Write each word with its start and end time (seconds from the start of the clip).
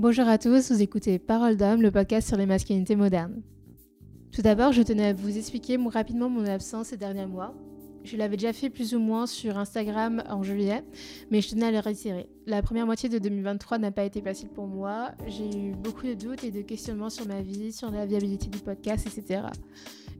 Bonjour 0.00 0.26
à 0.28 0.38
tous, 0.38 0.72
vous 0.72 0.80
écoutez 0.80 1.18
Parole 1.18 1.58
d'homme, 1.58 1.82
le 1.82 1.90
podcast 1.90 2.26
sur 2.26 2.38
les 2.38 2.46
masculinités 2.46 2.96
modernes. 2.96 3.42
Tout 4.32 4.40
d'abord, 4.40 4.72
je 4.72 4.80
tenais 4.80 5.08
à 5.08 5.12
vous 5.12 5.36
expliquer 5.36 5.76
rapidement 5.76 6.30
mon 6.30 6.46
absence 6.46 6.86
ces 6.86 6.96
derniers 6.96 7.26
mois. 7.26 7.54
Je 8.02 8.16
l'avais 8.16 8.38
déjà 8.38 8.54
fait 8.54 8.70
plus 8.70 8.94
ou 8.94 8.98
moins 8.98 9.26
sur 9.26 9.58
Instagram 9.58 10.22
en 10.30 10.42
juillet, 10.42 10.82
mais 11.30 11.42
je 11.42 11.50
tenais 11.50 11.66
à 11.66 11.70
le 11.70 11.80
réitérer. 11.80 12.30
La 12.46 12.62
première 12.62 12.86
moitié 12.86 13.10
de 13.10 13.18
2023 13.18 13.76
n'a 13.76 13.90
pas 13.90 14.04
été 14.04 14.22
facile 14.22 14.48
pour 14.48 14.66
moi. 14.66 15.10
J'ai 15.26 15.54
eu 15.54 15.72
beaucoup 15.72 16.06
de 16.06 16.14
doutes 16.14 16.44
et 16.44 16.50
de 16.50 16.62
questionnements 16.62 17.10
sur 17.10 17.28
ma 17.28 17.42
vie, 17.42 17.70
sur 17.70 17.90
la 17.90 18.06
viabilité 18.06 18.46
du 18.46 18.60
podcast, 18.60 19.06
etc. 19.06 19.42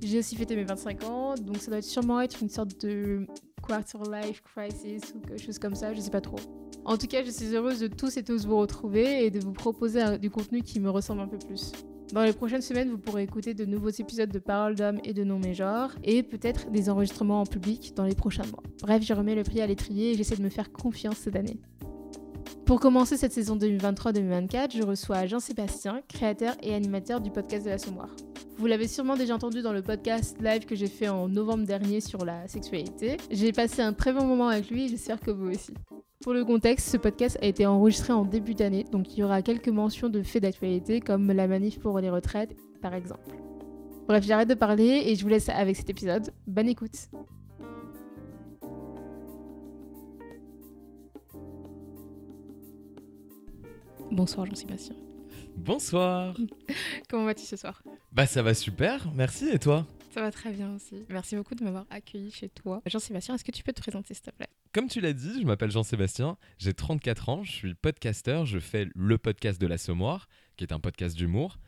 J'ai 0.03 0.19
aussi 0.19 0.37
fêté 0.37 0.57
mes 0.57 0.65
25 0.65 1.05
ans, 1.05 1.35
donc 1.37 1.57
ça 1.57 1.71
doit 1.71 1.81
sûrement 1.81 2.21
être 2.21 2.43
une 2.43 2.51
sorte 2.51 2.85
de 2.85 3.27
quarter 3.71 3.99
life 4.11 4.43
crisis 4.43 5.15
ou 5.15 5.21
quelque 5.21 5.41
chose 5.41 5.59
comme 5.59 5.77
ça, 5.77 5.95
je 5.95 6.01
sais 6.01 6.11
pas 6.11 6.21
trop. 6.21 6.39
En 6.85 6.97
tout 6.97 7.07
cas, 7.07 7.23
je 7.23 7.31
suis 7.31 7.55
heureuse 7.55 7.79
de 7.79 7.87
tous 7.87 8.17
et 8.17 8.25
tous 8.25 8.45
vous 8.45 8.59
retrouver 8.59 9.25
et 9.25 9.31
de 9.31 9.39
vous 9.39 9.53
proposer 9.53 10.19
du 10.19 10.29
contenu 10.29 10.63
qui 10.63 10.81
me 10.81 10.91
ressemble 10.91 11.21
un 11.21 11.29
peu 11.29 11.39
plus. 11.39 11.71
Dans 12.13 12.25
les 12.25 12.33
prochaines 12.33 12.63
semaines, 12.63 12.91
vous 12.91 12.99
pourrez 12.99 13.23
écouter 13.23 13.55
de 13.55 13.65
nouveaux 13.65 13.91
épisodes 13.91 14.31
de 14.31 14.39
Paroles 14.41 14.75
d'hommes 14.75 14.99
et 15.05 15.15
de 15.15 15.23
Non 15.23 15.41
genres, 15.53 15.93
et 16.03 16.25
peut-être 16.25 16.69
des 16.71 16.91
enregistrements 16.91 17.43
en 17.43 17.47
public 17.47 17.95
dans 17.95 18.05
les 18.05 18.17
prochains 18.17 18.47
mois. 18.51 18.65
Bref, 18.83 19.05
je 19.05 19.15
remets 19.15 19.37
le 19.37 19.45
prix 19.45 19.61
à 19.61 19.69
l'étrier 19.69 20.11
et 20.11 20.15
j'essaie 20.17 20.37
de 20.37 20.43
me 20.43 20.49
faire 20.49 20.73
confiance 20.73 21.19
cette 21.19 21.37
année. 21.37 21.61
Pour 22.67 22.81
commencer 22.81 23.17
cette 23.17 23.33
saison 23.33 23.57
2023-2024, 23.57 24.77
je 24.77 24.83
reçois 24.83 25.27
Jean-Sébastien, 25.27 26.03
créateur 26.09 26.57
et 26.61 26.75
animateur 26.75 27.21
du 27.21 27.31
podcast 27.31 27.65
de 27.65 27.71
la 27.71 27.79
Sommoire. 27.79 28.11
Vous 28.61 28.67
l'avez 28.67 28.89
sûrement 28.89 29.17
déjà 29.17 29.35
entendu 29.35 29.63
dans 29.63 29.73
le 29.73 29.81
podcast 29.81 30.37
live 30.39 30.67
que 30.67 30.75
j'ai 30.75 30.87
fait 30.87 31.09
en 31.09 31.29
novembre 31.31 31.65
dernier 31.65 32.03
sur 32.03 32.27
la 32.27 32.47
sexualité. 32.47 33.17
J'ai 33.31 33.53
passé 33.53 33.81
un 33.81 33.95
très 33.95 34.13
bon 34.13 34.27
moment 34.27 34.49
avec 34.49 34.69
lui 34.69 34.85
et 34.85 34.89
j'espère 34.89 35.19
que 35.19 35.31
vous 35.31 35.51
aussi. 35.51 35.73
Pour 36.23 36.35
le 36.35 36.45
contexte, 36.45 36.91
ce 36.91 36.99
podcast 36.99 37.39
a 37.41 37.47
été 37.47 37.65
enregistré 37.65 38.13
en 38.13 38.27
début 38.27 38.53
d'année, 38.53 38.85
donc 38.85 39.17
il 39.17 39.21
y 39.21 39.23
aura 39.23 39.41
quelques 39.41 39.71
mentions 39.71 40.11
de 40.11 40.23
faits 40.23 40.43
d'actualité 40.43 41.01
comme 41.01 41.33
la 41.33 41.49
manif 41.49 41.81
pour 41.81 41.99
les 42.01 42.11
retraites, 42.11 42.55
par 42.83 42.93
exemple. 42.93 43.35
Bref, 44.07 44.27
j'arrête 44.27 44.51
de 44.51 44.55
parler 44.55 45.05
et 45.07 45.17
je 45.17 45.23
vous 45.23 45.31
laisse 45.31 45.49
avec 45.49 45.75
cet 45.75 45.89
épisode. 45.89 46.31
Bonne 46.47 46.69
écoute 46.69 47.09
Bonsoir 54.11 54.45
Jean-Sébastien. 54.45 54.97
Bonsoir. 55.65 56.35
Comment 57.11 57.27
vas-tu 57.27 57.45
ce 57.45 57.55
soir 57.55 57.83
Bah 58.13 58.27
ça 58.27 58.43
va 58.43 58.55
super, 58.55 59.13
merci 59.13 59.47
et 59.51 59.59
toi 59.59 59.87
Ça 60.11 60.23
va 60.23 60.33
très 60.33 60.53
bien 60.53 60.75
aussi. 60.75 61.05
Merci 61.11 61.37
beaucoup 61.37 61.55
de 61.55 61.63
m'avoir 61.63 61.85
accueilli 61.91 62.31
chez 62.31 62.49
toi. 62.49 62.81
Jean-Sébastien, 62.87 63.35
est-ce 63.35 63.45
que 63.45 63.53
tu 63.53 63.63
peux 63.63 63.75
te 63.75 63.83
présenter 63.83 64.15
s'il 64.15 64.23
te 64.23 64.31
plaît? 64.31 64.49
Comme 64.73 64.89
tu 64.89 65.03
l'as 65.03 65.13
dit, 65.13 65.43
je 65.43 65.47
m'appelle 65.47 65.71
Jean-Sébastien, 65.71 66.39
j'ai 66.57 66.73
34 66.73 67.29
ans, 67.29 67.45
je 67.45 67.53
suis 67.53 67.75
podcasteur, 67.75 68.47
je 68.47 68.59
fais 68.59 68.89
le 68.95 69.19
podcast 69.19 69.61
de 69.61 69.67
la 69.67 69.77
Sommoire, 69.77 70.29
qui 70.57 70.65
est 70.65 70.73
un 70.73 70.81
podcast 70.81 71.15
d'humour. 71.15 71.59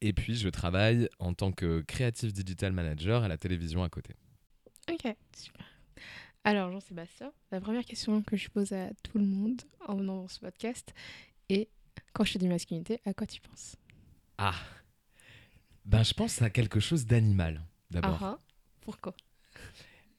Et 0.00 0.12
puis 0.12 0.36
je 0.36 0.48
travaille 0.48 1.08
en 1.18 1.34
tant 1.34 1.50
que 1.50 1.80
Creative 1.80 2.32
Digital 2.32 2.72
Manager 2.72 3.24
à 3.24 3.28
la 3.28 3.36
télévision 3.36 3.82
à 3.82 3.88
côté. 3.88 4.14
Ok, 4.92 5.12
super. 5.36 5.66
Alors 6.44 6.70
Jean-Sébastien, 6.70 7.32
la 7.50 7.60
première 7.60 7.84
question 7.84 8.22
que 8.22 8.36
je 8.36 8.48
pose 8.48 8.72
à 8.72 8.90
tout 9.02 9.18
le 9.18 9.24
monde 9.24 9.60
en 9.88 9.96
venant 9.96 10.22
dans 10.22 10.28
ce 10.28 10.38
podcast 10.38 10.94
est 11.48 11.68
quand 12.18 12.24
je 12.24 12.32
te 12.32 12.38
dis 12.38 12.48
masculinité, 12.48 13.00
à 13.06 13.14
quoi 13.14 13.28
tu 13.28 13.40
penses? 13.40 13.76
Ah 14.38 14.56
Ben 15.84 16.02
je 16.02 16.12
pense 16.12 16.42
à 16.42 16.50
quelque 16.50 16.80
chose 16.80 17.06
d'animal 17.06 17.64
d'abord. 17.92 18.18
Ah, 18.20 18.36
ah. 18.36 18.44
Pourquoi? 18.80 19.14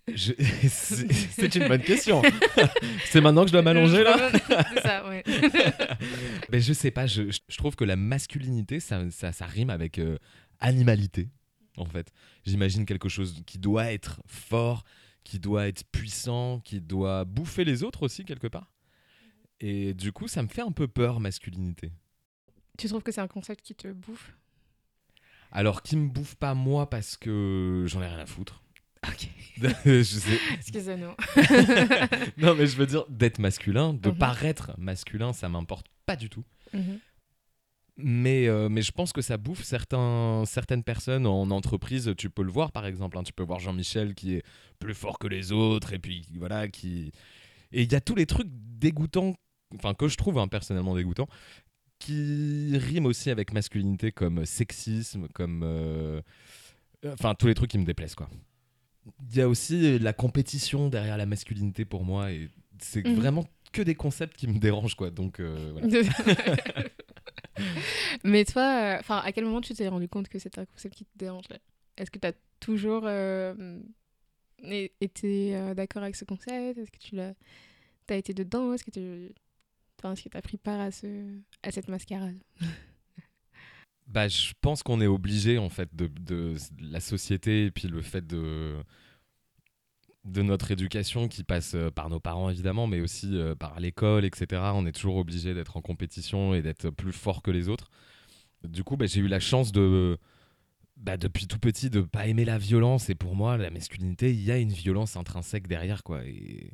Je... 0.08 0.32
C'est 0.70 1.56
une 1.56 1.68
bonne 1.68 1.82
question. 1.82 2.22
c'est 3.06 3.20
maintenant 3.20 3.42
que 3.42 3.48
je 3.48 3.52
dois 3.52 3.64
m'allonger 3.64 4.06
là? 4.06 4.32
C'est 4.48 4.82
ça, 4.82 5.10
ouais. 5.10 5.24
Mais 6.50 6.62
je 6.62 6.72
sais 6.72 6.90
pas, 6.90 7.06
je, 7.06 7.24
je, 7.32 7.58
trouve 7.58 7.76
que 7.76 7.84
la 7.84 7.98
masculinité, 7.98 8.80
ça, 8.80 9.12
ça, 9.12 9.34
ça 9.34 9.46
rime 9.46 9.70
avec 9.70 10.00
euh, 10.00 10.18
animalité, 10.62 11.28
en 11.76 11.86
fait. 11.86 12.14
J'imagine 12.46 12.86
quelque 12.86 13.10
chose 13.10 13.44
qui 13.46 13.60
doit 13.60 13.92
être 13.92 14.22
fort, 14.26 14.86
qui 15.26 15.38
doit 15.38 15.68
être 15.68 15.84
puissant, 15.92 16.62
qui 16.62 16.80
doit 16.80 17.26
bouffer 17.26 17.66
les 17.66 17.84
autres 17.84 18.04
aussi, 18.04 18.24
quelque 18.24 18.48
part. 18.48 18.72
Et 19.62 19.94
du 19.94 20.12
coup, 20.12 20.28
ça 20.28 20.42
me 20.44 20.48
fait 20.48 20.62
un 20.62 20.72
peu 20.72 20.88
peur, 20.88 21.20
masculinité. 21.20 21.92
Tu 22.78 22.88
trouves 22.88 23.04
que 23.04 23.12
c'est 23.12 23.22
un 23.22 23.28
concept 23.28 23.62
qui 23.66 23.76
te 23.76 23.88
bouffe? 23.92 24.34
Alors, 25.52 25.82
qui 25.82 25.98
me 25.98 26.08
bouffe 26.08 26.36
pas 26.36 26.54
moi 26.54 26.90
parce 26.90 27.18
que 27.18 27.84
j'en 27.88 28.02
ai 28.02 28.08
rien 28.08 28.20
à 28.20 28.26
foutre. 28.26 28.64
Ok. 29.08 29.30
je 29.86 30.04
sais. 30.04 30.40
Excusez-nous. 30.56 31.08
non, 32.38 32.56
mais 32.56 32.68
je 32.68 32.78
veux 32.78 32.86
dire, 32.86 33.06
d'être 33.10 33.40
masculin, 33.40 33.94
de 33.94 34.10
Mhm. 34.10 34.18
paraître 34.18 34.72
masculin, 34.78 35.34
ça 35.34 35.50
m'importe 35.50 35.88
pas 36.06 36.16
du 36.16 36.30
tout. 36.30 36.44
Mhm. 36.74 37.00
Mais, 38.02 38.48
euh, 38.48 38.70
mais 38.70 38.82
je 38.82 38.92
pense 38.94 39.12
que 39.12 39.22
ça 39.22 39.36
bouffe 39.38 39.64
certains, 39.64 40.44
certaines 40.46 40.84
personnes 40.84 41.26
en 41.28 41.50
entreprise. 41.52 42.14
Tu 42.18 42.30
peux 42.30 42.44
le 42.44 42.52
voir, 42.52 42.72
par 42.72 42.86
exemple. 42.86 43.18
hein. 43.18 43.24
tu 43.24 43.34
peux 43.34 43.44
voir 43.44 43.60
Jean-Michel 43.60 44.16
qui 44.16 44.36
est 44.36 44.44
plus 44.80 44.94
fort 44.94 45.20
que 45.20 45.28
les 45.28 45.52
autres. 45.52 45.92
Et 45.94 46.00
puis, 46.00 46.26
voilà, 46.36 46.70
qui. 46.70 47.12
Et 47.74 47.84
il 47.84 47.92
y 47.92 47.96
a 47.96 48.02
tous 48.02 48.16
les 48.16 48.26
trucs 48.26 48.48
dégoûtants, 48.50 49.36
enfin, 49.76 49.94
que 49.94 50.08
je 50.08 50.18
trouve 50.18 50.38
hein, 50.40 50.48
personnellement 50.48 50.96
dégoûtants, 50.96 51.28
qui 52.00 52.72
riment 52.78 53.08
aussi 53.08 53.30
avec 53.30 53.52
masculinité, 53.54 54.12
comme 54.12 54.46
sexisme, 54.46 55.28
comme. 55.34 55.62
euh, 55.64 56.22
Enfin, 57.06 57.34
tous 57.34 57.48
les 57.48 57.54
trucs 57.54 57.72
qui 57.72 57.78
me 57.78 57.86
déplaisent, 57.86 58.16
quoi. 58.16 58.30
Il 59.30 59.38
y 59.38 59.42
a 59.42 59.48
aussi 59.48 59.98
la 60.00 60.12
compétition 60.14 60.90
derrière 60.90 61.16
la 61.18 61.26
masculinité 61.26 61.86
pour 61.86 62.04
moi. 62.04 62.32
Et 62.32 62.50
c'est 62.82 63.06
Mhm. 63.06 63.16
vraiment 63.16 63.46
que 63.72 63.82
des 63.82 63.96
concepts 63.96 64.36
qui 64.36 64.48
me 64.48 64.60
dérangent, 64.60 64.96
quoi. 64.96 65.10
Donc, 65.10 65.40
euh, 65.40 65.72
voilà. 65.74 65.88
Mais 68.24 68.46
toi, 68.46 68.98
euh, 69.00 69.02
à 69.08 69.32
quel 69.32 69.46
moment 69.46 69.62
tu 69.62 69.74
t'es 69.74 69.88
rendu 69.88 70.08
compte 70.08 70.28
que 70.30 70.40
c'était 70.40 70.60
un 70.62 70.66
concept 70.66 70.96
qui 70.96 71.06
te 71.06 71.18
dérangeait? 71.18 71.60
Est-ce 71.98 72.12
que 72.12 72.20
tu 72.20 72.28
as 72.28 72.34
toujours 72.60 73.04
euh, 73.06 73.80
été 75.02 75.56
euh, 75.56 75.74
d'accord 75.74 76.04
avec 76.04 76.16
ce 76.16 76.26
concept? 76.26 76.78
Est-ce 76.78 76.92
que 76.92 76.98
tu 77.00 77.16
l'as 77.16 77.34
as 78.10 78.16
été 78.16 78.34
dedans? 78.34 78.74
Est-ce 78.74 78.84
que 78.84 78.92
tu 78.92 79.32
enfin, 80.00 80.14
est-ce 80.14 80.28
que 80.28 80.38
as 80.38 80.42
pris 80.42 80.58
part 80.58 80.80
à, 80.80 80.92
ce, 80.92 81.40
à 81.64 81.72
cette 81.72 81.88
mascarade 81.88 82.38
Bah, 84.08 84.28
je 84.28 84.54
pense 84.60 84.82
qu'on 84.82 85.02
est 85.02 85.08
obligé 85.08 85.60
en 85.60 85.70
fait 85.70 85.96
de, 85.96 86.08
de 86.08 86.56
la 86.80 87.00
société 87.00 87.66
et 87.66 87.72
puis 87.72 87.88
le 87.88 88.02
fait 88.02 88.26
de 88.26 88.78
de 90.26 90.42
notre 90.42 90.72
éducation 90.72 91.28
qui 91.28 91.44
passe 91.44 91.76
euh, 91.76 91.90
par 91.90 92.10
nos 92.10 92.20
parents 92.20 92.50
évidemment, 92.50 92.88
mais 92.88 93.00
aussi 93.02 93.30
euh, 93.38 93.56
par 93.56 93.80
l'école, 93.80 94.26
etc. 94.26 94.62
On 94.76 94.86
est 94.86 94.92
toujours 94.92 95.16
obligé 95.18 95.54
d'être 95.54 95.78
en 95.78 95.82
compétition 95.82 96.54
et 96.54 96.62
d'être 96.62 96.90
plus 96.90 97.14
fort 97.14 97.42
que 97.42 97.52
les 97.52 97.70
autres. 97.70 97.90
Du 98.64 98.84
coup, 98.84 98.98
bah, 98.98 99.06
j'ai 99.06 99.22
eu 99.22 99.28
la 99.28 99.40
chance 99.40 99.72
de 99.72 100.18
bah, 100.98 101.18
depuis 101.18 101.48
tout 101.48 101.60
petit 101.60 101.90
de 101.90 102.02
pas 102.02 102.28
aimer 102.28 102.46
la 102.46 102.58
violence 102.58 103.10
et 103.10 103.16
pour 103.16 103.36
moi 103.36 103.58
la 103.58 103.70
masculinité, 103.70 104.32
il 104.32 104.42
y 104.42 104.52
a 104.52 104.58
une 104.58 104.74
violence 104.74 105.16
intrinsèque 105.16 105.68
derrière 105.68 106.04
quoi. 106.04 106.26
Et 106.26 106.74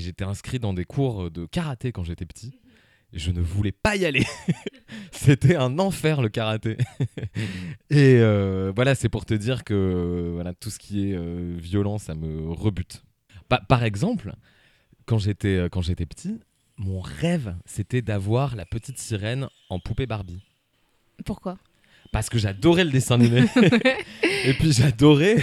j'étais 0.00 0.24
inscrit 0.24 0.58
dans 0.58 0.72
des 0.72 0.84
cours 0.84 1.30
de 1.30 1.46
karaté 1.46 1.92
quand 1.92 2.04
j'étais 2.04 2.26
petit. 2.26 2.58
Je 3.12 3.30
ne 3.30 3.40
voulais 3.42 3.72
pas 3.72 3.96
y 3.96 4.06
aller. 4.06 4.24
C'était 5.12 5.56
un 5.56 5.78
enfer 5.78 6.22
le 6.22 6.30
karaté. 6.30 6.78
Et 7.90 8.16
euh, 8.20 8.72
voilà, 8.74 8.94
c'est 8.94 9.10
pour 9.10 9.26
te 9.26 9.34
dire 9.34 9.64
que 9.64 9.74
euh, 9.74 10.30
voilà, 10.32 10.54
tout 10.54 10.70
ce 10.70 10.78
qui 10.78 11.10
est 11.10 11.14
euh, 11.14 11.54
violent, 11.58 11.98
ça 11.98 12.14
me 12.14 12.50
rebute. 12.50 13.02
Pa- 13.48 13.60
par 13.68 13.84
exemple, 13.84 14.32
quand 15.04 15.18
j'étais 15.18 15.56
euh, 15.56 15.68
quand 15.68 15.82
j'étais 15.82 16.06
petit, 16.06 16.40
mon 16.78 17.00
rêve, 17.00 17.54
c'était 17.66 18.00
d'avoir 18.00 18.56
la 18.56 18.64
petite 18.64 18.98
sirène 18.98 19.48
en 19.68 19.78
poupée 19.78 20.06
Barbie. 20.06 20.42
Pourquoi? 21.26 21.58
Parce 22.12 22.28
que 22.28 22.38
j'adorais 22.38 22.84
le 22.84 22.90
dessin 22.90 23.14
animé. 23.14 23.44
Et 24.44 24.52
puis 24.52 24.72
j'adorais 24.72 25.36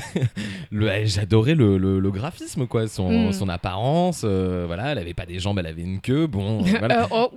le, 0.72 0.88
eh, 0.91 1.07
j'adorais 1.07 1.56
le, 1.56 1.78
le- 1.80 2.00
le 2.00 2.12
graphisme, 2.12 2.68
quoi, 2.68 2.88
son, 2.88 3.30
Mm. 3.30 3.34
son 3.34 3.50
apparence. 3.50 4.22
euh, 4.23 4.66
voilà, 4.67 4.91
elle 4.91 4.99
avait 4.99 5.14
pas 5.16 5.26
des 5.26 5.40
jambes, 5.40 5.58
elle 5.59 5.66
avait 5.66 5.82
une 5.82 5.99
queue. 5.99 6.28
Bon, 6.28 6.64
euh, 6.64 6.70
voilà. 6.78 7.03
Euh, 7.03 7.08
oh, 7.11 7.32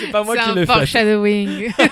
c'est 0.00 0.10
pas 0.10 0.24
moi 0.24 0.36
qui 0.36 0.50
un 0.50 0.54
fait. 0.54 0.66
foreshadowing. 0.66 1.72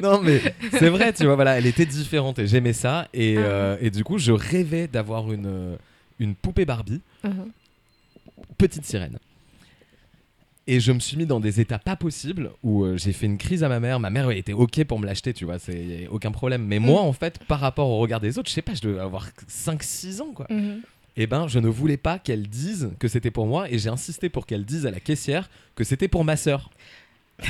Non, 0.00 0.20
mais 0.22 0.40
c'est 0.70 0.88
vrai, 0.90 1.12
tu 1.12 1.24
vois, 1.24 1.34
voilà, 1.34 1.58
elle 1.58 1.66
était 1.66 1.86
différente 1.86 2.38
et 2.38 2.46
j'aimais 2.46 2.72
ça. 2.72 3.08
Et, 3.14 3.36
Ah. 3.36 3.40
euh, 3.40 3.76
et 3.80 3.90
du 3.90 4.04
coup, 4.04 4.18
je 4.18 4.32
rêvais 4.32 4.86
d'avoir 4.86 5.32
une, 5.32 5.76
une 6.18 6.34
poupée 6.34 6.64
Barbie, 6.66 7.00
Mhm. 7.24 7.50
petite 8.58 8.84
sirène. 8.84 9.18
Et 10.66 10.80
je 10.80 10.92
me 10.92 10.98
suis 10.98 11.16
mis 11.16 11.26
dans 11.26 11.40
des 11.40 11.60
états 11.60 11.78
pas 11.78 11.94
possibles 11.94 12.50
où 12.62 12.84
euh, 12.84 12.96
j'ai 12.96 13.12
fait 13.12 13.26
une 13.26 13.36
crise 13.36 13.62
à 13.64 13.68
ma 13.68 13.80
mère. 13.80 14.00
Ma 14.00 14.08
mère 14.08 14.30
elle 14.30 14.38
était 14.38 14.54
OK 14.54 14.82
pour 14.84 14.98
me 14.98 15.04
l'acheter, 15.04 15.34
tu 15.34 15.44
vois, 15.44 15.58
c'est 15.58 16.08
aucun 16.10 16.32
problème. 16.32 16.64
Mais 16.64 16.78
moi, 16.78 17.02
en 17.02 17.12
fait, 17.12 17.38
par 17.46 17.60
rapport 17.60 17.88
au 17.88 17.98
regard 17.98 18.20
des 18.20 18.38
autres, 18.38 18.48
je 18.48 18.54
sais 18.54 18.62
pas, 18.62 18.74
je 18.74 18.80
devais 18.80 19.00
avoir 19.00 19.28
5-6 19.48 20.22
ans, 20.22 20.32
quoi. 20.34 20.46
Mhm. 20.48 20.80
Et 21.16 21.26
ben, 21.26 21.46
je 21.48 21.58
ne 21.58 21.68
voulais 21.68 21.96
pas 21.96 22.18
qu'elle 22.18 22.48
dise 22.48 22.90
que 22.98 23.08
c'était 23.08 23.30
pour 23.30 23.46
moi 23.46 23.70
et 23.70 23.78
j'ai 23.78 23.88
insisté 23.88 24.28
pour 24.28 24.46
qu'elle 24.46 24.64
dise 24.64 24.84
à 24.84 24.90
la 24.90 25.00
caissière 25.00 25.48
que 25.76 25.84
c'était 25.84 26.08
pour 26.08 26.24
ma 26.24 26.36
sœur. 26.36 26.70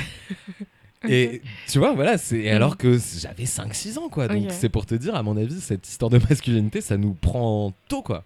Et 1.07 1.41
tu 1.67 1.77
vois, 1.77 1.93
voilà, 1.93 2.17
c'est 2.17 2.49
alors 2.49 2.77
que 2.77 2.97
j'avais 2.97 3.43
5-6 3.43 3.99
ans, 3.99 4.09
quoi. 4.09 4.27
Donc 4.27 4.47
c'est 4.49 4.69
pour 4.69 4.85
te 4.85 4.95
dire, 4.95 5.15
à 5.15 5.21
mon 5.21 5.37
avis, 5.37 5.61
cette 5.61 5.87
histoire 5.87 6.09
de 6.09 6.17
masculinité, 6.29 6.81
ça 6.81 6.97
nous 6.97 7.13
prend 7.13 7.73
tôt, 7.87 8.01
quoi. 8.01 8.23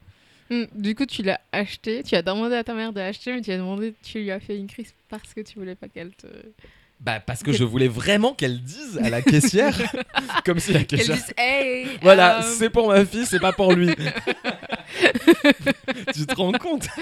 Hmm, 0.50 0.64
du 0.74 0.96
coup, 0.96 1.06
tu 1.06 1.22
l'as 1.22 1.40
acheté, 1.52 2.02
tu 2.04 2.16
as 2.16 2.22
demandé 2.24 2.56
à 2.56 2.64
ta 2.64 2.74
mère 2.74 2.92
de 2.92 3.00
l'acheter, 3.00 3.34
mais 3.34 3.42
tu 3.42 3.52
as 3.52 3.58
demandé, 3.58 3.94
tu 4.02 4.20
lui 4.20 4.32
as 4.32 4.40
fait 4.40 4.58
une 4.58 4.68
crise 4.68 4.94
parce 5.08 5.34
que 5.34 5.42
tu 5.42 5.60
voulais 5.60 5.76
pas 5.76 5.88
qu'elle 5.88 6.12
te. 6.16 6.28
Bah 7.00 7.20
parce 7.22 7.44
que 7.44 7.54
je 7.54 7.64
voulais 7.64 7.88
vraiment 7.88 8.34
qu'elle 8.34 8.62
dise 8.62 9.00
à 9.02 9.10
la 9.10 9.22
caissière, 9.22 9.78
comme 10.46 10.60
si 10.60 10.74
la 10.74 10.84
caissière. 10.84 11.16
dise, 11.16 11.34
hey 11.38 11.88
Voilà, 12.02 12.40
euh, 12.40 12.56
c'est 12.58 12.70
pour 12.70 12.90
ma 12.90 13.06
fille, 13.06 13.26
c'est 13.26 13.40
pas 13.40 13.54
pour 13.54 13.72
lui. 13.72 13.90
tu 16.14 16.26
te 16.26 16.36
rends 16.36 16.52
compte? 16.52 16.88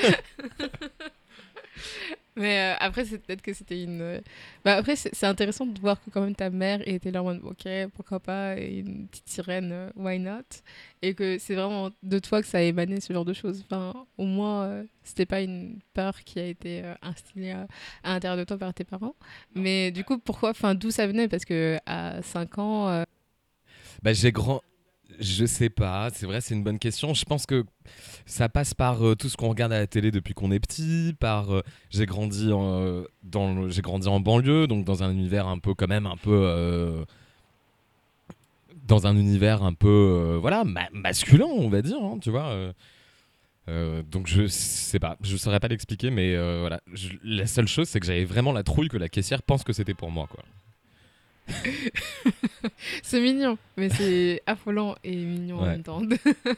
Mais 2.37 2.73
euh, 2.73 2.77
après, 2.79 3.03
c'est 3.05 3.17
peut-être 3.17 3.41
que 3.41 3.51
c'était 3.53 3.83
une. 3.83 3.99
euh, 4.01 4.21
Bah, 4.63 4.75
après, 4.75 4.95
c'est 4.95 5.25
intéressant 5.25 5.65
de 5.65 5.79
voir 5.79 5.99
que 6.03 6.09
quand 6.11 6.21
même 6.21 6.35
ta 6.35 6.49
mère 6.51 6.87
était 6.87 7.11
là 7.11 7.21
en 7.23 7.25
mode, 7.25 7.41
ok, 7.43 7.67
pourquoi 7.95 8.19
pas, 8.19 8.57
et 8.59 8.77
une 8.79 9.07
petite 9.07 9.27
sirène, 9.27 9.71
euh, 9.71 9.89
why 9.95 10.19
not? 10.19 10.43
Et 11.01 11.15
que 11.15 11.37
c'est 11.39 11.55
vraiment 11.55 11.89
de 12.03 12.19
toi 12.19 12.41
que 12.41 12.47
ça 12.47 12.59
a 12.59 12.61
émané 12.61 13.01
ce 13.01 13.11
genre 13.11 13.25
de 13.25 13.33
choses. 13.33 13.63
Enfin, 13.69 14.05
au 14.17 14.25
moins, 14.25 14.63
euh, 14.65 14.83
c'était 15.03 15.25
pas 15.25 15.41
une 15.41 15.79
peur 15.93 16.23
qui 16.23 16.39
a 16.39 16.45
été 16.45 16.83
euh, 16.83 16.93
instillée 17.01 17.51
à, 17.53 17.67
à 18.03 18.13
l'intérieur 18.13 18.37
de 18.37 18.43
toi 18.43 18.57
par 18.57 18.73
tes 18.73 18.83
parents. 18.83 19.15
Mais 19.55 19.91
du 19.91 20.03
coup, 20.03 20.17
pourquoi 20.19 20.51
Enfin, 20.51 20.75
d'où 20.75 20.91
ça 20.91 21.07
venait? 21.07 21.27
Parce 21.27 21.45
que 21.45 21.77
à 21.85 22.21
5 22.21 22.57
ans. 22.59 23.03
Bah 24.03 24.13
j'ai 24.13 24.31
grand. 24.31 24.61
Je 25.19 25.45
sais 25.45 25.69
pas, 25.69 26.09
c'est 26.13 26.25
vrai, 26.25 26.41
c'est 26.41 26.53
une 26.53 26.63
bonne 26.63 26.79
question. 26.79 27.13
Je 27.13 27.25
pense 27.25 27.45
que 27.45 27.65
ça 28.25 28.49
passe 28.49 28.73
par 28.73 29.05
euh, 29.05 29.15
tout 29.15 29.29
ce 29.29 29.37
qu'on 29.37 29.49
regarde 29.49 29.73
à 29.73 29.79
la 29.79 29.87
télé 29.87 30.11
depuis 30.11 30.33
qu'on 30.33 30.51
est 30.51 30.59
petit, 30.59 31.15
par 31.19 31.51
euh, 31.53 31.61
j'ai 31.89 32.05
grandi 32.05 32.51
en, 32.53 32.81
euh, 32.81 33.03
grandi 33.81 34.07
en 34.07 34.19
banlieue, 34.19 34.67
donc 34.67 34.85
dans 34.85 35.03
un 35.03 35.11
univers 35.11 35.47
un 35.47 35.57
peu 35.59 35.73
quand 35.73 35.87
même 35.87 36.05
un 36.05 36.17
peu 36.17 37.05
dans 38.87 39.07
un 39.07 39.17
univers 39.17 39.63
un 39.63 39.73
peu 39.73 40.37
voilà 40.39 40.63
ma- 40.63 40.89
masculin, 40.93 41.45
on 41.45 41.69
va 41.69 41.81
dire, 41.81 41.97
hein, 42.01 42.19
tu 42.21 42.29
vois. 42.29 42.53
donc 43.67 44.27
je 44.27 44.47
sais 44.47 44.99
pas, 44.99 45.17
je 45.23 45.35
saurais 45.35 45.59
pas 45.59 45.67
l'expliquer, 45.67 46.09
mais 46.11 46.35
voilà. 46.59 46.79
La 47.23 47.47
seule 47.47 47.67
chose, 47.67 47.89
c'est 47.89 47.99
que 47.99 48.05
j'avais 48.05 48.25
vraiment 48.25 48.51
la 48.51 48.63
trouille 48.63 48.87
que 48.87 48.97
la 48.97 49.09
caissière 49.09 49.41
pense 49.41 49.63
que 49.63 49.73
c'était 49.73 49.93
pour 49.95 50.11
moi, 50.11 50.27
quoi. 50.29 50.43
c'est 53.03 53.21
mignon, 53.21 53.57
mais 53.77 53.89
c'est 53.89 54.41
affolant 54.45 54.95
et 55.03 55.15
mignon 55.15 55.57
en 55.59 55.63
Ouais. 55.63 55.69
même 55.71 55.83
temps. 55.83 56.01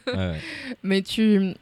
Ouais. 0.08 0.40
Mais 0.84 1.02
tu. 1.02 1.54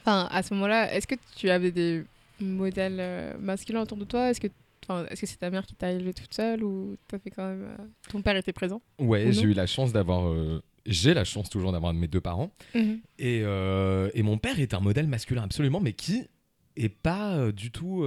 Enfin, 0.00 0.28
à 0.30 0.42
ce 0.42 0.52
moment-là, 0.54 0.92
est-ce 0.94 1.06
que 1.06 1.14
tu 1.36 1.48
avais 1.50 1.70
des 1.70 2.04
modèles 2.40 2.98
euh, 3.00 3.34
masculins 3.38 3.82
autour 3.82 3.96
de 3.96 4.04
toi? 4.04 4.30
Est-ce 4.30 4.40
que 4.40 4.48
enfin, 4.88 5.06
est-ce 5.10 5.20
que 5.22 5.26
c'est 5.26 5.36
ta 5.38 5.50
mère 5.50 5.64
qui 5.64 5.74
t'a 5.74 5.92
élevée 5.92 6.12
toute 6.12 6.34
seule 6.34 6.62
ou 6.64 6.96
t'as 7.08 7.18
fait 7.18 7.30
quand 7.30 7.46
même. 7.48 7.62
euh, 7.62 7.84
Ton 8.10 8.20
père 8.20 8.36
était 8.36 8.52
présent? 8.52 8.82
Ouais, 8.98 9.26
Ou 9.28 9.32
j'ai 9.32 9.42
eu 9.42 9.52
la 9.54 9.66
chance 9.66 9.92
d'avoir. 9.92 10.28
euh, 10.28 10.62
j'ai 10.86 11.14
la 11.14 11.24
chance 11.24 11.48
toujours 11.48 11.72
d'avoir 11.72 11.94
mes 11.94 12.08
deux 12.08 12.20
parents. 12.20 12.50
Et, 12.74 13.40
euh, 13.44 14.10
et 14.12 14.22
mon 14.22 14.36
père 14.36 14.60
est 14.60 14.74
un 14.74 14.80
modèle 14.80 15.06
masculin 15.06 15.42
absolument, 15.44 15.80
mais 15.80 15.94
qui 15.94 16.26
est 16.76 16.90
pas 16.90 17.50
du 17.52 17.70
tout 17.70 18.04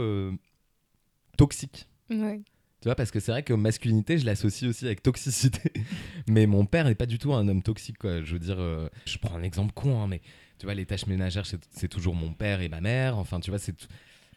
toxique. 1.37 1.87
Ouais. 2.09 2.41
Tu 2.81 2.87
vois, 2.89 2.95
parce 2.95 3.09
que 3.11 3.19
c'est 3.19 3.31
vrai 3.31 3.41
que 3.43 3.53
masculinité, 3.53 4.17
je 4.19 4.25
l'associe 4.25 4.69
aussi 4.69 4.85
avec 4.85 5.01
toxicité. 5.01 5.71
mais 6.27 6.45
mon 6.45 6.65
père 6.65 6.85
n'est 6.85 6.95
pas 6.95 7.07
du 7.07 7.17
tout 7.17 7.33
un 7.33 7.47
homme 7.47 7.63
toxique, 7.63 7.97
quoi. 7.97 8.21
Je 8.21 8.33
veux 8.33 8.39
dire, 8.39 8.57
euh, 8.59 8.87
je 9.05 9.17
prends 9.17 9.35
un 9.35 9.41
exemple 9.43 9.73
con, 9.73 9.99
hein, 10.01 10.07
mais 10.07 10.21
tu 10.59 10.65
vois, 10.67 10.75
les 10.75 10.85
tâches 10.85 11.07
ménagères, 11.07 11.45
c'est 11.71 11.87
toujours 11.87 12.13
mon 12.15 12.33
père 12.33 12.61
et 12.61 12.69
ma 12.69 12.79
mère. 12.81 13.17
Enfin, 13.17 13.39
tu 13.39 13.49
vois, 13.49 13.59
c'est 13.59 13.75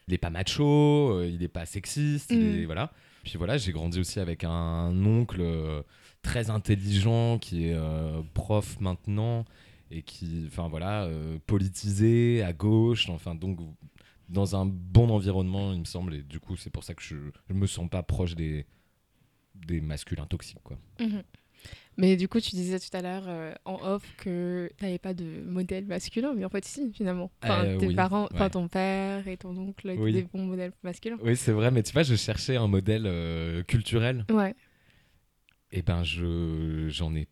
il 0.07 0.15
est 0.15 0.17
pas 0.17 0.31
macho, 0.31 0.63
euh, 1.19 1.29
il 1.31 1.41
est 1.43 1.47
pas 1.47 1.65
sexiste, 1.67 2.31
il 2.31 2.37
Mm. 2.39 2.61
est- 2.61 2.65
voilà. 2.65 2.91
Puis 3.23 3.33
voilà, 3.37 3.57
j'ai 3.57 3.71
grandi 3.71 3.99
aussi 3.99 4.19
avec 4.19 4.43
un 4.43 4.91
oncle 5.05 5.41
euh, 5.41 5.83
très 6.23 6.49
intelligent 6.49 7.37
qui 7.37 7.67
est 7.67 7.77
prof 8.33 8.77
maintenant 8.79 9.45
et 9.91 10.01
qui, 10.01 10.45
enfin 10.47 10.67
voilà, 10.67 11.07
politisé 11.45 12.41
à 12.43 12.53
gauche, 12.53 13.09
enfin 13.09 13.35
donc 13.35 13.59
dans 14.31 14.55
un 14.55 14.65
bon 14.65 15.09
environnement, 15.09 15.73
il 15.73 15.79
me 15.81 15.85
semble, 15.85 16.15
et 16.15 16.23
du 16.23 16.39
coup 16.39 16.55
c'est 16.55 16.69
pour 16.71 16.83
ça 16.83 16.93
que 16.95 17.03
je, 17.03 17.15
je 17.49 17.53
me 17.53 17.67
sens 17.67 17.89
pas 17.89 18.01
proche 18.03 18.35
des 18.35 18.65
des 19.53 19.81
masculins 19.81 20.25
toxiques 20.25 20.63
quoi. 20.63 20.77
Mhm. 20.99 21.23
Mais 21.97 22.15
du 22.15 22.27
coup, 22.27 22.39
tu 22.39 22.51
disais 22.51 22.79
tout 22.79 22.89
à 22.97 23.01
l'heure 23.03 23.25
euh, 23.27 23.53
en 23.65 23.75
off 23.83 24.01
que 24.17 24.71
t'avais 24.77 24.97
pas 24.97 25.13
de 25.13 25.43
modèle 25.45 25.85
masculin, 25.85 26.33
mais 26.35 26.43
en 26.45 26.49
fait, 26.49 26.65
si, 26.65 26.91
finalement. 26.93 27.29
Enfin, 27.43 27.65
Euh, 27.65 27.77
tes 27.77 27.87
oui, 27.87 27.93
parents, 27.95 28.27
ouais. 28.33 28.49
ton 28.49 28.67
père 28.67 29.27
et 29.27 29.37
ton 29.37 29.55
oncle 29.57 29.89
étaient 29.91 29.99
Oui. 30.01 30.13
des 30.13 30.23
bons 30.23 30.45
modèles 30.45 30.71
masculins. 30.81 31.17
Oui 31.21 31.35
c'est 31.35 31.51
vrai, 31.51 31.69
mais 31.69 31.83
tu 31.83 31.91
vois, 31.93 32.01
je 32.03 32.15
cherchais 32.15 32.55
un 32.55 32.67
modèle 32.67 33.03
euh, 33.05 33.61
culturel, 33.63 34.25
Ouais. 34.31 34.55
et 35.71 35.81
ben 35.83 36.03
je 36.03 36.87
j'en 36.89 37.13
ai. 37.13 37.27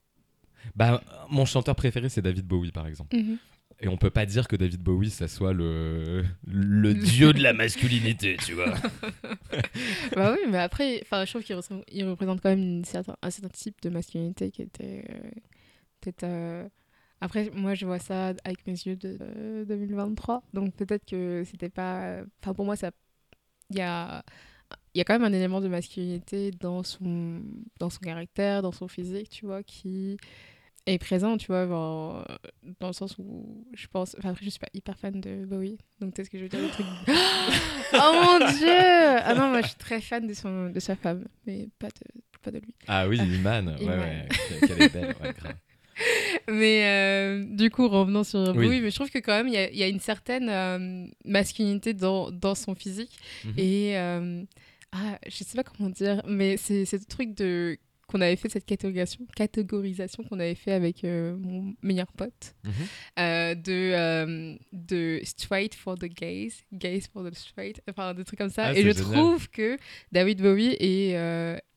Bah 0.75 1.01
mon 1.29 1.45
chanteur 1.45 1.75
préféré 1.75 2.09
c'est 2.09 2.21
David 2.21 2.45
Bowie 2.45 2.71
par 2.71 2.85
exemple. 2.85 3.15
Mhm. 3.15 3.37
Et 3.81 3.87
on 3.87 3.95
peut 3.97 4.09
pas 4.09 4.25
dire 4.25 4.47
que 4.47 4.55
David 4.57 4.81
Bowie, 4.81 5.09
ça 5.09 5.27
soit 5.29 5.53
le, 5.53 6.25
le 6.45 6.93
dieu 6.93 7.31
de 7.31 7.41
la 7.41 7.53
masculinité, 7.53 8.37
tu 8.37 8.53
vois. 8.53 8.73
bah 10.15 10.33
oui, 10.33 10.39
mais 10.49 10.57
après, 10.59 11.03
je 11.11 11.25
trouve 11.29 11.43
qu'il 11.43 11.57
il 11.91 12.05
représente 12.09 12.41
quand 12.41 12.49
même 12.49 12.59
une 12.59 12.85
certain, 12.85 13.15
un 13.21 13.29
certain 13.29 13.49
type 13.49 13.81
de 13.81 13.89
masculinité 13.89 14.51
qui 14.51 14.61
était 14.63 15.05
euh, 15.09 15.29
peut-être. 16.01 16.23
euh, 16.23 16.69
Après, 17.21 17.51
moi, 17.53 17.75
je 17.75 17.85
vois 17.85 17.99
ça 17.99 18.29
avec 18.45 18.65
mes 18.67 18.73
yeux 18.73 18.97
de 18.97 19.17
euh, 19.21 19.65
2023, 19.65 20.43
donc 20.53 20.75
peut-être 20.75 21.05
que 21.05 21.43
c'était 21.45 21.69
pas. 21.69 22.21
Enfin, 22.43 22.53
pour 22.55 22.65
moi, 22.65 22.75
ça, 22.75 22.91
il 23.71 23.77
y 23.77 23.81
a, 23.81 24.23
il 24.95 24.99
y 24.99 25.01
a 25.01 25.05
quand 25.05 25.13
même 25.19 25.25
un 25.31 25.35
élément 25.37 25.61
de 25.61 25.69
masculinité 25.69 26.51
dans 26.51 26.83
son, 26.83 27.41
dans 27.79 27.89
son 27.89 27.99
caractère, 28.01 28.61
dans 28.63 28.71
son 28.73 28.87
physique, 28.87 29.29
tu 29.29 29.45
vois, 29.47 29.63
qui 29.63 30.17
est 30.93 30.97
présent, 30.99 31.37
tu 31.37 31.47
vois, 31.47 31.67
genre, 31.67 32.25
dans 32.79 32.87
le 32.87 32.93
sens 32.93 33.15
où 33.17 33.65
je 33.73 33.87
pense. 33.87 34.15
Enfin, 34.19 34.29
après, 34.31 34.45
je 34.45 34.49
suis 34.49 34.59
pas 34.59 34.69
hyper 34.73 34.97
fan 34.97 35.19
de 35.21 35.45
Bowie, 35.45 35.77
donc 35.99 36.13
tu 36.13 36.21
sais 36.21 36.25
ce 36.25 36.29
que 36.29 36.37
je 36.37 36.43
veux 36.43 36.49
dire, 36.49 36.59
le 36.61 36.69
truc. 36.69 36.85
oh 37.93 38.11
mon 38.23 38.51
dieu 38.57 38.67
Ah 38.69 39.33
non, 39.35 39.49
moi 39.49 39.61
je 39.61 39.67
suis 39.67 39.77
très 39.77 40.01
fan 40.01 40.25
de, 40.27 40.33
son, 40.33 40.69
de 40.69 40.79
sa 40.79 40.95
femme, 40.95 41.25
mais 41.45 41.69
pas 41.79 41.87
de, 41.87 42.21
pas 42.41 42.51
de 42.51 42.59
lui. 42.59 42.73
Ah 42.87 43.07
oui, 43.07 43.17
Iman, 43.17 43.67
ouais, 43.69 43.83
Iman. 43.83 43.99
ouais, 43.99 44.27
qu'elle- 44.59 44.67
qu'elle 44.69 44.81
est 44.83 44.93
belle, 44.93 45.15
ouais, 45.21 45.33
grave. 45.33 45.55
Mais 46.47 46.85
euh, 46.85 47.43
du 47.45 47.69
coup, 47.69 47.87
revenons 47.89 48.23
sur 48.23 48.39
Oui. 48.55 48.67
Bowie, 48.67 48.79
mais 48.81 48.89
je 48.89 48.95
trouve 48.95 49.09
que 49.09 49.19
quand 49.19 49.33
même, 49.35 49.49
il 49.49 49.53
y 49.53 49.77
y 49.79 49.83
a 49.83 49.87
une 49.89 49.99
certaine 49.99 50.47
euh, 50.49 51.05
masculinité 51.25 51.93
dans, 51.93 52.31
dans 52.31 52.55
son 52.55 52.73
physique. 52.73 53.19
Mhm. 53.43 53.53
Et 53.57 53.97
euh, 53.97 54.43
ah, 54.93 55.19
je 55.27 55.43
sais 55.43 55.57
pas 55.57 55.63
comment 55.63 55.89
dire, 55.89 56.21
mais 56.25 56.55
c'est 56.55 56.85
ce 56.85 56.95
truc 57.05 57.35
de 57.35 57.77
qu'on 58.09 58.21
avait 58.21 58.35
fait 58.35 58.49
cette 58.49 58.65
catégorisation, 58.65 59.25
catégorisation 59.35 60.23
qu'on 60.23 60.39
avait 60.39 60.55
fait 60.55 60.71
avec 60.73 61.03
euh, 61.03 61.37
mon 61.37 61.73
meilleur 61.83 62.11
pote 62.11 62.55
Mhm. 62.65 62.71
euh, 63.19 63.55
de, 63.55 63.71
euh, 63.93 64.55
de 64.73 65.19
straight 65.23 65.75
for 65.75 65.95
the 65.97 66.05
gays, 66.05 66.51
gays 66.73 67.03
for 67.13 67.23
the 67.23 67.33
straight, 67.35 67.81
enfin 67.89 68.13
des 68.13 68.23
trucs 68.25 68.39
comme 68.39 68.49
ça. 68.49 68.65
Ah, 68.67 68.73
et 68.73 68.81
je 68.83 68.91
génial. 68.91 69.13
trouve 69.13 69.49
que 69.49 69.77
David 70.11 70.41
Bowie 70.41 70.75
est, 70.79 71.13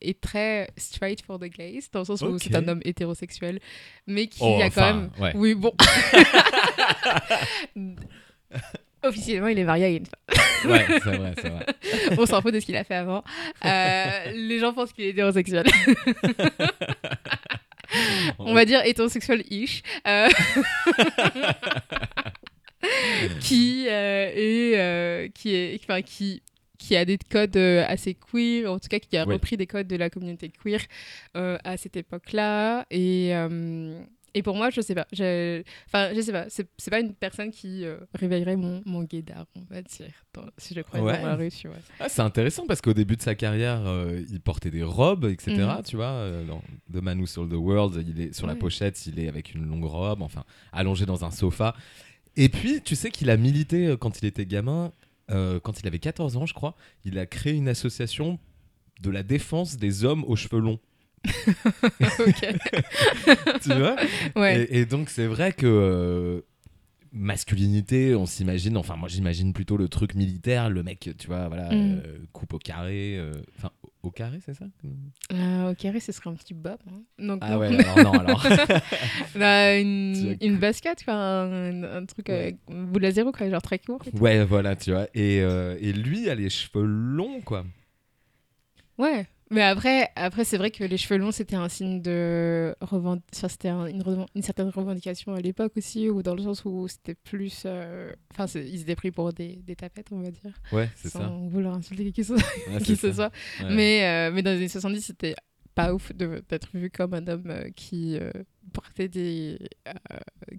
est 0.00 0.20
très 0.20 0.68
straight 0.76 1.22
for 1.22 1.38
the 1.38 1.44
gays, 1.50 1.80
dans 1.92 2.00
le 2.00 2.04
sens 2.06 2.22
où 2.22 2.38
c'est 2.38 2.54
un 2.56 2.66
homme 2.66 2.80
hétérosexuel, 2.84 3.60
mais 4.06 4.26
qui 4.26 4.40
Oh, 4.42 4.58
a 4.60 4.70
quand 4.70 4.80
enfin, 4.80 4.94
même... 4.94 5.10
ouais. 5.20 5.32
Oui, 5.36 5.54
bon. 5.54 5.72
Officiellement, 9.02 9.48
il 9.48 9.58
est 9.58 9.64
marié 9.64 9.84
à 9.84 9.88
une 9.88 10.06
femme. 10.06 10.14
Ouais, 10.64 10.86
c'est 10.88 11.00
vrai, 11.00 11.32
c'est 11.42 11.48
vrai. 11.48 11.66
On 12.18 12.24
s'en 12.24 12.40
fout 12.40 12.54
de 12.54 12.60
ce 12.60 12.66
qu'il 12.66 12.76
a 12.76 12.84
fait 12.84 12.94
avant. 12.94 13.24
Euh, 13.64 14.04
les 14.32 14.60
gens 14.60 14.72
pensent 14.72 14.92
qu'il 14.92 15.04
est 15.04 15.08
hétérosexuel. 15.08 15.66
On 18.38 18.54
va 18.54 18.64
dire 18.64 18.80
hétérosexuel-ish. 18.84 19.82
Euh, 20.06 20.28
qui 23.40 23.86
euh, 23.88 24.30
est 24.36 25.32
qui 25.34 25.52
est 25.54 25.80
enfin 25.82 26.00
qui 26.02 26.42
qui 26.78 26.94
a 26.96 27.04
des 27.04 27.18
codes 27.18 27.56
assez 27.56 28.14
queer, 28.14 28.66
en 28.70 28.78
tout 28.78 28.88
cas 28.88 29.00
qui 29.00 29.16
a 29.16 29.26
Oui. 29.26 29.34
repris 29.34 29.56
des 29.56 29.66
codes 29.66 29.88
de 29.88 29.96
la 29.96 30.10
communauté 30.10 30.48
queer 30.48 30.80
à 31.34 31.76
cette 31.76 31.96
époque-là. 31.96 32.86
Et, 32.92 33.32
et 34.34 34.42
pour 34.42 34.56
moi, 34.56 34.70
je 34.70 34.80
sais 34.80 34.94
pas. 34.94 35.06
je- 35.12 35.62
Enfin, 35.86 36.10
je 36.14 36.20
sais 36.20 36.32
pas. 36.32 36.46
C'est 36.48 36.68
c'est 36.78 36.90
pas 36.90 37.00
une 37.00 37.14
personne 37.14 37.50
qui 37.50 37.84
euh, 37.84 37.98
réveillerait 38.14 38.56
mon, 38.56 38.82
mon 38.86 39.02
gaydar, 39.04 39.46
on 39.56 39.62
va 39.74 39.82
dire, 39.82 40.06
dans- 40.34 40.44
si 40.58 40.74
je 40.74 40.80
croise 40.80 41.02
Ouais. 41.02 41.20
dans 41.20 41.26
la 41.26 41.36
rue. 41.36 41.50
Ah, 42.00 42.08
c'est 42.08 42.22
intéressant 42.22 42.66
parce 42.66 42.80
qu'au 42.80 42.94
début 42.94 43.16
de 43.16 43.22
sa 43.22 43.34
carrière, 43.34 43.82
euh, 43.86 44.22
il 44.30 44.40
portait 44.40 44.70
des 44.70 44.82
robes, 44.82 45.24
etc. 45.26 45.54
Mhm. 45.56 45.82
Tu 45.84 45.96
vois, 45.96 46.06
euh, 46.06 46.44
dans 46.46 46.62
The 46.92 47.02
Man 47.02 47.20
Who 47.20 47.26
Sold 47.26 47.50
the 47.50 47.54
World, 47.56 48.04
il 48.08 48.20
est 48.20 48.32
sur 48.32 48.46
la 48.46 48.54
pochette, 48.54 49.06
il 49.06 49.18
est 49.18 49.28
avec 49.28 49.54
une 49.54 49.66
longue 49.66 49.84
robe, 49.84 50.22
enfin, 50.22 50.44
allongé 50.72 51.06
dans 51.06 51.24
un 51.24 51.30
sofa. 51.30 51.74
Et 52.36 52.48
puis, 52.48 52.80
tu 52.82 52.96
sais 52.96 53.10
qu'il 53.10 53.28
a 53.30 53.36
milité 53.36 53.94
quand 54.00 54.20
il 54.22 54.26
était 54.26 54.46
gamin, 54.46 54.92
quand 55.28 55.80
il 55.80 55.86
avait 55.86 55.98
14 55.98 56.36
ans, 56.36 56.46
je 56.46 56.54
crois. 56.54 56.74
Il 57.04 57.18
a 57.18 57.26
créé 57.26 57.52
une 57.54 57.68
association 57.68 58.38
de 59.00 59.10
la 59.10 59.22
défense 59.22 59.76
des 59.76 60.04
hommes 60.04 60.24
aux 60.24 60.36
cheveux 60.36 60.60
longs. 60.60 60.78
ok. 62.20 62.46
tu 63.62 63.68
vois? 63.74 63.96
Ouais. 64.36 64.62
et, 64.64 64.80
et 64.80 64.86
donc, 64.86 65.08
c'est 65.10 65.26
vrai 65.26 65.52
que. 65.52 65.66
euh, 65.66 66.40
masculinité, 67.14 68.14
on 68.14 68.24
s'imagine, 68.24 68.78
enfin 68.78 68.96
moi 68.96 69.06
j'imagine 69.06 69.52
plutôt 69.52 69.76
le 69.76 69.86
truc 69.86 70.14
militaire, 70.14 70.70
le 70.70 70.82
mec, 70.82 71.10
tu 71.18 71.26
vois, 71.26 71.46
voilà, 71.48 71.64
Mm. 71.68 72.00
euh, 72.02 72.18
coupe 72.32 72.54
au 72.54 72.58
carré, 72.58 73.18
euh, 73.18 73.32
enfin 73.58 73.70
au 74.02 74.10
carré, 74.10 74.38
c'est 74.42 74.54
ça? 74.54 74.64
Euh, 75.34 75.70
au 75.70 75.74
carré, 75.74 76.00
ce 76.00 76.10
serait 76.10 76.30
un 76.30 76.34
petit 76.34 76.54
bob. 76.54 76.78
hein. 76.88 77.02
Donc, 77.18 77.40
Ah 77.42 77.50
non. 77.50 77.58
ouais, 77.58 77.66
alors 77.84 77.98
non, 78.14 78.18
alors. 78.18 78.46
Bah, 79.36 79.76
une, 79.78 80.38
une 80.40 80.56
basket, 80.56 81.04
quoi, 81.04 81.12
un, 81.12 81.82
un 81.82 82.06
truc 82.06 82.28
Ouais. 82.30 82.56
boule 82.70 83.04
à 83.04 83.10
zéro, 83.10 83.30
quoi, 83.30 83.50
genre 83.50 83.60
très 83.60 83.78
court. 83.78 84.00
ouais, 84.18 84.42
voilà, 84.46 84.74
tu 84.74 84.92
vois. 84.92 85.06
Et, 85.14 85.36
et 85.40 85.92
lui 85.92 86.30
a 86.30 86.34
les 86.34 86.48
cheveux 86.48 86.86
longs, 86.86 87.42
quoi. 87.42 87.66
Ouais. 88.96 89.26
Mais 89.52 89.62
après, 89.62 90.08
après 90.16 90.44
c'est 90.44 90.56
vrai 90.56 90.70
que 90.70 90.82
les 90.84 90.96
cheveux 90.96 91.18
longs, 91.18 91.30
c'était 91.32 91.56
un 91.56 91.68
signe 91.68 92.00
de. 92.02 92.74
Revend... 92.80 93.18
Enfin, 93.34 93.48
c'était 93.48 93.68
un- 93.68 93.86
une, 93.86 94.02
reven- 94.02 94.26
une 94.34 94.42
certaine 94.42 94.68
revendication 94.70 95.34
à 95.34 95.40
l'époque 95.40 95.72
aussi, 95.76 96.08
ou 96.08 96.22
dans 96.22 96.34
le 96.34 96.42
sens 96.42 96.64
où 96.64 96.88
c'était 96.88 97.14
plus. 97.14 97.62
euh, 97.66 98.12
Enfin, 98.32 98.46
ils 98.58 98.80
étaient 98.80 98.96
pris 98.96 99.10
pour 99.10 99.32
des, 99.32 99.56
des 99.56 99.76
tapettes, 99.76 100.08
on 100.10 100.20
va 100.20 100.30
dire. 100.30 100.52
Ouais, 100.72 100.88
c'est 100.96 101.08
sans 101.10 101.20
ça. 101.20 101.32
vouloir 101.50 101.74
insulter 101.74 102.10
qui 102.12 102.24
ce, 102.24 102.32
Ouais, 102.32 102.78
qui 102.84 102.96
c'est 102.96 103.08
ce 103.10 103.12
ça. 103.12 103.30
soit. 103.58 103.66
Ouais. 103.68 103.74
Mais, 103.74 104.04
euh, 104.06 104.32
mais 104.34 104.42
dans 104.42 104.50
les 104.52 104.56
années 104.56 104.68
70, 104.68 105.00
c'était 105.02 105.34
pas 105.74 105.94
ouf 105.94 106.12
d'être 106.14 106.68
vu 106.74 106.90
comme 106.90 107.14
un 107.14 107.26
homme 107.28 107.44
euh, 107.46 107.70
qui, 107.74 108.18
euh, 108.20 108.30
portait 108.74 109.08
des, 109.08 109.58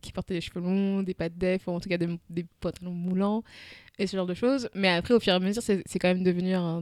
qui 0.02 0.12
portait 0.12 0.34
des 0.36 0.42
cheveux 0.42 0.60
longs, 0.62 1.04
des 1.04 1.14
pattes 1.14 1.38
def, 1.38 1.68
ou 1.68 1.72
en 1.72 1.80
tout 1.80 1.88
cas 1.90 1.98
des, 1.98 2.10
des 2.30 2.46
pantalons 2.60 2.92
moulants, 2.94 3.44
et 4.00 4.08
ce 4.08 4.18
genre 4.18 4.26
de 4.26 4.34
choses. 4.34 4.70
Mais 4.74 4.90
après, 4.90 5.14
au 5.14 5.20
fur 5.20 5.34
et 5.34 5.36
à 5.36 5.40
mesure, 5.40 5.62
c'est 5.62 5.84
c'est 5.86 6.00
quand 6.00 6.08
même 6.08 6.24
devenu 6.24 6.54
un, 6.56 6.82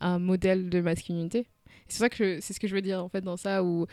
un 0.00 0.18
modèle 0.18 0.68
de 0.70 0.80
masculinité. 0.80 1.46
C'est 1.88 1.98
ça 1.98 2.08
que 2.08 2.40
c'est 2.40 2.52
ce 2.52 2.60
que 2.60 2.66
je 2.68 2.74
veux 2.74 2.82
dire 2.82 3.02
en 3.02 3.08
fait 3.08 3.20
dans 3.22 3.36
ça 3.36 3.62
où 3.64 3.86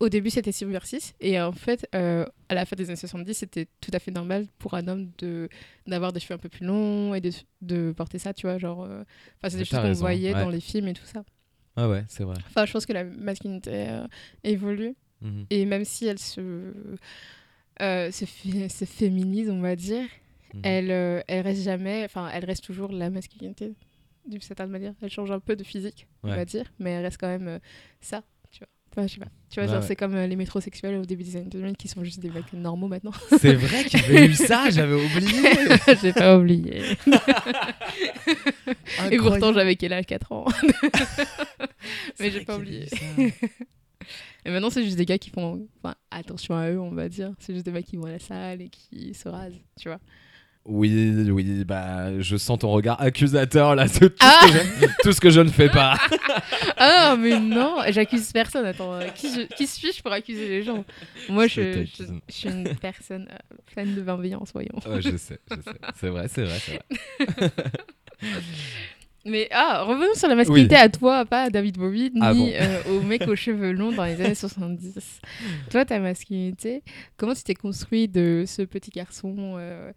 au 0.00 0.08
début 0.08 0.30
c'était 0.30 0.52
subversif 0.52 1.14
et 1.20 1.40
en 1.40 1.52
fait 1.52 1.86
euh, 1.94 2.26
à 2.48 2.54
la 2.54 2.64
fin 2.66 2.74
des 2.76 2.86
années 2.90 2.96
70 2.96 3.34
c'était 3.34 3.68
tout 3.80 3.90
à 3.94 3.98
fait 4.00 4.10
normal 4.10 4.46
pour 4.58 4.74
un 4.74 4.88
homme 4.88 5.10
de 5.18 5.48
d'avoir 5.86 6.12
des 6.12 6.18
cheveux 6.20 6.34
un 6.34 6.38
peu 6.38 6.48
plus 6.48 6.66
longs 6.66 7.14
et 7.14 7.20
de, 7.20 7.30
de 7.60 7.92
porter 7.96 8.18
ça 8.18 8.34
tu 8.34 8.46
vois 8.48 8.58
genre 8.58 8.82
euh, 8.82 9.04
enfin 9.38 9.48
c'est 9.50 9.58
des 9.58 9.64
choses 9.64 9.78
qu'on 9.80 9.92
voyait 9.92 10.34
ouais. 10.34 10.42
dans 10.42 10.50
les 10.50 10.60
films 10.60 10.88
et 10.88 10.92
tout 10.92 11.04
ça 11.06 11.22
Ah 11.76 11.88
ouais, 11.88 12.04
c'est 12.08 12.24
vrai. 12.24 12.34
enfin 12.48 12.66
je 12.66 12.72
pense 12.72 12.84
que 12.84 12.92
la 12.92 13.04
masculinité 13.04 13.70
euh, 13.88 14.06
évolue 14.44 14.94
Mhm. 15.22 15.46
et 15.50 15.64
même 15.66 15.84
si 15.84 16.06
elle 16.06 16.18
se 16.18 16.50
se, 17.80 18.24
fé- 18.26 18.68
se 18.68 18.84
féminise 18.84 19.50
on 19.50 19.60
va 19.60 19.76
dire 19.76 20.04
Mhm. 20.54 20.60
elle 20.64 21.24
elle 21.28 21.40
reste 21.46 21.62
jamais 21.62 22.02
enfin 22.04 22.28
elle 22.34 22.44
reste 22.44 22.62
toujours 22.64 22.92
la 22.92 23.08
masculinité 23.08 23.72
d'une 24.26 24.40
certaine 24.40 24.70
manière 24.70 24.94
elle 25.02 25.10
change 25.10 25.30
un 25.30 25.40
peu 25.40 25.56
de 25.56 25.64
physique 25.64 26.06
on 26.22 26.28
va 26.28 26.44
dire 26.44 26.64
mais 26.78 26.90
elle 26.90 27.04
reste 27.04 27.20
quand 27.20 27.28
même 27.28 27.48
euh, 27.48 27.58
ça 28.00 28.22
tu 28.50 28.60
vois. 28.60 28.68
Enfin 28.92 29.06
je 29.06 29.14
sais 29.14 29.20
pas. 29.20 29.28
Tu 29.48 29.60
vois 29.60 29.74
Ouais, 29.74 29.86
c'est 29.86 29.96
comme 29.96 30.14
euh, 30.14 30.26
les 30.26 30.36
métrosexuels 30.36 30.96
au 30.96 31.06
début 31.06 31.24
des 31.24 31.36
années 31.36 31.48
2000 31.48 31.76
qui 31.76 31.88
sont 31.88 32.04
juste 32.04 32.20
des 32.20 32.28
mecs 32.28 32.52
normaux 32.52 32.88
maintenant. 32.88 33.12
C'est 33.40 33.54
vrai 33.54 33.84
qu'il 33.84 34.00
y 34.00 34.04
avait 34.04 34.26
eu 34.26 34.34
ça, 34.34 34.68
j'avais 34.68 34.94
oublié. 34.94 35.50
j'ai 36.02 36.12
pas 36.12 36.36
oublié. 36.36 36.82
Et 39.10 39.16
pourtant 39.16 39.54
j'avais 39.54 39.76
quel 39.76 39.94
âge? 39.94 40.04
4 40.04 40.32
ans. 40.32 40.44
Mais 42.20 42.30
j'ai 42.30 42.44
pas 42.44 42.56
oublié. 42.56 42.86
et 44.44 44.50
maintenant 44.50 44.70
c'est 44.70 44.84
juste 44.84 44.96
des 44.96 45.06
gars 45.06 45.18
qui 45.18 45.30
font 45.30 45.66
enfin, 45.82 45.94
attention 46.10 46.54
à 46.54 46.70
eux 46.70 46.80
on 46.80 46.90
va 46.90 47.08
dire. 47.08 47.32
C'est 47.38 47.54
juste 47.54 47.64
des 47.64 47.72
mecs 47.72 47.86
qui 47.86 47.96
vont 47.96 48.06
à 48.06 48.12
la 48.12 48.18
salle 48.18 48.60
et 48.60 48.68
qui 48.68 49.14
se 49.14 49.28
rasent 49.28 49.58
tu 49.78 49.88
vois 49.88 50.00
Oui, 50.64 51.12
oui, 51.30 51.64
bah, 51.64 52.20
je 52.20 52.36
sens 52.36 52.60
ton 52.60 52.70
regard 52.70 53.00
accusateur 53.00 53.74
là, 53.74 53.88
de 53.88 54.06
tout, 54.08 54.14
Ah 54.20 54.40
ce, 54.46 54.52
que 54.52 54.58
je, 54.86 54.92
tout 55.02 55.12
ce 55.12 55.20
que 55.20 55.30
je 55.30 55.40
ne 55.40 55.48
fais 55.50 55.68
pas. 55.68 55.96
Ah 56.84 57.16
mais 57.18 57.38
non, 57.38 57.76
j'accuse 57.90 58.32
personne. 58.32 58.64
Attends, 58.66 58.94
euh, 58.94 59.06
qui, 59.14 59.28
je- 59.32 59.46
qui 59.54 59.66
suis-je 59.68 60.02
pour 60.02 60.10
accuser 60.12 60.48
les 60.48 60.62
gens? 60.62 60.84
Moi, 61.28 61.46
Je 61.46 61.84
suis 62.28 62.48
une 62.48 62.74
personne 62.80 63.28
euh, 63.30 63.56
pleine 63.72 63.94
de 63.94 64.00
bienveillance, 64.00 64.50
voyons. 64.52 64.74
Ouais, 64.86 65.00
je 65.02 65.16
sais, 65.16 65.38
je 65.50 65.56
sais. 65.56 65.78
C'est 66.00 66.08
vrai, 66.08 66.26
c'est 66.28 66.42
vrai, 66.44 66.58
c'est 66.60 66.72
vrai. 67.38 67.50
Mais 69.24 69.46
ah, 69.52 69.84
revenons 69.84 70.14
sur 70.16 70.26
la 70.26 70.34
masculinité 70.34 70.74
à 70.74 70.88
toi, 70.88 71.24
pas 71.24 71.44
à 71.44 71.50
David 71.50 71.78
Bowie, 71.78 72.10
ni 72.12 72.18
Ah 72.20 72.34
bon. 72.34 72.50
euh, 72.52 72.82
au 72.90 73.02
mec 73.02 73.22
aux 73.28 73.36
cheveux 73.36 73.70
longs 73.70 73.92
dans 73.92 74.04
les 74.04 74.20
années 74.20 74.34
70. 74.34 75.20
toi, 75.70 75.84
ta 75.84 76.00
masculinité, 76.00 76.82
comment 77.16 77.32
tu 77.32 77.44
t'es 77.44 77.54
construit 77.54 78.08
de 78.08 78.42
ce 78.48 78.62
petit 78.62 78.90
garçon 78.90 79.54
euh, 79.58 79.92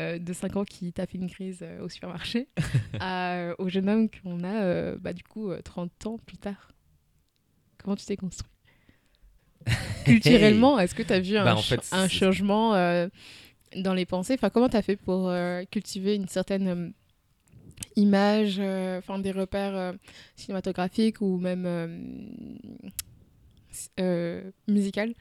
euh, 0.00 0.18
de 0.18 0.32
5 0.32 0.56
ans 0.56 0.64
qui 0.64 0.92
t'a 0.92 1.06
fait 1.06 1.18
une 1.18 1.30
crise 1.30 1.60
euh, 1.62 1.82
au 1.82 1.88
supermarché 1.88 2.48
à, 3.00 3.34
euh, 3.38 3.54
au 3.58 3.68
jeune 3.68 3.88
homme 3.88 4.08
qu'on 4.10 4.44
a, 4.44 4.96
bah, 4.96 5.12
du 5.12 5.22
coup, 5.22 5.50
euh, 5.50 5.60
30 5.62 6.06
ans 6.06 6.18
plus 6.26 6.36
tard. 6.38 6.72
Comment 7.78 7.96
tu 7.96 8.04
t'es 8.06 8.16
construit 8.16 8.50
Culturellement, 10.04 10.78
est-ce 10.78 10.94
que 10.94 11.02
tu 11.02 11.12
as 11.12 11.20
vu 11.20 11.36
un, 11.36 11.44
Bah, 11.44 11.54
en 11.56 11.62
ch- 11.62 11.80
fait, 11.80 11.94
un 11.94 12.08
c'est- 12.08 12.14
changement 12.14 12.72
dans 13.76 13.94
les 13.94 14.06
pensées? 14.06 14.34
Enfin, 14.34 14.50
comment 14.50 14.68
tu 14.68 14.76
as 14.76 14.82
fait 14.82 14.96
pour 14.96 15.32
cultiver 15.70 16.14
une 16.14 16.28
certaine 16.28 16.92
image, 17.96 18.56
euh, 18.58 18.98
enfin 18.98 19.18
des 19.18 19.30
repères 19.32 19.74
euh, 19.74 19.92
cinématographiques 20.36 21.20
ou 21.20 21.38
même 21.38 21.64
euh, 24.00 24.50
musicales, 24.68 25.14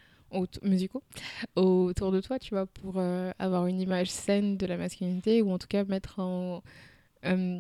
musicaux 0.63 1.03
autour 1.55 2.11
de 2.11 2.21
toi, 2.21 2.39
tu 2.39 2.53
vois, 2.53 2.65
pour 2.65 2.95
euh, 2.97 3.31
avoir 3.39 3.67
une 3.67 3.79
image 3.79 4.09
saine 4.09 4.57
de 4.57 4.65
la 4.65 4.77
masculinité 4.77 5.41
ou 5.41 5.51
en 5.51 5.57
tout 5.57 5.67
cas 5.67 5.83
mettre 5.85 6.19
en 6.19 6.63
euh, 7.25 7.59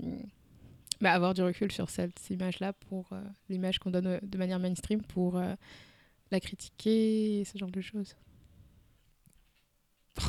bah, 1.01 1.11
avoir 1.11 1.33
du 1.33 1.41
recul 1.41 1.71
sur 1.71 1.89
cette 1.89 2.29
image-là 2.29 2.73
pour 2.73 3.11
euh, 3.11 3.21
l'image 3.49 3.79
qu'on 3.79 3.91
donne 3.91 4.19
de 4.21 4.37
manière 4.37 4.59
mainstream 4.59 5.01
pour 5.01 5.41
la 6.31 6.39
critiquer, 6.39 7.41
et 7.41 7.45
ce 7.45 7.57
genre 7.57 7.71
de 7.71 7.81
choses. 7.81 8.15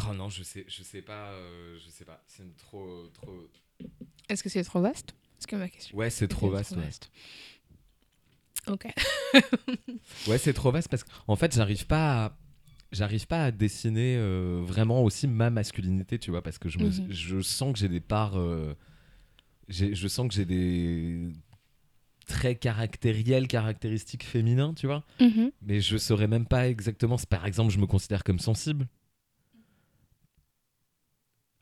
Oh 0.08 0.12
non, 0.14 0.28
je 0.28 0.42
sais, 0.42 0.64
je 0.68 0.82
sais 0.82 1.02
pas, 1.02 1.32
je 1.78 1.88
sais 1.90 2.04
pas. 2.04 2.22
C'est 2.26 2.56
trop, 2.56 3.06
trop. 3.08 3.48
Est-ce 4.28 4.42
que 4.42 4.48
c'est 4.48 4.64
trop 4.64 4.80
vaste? 4.80 5.14
Est-ce 5.38 5.46
que 5.46 5.56
ma 5.56 5.68
question 5.68 5.96
Ouais, 5.96 6.10
c'est 6.10 6.28
trop 6.28 6.50
vaste. 6.50 6.76
ouais. 6.76 6.90
Ok. 8.68 8.86
Ouais, 10.28 10.38
c'est 10.38 10.52
trop 10.52 10.70
vaste 10.72 10.88
parce 10.88 11.04
qu'en 11.04 11.36
fait, 11.36 11.54
j'arrive 11.54 11.86
pas 11.86 12.24
à... 12.26 12.36
J'arrive 12.92 13.26
pas 13.26 13.44
à 13.46 13.50
dessiner 13.50 14.16
euh, 14.16 14.60
vraiment 14.64 15.02
aussi 15.02 15.26
ma 15.26 15.50
masculinité, 15.50 16.18
tu 16.18 16.30
vois, 16.30 16.42
parce 16.42 16.58
que 16.58 16.68
je, 16.68 16.78
me, 16.78 16.86
Mhm. 16.86 17.06
je 17.10 17.40
sens 17.40 17.72
que 17.72 17.78
j'ai 17.78 17.88
des 17.88 18.00
parts. 18.00 18.38
euh, 18.38 18.74
je 19.68 20.06
sens 20.08 20.28
que 20.28 20.34
j'ai 20.34 20.44
des 20.44 21.28
traits 22.28 22.60
caractériels, 22.60 23.48
caractéristiques 23.48 24.24
féminins, 24.24 24.72
tu 24.74 24.86
vois. 24.86 25.04
Mhm. 25.20 25.50
Mais 25.62 25.80
je 25.80 25.96
saurais 25.96 26.28
même 26.28 26.46
pas 26.46 26.68
exactement. 26.68 27.18
si, 27.18 27.26
Par 27.26 27.44
exemple, 27.46 27.72
je 27.72 27.78
me 27.78 27.86
considère 27.86 28.22
comme 28.24 28.38
sensible. 28.38 28.86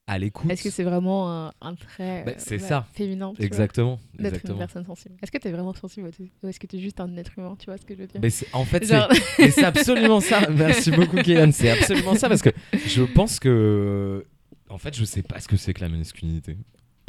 À 0.06 0.18
l'écoute. 0.18 0.50
Est-ce 0.50 0.62
que 0.62 0.68
c'est 0.70 0.82
vraiment 0.84 1.30
un, 1.46 1.52
un 1.62 1.74
trait 1.74 2.24
Bah, 2.26 2.32
euh, 2.32 2.34
c'est 2.36 2.60
ouais, 2.60 2.68
ça. 2.68 2.86
féminin 2.92 3.32
Exactement. 3.38 3.98
D'être 4.18 4.44
une 4.50 4.58
personne 4.58 4.84
sensible. 4.84 5.14
Est-ce 5.22 5.32
que 5.32 5.38
tu 5.38 5.48
es 5.48 5.50
vraiment 5.50 5.72
sensible 5.72 6.10
ou 6.42 6.46
est-ce 6.48 6.60
que 6.60 6.66
tu 6.66 6.76
es 6.76 6.80
juste 6.80 7.00
un 7.00 7.16
être 7.16 7.38
humain 7.38 7.56
Tu 7.58 7.64
vois 7.66 7.78
ce 7.78 7.86
que 7.86 7.94
je 7.94 8.00
veux 8.02 8.06
dire? 8.06 8.20
Mais 8.20 8.28
c'est- 8.28 8.52
en 8.54 8.66
fait, 8.66 8.84
Genre- 8.84 9.08
c'est 9.38 9.64
absolument 9.64 10.20
ça. 10.20 10.46
Merci 10.50 10.90
beaucoup, 10.90 11.16
Kélan. 11.16 11.52
C'est 11.52 11.70
absolument 11.70 12.14
ça 12.16 12.28
parce 12.28 12.42
que 12.42 12.50
je 12.86 13.02
pense 13.02 13.40
que. 13.40 14.26
En 14.68 14.76
fait, 14.78 14.94
je 14.94 15.04
sais 15.04 15.22
pas 15.22 15.40
ce 15.40 15.48
que 15.48 15.56
c'est 15.56 15.72
que 15.72 15.80
la 15.80 15.88
masculinité. 15.88 16.58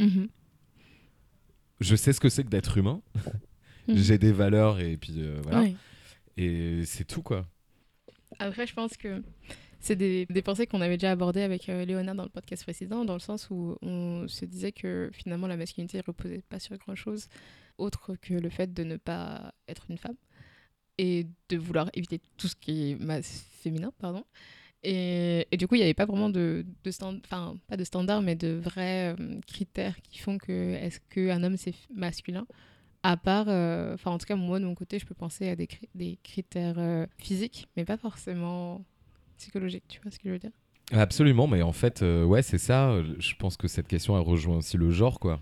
Mhm. 0.00 0.28
Je 1.80 1.96
sais 1.96 2.14
ce 2.14 2.20
que 2.20 2.30
c'est 2.30 2.44
que 2.44 2.48
d'être 2.48 2.78
humain. 2.78 3.02
Mhm. 3.88 3.96
J'ai 3.98 4.16
des 4.18 4.32
valeurs 4.32 4.80
et 4.80 4.96
puis 4.96 5.14
euh, 5.18 5.38
voilà. 5.42 5.68
Et 6.38 6.82
c'est 6.86 7.04
tout, 7.04 7.22
quoi. 7.22 7.46
Après, 8.38 8.66
je 8.66 8.72
pense 8.74 8.96
que 8.96 9.22
c'est 9.80 9.96
des, 9.96 10.26
pensées 10.42 10.66
qu'on 10.66 10.80
avait 10.80 10.96
déjà 10.96 11.12
abordées 11.12 11.42
avec 11.42 11.68
euh, 11.68 11.84
Léona 11.84 12.14
dans 12.14 12.24
le 12.24 12.28
podcast 12.28 12.62
précédent, 12.62 13.04
dans 13.04 13.14
le 13.14 13.20
sens 13.20 13.48
où 13.50 13.76
on 13.82 14.26
se 14.28 14.44
disait 14.44 14.72
que 14.72 15.10
finalement 15.12 15.46
la 15.46 15.56
masculinité 15.56 16.00
reposait 16.00 16.42
pas 16.48 16.58
sur 16.58 16.76
grand-chose 16.76 17.28
autre 17.78 18.16
que 18.20 18.34
le 18.34 18.48
fait 18.48 18.72
de 18.72 18.84
ne 18.84 18.96
pas 18.96 19.54
être 19.68 19.86
une 19.90 19.98
femme 19.98 20.16
et 20.98 21.26
de 21.48 21.56
vouloir 21.56 21.90
éviter 21.94 22.20
tout 22.36 22.48
ce 22.48 22.56
qui 22.56 22.92
est 22.92 22.94
mas- 22.96 23.44
féminin, 23.60 23.92
pardon. 23.98 24.24
Et, 24.82 25.46
et 25.50 25.56
du 25.56 25.66
coup, 25.66 25.74
il 25.74 25.78
n'y 25.78 25.84
avait 25.84 25.94
pas 25.94 26.06
vraiment 26.06 26.30
de, 26.30 26.64
de 26.84 26.90
stand, 26.90 27.20
enfin 27.24 27.56
pas 27.66 27.76
de 27.76 27.84
standard, 27.84 28.22
mais 28.22 28.36
de 28.36 28.52
vrais 28.52 29.14
euh, 29.18 29.40
critères 29.46 30.00
qui 30.02 30.18
font 30.18 30.38
que 30.38 30.74
est-ce 30.74 31.00
qu'un 31.10 31.42
homme 31.42 31.56
c'est 31.56 31.74
masculin? 31.94 32.46
À 33.02 33.16
part, 33.16 33.46
euh, 33.48 33.94
enfin 33.94 34.10
en 34.12 34.18
tout 34.18 34.26
cas 34.26 34.36
moi 34.36 34.58
de 34.58 34.64
mon 34.64 34.74
côté, 34.74 34.98
je 34.98 35.06
peux 35.06 35.14
penser 35.14 35.48
à 35.48 35.56
des 35.56 36.18
critères 36.22 36.78
euh, 36.78 37.06
physiques, 37.18 37.68
mais 37.76 37.84
pas 37.84 37.96
forcément 37.96 38.84
psychologiques, 39.36 39.84
tu 39.88 40.00
vois 40.02 40.10
ce 40.10 40.18
que 40.18 40.28
je 40.28 40.30
veux 40.30 40.38
dire? 40.38 40.52
Absolument, 40.92 41.46
mais 41.46 41.62
en 41.62 41.72
fait, 41.72 42.02
euh, 42.02 42.24
ouais, 42.24 42.42
c'est 42.42 42.58
ça. 42.58 43.02
Je 43.18 43.34
pense 43.34 43.56
que 43.56 43.68
cette 43.68 43.88
question, 43.88 44.16
elle 44.16 44.24
rejoint 44.24 44.58
aussi 44.58 44.76
le 44.76 44.90
genre, 44.90 45.18
quoi. 45.18 45.40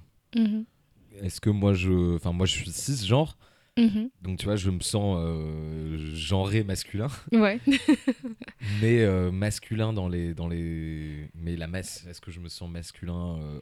Est-ce 1.23 1.41
que 1.41 1.51
moi, 1.51 1.75
je. 1.75 2.17
Enfin, 2.17 2.33
moi, 2.33 2.47
je 2.47 2.53
suis 2.53 2.71
cisgenre. 2.71 3.37
Mhm. 3.77 4.11
Donc, 4.23 4.39
tu 4.39 4.45
vois, 4.45 4.57
je 4.57 4.71
me 4.71 4.81
sens 4.81 5.17
euh, 5.19 5.97
genré 6.15 6.63
masculin. 6.63 7.09
Ouais. 7.33 7.61
mais 8.81 9.01
euh, 9.03 9.31
masculin 9.33 9.93
dans 9.93 10.09
les, 10.09 10.35
dans 10.35 10.49
les. 10.49 11.29
Mais 11.35 11.57
la 11.57 11.67
masse. 11.67 12.07
Est-ce 12.09 12.21
que 12.21 12.31
je 12.31 12.41
me 12.41 12.49
sens 12.49 12.71
masculin 12.71 13.39
euh, 13.41 13.61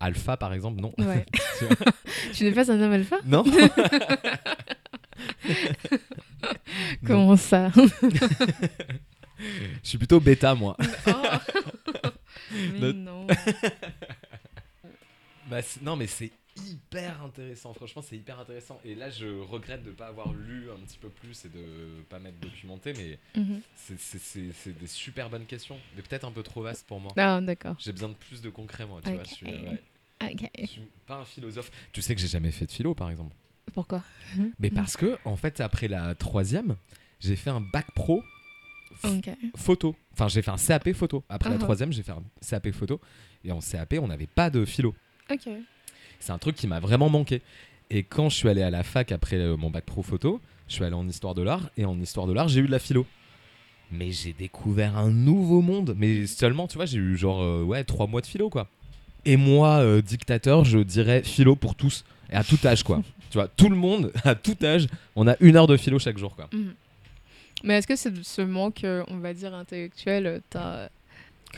alpha, 0.00 0.36
par 0.36 0.52
exemple? 0.52 0.80
Non. 0.80 0.92
ouais. 0.98 1.24
Tu 2.32 2.44
n'es 2.44 2.52
pas 2.52 2.70
un 2.70 2.80
homme 2.80 2.92
alpha? 2.92 3.16
Non 3.24 3.44
Comment 7.06 7.36
ça? 7.36 7.70
Je 9.38 9.88
suis 9.88 9.98
plutôt 9.98 10.20
bêta, 10.20 10.54
moi. 10.54 10.76
Oh. 11.06 11.12
Mais 12.52 12.78
Notre- 12.80 12.98
non. 12.98 13.26
Bah, 15.50 15.60
non, 15.82 15.94
mais 15.94 16.06
c'est 16.06 16.30
hyper 16.56 17.22
intéressant. 17.22 17.74
Franchement, 17.74 18.00
c'est 18.00 18.16
hyper 18.16 18.40
intéressant. 18.40 18.80
Et 18.82 18.94
là, 18.94 19.10
je 19.10 19.26
regrette 19.26 19.82
de 19.82 19.90
ne 19.90 19.94
pas 19.94 20.06
avoir 20.06 20.32
lu 20.32 20.70
un 20.70 20.76
petit 20.86 20.96
peu 20.96 21.10
plus 21.10 21.44
et 21.44 21.48
de 21.50 21.58
ne 21.58 22.02
pas 22.08 22.18
m'être 22.18 22.40
documenté, 22.40 22.94
mais 22.94 23.18
Mhm. 23.38 23.60
c'est- 23.76 24.70
des 24.80 24.86
super 24.86 25.28
bonnes 25.28 25.44
questions, 25.44 25.78
mais 25.94 26.02
peut-être 26.02 26.24
un 26.24 26.30
peu 26.32 26.42
trop 26.42 26.62
vastes 26.62 26.86
pour 26.86 26.98
moi. 26.98 27.12
Ah, 27.18 27.40
d'accord. 27.42 27.76
J'ai 27.78 27.92
besoin 27.92 28.08
de 28.08 28.14
plus 28.14 28.40
de 28.40 28.48
concret, 28.48 28.86
moi. 28.86 29.00
Tu 29.04 29.12
vois, 29.12 29.22
je 29.24 29.34
suis, 29.34 29.46
ouais, 29.46 29.82
Ok. 30.22 30.48
je 30.58 30.66
suis 30.66 30.82
pas 31.06 31.16
un 31.16 31.24
philosophe. 31.26 31.70
Tu 31.92 32.00
sais 32.00 32.14
que 32.14 32.20
j'ai 32.22 32.28
jamais 32.28 32.50
fait 32.50 32.64
de 32.66 32.72
philo, 32.72 32.94
par 32.94 33.10
exemple. 33.10 33.34
Pourquoi? 33.74 34.02
Mais 34.58 34.70
parce 34.70 34.96
que, 34.96 35.18
en 35.26 35.36
fait, 35.36 35.60
après 35.60 35.88
la 35.88 36.14
troisième, 36.14 36.76
j'ai 37.20 37.36
fait 37.36 37.50
un 37.50 37.60
bac 37.60 37.86
pro 37.94 38.22
f- 39.02 39.18
Ok. 39.18 39.34
photo. 39.56 39.94
Enfin, 40.12 40.28
j'ai 40.28 40.42
fait 40.42 40.50
un 40.50 40.56
CAP 40.56 40.92
photo. 40.92 41.24
Après 41.28 41.48
la 41.50 41.56
Ah. 41.56 41.58
troisième, 41.58 41.92
j'ai 41.92 42.02
fait 42.02 42.12
un 42.12 42.22
CAP 42.48 42.70
photo. 42.72 43.00
Et 43.44 43.52
en 43.52 43.60
CAP, 43.60 43.94
on 44.00 44.08
n'avait 44.08 44.26
pas 44.26 44.50
de 44.50 44.64
philo. 44.64 44.94
Ok. 45.30 45.48
C'est 46.20 46.32
un 46.32 46.38
truc 46.38 46.56
qui 46.56 46.66
m'a 46.66 46.80
vraiment 46.80 47.08
manqué. 47.08 47.42
Et 47.90 48.02
quand 48.02 48.28
je 48.30 48.36
suis 48.36 48.48
allé 48.48 48.62
à 48.62 48.70
la 48.70 48.82
fac 48.82 49.12
après 49.12 49.36
euh, 49.36 49.56
mon 49.56 49.70
bac 49.70 49.84
pro 49.84 50.02
photo, 50.02 50.40
je 50.68 50.74
suis 50.74 50.84
allé 50.84 50.94
en 50.94 51.06
histoire 51.06 51.34
de 51.34 51.42
l'art. 51.42 51.68
Et 51.76 51.84
en 51.84 51.98
histoire 52.00 52.26
de 52.26 52.32
l'art, 52.32 52.48
j'ai 52.48 52.60
eu 52.60 52.66
de 52.66 52.70
la 52.72 52.78
philo. 52.78 53.06
Mais 53.92 54.10
j'ai 54.12 54.32
découvert 54.32 54.96
un 54.96 55.10
nouveau 55.10 55.60
monde. 55.60 55.94
Mais 55.96 56.26
seulement, 56.26 56.66
tu 56.66 56.76
vois, 56.76 56.86
j'ai 56.86 56.98
eu 56.98 57.16
genre, 57.16 57.42
euh, 57.42 57.62
ouais, 57.62 57.84
trois 57.84 58.06
mois 58.06 58.20
de 58.22 58.26
philo, 58.26 58.48
quoi. 58.48 58.68
Et 59.26 59.36
moi, 59.36 59.78
euh, 59.78 60.00
dictateur, 60.02 60.64
je 60.64 60.78
dirais 60.78 61.22
philo 61.22 61.56
pour 61.56 61.74
tous. 61.74 62.04
Et 62.30 62.34
à 62.36 62.42
tout 62.44 62.58
âge, 62.64 62.82
quoi. 62.82 63.02
tu 63.30 63.38
vois, 63.38 63.48
tout 63.48 63.68
le 63.68 63.76
monde, 63.76 64.10
à 64.24 64.34
tout 64.34 64.56
âge, 64.62 64.86
on 65.16 65.26
a 65.28 65.36
une 65.40 65.56
heure 65.56 65.66
de 65.66 65.76
philo 65.76 65.98
chaque 65.98 66.16
jour, 66.18 66.34
quoi. 66.34 66.48
Mhm. 66.52 66.74
Mais 67.64 67.78
est-ce 67.78 67.86
que 67.86 67.96
c'est 67.96 68.22
ce 68.22 68.42
manque, 68.42 68.84
euh, 68.84 69.02
on 69.08 69.18
va 69.18 69.34
dire, 69.34 69.54
intellectuel, 69.54 70.26
euh, 70.26 70.38
t'as. 70.50 70.88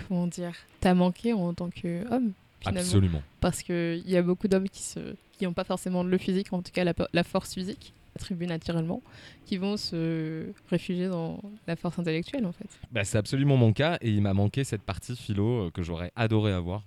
Comment 0.09 0.27
dire 0.27 0.55
T'as 0.81 0.95
manqué 0.95 1.33
en 1.33 1.55
tant 1.55 1.71
qu'homme, 1.71 2.33
finalement? 2.61 2.81
Absolument. 2.81 3.23
Parce 3.41 3.63
qu'il 3.63 4.09
y 4.09 4.17
a 4.17 4.23
beaucoup 4.23 4.47
d'hommes 4.47 4.69
qui 4.69 4.83
se 4.83 5.17
qui 5.39 5.45
n'ont 5.45 5.53
pas 5.53 5.65
forcément 5.65 6.03
le 6.03 6.17
physique, 6.19 6.53
en 6.53 6.63
tout 6.63 6.73
cas 6.73 6.85
la 6.85 7.25
force 7.25 7.53
physique, 7.53 7.93
attribuée 8.17 8.47
naturellement, 8.47 9.03
qui 9.45 9.59
vont 9.59 9.77
se 9.77 10.47
réfugier 10.71 11.09
dans 11.09 11.41
la 11.67 11.77
force 11.77 11.99
intellectuelle, 11.99 12.47
en 12.47 12.53
fait. 12.53 12.69
Bah, 12.91 13.05
c'est 13.05 13.19
absolument 13.19 13.57
mon 13.57 13.73
cas 13.73 13.99
et 14.01 14.11
il 14.11 14.23
m'a 14.23 14.35
manqué 14.35 14.65
cette 14.65 14.83
partie 14.83 15.15
philo 15.17 15.67
euh, 15.67 15.71
que 15.71 15.83
j'aurais 15.83 16.11
adoré 16.17 16.53
avoir. 16.53 16.83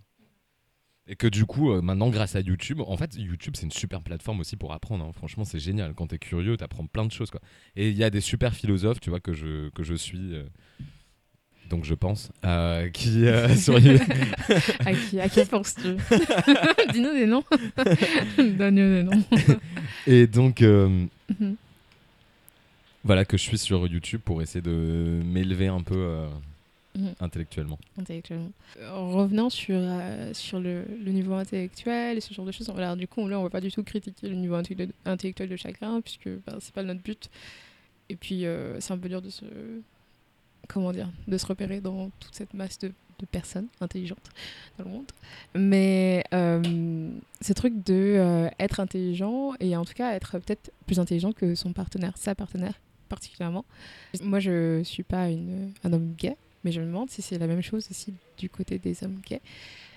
Et 1.11 1.15
que 1.15 1.25
du 1.25 1.45
coup, 1.47 1.71
euh, 1.71 1.81
maintenant, 1.81 2.09
grâce 2.09 2.35
à 2.35 2.39
YouTube, 2.41 2.81
en 2.85 2.95
fait, 2.95 3.15
YouTube, 3.15 3.55
c'est 3.57 3.65
une 3.65 3.71
super 3.71 4.01
plateforme 4.03 4.41
aussi 4.41 4.55
pour 4.55 4.73
apprendre. 4.73 5.03
hein. 5.05 5.11
Franchement, 5.11 5.43
c'est 5.43 5.57
génial. 5.59 5.95
Quand 5.95 6.05
t'es 6.05 6.19
curieux, 6.19 6.55
t'apprends 6.55 6.85
plein 6.85 7.03
de 7.03 7.11
choses. 7.11 7.31
Quoi. 7.31 7.41
Et 7.75 7.89
il 7.89 7.97
y 7.97 8.03
a 8.03 8.11
des 8.11 8.21
super 8.21 8.53
philosophes, 8.53 8.99
tu 8.99 9.09
vois, 9.09 9.19
que 9.19 9.33
je, 9.33 9.69
que 9.69 9.81
je 9.83 9.95
suis. 9.95 10.35
euh, 10.35 10.43
donc, 11.67 11.83
je 11.83 11.95
pense. 11.95 12.31
euh, 12.45 12.89
qui, 12.89 13.25
sur 13.57 13.75
À 13.75 14.93
qui, 14.93 15.19
à 15.19 15.29
qui 15.29 15.43
penses-tu? 15.45 15.95
Dis-nous 16.93 17.13
des 17.13 17.25
noms. 17.25 17.43
Donne-nous 18.37 18.95
des 18.95 19.03
noms. 19.03 19.23
Et 20.05 20.27
donc, 20.27 20.61
Mhm. 20.61 21.55
voilà, 23.03 23.25
que 23.25 23.35
je 23.37 23.41
suis 23.43 23.57
sur 23.57 23.87
YouTube 23.87 24.21
pour 24.23 24.41
essayer 24.43 24.61
de 24.61 25.21
m'élever 25.25 25.67
un 25.67 25.81
peu 25.81 26.27
Mhm. 26.99 27.13
intellectuellement. 27.19 27.79
intellectuellement. 27.97 28.51
En 28.91 29.09
revenant 29.11 29.49
sur, 29.49 29.75
euh, 29.77 30.33
sur 30.33 30.59
le, 30.59 30.83
le 31.03 31.11
niveau 31.11 31.33
intellectuel 31.33 32.17
et 32.17 32.21
ce 32.21 32.33
genre 32.33 32.45
de 32.45 32.51
choses, 32.51 32.69
alors 32.69 32.95
du 32.95 33.07
coup, 33.07 33.27
là, 33.27 33.39
on 33.39 33.43
va 33.43 33.49
pas 33.49 33.61
du 33.61 33.71
tout 33.71 33.83
critiquer 33.83 34.27
le 34.29 34.35
niveau 34.35 34.55
intellectuel, 34.55 34.91
intellectuel 35.05 35.49
de 35.49 35.55
chacun, 35.55 36.01
puisque 36.01 36.29
ben, 36.45 36.57
c'est 36.59 36.73
pas 36.73 36.83
notre 36.83 37.01
but. 37.01 37.29
Et 38.09 38.15
puis, 38.15 38.45
euh, 38.45 38.79
c'est 38.79 38.93
un 38.93 38.97
peu 38.97 39.07
dur 39.09 39.21
de 39.21 39.29
se, 39.29 39.45
comment 40.67 40.91
dire, 40.91 41.09
de 41.27 41.37
se 41.37 41.45
repérer 41.45 41.79
dans 41.81 42.09
toute 42.19 42.33
cette 42.35 42.53
masse 42.53 42.79
de, 42.79 42.91
de 43.19 43.25
personnes 43.25 43.67
intelligentes 43.81 44.29
dans 44.77 44.85
le 44.85 44.89
monde. 44.91 45.11
Mais 45.53 46.23
euh, 46.33 47.11
ce 47.41 47.53
truc 47.53 47.83
de 47.83 47.93
euh, 48.17 48.49
être 48.59 48.79
intelligent 48.79 49.53
et 49.59 49.75
en 49.75 49.85
tout 49.85 49.93
cas 49.93 50.13
être 50.13 50.39
peut-être 50.39 50.71
plus 50.87 50.99
intelligent 50.99 51.31
que 51.33 51.53
son 51.55 51.73
partenaire, 51.73 52.13
sa 52.17 52.33
partenaire 52.35 52.73
particulièrement. 53.09 53.65
Moi, 54.23 54.39
je 54.39 54.81
suis 54.83 55.03
pas 55.03 55.29
une, 55.29 55.71
un 55.83 55.93
homme 55.93 56.13
gay, 56.15 56.37
mais 56.63 56.71
je 56.71 56.81
me 56.81 56.85
demande 56.85 57.09
si 57.09 57.21
c'est 57.21 57.37
la 57.37 57.47
même 57.47 57.61
chose 57.61 57.87
aussi 57.89 58.13
du 58.37 58.49
côté 58.49 58.79
des 58.79 59.03
hommes 59.03 59.19
gays. 59.25 59.41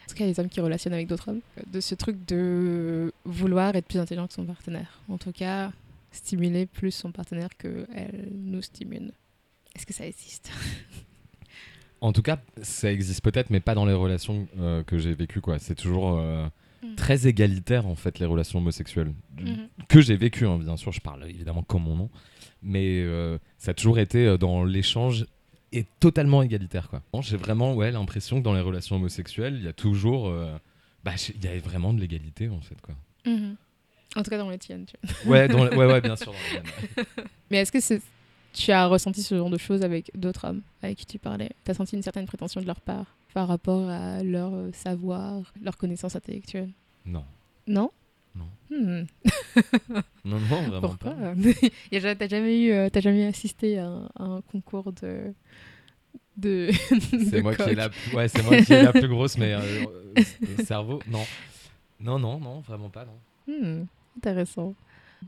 En 0.04 0.08
tout 0.08 0.14
cas, 0.16 0.26
les 0.26 0.38
hommes 0.40 0.48
qui 0.48 0.60
relationnent 0.60 0.94
avec 0.94 1.06
d'autres 1.06 1.28
hommes. 1.28 1.40
De 1.72 1.80
ce 1.80 1.94
truc 1.94 2.24
de 2.26 3.12
vouloir 3.24 3.74
être 3.76 3.86
plus 3.86 3.98
intelligent 3.98 4.26
que 4.26 4.34
son 4.34 4.44
partenaire. 4.44 5.00
En 5.08 5.16
tout 5.16 5.32
cas, 5.32 5.72
stimuler 6.10 6.66
plus 6.66 6.90
son 6.90 7.12
partenaire 7.12 7.48
qu'elle 7.56 8.28
nous 8.34 8.62
stimule. 8.62 9.12
Est-ce 9.74 9.86
que 9.86 9.92
ça 9.94 10.06
existe? 10.06 10.50
En 12.00 12.12
tout 12.12 12.22
cas, 12.22 12.40
ça 12.62 12.92
existe 12.92 13.22
peut-être, 13.22 13.50
mais 13.50 13.60
pas 13.60 13.76
dans 13.76 13.86
les 13.86 13.92
relations 13.92 14.48
euh, 14.58 14.82
que 14.82 14.98
j'ai 14.98 15.14
vécues. 15.14 15.40
C'est 15.60 15.76
toujours 15.76 16.18
euh, 16.18 16.48
Mm. 16.82 16.94
très 16.96 17.26
égalitaire, 17.28 17.86
en 17.86 17.94
fait, 17.94 18.18
les 18.18 18.26
relations 18.26 18.58
homosexuelles. 18.58 19.12
Mhm. 19.40 19.68
Que 19.88 20.00
j'ai 20.00 20.16
vécues, 20.16 20.46
hein, 20.46 20.58
bien 20.58 20.76
sûr, 20.76 20.92
je 20.92 21.00
parle 21.00 21.28
évidemment 21.28 21.62
comme 21.62 21.84
mon 21.84 21.96
nom. 21.96 22.10
Mais 22.62 23.00
euh, 23.02 23.38
ça 23.58 23.70
a 23.70 23.74
toujours 23.74 23.98
été 23.98 24.36
dans 24.38 24.64
l'échange 24.64 25.26
et 25.72 25.86
totalement 26.00 26.42
égalitaire. 26.42 26.88
quoi. 26.88 27.02
J'ai 27.22 27.36
vraiment 27.36 27.74
ouais, 27.74 27.90
l'impression 27.90 28.38
que 28.38 28.44
dans 28.44 28.54
les 28.54 28.60
relations 28.60 28.96
homosexuelles, 28.96 29.56
il 29.58 29.64
y 29.64 29.68
a 29.68 29.72
toujours... 29.72 30.28
euh, 30.28 30.56
bah, 31.04 31.12
il 31.34 31.44
y 31.44 31.48
a 31.48 31.58
vraiment 31.58 31.92
de 31.92 32.00
l'égalité, 32.00 32.48
en 32.48 32.60
fait. 32.60 32.80
Quoi. 32.80 32.94
Mhm. 33.26 33.56
En 34.16 34.22
tout 34.22 34.30
cas, 34.30 34.38
dans 34.38 34.50
les 34.50 34.58
tiennes. 34.58 34.84
tu 34.86 34.94
vois. 35.24 35.32
Ouais, 35.32 35.48
dans 35.48 35.64
les- 35.64 35.76
ouais, 35.76 35.86
ouais, 35.86 36.00
bien 36.00 36.16
sûr. 36.22 36.32
Dans 36.32 36.62
les. 36.96 37.04
Mais 37.50 37.58
est-ce 37.58 37.72
que 37.72 37.80
c'est- 37.80 38.02
tu 38.52 38.70
as 38.70 38.86
ressenti 38.86 39.22
ce 39.22 39.34
genre 39.34 39.48
de 39.48 39.56
choses 39.56 39.82
avec 39.82 40.10
d'autres 40.14 40.46
hommes 40.46 40.60
avec 40.82 40.98
qui 40.98 41.06
tu 41.06 41.18
parlais? 41.18 41.50
Tu 41.64 41.70
as 41.70 41.74
senti 41.74 41.96
une 41.96 42.02
certaine 42.02 42.26
prétention 42.26 42.60
de 42.60 42.66
leur 42.66 42.80
part 42.82 43.06
par 43.32 43.48
rapport 43.48 43.88
à 43.88 44.22
leur 44.22 44.52
euh, 44.52 44.70
savoir, 44.74 45.52
leur 45.62 45.78
connaissance 45.78 46.14
intellectuelle? 46.16 46.68
Non. 47.06 47.24
Non? 47.66 47.90
Non. 48.34 48.46
Hmm. 48.70 49.04
Non, 50.24 50.38
non, 50.40 50.62
vraiment 50.62 50.80
Pourquoi 50.80 51.12
pas. 51.14 51.34
T'as 52.18 52.28
jamais 52.28 52.64
eu, 52.64 52.70
euh, 52.72 52.88
t'as 52.90 53.00
jamais 53.00 53.26
assisté 53.26 53.78
à 53.78 53.86
un, 53.86 54.06
à 54.16 54.24
un 54.24 54.40
concours 54.42 54.92
de 54.92 55.34
de. 56.36 56.70
C'est 57.30 57.42
moi, 57.42 57.54
qui 57.54 57.62
ai 57.62 57.66
coq 57.66 57.76
la... 57.76 57.88
plus- 57.90 58.16
ouais, 58.16 58.28
c'est 58.28 58.42
moi 58.42 58.56
qui 58.62 58.72
ai 58.72 58.82
la 58.82 58.92
plus 58.92 59.08
grosse, 59.08 59.36
mais 59.36 59.52
euh, 59.52 59.60
euh, 60.18 60.64
cerveau, 60.64 61.00
non. 61.08 61.22
Non, 62.00 62.18
non, 62.18 62.40
non, 62.40 62.60
vraiment 62.60 62.88
pas, 62.90 63.04
non. 63.04 63.18
Hmm, 63.46 63.84
intéressant. 64.16 64.74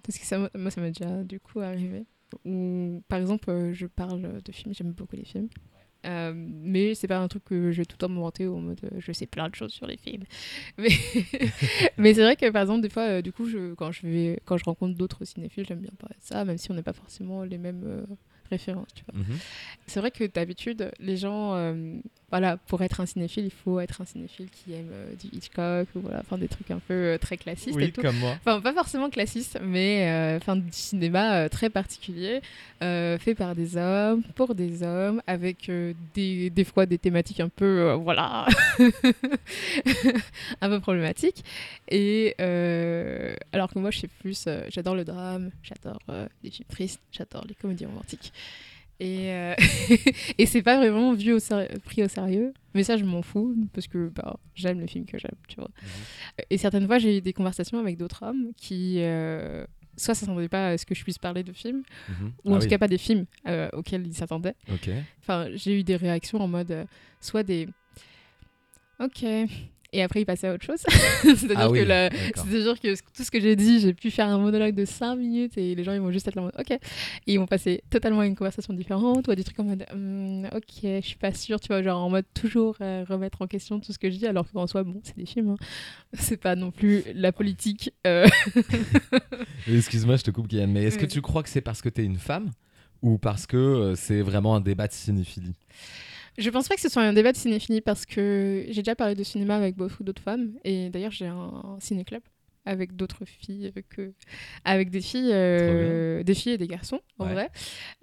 Parce 0.02 0.18
que 0.18 0.24
ça, 0.24 0.38
moi, 0.54 0.70
ça 0.70 0.80
m'est 0.80 0.90
déjà 0.92 1.22
du 1.22 1.38
coup 1.40 1.60
arrivé. 1.60 2.04
Ou 2.44 3.02
par 3.08 3.20
exemple, 3.20 3.50
euh, 3.50 3.72
je 3.74 3.86
parle 3.86 4.42
de 4.42 4.52
films, 4.52 4.74
j'aime 4.74 4.92
beaucoup 4.92 5.14
les 5.16 5.24
films. 5.24 5.48
Euh, 6.04 6.32
mais 6.36 6.94
c'est 6.94 7.08
pas 7.08 7.18
un 7.18 7.28
truc 7.28 7.44
que 7.44 7.72
je 7.72 7.78
vais 7.78 7.84
tout 7.84 7.94
le 7.94 7.98
temps 8.06 8.08
me 8.08 8.20
vanter 8.20 8.46
au 8.46 8.58
mode 8.58 8.80
euh, 8.84 8.98
je 8.98 9.12
sais 9.12 9.26
plein 9.26 9.48
de 9.48 9.54
choses 9.54 9.72
sur 9.72 9.86
les 9.86 9.96
films. 9.96 10.24
Mais, 10.78 10.88
mais 11.96 12.14
c'est 12.14 12.22
vrai 12.22 12.36
que 12.36 12.50
par 12.50 12.62
exemple, 12.62 12.82
des 12.82 12.90
fois, 12.90 13.04
euh, 13.04 13.22
du 13.22 13.32
coup, 13.32 13.46
je, 13.46 13.74
quand, 13.74 13.92
je 13.92 14.06
vais, 14.06 14.40
quand 14.44 14.56
je 14.56 14.64
rencontre 14.64 14.96
d'autres 14.96 15.24
cinéphiles, 15.24 15.64
j'aime 15.66 15.80
bien 15.80 15.92
parler 15.98 16.16
de 16.20 16.26
ça, 16.26 16.44
même 16.44 16.58
si 16.58 16.70
on 16.70 16.74
n'est 16.74 16.82
pas 16.82 16.92
forcément 16.92 17.44
les 17.44 17.58
mêmes 17.58 18.06
Tu 18.50 18.70
vois. 18.72 19.20
Mhm. 19.20 19.38
C'est 19.86 20.00
vrai 20.00 20.10
que 20.10 20.24
d'habitude, 20.24 20.90
les 20.98 21.16
gens, 21.16 21.54
euh, 21.54 21.96
voilà, 22.30 22.56
pour 22.56 22.82
être 22.82 23.00
un 23.00 23.06
cinéphile, 23.06 23.44
il 23.44 23.50
faut 23.50 23.80
être 23.80 24.00
un 24.00 24.04
cinéphile 24.04 24.48
qui 24.50 24.72
aime 24.72 24.90
euh, 24.92 25.14
du 25.14 25.28
Hitchcock 25.36 25.88
ou 25.94 26.00
voilà, 26.00 26.20
enfin 26.20 26.38
des 26.38 26.48
trucs 26.48 26.70
un 26.70 26.78
peu 26.78 26.94
euh, 26.94 27.18
très 27.18 27.36
classistes 27.36 27.78
et 27.78 27.90
tout. 27.90 28.00
comme 28.00 28.18
moi. 28.18 28.36
Enfin, 28.40 28.60
pas 28.60 28.72
forcément 28.72 29.10
classiste, 29.10 29.58
mais 29.62 30.36
enfin, 30.40 30.56
du 30.56 30.70
cinéma 30.70 31.48
très 31.48 31.70
particulier, 31.70 32.40
fait 32.80 33.34
par 33.36 33.54
des 33.54 33.76
hommes, 33.76 34.22
pour 34.34 34.54
des 34.54 34.82
hommes, 34.82 35.22
avec 35.26 35.70
des, 36.14 36.50
des 36.50 36.64
fois 36.64 36.86
des 36.86 36.98
thématiques 36.98 37.40
un 37.40 37.48
peu, 37.48 37.92
voilà, 37.94 38.46
un 40.60 40.68
peu 40.68 40.80
problématiques. 40.80 41.44
Et 41.88 42.34
alors 43.52 43.72
que 43.72 43.78
moi, 43.78 43.90
je 43.90 44.00
sais 44.00 44.08
plus, 44.20 44.46
j'adore 44.68 44.94
le 44.94 45.04
drame, 45.04 45.50
j'adore 45.62 46.00
les 46.42 46.50
films 46.50 46.68
tristes, 46.68 47.00
j'adore 47.12 47.44
les 47.46 47.54
comédies 47.54 47.86
romantiques. 47.86 48.32
Et, 49.00 49.32
euh, 49.32 49.54
et 50.38 50.46
c'est 50.46 50.62
pas 50.62 50.76
vraiment 50.78 51.12
vu 51.14 51.32
au 51.32 51.38
ser- 51.40 51.68
pris 51.84 52.04
au 52.04 52.08
sérieux, 52.08 52.54
mais 52.74 52.84
ça 52.84 52.96
je 52.96 53.04
m'en 53.04 53.22
fous 53.22 53.56
parce 53.72 53.88
que 53.88 54.08
bah, 54.08 54.36
j'aime 54.54 54.80
les 54.80 54.86
films 54.86 55.04
que 55.04 55.18
j'aime, 55.18 55.34
tu 55.48 55.56
vois. 55.56 55.70
Et 56.50 56.58
certaines 56.58 56.86
fois, 56.86 56.98
j'ai 56.98 57.18
eu 57.18 57.20
des 57.20 57.32
conversations 57.32 57.78
avec 57.80 57.96
d'autres 57.96 58.22
hommes 58.22 58.52
qui, 58.56 58.96
euh, 59.00 59.64
soit 59.96 60.14
s'attendaient 60.14 60.48
pas 60.48 60.68
à 60.68 60.78
ce 60.78 60.86
que 60.86 60.94
je 60.94 61.02
puisse 61.02 61.18
parler 61.18 61.42
de 61.42 61.52
films, 61.52 61.82
Mhm. 62.08 62.32
ou 62.44 62.52
en 62.52 62.56
Ah 62.56 62.60
tout 62.60 62.68
cas 62.68 62.78
pas 62.78 62.88
des 62.88 62.98
films 62.98 63.26
euh, 63.48 63.68
auxquels 63.72 64.06
ils 64.06 64.14
s'attendaient. 64.14 64.54
Enfin, 65.20 65.48
j'ai 65.54 65.78
eu 65.80 65.82
des 65.84 65.96
réactions 65.96 66.38
en 66.40 66.48
mode, 66.48 66.70
euh, 66.70 66.84
soit 67.20 67.42
des 67.42 67.68
OK. 69.00 69.24
Et 69.96 70.02
après, 70.02 70.22
ils 70.22 70.24
passaient 70.26 70.48
à 70.48 70.54
autre 70.54 70.64
chose. 70.64 70.80
C'est-à-dire 71.22 71.56
Ah 71.56 71.70
oui, 71.70 71.78
que, 71.78 71.84
la- 71.84 72.08
d'accord. 72.10 72.44
c'est-à-dire 72.50 72.80
que 72.80 72.94
tout 73.16 73.22
ce 73.22 73.30
que 73.30 73.38
j'ai 73.40 73.54
dit, 73.54 73.78
j'ai 73.78 73.94
pu 73.94 74.10
faire 74.10 74.26
un 74.26 74.38
monologue 74.38 74.74
de 74.74 74.84
5 74.84 75.14
minutes 75.14 75.56
et 75.56 75.74
les 75.76 75.84
gens, 75.84 75.92
ils 75.92 76.00
vont 76.00 76.10
juste 76.10 76.26
être 76.26 76.34
là 76.34 76.42
en 76.42 76.44
mode 76.46 76.54
OK. 76.58 76.72
Et 76.72 76.80
ils 77.26 77.38
vont 77.38 77.46
passer 77.46 77.82
totalement 77.90 78.20
à 78.20 78.26
une 78.26 78.34
conversation 78.34 78.74
différente 78.74 79.28
ou 79.28 79.30
à 79.30 79.36
des 79.36 79.44
trucs 79.44 79.60
en 79.60 79.64
mode 79.64 79.86
Hum, 79.92 80.46
OK, 80.52 80.64
je 80.82 81.00
suis 81.00 81.16
pas 81.16 81.32
sûre, 81.32 81.60
tu 81.60 81.68
vois, 81.68 81.80
genre 81.82 82.02
en 82.04 82.10
mode 82.10 82.24
toujours 82.34 82.76
euh, 82.80 83.04
remettre 83.08 83.40
en 83.40 83.46
question 83.46 83.78
tout 83.78 83.92
ce 83.92 83.98
que 83.98 84.10
je 84.10 84.16
dis, 84.16 84.26
alors 84.26 84.50
qu'en 84.50 84.66
soi, 84.66 84.82
bon, 84.82 85.00
c'est 85.04 85.16
des 85.16 85.26
films. 85.26 85.50
hein. 85.50 85.56
C'est 86.18 86.36
pas 86.38 86.56
non 86.56 86.70
plus 86.72 87.02
la 87.14 87.30
politique. 87.32 87.92
euh, 88.06 88.26
Excuse-moi, 89.66 90.16
je 90.16 90.22
te 90.24 90.30
coupe, 90.30 90.48
Kylian, 90.48 90.68
mais 90.68 90.84
est-ce 90.84 90.98
que 90.98 91.06
tu 91.06 91.20
crois 91.22 91.42
que 91.42 91.48
c'est 91.48 91.60
parce 91.60 91.82
que 91.82 91.88
t'es 91.88 92.04
une 92.04 92.18
femme 92.18 92.50
ou 93.02 93.18
parce 93.18 93.46
que 93.46 93.56
euh, 93.56 93.94
c'est 93.96 94.22
vraiment 94.22 94.56
un 94.56 94.60
débat 94.60 94.86
de 94.88 94.92
cinéphilie? 94.92 95.54
Je 96.38 96.50
pense 96.50 96.68
pas 96.68 96.74
que 96.74 96.80
ce 96.80 96.88
soit 96.88 97.02
un 97.02 97.12
débat 97.12 97.32
de 97.32 97.36
cinéphilie 97.36 97.80
parce 97.80 98.06
que 98.06 98.64
j'ai 98.68 98.82
déjà 98.82 98.94
parlé 98.96 99.14
de 99.14 99.22
cinéma 99.22 99.56
avec 99.56 99.76
beaucoup 99.76 100.02
d'autres 100.02 100.22
femmes 100.22 100.52
et 100.64 100.90
d'ailleurs 100.90 101.12
j'ai 101.12 101.26
un 101.26 101.76
ciné-club 101.80 102.22
avec 102.66 102.96
d'autres 102.96 103.24
filles 103.26 103.72
que 103.90 104.14
avec 104.64 104.90
des 104.90 105.00
filles, 105.02 105.30
euh, 105.32 106.22
des 106.22 106.34
filles 106.34 106.52
et 106.52 106.58
des 106.58 106.66
garçons 106.66 107.00
en 107.18 107.26
Ouais. 107.26 107.32
vrai. 107.34 107.50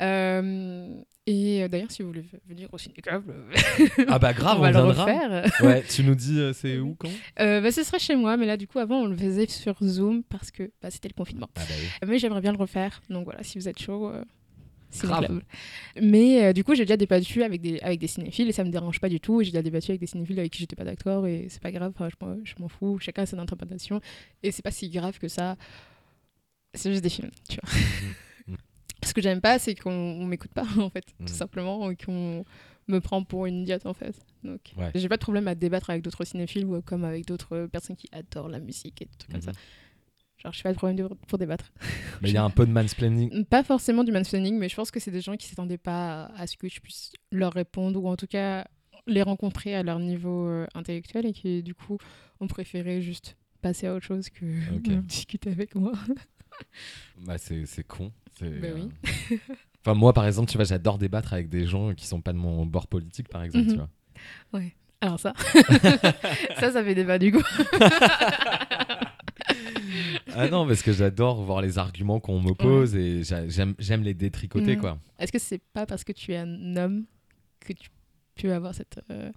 Euh, 0.01 0.87
et 1.27 1.63
euh, 1.63 1.67
d'ailleurs, 1.67 1.91
si 1.91 2.01
vous 2.01 2.09
voulez 2.09 2.23
venir 2.47 2.67
au 2.71 2.77
ciné-club, 2.77 3.23
Ah 4.07 4.19
bah 4.19 4.33
grave, 4.33 4.57
on 4.59 4.59
on, 4.59 4.71
va 4.71 4.71
le 4.71 4.79
refaire. 4.79 5.51
Ouais, 5.61 5.83
tu 5.83 6.03
nous 6.03 6.15
dis 6.15 6.39
euh, 6.39 6.53
c'est 6.53 6.77
où 6.79 6.95
quand? 6.95 7.09
Euh, 7.39 7.61
bah, 7.61 7.71
ce 7.71 7.83
serait 7.83 7.99
chez 7.99 8.15
moi, 8.15 8.37
mais 8.37 8.45
là, 8.45 8.57
du 8.57 8.67
coup, 8.67 8.79
avant, 8.79 9.01
on 9.01 9.05
le 9.07 9.15
faisait 9.17 9.47
sur 9.47 9.75
Zoom 9.83 10.23
parce 10.23 10.51
que 10.51 10.71
bah, 10.81 10.89
c'était 10.91 11.07
le 11.09 11.13
confinement. 11.15 11.49
Ah 11.55 11.61
bah 11.67 11.73
oui. 11.79 12.07
Mais 12.09 12.19
j'aimerais 12.19 12.41
bien 12.41 12.51
le 12.51 12.57
refaire. 12.57 13.01
Donc 13.09 13.25
voilà, 13.25 13.43
si 13.43 13.57
vous 13.59 13.67
êtes 13.67 13.79
chaud, 13.79 14.09
euh, 14.09 14.23
Grave. 14.91 15.25
ciné-club. 15.25 15.43
Mais 16.01 16.45
euh, 16.45 16.53
du 16.53 16.63
coup, 16.63 16.75
j'ai 16.75 16.83
déjà 16.83 16.97
débattu 16.97 17.43
avec 17.43 17.61
des, 17.61 17.79
avec 17.79 17.99
des 17.99 18.07
cinéphiles 18.07 18.49
et 18.49 18.51
ça 18.51 18.63
me 18.63 18.69
dérange 18.69 18.99
pas 18.99 19.09
du 19.09 19.19
tout. 19.19 19.41
J'ai 19.41 19.51
déjà 19.51 19.61
débattu 19.61 19.91
avec 19.91 19.99
des 20.01 20.07
cinéphiles 20.07 20.39
avec 20.39 20.51
qui 20.51 20.59
j'étais 20.59 20.75
pas 20.75 20.83
d'accord 20.83 21.25
et 21.27 21.47
c'est 21.49 21.61
pas 21.61 21.71
grave. 21.71 21.93
Enfin, 21.95 22.09
je 22.43 22.53
m'en- 22.59 22.67
fous. 22.67 22.99
Chacun 22.99 23.23
a 23.23 23.25
son 23.25 23.39
interprétation. 23.39 24.01
Et 24.43 24.51
c'est 24.51 24.61
pas 24.61 24.71
si 24.71 24.89
grave 24.89 25.17
que 25.19 25.27
ça. 25.27 25.55
C'est 26.73 26.91
juste 26.91 27.03
des 27.03 27.09
films, 27.09 27.31
tu 27.49 27.57
vois. 27.61 27.79
Mhm. 28.47 28.57
Ce 29.03 29.13
que 29.13 29.21
j'aime 29.21 29.41
pas, 29.41 29.57
c'est 29.59 29.75
qu'on 29.75 29.91
on 29.91 30.25
m'écoute 30.25 30.51
pas, 30.53 30.65
en 30.77 30.89
fait, 30.89 31.05
Mhm. 31.19 31.25
tout 31.27 31.33
simplement, 31.33 31.89
et 31.91 31.95
qu'on 31.95 32.45
me 32.87 32.99
prend 32.99 33.23
pour 33.23 33.45
une 33.47 33.61
idiote, 33.63 33.85
en 33.85 33.93
fait. 33.93 34.15
Donc, 34.43 34.59
Ouais. 34.77 34.91
j'ai 34.95 35.09
pas 35.09 35.17
de 35.17 35.21
problème 35.21 35.47
à 35.47 35.55
débattre 35.55 35.89
avec 35.89 36.01
d'autres 36.03 36.23
cinéphiles 36.23 36.65
ou 36.65 36.81
comme 36.81 37.03
avec 37.03 37.25
d'autres 37.25 37.67
personnes 37.71 37.95
qui 37.95 38.07
adorent 38.11 38.49
la 38.49 38.59
musique 38.59 39.01
et 39.01 39.05
des 39.05 39.17
trucs 39.17 39.31
comme 39.31 39.41
ça. 39.41 39.51
Mhm. 40.43 40.51
Genre, 40.51 40.53
je 40.53 40.63
pas 40.63 40.71
de 40.71 40.77
problème 40.77 40.95
de- 40.97 41.13
pour 41.27 41.37
débattre. 41.37 41.71
Mais 42.21 42.29
il 42.29 42.33
y 42.33 42.37
a 42.37 42.43
un 42.43 42.49
peu 42.49 42.65
de 42.65 42.71
mansplaining. 42.71 43.45
Pas 43.45 43.63
forcément 43.63 44.03
du 44.03 44.11
mansplaining, 44.11 44.57
mais 44.57 44.69
je 44.69 44.75
pense 44.75 44.91
que 44.91 44.99
c'est 44.99 45.11
des 45.11 45.21
gens 45.21 45.35
qui 45.37 45.47
s'attendaient 45.47 45.77
pas 45.77 46.25
à, 46.35 46.47
ce 46.47 46.57
que 46.57 46.67
je 46.69 46.79
puisse 46.79 47.11
leur 47.31 47.53
répondre 47.53 48.03
ou 48.03 48.07
en 48.07 48.15
tout 48.15 48.27
cas 48.27 48.65
les 49.07 49.21
rencontrer 49.23 49.75
à 49.75 49.81
leur 49.83 49.97
niveau 49.99 50.47
euh, 50.47 50.67
intellectuel 50.75 51.25
et 51.25 51.33
qui 51.33 51.63
du 51.63 51.73
coup 51.73 51.97
ont 52.39 52.47
préféré 52.47 53.01
juste 53.01 53.35
passer 53.61 53.87
à 53.87 53.93
autre 53.95 54.05
chose 54.05 54.29
que 54.29 54.45
Ok. 54.75 54.81
de 54.83 54.95
discuter 55.01 55.49
avec 55.51 55.75
moi. 55.75 55.93
Bah 57.25 57.37
c'est 57.39 57.65
con. 57.87 58.11
Bah 58.39 58.47
oui. 58.75 58.89
euh, 59.31 59.35
Enfin 59.83 59.95
moi 59.95 60.13
par 60.13 60.27
exemple, 60.27 60.49
tu 60.51 60.57
vois, 60.57 60.65
j'adore 60.65 60.97
débattre 60.99 61.33
avec 61.33 61.49
des 61.49 61.65
gens 61.65 61.93
qui 61.95 62.05
sont 62.05 62.21
pas 62.21 62.33
de 62.33 62.37
mon 62.37 62.65
bord 62.67 62.85
politique 62.87 63.29
par 63.29 63.41
exemple, 63.43 63.65
Mhm. 63.65 63.71
tu 63.71 63.79
vois. 64.51 64.61
Alors 65.03 65.19
ça, 65.19 65.33
ça, 66.59 66.71
ça 66.71 66.83
fait 66.83 66.93
débat 66.93 67.17
du 67.17 67.31
coup. 67.31 67.41
Ah 70.35 70.47
non, 70.49 70.67
parce 70.67 70.81
que 70.81 70.91
j'adore 70.93 71.41
voir 71.43 71.61
les 71.61 71.77
arguments 71.77 72.19
qu'on 72.19 72.39
m'oppose 72.39 72.95
et 72.95 73.23
j'a- 73.23 73.47
j'aime 73.47 73.75
j'aime 73.79 74.03
les 74.03 74.13
détricoter 74.13 74.75
Mhm. 74.75 74.81
quoi. 74.81 74.97
Est-ce 75.19 75.31
que 75.31 75.39
c'est 75.39 75.61
pas 75.73 75.85
parce 75.85 76.03
que 76.03 76.11
tu 76.11 76.33
es 76.33 76.37
un 76.37 76.75
homme 76.77 77.05
que 77.59 77.73
tu 77.73 77.89
peux 78.41 78.53
avoir 78.53 78.73
cette, 78.73 78.99
euh, 79.11 79.31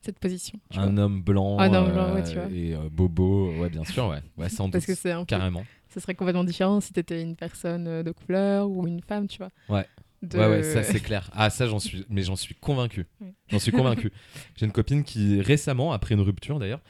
cette 0.00 0.18
position 0.18 0.58
Un 0.74 0.96
homme 0.96 1.22
blanc 1.22 1.58
Un 1.58 1.72
homme 1.74 1.88
euh, 1.90 1.92
blanc, 1.92 2.14
ouais, 2.14 2.22
tu 2.24 2.34
vois. 2.34 2.48
et 2.50 2.74
euh, 2.74 2.88
bobo, 2.90 3.52
ouais 3.60 3.68
bien 3.68 3.84
sûr, 3.84 4.08
ouais. 4.08 4.20
Ouais, 4.36 4.48
sans 4.48 4.70
Parce 4.70 4.86
doute. 4.86 4.94
que 4.94 5.00
c'est 5.00 5.12
un 5.12 5.20
peu 5.20 5.26
Carrément. 5.26 5.64
ce 5.92 6.00
serait 6.00 6.14
complètement 6.14 6.44
différent 6.44 6.80
si 6.80 6.92
tu 6.92 7.00
étais 7.00 7.22
une 7.22 7.36
personne 7.36 7.86
euh, 7.86 8.02
de 8.02 8.10
couleur 8.12 8.68
ou 8.70 8.86
une 8.86 9.02
femme, 9.02 9.28
tu 9.28 9.38
vois. 9.38 9.50
Ouais. 9.68 9.86
De- 10.22 10.36
Ouais, 10.38 10.46
ouais, 10.48 10.62
ça 10.62 10.82
c'est 10.82 11.00
clair. 11.00 11.30
Ah, 11.32 11.48
ça 11.48 11.66
j'en 11.66 11.78
suis, 11.78 12.04
mais 12.10 12.22
j'en 12.22 12.36
suis 12.36 12.54
convaincu. 12.54 13.06
J'en 13.48 13.58
suis 13.58 13.72
convaincu. 13.72 14.12
J'ai 14.56 14.66
une 14.66 14.72
copine 14.72 15.02
qui 15.02 15.40
récemment, 15.40 15.92
après 15.92 16.14
une 16.14 16.20
rupture 16.20 16.58
d'ailleurs. 16.58 16.82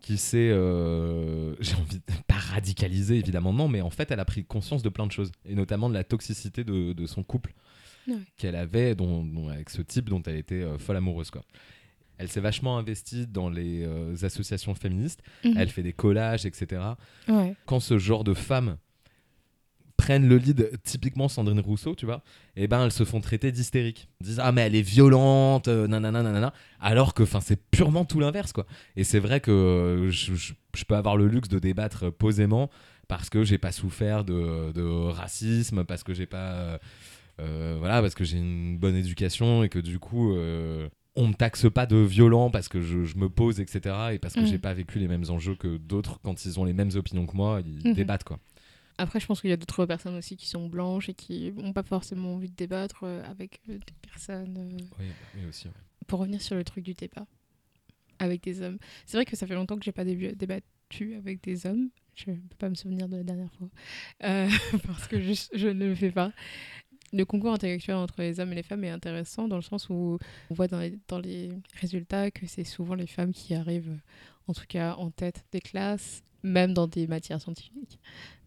Qui 0.00 0.16
s'est, 0.18 0.50
euh, 0.50 1.54
j'ai 1.60 1.74
envie 1.76 1.96
de 1.98 2.02
pas 2.26 2.34
radicaliser 2.36 3.16
évidemment 3.18 3.52
non, 3.52 3.68
mais 3.68 3.80
en 3.80 3.90
fait 3.90 4.10
elle 4.10 4.20
a 4.20 4.24
pris 4.24 4.44
conscience 4.44 4.82
de 4.82 4.88
plein 4.88 5.06
de 5.06 5.12
choses 5.12 5.30
et 5.44 5.54
notamment 5.54 5.88
de 5.88 5.94
la 5.94 6.04
toxicité 6.04 6.64
de, 6.64 6.92
de 6.92 7.06
son 7.06 7.22
couple 7.22 7.52
Ouais. 8.06 8.14
qu'elle 8.38 8.56
avait, 8.56 8.94
dont, 8.94 9.22
dont- 9.22 9.50
avec 9.50 9.68
ce 9.68 9.82
type 9.82 10.08
dont 10.08 10.22
elle 10.22 10.36
était 10.36 10.62
euh, 10.62 10.78
folle 10.78 10.96
amoureuse 10.96 11.30
quoi. 11.30 11.42
Elle 12.16 12.28
s'est 12.28 12.40
vachement 12.40 12.78
investie 12.78 13.26
dans 13.26 13.50
les 13.50 13.84
euh, 13.84 14.14
associations 14.22 14.74
féministes. 14.74 15.22
Mhm. 15.44 15.52
Elle 15.58 15.68
fait 15.68 15.82
des 15.82 15.92
collages, 15.92 16.46
etc. 16.46 16.80
Ouais. 17.28 17.54
quand 17.66 17.80
ce 17.80 17.98
genre 17.98 18.24
de 18.24 18.32
femmes 18.34 18.78
prennent 20.08 20.26
le 20.26 20.38
lead, 20.38 20.70
typiquement 20.84 21.28
Sandrine 21.28 21.60
Rousseau, 21.60 21.94
tu 21.94 22.06
vois, 22.06 22.22
et 22.56 22.66
ben 22.66 22.82
elles 22.82 22.92
se 22.92 23.04
font 23.04 23.20
traiter 23.20 23.52
d'hystériques. 23.52 24.08
Disent 24.22 24.40
ah 24.42 24.52
mais 24.52 24.62
elle 24.62 24.74
est 24.74 24.80
violente, 24.80 25.68
euh, 25.68 25.86
nanana 25.86 26.22
nanana, 26.22 26.54
alors 26.80 27.12
que 27.12 27.24
enfin 27.24 27.40
c'est 27.42 27.60
purement 27.70 28.06
tout 28.06 28.18
l'inverse 28.18 28.52
quoi. 28.54 28.64
Et 28.96 29.04
c'est 29.04 29.18
vrai 29.18 29.40
que 29.40 29.50
euh, 29.50 30.10
je, 30.10 30.34
je- 30.34 30.54
je 30.74 30.84
peux 30.84 30.96
avoir 30.96 31.18
le 31.18 31.26
luxe 31.26 31.48
de 31.50 31.58
débattre 31.58 32.10
posément 32.10 32.70
parce 33.06 33.28
que 33.28 33.44
j'ai 33.44 33.58
pas 33.58 33.70
souffert 33.72 34.24
de, 34.24 34.72
de 34.72 34.82
racisme, 35.10 35.84
parce 35.84 36.02
que 36.04 36.14
j'ai 36.14 36.26
pas 36.26 36.78
euh, 37.40 37.76
voilà, 37.78 38.00
parce 38.00 38.14
que 38.14 38.24
j'ai 38.24 38.38
une 38.38 38.78
bonne 38.78 38.96
éducation 38.96 39.62
et 39.62 39.68
que 39.68 39.78
du 39.78 39.98
coup 39.98 40.32
euh, 40.34 40.88
on 41.16 41.26
me 41.28 41.34
taxe 41.34 41.66
pas 41.70 41.84
de 41.84 41.96
violent 41.98 42.48
parce 42.50 42.68
que 42.68 42.80
je, 42.80 43.04
je 43.04 43.16
me 43.18 43.28
pose, 43.28 43.60
etc. 43.60 43.94
Et 44.14 44.18
parce 44.18 44.34
que 44.34 44.40
Mhm. 44.40 44.46
j'ai 44.46 44.58
pas 44.58 44.72
vécu 44.72 44.98
les 45.00 45.08
mêmes 45.08 45.24
enjeux 45.28 45.54
que 45.54 45.76
d'autres 45.76 46.18
quand 46.22 46.46
ils 46.46 46.58
ont 46.58 46.64
les 46.64 46.72
mêmes 46.72 46.92
opinions 46.94 47.26
que 47.26 47.36
moi, 47.36 47.60
ils 47.66 47.88
Mhm. 47.88 47.94
débattent 47.94 48.24
quoi. 48.24 48.38
Après, 48.98 49.20
je 49.20 49.26
pense 49.26 49.40
qu'il 49.40 49.50
y 49.50 49.52
a 49.52 49.56
d'autres 49.56 49.86
personnes 49.86 50.16
aussi 50.16 50.36
qui 50.36 50.46
sont 50.46 50.66
blanches 50.68 51.08
et 51.08 51.14
qui 51.14 51.52
n'ont 51.52 51.72
pas 51.72 51.82
forcément 51.84 52.34
envie 52.34 52.48
de 52.50 52.54
débattre 52.56 53.04
euh, 53.04 53.22
avec 53.24 53.60
euh, 53.68 53.74
des 53.78 54.08
personnes. 54.10 54.56
euh, 54.58 54.84
Oui, 54.98 55.06
oui 55.36 55.46
aussi. 55.48 55.68
ouais. 55.68 55.74
Pour 56.08 56.18
revenir 56.20 56.42
sur 56.42 56.56
le 56.56 56.64
truc 56.64 56.84
du 56.84 56.94
débat 56.94 57.26
avec 58.18 58.42
des 58.42 58.60
hommes, 58.62 58.78
c'est 59.06 59.16
vrai 59.16 59.24
que 59.24 59.36
ça 59.36 59.46
fait 59.46 59.54
longtemps 59.54 59.76
que 59.78 59.84
j'ai 59.84 59.92
pas 59.92 60.04
débattu 60.04 61.14
avec 61.14 61.42
des 61.42 61.66
hommes. 61.66 61.90
Je 62.16 62.30
ne 62.32 62.36
peux 62.36 62.56
pas 62.58 62.68
me 62.68 62.74
souvenir 62.74 63.08
de 63.08 63.16
la 63.18 63.22
dernière 63.22 63.52
fois 63.52 63.68
Euh, 64.24 64.48
parce 64.86 65.06
que 65.06 65.20
je, 65.22 65.32
je 65.54 65.68
ne 65.68 65.86
le 65.86 65.94
fais 65.94 66.10
pas. 66.10 66.32
Le 67.12 67.24
concours 67.24 67.52
intellectuel 67.52 67.96
entre 67.96 68.20
les 68.20 68.40
hommes 68.40 68.52
et 68.52 68.56
les 68.56 68.62
femmes 68.62 68.84
est 68.84 68.90
intéressant 68.90 69.46
dans 69.48 69.56
le 69.56 69.62
sens 69.62 69.88
où 69.88 70.18
on 70.50 70.54
voit 70.54 70.66
dans 70.66 70.80
les, 70.80 70.98
dans 71.08 71.18
les 71.20 71.50
résultats 71.80 72.30
que 72.30 72.46
c'est 72.46 72.64
souvent 72.64 72.94
les 72.96 73.06
femmes 73.06 73.32
qui 73.32 73.54
arrivent, 73.54 73.96
en 74.48 74.52
tout 74.52 74.66
cas 74.68 74.94
en 74.96 75.10
tête 75.10 75.44
des 75.52 75.60
classes, 75.60 76.22
même 76.42 76.72
dans 76.74 76.86
des 76.86 77.06
matières 77.06 77.40
scientifiques, 77.40 77.98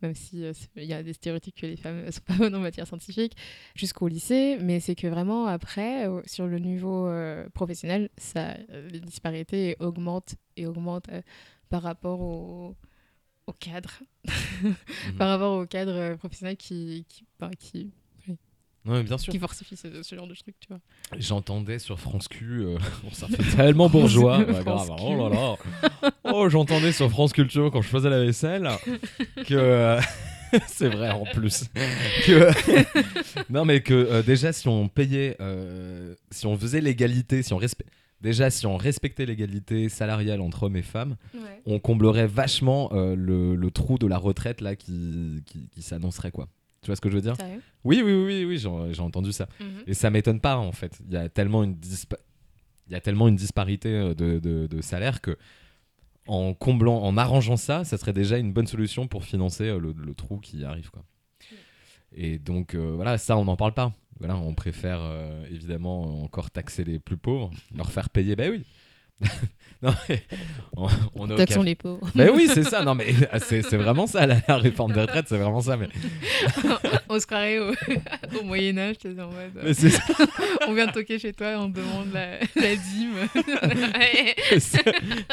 même 0.02 0.16
si 0.16 0.44
euh, 0.44 0.54
il 0.76 0.86
y 0.86 0.94
a 0.94 1.04
des 1.04 1.14
stéréotypes 1.14 1.56
que 1.56 1.66
les 1.66 1.76
femmes 1.76 2.06
ne 2.06 2.12
sont 2.12 2.22
pas 2.22 2.36
bonnes 2.36 2.56
en 2.56 2.60
matière 2.60 2.88
scientifique, 2.88 3.36
jusqu'au 3.76 4.08
lycée, 4.08 4.58
mais 4.62 4.80
c'est 4.80 4.96
que 4.96 5.08
vraiment 5.08 5.48
après, 5.48 6.08
euh, 6.08 6.22
sur 6.26 6.48
le 6.48 6.60
niveau 6.60 7.08
euh, 7.08 7.48
professionnel, 7.54 8.10
ça, 8.18 8.56
euh, 8.70 8.90
les 8.90 9.00
disparités 9.00 9.76
augmentent 9.80 10.36
et 10.58 10.66
augmentent 10.66 11.10
euh, 11.10 11.22
par 11.70 11.82
rapport 11.84 12.22
au, 12.22 12.76
au 13.48 13.54
cadre, 13.54 13.92
Mhm. 14.64 15.16
par 15.18 15.30
rapport 15.30 15.58
au 15.58 15.66
cadre 15.66 15.92
euh, 15.94 16.16
professionnel 16.16 16.56
qui, 16.56 17.06
qui, 17.10 17.26
bah, 17.40 17.50
qui, 17.58 17.92
Non, 18.84 18.94
mais 18.94 19.04
bien 19.04 19.18
sûr. 19.18 19.32
qui 19.32 19.40
ce, 19.78 20.02
ce 20.02 20.16
genre 20.16 20.28
de 20.28 20.34
truc, 20.34 20.56
tu 20.60 20.68
vois. 20.70 20.80
J'entendais 21.20 21.78
sur 21.78 22.00
France 22.00 22.28
Q, 22.28 22.62
euh, 22.62 22.78
bon, 23.04 23.12
ça 23.12 23.28
fait 23.28 23.44
tellement 23.56 23.90
bourgeois. 23.90 24.40
Ouais, 24.40 24.46
grave. 24.64 24.86
France 24.88 25.02
Oh 25.04 25.30
là 25.30 25.30
là. 25.30 26.12
Oh, 26.24 26.50
j'entendais 26.50 26.92
sur 26.92 27.10
France 27.10 27.32
Culture 27.34 27.70
quand 27.72 27.82
je 27.82 27.88
faisais 27.90 28.10
la 28.10 28.20
vaisselle 28.24 28.68
que. 29.46 29.54
euh, 29.54 30.02
C'est 30.68 30.90
vrai 30.90 31.12
en 31.12 31.26
plus. 31.26 31.66
Que... 32.26 32.50
non, 33.52 33.66
mais 33.66 33.82
que 33.82 33.94
euh, 33.94 34.22
déjà, 34.24 34.52
si 34.52 34.68
on 34.68 34.88
payait, 34.88 35.38
si 36.32 36.46
on 36.48 36.58
faisait 36.58 36.82
l'égalité, 36.82 37.44
si 37.44 37.54
on 37.54 37.58
respect. 37.58 37.86
Déjà, 38.20 38.50
si 38.52 38.66
on 38.68 38.78
respectait 38.78 39.26
l'égalité 39.26 39.90
salariale 39.90 40.42
entre 40.42 40.64
hommes 40.64 40.76
et 40.76 40.82
femmes, 40.84 41.16
on 41.66 41.80
comblerait 41.80 42.28
vachement 42.28 42.90
le, 42.94 43.56
le 43.56 43.72
trou 43.72 43.98
de 43.98 44.06
la 44.08 44.18
retraite 44.18 44.62
là 44.62 44.76
qui, 44.76 45.42
qui, 45.46 45.70
qui 45.70 45.82
s'annoncerait 45.82 46.30
quoi. 46.32 46.48
Tu 46.82 46.88
vois 46.88 46.96
ce 46.96 47.02
que 47.02 47.10
je 47.10 47.16
veux 47.16 47.22
dire 47.22 47.36
Oui, 47.84 48.02
oui, 48.04 48.12
oui, 48.12 48.44
oui, 48.44 48.58
j'ai 48.58 49.02
entendu 49.02 49.32
ça. 49.32 49.48
Mhm. 49.60 49.84
Et 49.86 49.94
ça 49.94 50.10
m'étonne 50.10 50.40
pas 50.40 50.58
en 50.58 50.72
fait. 50.72 51.00
Il 51.08 51.14
y 51.14 51.18
a 51.18 51.30
tellement 51.30 51.64
une, 51.64 51.76
dispa- 51.76 52.20
il 52.88 52.94
y 52.94 52.96
a 52.96 53.02
tellement 53.02 53.28
une 53.28 53.36
disparité 53.36 53.90
euh, 53.90 54.14
de, 54.16 54.82
salaire 54.82 55.22
que 55.22 55.38
en 56.26 56.56
comblant, 56.56 57.04
en 57.04 57.18
arrangeant 57.18 57.56
ça, 57.56 57.84
ça 57.84 57.98
serait 57.98 58.14
déjà 58.14 58.40
une 58.40 58.52
bonne 58.52 58.66
solution 58.66 59.08
pour 59.08 59.26
financer 59.26 59.66
euh, 59.66 59.80
le, 59.80 60.16
trou 60.16 60.40
qui 60.40 60.64
arrive 60.66 60.90
quoi. 60.90 61.04
Et 62.14 62.40
donc 62.40 62.74
euh, 62.74 62.94
voilà, 62.96 63.20
ça 63.20 63.38
on 63.38 63.46
n'en 63.46 63.56
parle 63.56 63.74
pas. 63.74 63.94
Voilà, 64.18 64.36
on 64.38 64.54
préfère 64.54 65.02
évidemment 65.50 66.24
encore 66.24 66.52
taxer 66.52 66.84
les 66.84 67.00
plus 67.00 67.18
pauvres, 67.18 67.52
leur 67.76 67.92
faire 67.92 68.10
payer. 68.10 68.36
Ben 68.36 68.52
oui. 68.52 68.64
non, 69.82 69.94
mais 70.10 70.24
on, 70.78 70.88
on 71.16 71.28
Taxons 71.28 71.56
café- 71.62 71.66
les 71.66 71.76
pauvres. 71.76 72.08
Ben 72.16 72.30
oui, 72.36 72.48
c'est 72.54 72.64
ça. 72.64 72.84
Non 72.84 72.94
mais 72.96 73.14
c'est 73.40 73.62
c'est 73.64 73.78
vraiment 73.78 74.06
ça 74.08 74.26
la, 74.28 74.38
la 74.48 74.58
réforme 74.58 74.94
des 74.94 75.02
retraites, 75.02 75.28
c'est 75.28 75.38
vraiment 75.38 75.62
ça. 75.62 75.76
Mais, 75.78 75.90
on 77.10 77.20
se 77.20 77.26
croirait 77.26 77.60
au, 77.60 77.72
au 78.40 78.44
Moyen-Âge, 78.44 78.98
en 79.06 79.08
mode. 79.28 79.58
euh, 79.58 79.62
mais 79.64 79.74
c'est 79.74 79.90
ça. 79.90 80.04
on 80.68 80.74
vient 80.74 80.88
de 80.88 80.92
toquer 80.92 81.18
chez 81.20 81.34
toi, 81.34 81.56
on 81.60 81.72
te 81.72 81.78
demande 81.80 82.12
la, 82.14 82.40
la 82.56 82.76
dîme. 82.76 83.16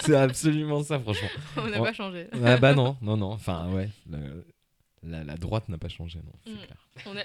C'est 0.00 0.16
absolument 0.16 0.82
ça, 0.82 0.98
franchement. 0.98 1.28
on 1.56 1.66
n'a 1.68 1.78
pas 1.78 1.92
changé. 1.92 2.26
Ah 2.44 2.56
bah 2.56 2.74
non, 2.74 2.96
non, 3.02 3.16
non. 3.16 3.32
Enfin, 3.32 3.68
ouais. 3.72 3.88
le- 4.10 4.44
la, 5.04 5.22
la 5.22 5.36
droite 5.36 5.68
n'a 5.68 5.78
pas 5.78 5.88
changé, 5.88 6.18
non, 6.24 6.52
Mm. 6.52 6.56
clair. 6.56 6.76
On, 7.06 7.16
eh, 7.16 7.22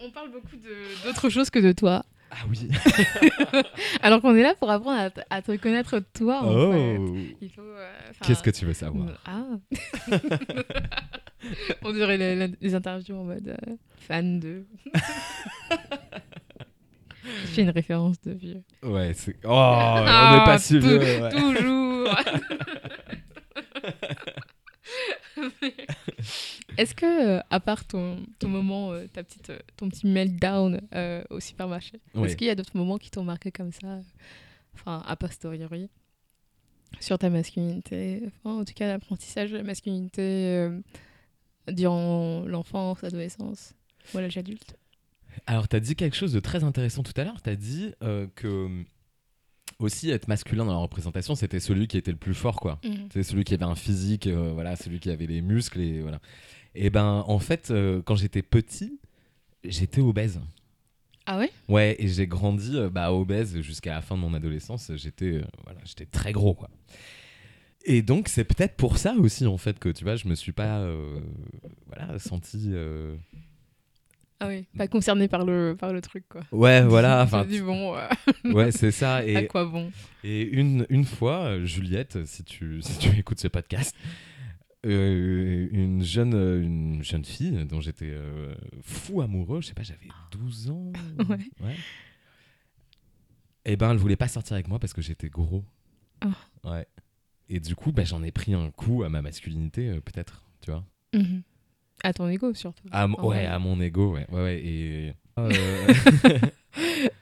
on- 0.00 0.06
on 0.06 0.10
parle 0.12 0.30
beaucoup 0.30 0.56
d'autres 1.04 1.28
choses 1.28 1.50
que 1.50 1.58
de 1.58 1.72
toi. 1.72 2.04
Ah 2.30 2.36
oui. 2.50 2.68
Alors 4.02 4.20
qu'on 4.20 4.34
est 4.34 4.42
là 4.42 4.54
pour 4.58 4.70
apprendre 4.70 5.10
à, 5.30 5.42
te 5.42 5.56
connaître 5.56 6.00
toi. 6.12 6.42
En 6.42 6.72
fait. 6.72 6.96
Oh. 6.98 7.16
Il 7.40 7.50
faut. 7.50 7.60
euh, 7.62 7.88
Qu'est-ce 8.22 8.42
que 8.42 8.50
tu 8.50 8.64
veux 8.66 8.72
savoir? 8.74 9.08
Ah 9.24 9.44
On 11.82 11.92
dirait 11.92 12.16
les, 12.60 12.74
interviews 12.74 13.16
en 13.16 13.24
mode 13.24 13.48
euh, 13.48 13.74
fan 14.08 14.40
de. 14.40 14.66
Je 17.24 17.46
fais 17.48 17.62
une 17.62 17.70
référence 17.70 18.20
de 18.22 18.32
vieux. 18.32 18.62
Ouais, 18.82 19.12
c'est. 19.14 19.36
Oh, 19.44 19.48
on 19.48 19.52
Ah, 19.52 20.36
n'est 20.38 20.44
pas 20.44 20.58
si 20.58 20.74
tou- 20.80 20.86
vieux. 20.86 20.98
ouais. 20.98 21.30
Toujours 21.30 22.08
Est-ce 26.78 26.94
que, 26.94 27.36
euh, 27.38 27.40
à 27.50 27.60
part 27.60 27.84
ton, 27.86 28.24
ton 28.38 28.48
moment, 28.48 28.92
euh, 28.92 29.06
ta 29.12 29.22
petite, 29.22 29.50
euh, 29.50 29.58
ton 29.76 29.88
petit 29.88 30.06
meltdown 30.06 30.80
euh, 30.94 31.22
au 31.30 31.40
supermarché, 31.40 32.00
Oui. 32.14 32.28
est-ce 32.28 32.36
qu'il 32.36 32.46
y 32.46 32.50
a 32.50 32.54
d'autres 32.54 32.76
moments 32.76 32.98
qui 32.98 33.10
t'ont 33.10 33.24
marqué 33.24 33.50
comme 33.52 33.72
ça, 33.72 34.00
enfin, 34.74 35.02
a 35.06 35.16
posteriori, 35.16 35.88
sur 37.00 37.18
ta 37.18 37.30
masculinité, 37.30 38.22
enfin, 38.26 38.60
en 38.60 38.64
tout 38.64 38.74
cas, 38.74 38.86
l'apprentissage 38.88 39.50
de 39.52 39.56
la 39.56 39.62
masculinité 39.62 40.22
euh, 40.22 40.80
durant 41.68 42.44
l'enfance, 42.46 43.02
l'adolescence 43.02 43.74
ou 44.14 44.18
à 44.18 44.22
l'âge 44.22 44.36
adulte? 44.38 44.76
Alors, 45.46 45.68
tu 45.68 45.76
as 45.76 45.80
dit 45.80 45.96
quelque 45.96 46.16
chose 46.16 46.32
de 46.32 46.40
très 46.40 46.64
intéressant 46.64 47.02
tout 47.02 47.12
à 47.16 47.24
l'heure. 47.24 47.42
Tu 47.42 47.50
as 47.50 47.56
dit 47.56 47.92
euh, 48.02 48.26
que 48.34 48.68
aussi 49.78 50.10
être 50.10 50.28
masculin 50.28 50.64
dans 50.64 50.72
la 50.72 50.78
représentation, 50.78 51.34
c'était 51.34 51.60
celui 51.60 51.86
qui 51.86 51.96
était 51.98 52.10
le 52.10 52.16
plus 52.16 52.34
fort, 52.34 52.56
quoi. 52.56 52.78
C'est 53.12 53.22
celui 53.22 53.44
qui 53.44 53.54
avait 53.54 53.64
un 53.64 53.74
physique, 53.74 54.26
euh, 54.26 54.52
voilà, 54.54 54.76
celui 54.76 55.00
qui 55.00 55.10
avait 55.10 55.26
les 55.26 55.42
muscles 55.42 55.80
et 55.80 56.00
voilà. 56.00 56.20
Et 56.74 56.90
ben, 56.90 57.24
en 57.26 57.38
fait, 57.38 57.70
euh, 57.70 58.02
quand 58.02 58.16
j'étais 58.16 58.42
petit, 58.42 59.00
j'étais 59.64 60.00
obèse. 60.00 60.40
Ah 61.24 61.38
ouais? 61.38 61.50
Ouais, 61.68 61.96
et 61.98 62.06
j'ai 62.06 62.26
grandi 62.26 62.76
euh, 62.76 62.90
bah, 62.90 63.12
obèse 63.12 63.60
jusqu'à 63.60 63.94
la 63.94 64.02
fin 64.02 64.14
de 64.14 64.20
mon 64.20 64.34
adolescence. 64.34 64.92
J'étais 64.94 65.32
euh, 65.32 65.44
voilà, 65.64 65.80
j'étais 65.84 66.06
très 66.06 66.32
gros, 66.32 66.54
quoi. 66.54 66.70
Et 67.84 68.02
donc, 68.02 68.28
c'est 68.28 68.44
peut-être 68.44 68.76
pour 68.76 68.98
ça 68.98 69.14
aussi, 69.14 69.46
en 69.46 69.56
fait, 69.56 69.78
que 69.78 69.88
tu 69.88 70.04
vois, 70.04 70.16
je 70.16 70.28
me 70.28 70.34
suis 70.34 70.52
pas 70.52 70.86
voilà, 71.86 72.18
senti. 72.18 72.72
Ah 74.38 74.48
oui, 74.48 74.66
pas 74.76 74.86
concerné 74.86 75.28
par 75.28 75.44
le, 75.46 75.76
par 75.78 75.92
le 75.92 76.00
truc, 76.02 76.24
quoi. 76.28 76.42
Ouais, 76.52 76.82
voilà, 76.84 77.22
enfin, 77.24 77.44
dis, 77.44 77.60
bon, 77.60 77.96
euh, 77.96 78.06
ouais, 78.52 78.70
c'est 78.70 78.90
ça. 78.90 79.16
à 79.20 79.24
Et, 79.24 79.46
quoi 79.46 79.64
bon? 79.64 79.90
et 80.24 80.42
une, 80.42 80.86
une 80.90 81.04
fois, 81.04 81.64
Juliette, 81.64 82.24
si 82.26 82.44
tu, 82.44 82.82
si 82.82 82.98
tu 82.98 83.08
écoutes 83.18 83.40
ce 83.40 83.48
podcast, 83.48 83.96
euh, 84.84 85.68
une, 85.72 86.02
jeune, 86.04 86.34
une 86.34 87.02
jeune 87.02 87.24
fille 87.24 87.64
dont 87.64 87.80
j'étais 87.80 88.10
euh, 88.10 88.54
fou 88.82 89.22
amoureux, 89.22 89.60
je 89.62 89.68
sais 89.68 89.74
pas, 89.74 89.82
j'avais 89.82 90.08
12 90.32 90.70
ans. 90.70 90.92
Ouais. 91.28 91.74
Et 93.64 93.76
ben, 93.76 93.90
elle 93.90 93.96
voulait 93.96 94.16
pas 94.16 94.28
sortir 94.28 94.54
avec 94.54 94.68
moi 94.68 94.78
parce 94.78 94.92
que 94.92 95.02
j'étais 95.02 95.28
gros. 95.28 95.64
Ah. 96.20 96.28
Ouais. 96.70 96.86
Et 97.48 97.58
du 97.58 97.74
coup, 97.74 97.90
bah, 97.92 98.04
j'en 98.04 98.22
ai 98.22 98.30
pris 98.32 98.54
un 98.54 98.70
coup 98.70 99.02
à 99.02 99.08
ma 99.08 99.22
masculinité, 99.22 99.98
peut-être, 100.04 100.44
tu 100.60 100.70
vois. 100.70 100.84
Mhm. 101.14 101.42
À 102.04 102.12
ton 102.12 102.28
ego, 102.28 102.52
surtout. 102.54 102.84
À, 102.92 103.06
ouais, 103.06 103.14
vrai. 103.18 103.46
à 103.46 103.58
mon 103.58 103.80
ego, 103.80 104.12
ouais. 104.14 104.26
ouais, 104.30 104.42
ouais 104.42 104.60
et... 104.64 105.12
euh, 105.38 105.50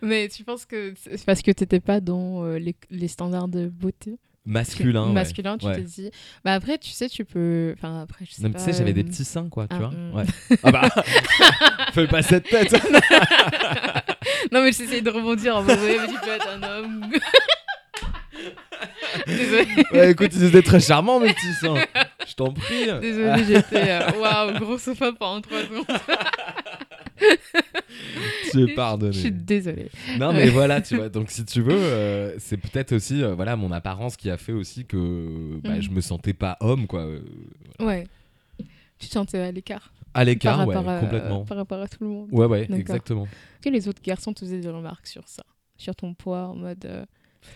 Mais 0.02 0.28
tu 0.28 0.44
penses 0.44 0.66
que 0.66 0.94
c'est 0.96 1.24
parce 1.24 1.42
que 1.42 1.50
t'étais 1.52 1.80
pas 1.80 2.00
dans 2.00 2.44
euh, 2.44 2.58
les, 2.58 2.74
les 2.90 3.08
standards 3.08 3.48
de 3.48 3.68
beauté? 3.68 4.18
Masculin. 4.46 5.06
ouais. 5.06 5.12
masculin, 5.12 5.56
tu 5.56 5.64
Ouais. 5.66 5.76
t'es 5.76 5.82
dit. 5.82 6.10
Bah 6.44 6.52
après, 6.52 6.76
tu 6.76 6.90
sais, 6.90 7.08
tu 7.08 7.24
peux. 7.24 7.72
Enfin, 7.78 8.02
après, 8.02 8.26
je 8.26 8.32
sais 8.32 8.42
Non, 8.42 8.50
pas. 8.50 8.58
tu 8.58 8.64
sais, 8.66 8.72
j'avais 8.74 8.92
des 8.92 9.00
euh, 9.00 9.04
petits 9.06 9.24
seins, 9.24 9.48
quoi, 9.48 9.66
tu 9.68 9.74
ah, 9.76 9.78
vois. 9.78 9.90
mm. 9.90 10.14
Ouais. 10.14 10.24
Ah 10.62 10.70
bah, 10.70 10.88
fais 11.94 12.06
pas 12.06 12.22
cette 12.22 12.44
tête. 12.48 12.72
Non, 14.52 14.62
mais 14.62 14.72
j'essaie 14.72 15.00
de 15.00 15.10
rebondir 15.10 15.56
en 15.56 15.62
mode 15.62 15.78
mais 15.82 15.96
tu 16.08 16.20
peux 16.20 16.30
être 16.30 16.48
un 16.48 16.62
homme. 16.62 17.06
Désolée, 19.26 19.66
ouais, 19.92 20.10
écoute, 20.10 20.30
ils 20.34 20.44
étaient 20.44 20.62
très 20.62 20.80
charmants, 20.80 21.20
mes 21.20 21.32
petits 21.32 21.54
seins. 21.60 21.76
Je 22.26 22.34
t'en 22.34 22.52
prie. 22.52 22.86
désolée, 23.00 23.44
j'étais. 23.44 23.90
euh, 23.90 24.10
Waouh, 24.20 24.58
grossophobe 24.60 25.16
pendant 25.18 25.40
3 25.40 25.60
secondes. 25.62 25.86
Tu 28.50 28.62
es 28.62 28.68
Je 28.68 28.74
pardonné. 28.74 29.12
suis 29.12 29.32
désolée. 29.32 29.90
Non, 30.18 30.32
mais 30.32 30.48
voilà, 30.48 30.80
tu 30.80 30.96
vois. 30.96 31.08
Donc, 31.08 31.30
si 31.30 31.44
tu 31.44 31.60
veux, 31.60 31.72
euh, 31.74 32.34
c'est 32.38 32.56
peut-être 32.56 32.92
aussi 32.92 33.22
euh, 33.22 33.34
voilà, 33.34 33.56
mon 33.56 33.72
apparence 33.72 34.16
qui 34.16 34.30
a 34.30 34.36
fait 34.36 34.52
aussi 34.52 34.84
que 34.84 35.58
bah, 35.62 35.70
Mhm. 35.76 35.82
je 35.82 35.90
me 35.90 36.00
sentais 36.00 36.34
pas 36.34 36.56
homme, 36.60 36.86
quoi. 36.86 37.06
Ouais. 37.80 38.06
Tu 38.98 39.08
te 39.08 39.12
sentais 39.12 39.38
à 39.38 39.50
l'écart. 39.52 39.92
À 40.12 40.24
l'écart, 40.24 40.66
ouais, 40.66 40.76
à- 40.76 41.00
complètement. 41.00 41.44
Par 41.44 41.56
rapport 41.56 41.80
à 41.80 41.88
tout 41.88 41.98
le 42.02 42.08
monde. 42.08 42.28
Ouais, 42.32 42.46
ouais, 42.46 42.68
exactement. 42.72 43.26
Que 43.62 43.68
les 43.70 43.88
autres 43.88 44.02
garçons 44.02 44.32
te 44.32 44.40
faisaient 44.40 44.60
des 44.60 44.70
remarques 44.70 45.06
sur 45.06 45.26
ça 45.26 45.44
Sur 45.76 45.94
ton 45.96 46.14
poids, 46.14 46.48
en 46.48 46.54
mode. 46.56 46.84
euh, 46.84 47.04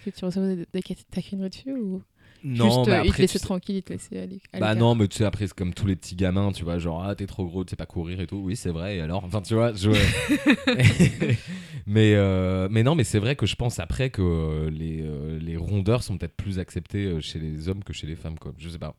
est-ce 0.07 0.11
que 0.11 0.18
tu 0.18 0.24
recevais 0.24 0.57
des, 0.57 0.66
des 0.72 0.83
taquineries 1.11 1.50
dessus 1.50 1.72
ou 1.72 2.02
Non, 2.44 2.64
juste 2.85 2.87
mais 2.87 2.92
euh, 2.92 2.96
ils 2.98 3.03
te 3.03 3.09
après, 3.09 3.22
laissaient 3.22 3.33
tu 3.33 3.38
sais- 3.40 3.44
tranquille, 3.46 3.77
ils 3.77 3.83
te 3.83 3.92
laissaient 3.92 4.18
aller 4.20 4.40
Bah 4.59 4.74
non, 4.74 4.94
mais 4.94 5.09
tu 5.09 5.16
sais, 5.18 5.24
après, 5.24 5.46
c'est 5.46 5.55
comme 5.55 5.74
tous 5.74 5.87
les 5.87 5.96
petits 5.96 6.14
gamins, 6.16 6.53
tu 6.53 6.64
vois, 6.64 6.79
genre, 6.79 7.03
ah, 7.05 7.14
t'es 7.14 7.27
trop 7.27 7.44
gros, 7.46 7.64
tu 7.64 7.70
sais 7.70 7.77
pas 7.77 7.87
courir 7.87 8.20
et 8.20 8.27
tout. 8.27 8.37
Oui, 8.37 8.55
c'est 8.57 8.70
vrai, 8.70 8.96
et 8.96 9.01
alors? 9.01 9.24
Enfin, 9.24 9.40
tu 9.42 9.55
vois, 9.55 9.72
je... 9.74 9.90
mais, 11.87 12.14
euh, 12.14 12.68
mais 12.70 12.83
non, 12.83 12.94
mais 12.94 13.05
c'est 13.05 13.18
vrai 13.18 13.37
que 13.37 13.46
je 13.46 13.57
pense 13.57 13.79
après 13.79 14.11
que 14.11 14.68
les, 14.70 15.03
euh, 15.03 15.38
les 15.40 15.57
rondeurs 15.57 16.03
sont 16.03 16.18
peut-être 16.18 16.37
plus 16.37 16.59
acceptées 16.59 17.20
chez 17.20 17.38
les 17.38 17.68
hommes 17.68 17.83
que 17.85 17.92
chez 17.92 18.07
les 18.07 18.16
femmes, 18.16 18.38
quoi. 18.38 18.53
Je 18.59 18.68
sais 18.68 18.79
pas, 18.79 18.94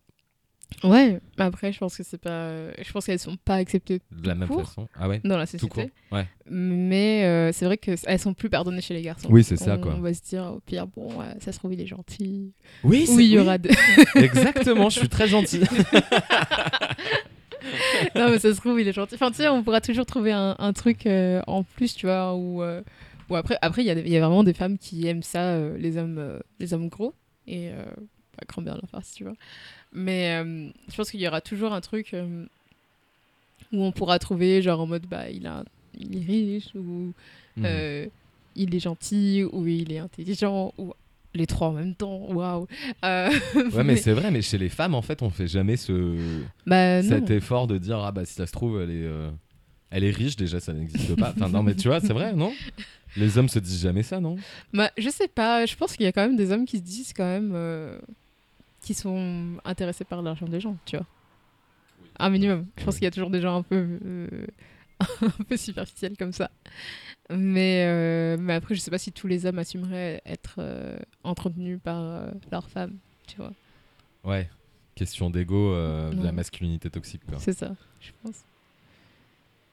Ouais, 0.83 1.19
après, 1.37 1.73
je 1.73 1.79
pense 1.79 1.97
que 1.97 2.03
c'est 2.03 2.19
pas. 2.21 2.71
Je 2.81 2.91
pense 2.93 3.05
qu'elles 3.05 3.19
sont 3.19 3.35
pas 3.37 3.55
acceptées 3.55 4.01
de 4.11 4.27
la 4.27 4.35
même 4.35 4.47
court. 4.47 4.65
façon. 4.67 4.87
Ah 4.95 5.09
ouais? 5.09 5.19
dans 5.23 5.37
la 5.37 5.45
Tout 5.47 5.57
court 5.67 5.75
société. 5.75 5.91
Ouais. 6.11 6.25
Mais 6.49 7.25
euh, 7.25 7.51
c'est 7.51 7.65
vrai 7.65 7.77
qu'elles 7.77 8.19
sont 8.19 8.33
plus 8.33 8.49
pardonnées 8.49 8.81
chez 8.81 8.93
les 8.93 9.01
garçons. 9.01 9.27
Oui, 9.31 9.43
c'est 9.43 9.57
ça, 9.57 9.77
quoi. 9.77 9.95
On 9.97 10.01
va 10.01 10.13
se 10.13 10.21
dire, 10.21 10.45
au 10.55 10.59
pire, 10.61 10.87
bon, 10.87 11.07
ouais, 11.19 11.25
ça 11.39 11.51
se 11.51 11.59
trouve, 11.59 11.73
il 11.73 11.81
est 11.81 11.87
gentil. 11.87 12.53
Oui, 12.83 13.05
Ou 13.09 13.19
il 13.19 13.27
y 13.27 13.39
aura. 13.39 13.57
de- 13.57 13.69
Exactement, 14.15 14.89
je 14.89 14.99
suis 14.99 15.09
très 15.09 15.27
gentil. 15.27 15.61
non, 18.15 18.29
mais 18.29 18.39
ça 18.39 18.53
se 18.53 18.59
trouve, 18.59 18.79
il 18.79 18.87
est 18.87 18.93
gentil. 18.93 19.15
Enfin, 19.15 19.31
tu 19.31 19.37
sais, 19.37 19.47
on 19.49 19.63
pourra 19.63 19.81
toujours 19.81 20.05
trouver 20.05 20.31
un, 20.31 20.55
un 20.59 20.73
truc 20.73 21.05
euh, 21.05 21.41
en 21.47 21.63
plus, 21.63 21.93
tu 21.95 22.05
vois, 22.05 22.35
ou. 22.35 22.61
euh, 22.63 22.81
ou 23.29 23.35
après, 23.35 23.57
après 23.61 23.83
il 23.83 23.85
y, 23.85 23.91
a 23.91 23.99
y 23.99 24.17
vraiment 24.19 24.43
des 24.43 24.53
femmes 24.53 24.77
qui 24.79 25.05
aiment 25.07 25.21
ça, 25.23 25.51
euh, 25.51 25.77
les, 25.77 25.97
hommes, 25.97 26.17
euh, 26.17 26.39
les 26.59 26.73
hommes 26.73 26.89
gros. 26.89 27.13
Et 27.47 27.69
euh, 27.69 27.85
pas 28.37 28.45
grand 28.47 28.61
bien 28.63 28.79
faire, 28.89 29.03
si 29.03 29.15
tu 29.15 29.23
veux. 29.23 29.33
Mais 29.91 30.41
euh, 30.43 30.69
je 30.89 30.95
pense 30.95 31.09
qu'il 31.11 31.19
y 31.19 31.27
aura 31.27 31.41
toujours 31.41 31.73
un 31.73 31.81
truc 31.81 32.13
euh, 32.13 32.45
où 33.71 33.83
on 33.83 33.91
pourra 33.91 34.19
trouver, 34.19 34.61
genre 34.61 34.79
en 34.81 34.87
mode, 34.87 35.05
bah, 35.07 35.29
il, 35.29 35.47
a, 35.47 35.63
il 35.97 36.17
est 36.17 36.25
riche, 36.25 36.69
ou 36.75 37.13
Mhm. 37.57 37.65
euh, 37.65 38.05
il 38.55 38.73
est 38.75 38.79
gentil, 38.79 39.43
ou 39.51 39.67
il 39.67 39.91
est 39.91 39.97
intelligent, 39.99 40.73
ou 40.77 40.93
les 41.33 41.45
trois 41.47 41.67
en 41.69 41.73
même 41.73 41.95
temps, 41.95 42.31
waouh. 42.31 42.67
Ouais, 43.03 43.83
mais 43.83 43.95
c'est 43.97 44.13
vrai, 44.13 44.31
mais 44.31 44.41
chez 44.41 44.57
les 44.57 44.69
femmes, 44.69 44.95
en 44.95 45.01
fait, 45.01 45.21
on 45.21 45.29
fait 45.29 45.47
jamais 45.47 45.77
ce... 45.77 46.41
bah, 46.65 47.01
cet 47.03 47.29
effort 47.31 47.67
de 47.67 47.77
dire, 47.77 47.97
ah 47.99 48.11
bah 48.11 48.25
si 48.25 48.33
ça 48.33 48.47
se 48.47 48.51
trouve, 48.51 48.81
elle 48.81 48.91
est, 48.91 49.09
elle 49.91 50.03
est 50.03 50.11
riche, 50.11 50.35
déjà, 50.35 50.59
ça 50.59 50.73
n'existe 50.73 51.15
pas. 51.15 51.31
Enfin, 51.35 51.49
non, 51.49 51.63
mais 51.63 51.75
tu 51.75 51.87
vois, 51.87 51.99
c'est 51.99 52.13
vrai, 52.13 52.33
non? 52.33 52.53
Les 53.17 53.37
hommes 53.37 53.49
se 53.49 53.59
disent 53.59 53.81
jamais 53.81 54.03
ça, 54.03 54.19
non? 54.19 54.37
Bah, 54.73 54.91
je 54.97 55.09
sais 55.09 55.27
pas, 55.27 55.65
je 55.65 55.75
pense 55.75 55.95
qu'il 55.95 56.03
y 56.05 56.07
a 56.07 56.11
quand 56.11 56.21
même 56.21 56.35
des 56.37 56.51
hommes 56.51 56.65
qui 56.65 56.77
se 56.77 56.83
disent 56.83 57.13
quand 57.13 57.25
même 57.25 57.51
qui 58.81 58.93
sont 58.93 59.57
intéressés 59.65 60.05
par 60.05 60.21
l'argent 60.21 60.47
des 60.47 60.59
gens, 60.59 60.77
tu 60.85 60.97
vois. 60.97 61.05
Un 62.17 62.29
minimum. 62.29 62.65
Je 62.77 62.85
pense 62.85 62.95
qu'il 62.95 63.05
y 63.05 63.07
a 63.07 63.11
toujours 63.11 63.29
des 63.29 63.41
gens 63.41 63.57
un 63.57 63.63
peu, 63.63 63.99
euh, 64.05 64.45
un 65.21 65.43
peu 65.47 65.57
superficiels 65.57 66.17
comme 66.17 66.33
ça. 66.33 66.51
Mais, 67.29 67.85
euh, 67.87 68.37
mais 68.39 68.53
après, 68.53 68.73
je 68.73 68.79
sais 68.79 68.89
pas 68.89 68.97
si 68.97 69.11
tous 69.11 69.27
les 69.27 69.45
hommes 69.45 69.59
assumeraient 69.59 70.21
être 70.25 70.55
euh, 70.57 70.97
entretenus 71.23 71.79
par 71.83 72.01
euh, 72.01 72.31
leur 72.51 72.69
femme, 72.69 72.97
tu 73.27 73.37
vois. 73.37 73.53
Ouais. 74.23 74.49
Question 74.95 75.29
d'ego, 75.29 75.73
de 75.73 76.23
la 76.23 76.33
masculinité 76.33 76.89
toxique. 76.89 77.21
C'est 77.37 77.57
ça, 77.57 77.73
je 78.01 78.11
pense. 78.21 78.43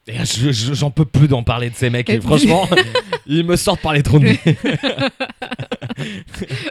Et 0.08 0.18
je- 0.24 0.52
je- 0.52 0.74
J'en 0.74 0.90
peux 0.90 1.04
plus 1.04 1.26
d'en 1.28 1.42
parler 1.42 1.68
de 1.70 1.74
ces 1.74 1.90
mecs, 1.90 2.08
Et 2.08 2.20
franchement, 2.20 2.68
ils 3.26 3.44
me 3.44 3.56
sortent 3.56 3.80
par 3.80 3.92
les 3.92 4.02
trous 4.04 4.18
de. 4.20 4.28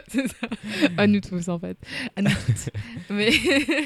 C'est 0.08 0.28
ça. 0.28 0.46
À 0.96 1.06
nous 1.06 1.20
tous, 1.20 1.48
en 1.48 1.58
fait. 1.58 1.76
À 2.16 2.22
nous 2.22 2.30
toutes. 2.30 2.70
Mais, 3.10 3.30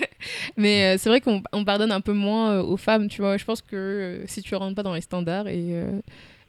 mais 0.56 0.84
euh, 0.94 0.96
c'est 0.98 1.08
vrai 1.08 1.20
qu'on 1.20 1.42
on 1.52 1.64
pardonne 1.64 1.92
un 1.92 2.00
peu 2.00 2.12
moins 2.12 2.52
euh, 2.58 2.62
aux 2.62 2.76
femmes, 2.76 3.08
tu 3.08 3.22
vois. 3.22 3.36
Je 3.36 3.44
pense 3.44 3.62
que 3.62 3.76
euh, 3.76 4.24
si 4.26 4.42
tu 4.42 4.54
rentres 4.54 4.74
pas 4.76 4.82
dans 4.82 4.94
les 4.94 5.00
standards, 5.00 5.48
et, 5.48 5.74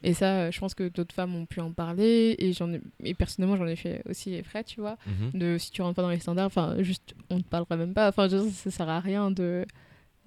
et 0.04 0.14
ça, 0.14 0.52
je 0.52 0.60
pense 0.60 0.74
que 0.74 0.88
d'autres 0.90 1.14
femmes 1.16 1.36
ont 1.36 1.46
pu 1.46 1.60
en 1.60 1.72
parler, 1.72 2.36
et, 2.40 2.54
j'en 2.54 2.72
ai, 2.74 2.82
et 3.04 3.14
personnellement, 3.14 3.58
j'en 3.58 3.68
ai 3.68 3.76
fait 3.76 4.02
aussi 4.10 4.32
les 4.32 4.44
frais, 4.44 4.64
tu 4.64 4.80
vois. 4.82 4.98
Mhm. 5.08 5.40
De 5.40 5.58
si 5.58 5.72
tu 5.72 5.82
rentres 5.82 5.96
pas 5.96 6.02
dans 6.02 6.10
les 6.10 6.20
standards, 6.20 6.48
enfin, 6.48 6.76
juste, 6.80 7.16
on 7.30 7.38
ne 7.38 7.42
parlera 7.44 7.78
même 7.78 7.94
pas. 7.94 8.10
Enfin, 8.10 8.28
ça 8.30 8.72
sert 8.72 8.90
à 8.90 9.00
rien 9.00 9.32
de 9.32 9.66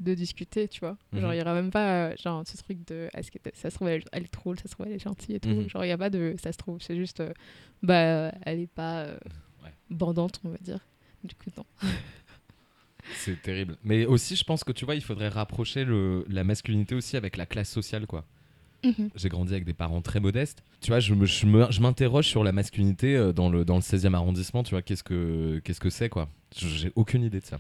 de 0.00 0.14
discuter, 0.14 0.66
tu 0.68 0.80
vois. 0.80 0.96
Genre, 1.12 1.28
Mhm. 1.28 1.34
il 1.34 1.38
y 1.38 1.40
aura 1.42 1.54
même 1.54 1.70
pas, 1.70 2.08
euh, 2.08 2.14
genre, 2.22 2.42
ce 2.46 2.56
truc 2.56 2.84
de, 2.86 3.08
est-ce 3.14 3.30
que 3.30 3.38
ça 3.54 3.70
se 3.70 3.76
trouve, 3.76 3.88
elle, 3.88 4.02
elle 4.12 4.24
est 4.24 4.32
drôle, 4.32 4.58
ça 4.58 4.64
se 4.68 4.74
trouve, 4.74 4.86
elle 4.86 4.94
est 4.94 4.98
gentille 4.98 5.36
et 5.36 5.40
tout. 5.40 5.48
Mhm. 5.48 5.68
Genre, 5.68 5.84
il 5.84 5.88
y 5.88 5.92
a 5.92 5.98
pas 5.98 6.10
de, 6.10 6.34
ça 6.42 6.52
se 6.52 6.58
trouve, 6.58 6.80
c'est 6.82 6.96
juste, 6.96 7.20
euh, 7.20 7.32
bah, 7.82 8.32
elle 8.44 8.60
est 8.60 8.66
pas 8.66 9.02
euh, 9.04 9.18
Ouais. 9.62 9.70
bandante, 9.90 10.40
on 10.44 10.48
va 10.50 10.58
dire. 10.58 10.80
Du 11.22 11.34
coup, 11.34 11.50
non. 11.56 11.64
C'est 13.16 13.40
terrible. 13.42 13.76
Mais 13.84 14.06
aussi, 14.06 14.34
je 14.34 14.44
pense 14.44 14.64
que 14.64 14.72
tu 14.72 14.84
vois, 14.84 14.94
il 14.94 15.02
faudrait 15.02 15.28
rapprocher 15.28 15.84
le, 15.84 16.24
la 16.28 16.42
masculinité 16.42 16.94
aussi 16.94 17.16
avec 17.16 17.36
la 17.36 17.46
classe 17.46 17.70
sociale, 17.70 18.06
quoi. 18.06 18.24
J'ai 19.14 19.30
grandi 19.30 19.52
avec 19.52 19.64
des 19.64 19.72
parents 19.72 20.02
très 20.02 20.20
modestes. 20.20 20.62
Tu 20.82 20.88
vois, 20.88 21.00
je 21.00 21.14
me- 21.14 21.24
je 21.24 21.80
m'interroge 21.80 22.26
sur 22.26 22.44
la 22.44 22.52
masculinité 22.52 23.16
euh, 23.16 23.32
dans 23.32 23.48
le, 23.48 23.64
dans 23.64 23.76
le 23.76 23.80
16e 23.80 24.12
arrondissement. 24.14 24.62
Tu 24.62 24.72
vois, 24.72 24.82
qu'est-ce 24.82 25.02
que 25.02 25.58
qu'est-ce 25.64 25.80
que 25.80 25.88
c'est, 25.88 26.10
quoi 26.10 26.28
J'ai 26.54 26.92
aucune 26.94 27.22
idée 27.22 27.40
de 27.40 27.46
ça. 27.46 27.58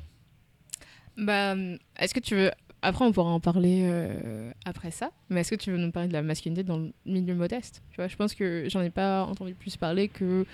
Bah, 1.16 1.54
est-ce 1.98 2.14
que 2.14 2.20
tu 2.20 2.34
veux. 2.34 2.50
Après, 2.82 3.04
on 3.04 3.12
pourra 3.12 3.30
en 3.30 3.40
parler 3.40 3.80
euh, 3.84 4.50
après 4.66 4.90
ça, 4.90 5.10
mais 5.30 5.40
est-ce 5.40 5.50
que 5.52 5.54
tu 5.60 5.70
veux 5.70 5.78
nous 5.78 5.90
parler 5.90 6.08
de 6.08 6.12
la 6.12 6.20
masculinité 6.22 6.64
dans 6.64 6.76
le 6.76 6.92
milieu 7.06 7.34
modeste? 7.34 7.82
Tu 7.90 7.96
vois, 7.96 8.08
je 8.08 8.16
pense 8.16 8.34
que 8.34 8.66
j'en 8.68 8.82
ai 8.82 8.90
pas 8.90 9.24
entendu 9.24 9.54
plus 9.54 9.76
parler 9.78 10.08
que 10.08 10.44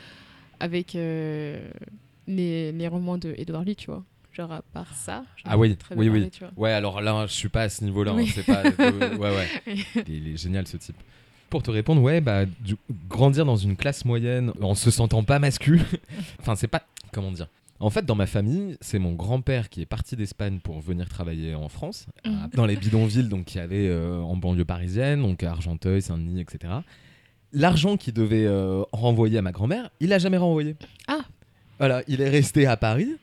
avec 0.61 0.95
euh, 0.95 1.59
les, 2.29 2.71
les 2.71 2.89
romans 2.89 3.19
de 3.19 3.35
Edward 3.37 3.67
Lee, 3.67 3.75
tu 3.75 3.87
vois. 3.91 4.05
genre 4.33 4.53
à 4.53 4.63
part 4.73 4.95
ça. 4.95 5.25
Ah 5.45 5.59
oui, 5.59 5.75
très 5.77 5.97
oui, 5.97 6.09
oui. 6.09 6.31
Ouais, 6.57 6.71
alors 6.73 7.01
là, 7.01 7.27
je 7.27 7.33
suis 7.33 7.49
pas 7.49 7.63
à 7.63 7.69
ce 7.69 7.83
niveau-là. 7.83 8.13
hein. 8.13 8.25
C'est 8.33 8.47
pas. 8.47 8.63
de- 8.63 9.17
Ouais, 9.17 9.31
ouais. 9.35 9.77
Il 10.09 10.29
est, 10.29 10.37
génial 10.37 10.69
ce 10.69 10.77
type. 10.77 10.97
Pour 11.49 11.65
te 11.65 11.71
répondre, 11.73 12.01
ouais, 12.01 12.21
bah, 12.21 12.45
du- 12.47 12.77
grandir 13.09 13.45
dans 13.45 13.57
une 13.57 13.75
classe 13.77 14.05
moyenne 14.05 14.53
en 14.63 14.77
se 14.77 14.93
sentant 14.93 15.25
pas 15.25 15.41
mascu. 15.41 15.81
enfin, 16.41 16.55
c'est 16.55 16.69
pas. 16.69 16.83
Comment 17.13 17.33
dire 17.33 17.49
En 17.83 17.89
fait, 17.91 18.05
dans 18.05 18.15
ma 18.15 18.27
famille, 18.27 18.77
c'est 18.83 18.99
mon 18.99 19.15
grand-père 19.15 19.71
qui 19.71 19.81
est 19.81 19.87
parti 19.87 20.15
d'Espagne 20.15 20.59
pour 20.63 20.81
venir 20.81 21.09
travailler 21.09 21.55
en 21.55 21.69
France, 21.71 22.07
Mhm. 22.27 22.35
à- 22.35 22.49
dans 22.57 22.67
les 22.67 22.77
bidonvilles 22.77 23.29
donc 23.29 23.47
qu'il 23.47 23.59
y 23.61 23.65
avait 23.65 23.89
euh, 23.89 24.21
en 24.21 24.37
banlieue 24.37 24.67
parisienne, 24.67 25.23
donc 25.23 25.43
à 25.43 25.51
Argenteuil, 25.51 26.03
Saint-Denis, 26.03 26.41
etc. 26.43 26.73
L'argent 27.53 27.97
qu'il 27.97 28.13
devait 28.15 28.45
euh, 28.47 28.83
renvoyer 28.93 29.39
à 29.39 29.43
ma 29.43 29.51
grand-mère, 29.53 29.91
il 30.01 30.13
a 30.13 30.19
jamais 30.19 30.37
renvoyé. 30.37 30.77
Ah. 31.09 31.21
Voilà, 31.79 32.03
il 32.07 32.21
est 32.21 32.29
resté 32.29 32.67
à 32.67 32.77
Paris. 32.77 33.17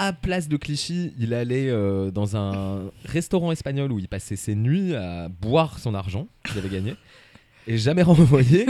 À 0.00 0.12
place 0.12 0.48
de 0.48 0.56
Clichy, 0.56 1.12
il 1.18 1.34
allait 1.34 1.68
euh, 1.68 2.12
dans 2.12 2.36
un 2.36 2.92
restaurant 3.04 3.50
espagnol 3.50 3.90
où 3.90 3.98
il 3.98 4.06
passait 4.06 4.36
ses 4.36 4.54
nuits 4.54 4.94
à 4.94 5.28
boire 5.28 5.80
son 5.80 5.92
argent 5.96 6.28
qu'il 6.46 6.56
avait 6.58 6.68
gagné 6.68 6.94
et 7.66 7.76
jamais 7.76 8.02
renvoyé 8.02 8.66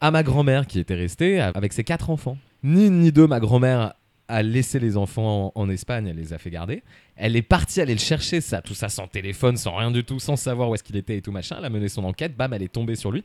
à 0.00 0.10
ma 0.10 0.24
grand-mère 0.24 0.66
qui 0.66 0.80
était 0.80 0.96
restée 0.96 1.40
avec 1.40 1.72
ses 1.72 1.84
quatre 1.84 2.10
enfants. 2.10 2.36
Ni 2.64 2.88
une 2.88 2.98
ni 2.98 3.12
deux, 3.12 3.28
ma 3.28 3.38
grand-mère 3.38 3.94
a 4.32 4.42
laissé 4.42 4.78
les 4.78 4.96
enfants 4.96 5.52
en, 5.54 5.60
en 5.62 5.68
Espagne, 5.70 6.06
elle 6.08 6.16
les 6.16 6.32
a 6.32 6.38
fait 6.38 6.50
garder. 6.50 6.82
Elle 7.16 7.36
est 7.36 7.42
partie 7.42 7.80
aller 7.80 7.94
le 7.94 8.00
chercher, 8.00 8.40
ça, 8.40 8.62
tout 8.62 8.74
ça 8.74 8.88
sans 8.88 9.06
téléphone, 9.06 9.56
sans 9.56 9.76
rien 9.76 9.90
du 9.90 10.04
tout, 10.04 10.18
sans 10.18 10.36
savoir 10.36 10.68
où 10.70 10.74
est-ce 10.74 10.82
qu'il 10.82 10.96
était 10.96 11.16
et 11.16 11.22
tout 11.22 11.32
machin. 11.32 11.56
Elle 11.58 11.64
a 11.66 11.70
mené 11.70 11.88
son 11.88 12.04
enquête, 12.04 12.36
bam, 12.36 12.52
elle 12.52 12.62
est 12.62 12.72
tombée 12.72 12.94
sur 12.96 13.12
lui. 13.12 13.22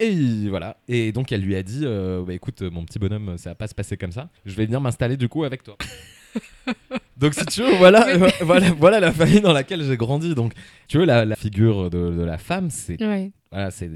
Et 0.00 0.08
il- 0.08 0.48
voilà. 0.48 0.76
Et 0.88 1.12
donc 1.12 1.30
elle 1.32 1.42
lui 1.42 1.54
a 1.56 1.62
dit, 1.62 1.82
euh, 1.84 2.22
bah, 2.24 2.32
écoute, 2.34 2.62
mon 2.62 2.84
petit 2.84 2.98
bonhomme, 2.98 3.36
ça 3.38 3.50
va 3.50 3.54
pas 3.54 3.68
se 3.68 3.74
passer 3.74 3.96
comme 3.96 4.12
ça. 4.12 4.28
Je 4.44 4.54
vais 4.54 4.64
venir 4.66 4.80
m'installer 4.80 5.16
du 5.16 5.28
coup 5.28 5.44
avec 5.44 5.62
toi. 5.62 5.76
donc 7.16 7.34
si 7.34 7.44
tu 7.46 7.62
veux, 7.62 7.76
voilà, 7.76 8.08
euh, 8.08 8.28
voilà, 8.40 8.70
voilà 8.72 8.98
la 9.00 9.12
famille 9.12 9.40
dans 9.40 9.52
laquelle 9.52 9.82
j'ai 9.84 9.96
grandi. 9.96 10.34
Donc 10.34 10.52
tu 10.88 10.98
veux 10.98 11.04
la, 11.04 11.24
la 11.24 11.36
figure 11.36 11.90
de, 11.90 12.10
de 12.10 12.22
la 12.22 12.38
femme, 12.38 12.70
c'est 12.70 13.00
Ouais. 13.02 13.30
voilà, 13.52 13.70
c'est 13.70 13.90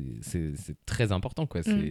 très 0.87 1.11
important 1.13 1.47
quoi. 1.47 1.61
Mm. 1.63 1.91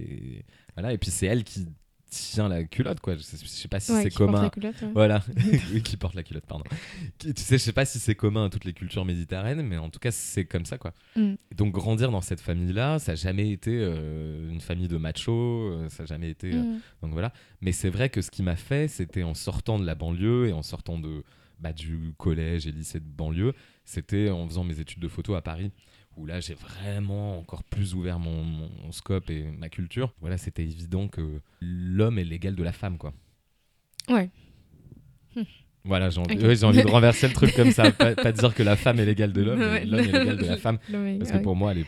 Voilà 0.75 0.93
et 0.93 0.97
puis 0.97 1.09
c'est 1.11 1.25
elle 1.25 1.43
qui 1.43 1.65
tient 2.09 2.47
la 2.49 2.63
culotte 2.63 2.99
quoi. 2.99 3.15
Je 3.15 3.21
sais, 3.21 3.37
je 3.41 3.45
sais 3.47 3.67
pas 3.67 3.79
si 3.79 3.91
Ouais, 3.91 4.03
c'est 4.03 4.09
commun. 4.13 4.43
la 4.43 4.49
culotte, 4.49 4.81
ouais. 4.81 4.89
Voilà, 4.93 5.23
qui 5.83 5.97
porte 5.97 6.15
la 6.15 6.23
culotte, 6.23 6.45
pardon. 6.45 6.63
Tu 7.19 7.31
sais, 7.35 7.57
je 7.57 7.63
sais 7.63 7.71
pas 7.73 7.85
si 7.85 7.99
c'est 7.99 8.15
commun 8.15 8.45
à 8.45 8.49
toutes 8.49 8.65
les 8.65 8.73
cultures 8.73 9.05
méditerranéennes, 9.05 9.65
mais 9.67 9.77
en 9.77 9.89
tout 9.89 9.99
cas, 9.99 10.11
c'est 10.11 10.45
comme 10.45 10.65
ça, 10.65 10.77
quoi. 10.77 10.93
Mm. 11.15 11.33
Donc, 11.55 11.73
grandir 11.73 12.11
dans 12.11 12.21
cette 12.21 12.41
famille-là, 12.41 12.99
ça 12.99 13.11
n'a 13.13 13.15
jamais 13.15 13.51
été 13.51 13.71
euh, 13.73 14.49
une 14.51 14.61
famille 14.61 14.87
de 14.87 14.97
machos, 14.97 15.31
euh, 15.71 15.89
ça 15.89 16.03
n'a 16.03 16.07
jamais 16.07 16.29
été. 16.29 16.53
euh, 16.53 16.61
Mm. 16.61 16.79
donc 17.01 17.11
voilà. 17.13 17.31
Mais 17.61 17.71
c'est 17.71 17.89
vrai 17.89 18.09
que 18.09 18.21
ce 18.21 18.31
qui 18.31 18.43
m'a 18.43 18.55
fait, 18.55 18.87
c'était 18.87 19.23
en 19.23 19.33
sortant 19.33 19.77
de 19.79 19.85
la 19.85 19.95
banlieue 19.95 20.47
et 20.47 20.53
en 20.53 20.63
sortant 20.63 20.97
de, 20.99 21.23
bah, 21.59 21.73
du 21.73 22.13
collège 22.17 22.67
et 22.67 22.71
lycée 22.71 22.99
de 22.99 23.05
banlieue, 23.05 23.53
c'était 23.85 24.29
en 24.29 24.47
faisant 24.47 24.63
mes 24.63 24.79
études 24.79 24.99
de 24.99 25.07
photo 25.07 25.35
à 25.35 25.41
Paris. 25.41 25.71
Où 26.17 26.25
là, 26.25 26.39
j'ai 26.39 26.55
vraiment 26.55 27.37
encore 27.39 27.63
plus 27.63 27.93
ouvert 27.93 28.17
mon, 28.19 28.43
mon- 28.43 28.69
mon 28.83 28.91
scope 28.91 29.29
et 29.29 29.43
ma 29.43 29.69
culture. 29.69 30.13
Voilà, 30.19 30.37
c'était 30.37 30.63
évident 30.63 31.07
que 31.07 31.41
l'homme 31.61 32.17
est 32.19 32.23
l'égal 32.23 32.55
de 32.55 32.63
la 32.63 32.71
femme, 32.71 32.97
quoi. 32.97 33.13
Ouais. 34.09 34.29
Voilà, 35.83 36.09
j'ai 36.09 36.19
envie, 36.19 36.35
ouais, 36.43 36.55
de 36.55 36.89
renverser 36.89 37.27
le 37.27 37.33
truc 37.33 37.53
comme 37.55 37.71
ça. 37.71 37.91
Pas, 37.97 38.13
pas 38.15 38.31
dire 38.33 38.53
que 38.53 38.63
la 38.63 38.75
femme 38.75 38.99
est 38.99 39.05
l'égale 39.05 39.31
de 39.31 39.41
l'homme, 39.41 39.59
mais 39.59 39.65
Ouais. 39.65 39.85
l'homme 39.85 39.99
est 40.01 40.11
l'égal 40.11 40.37
de 40.37 40.45
la 40.45 40.57
femme. 40.65 40.79
Parce 41.19 41.31
que 41.31 41.37
pour 41.37 41.55
moi, 41.55 41.71
elle 41.71 41.79
est. 41.79 41.85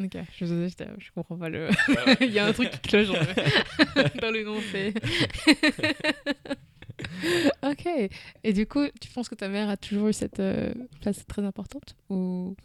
Ok, 0.00 0.12
je, 0.38 0.46
je, 0.46 0.68
je, 0.68 0.84
je 0.98 1.10
comprends 1.12 1.36
pas 1.36 1.48
le. 1.48 1.70
Il 2.20 2.30
y 2.30 2.38
a 2.38 2.46
un 2.46 2.52
truc 2.52 2.70
qui 2.70 2.78
cloche 2.88 3.08
dans 3.08 3.14
le, 3.14 4.20
dans 4.20 4.30
le 4.30 4.44
nom. 4.44 4.60
c'est- 4.70 4.94
ok. 7.64 8.10
Et 8.44 8.52
du 8.52 8.66
coup, 8.66 8.86
tu 9.00 9.08
penses 9.10 9.28
que 9.28 9.34
ta 9.34 9.48
mère 9.48 9.68
a 9.68 9.76
toujours 9.76 10.06
eu 10.08 10.12
cette 10.12 10.38
euh, 10.40 10.72
place 11.00 11.26
très 11.26 11.42
importante 11.42 11.96
Ou, 12.10 12.56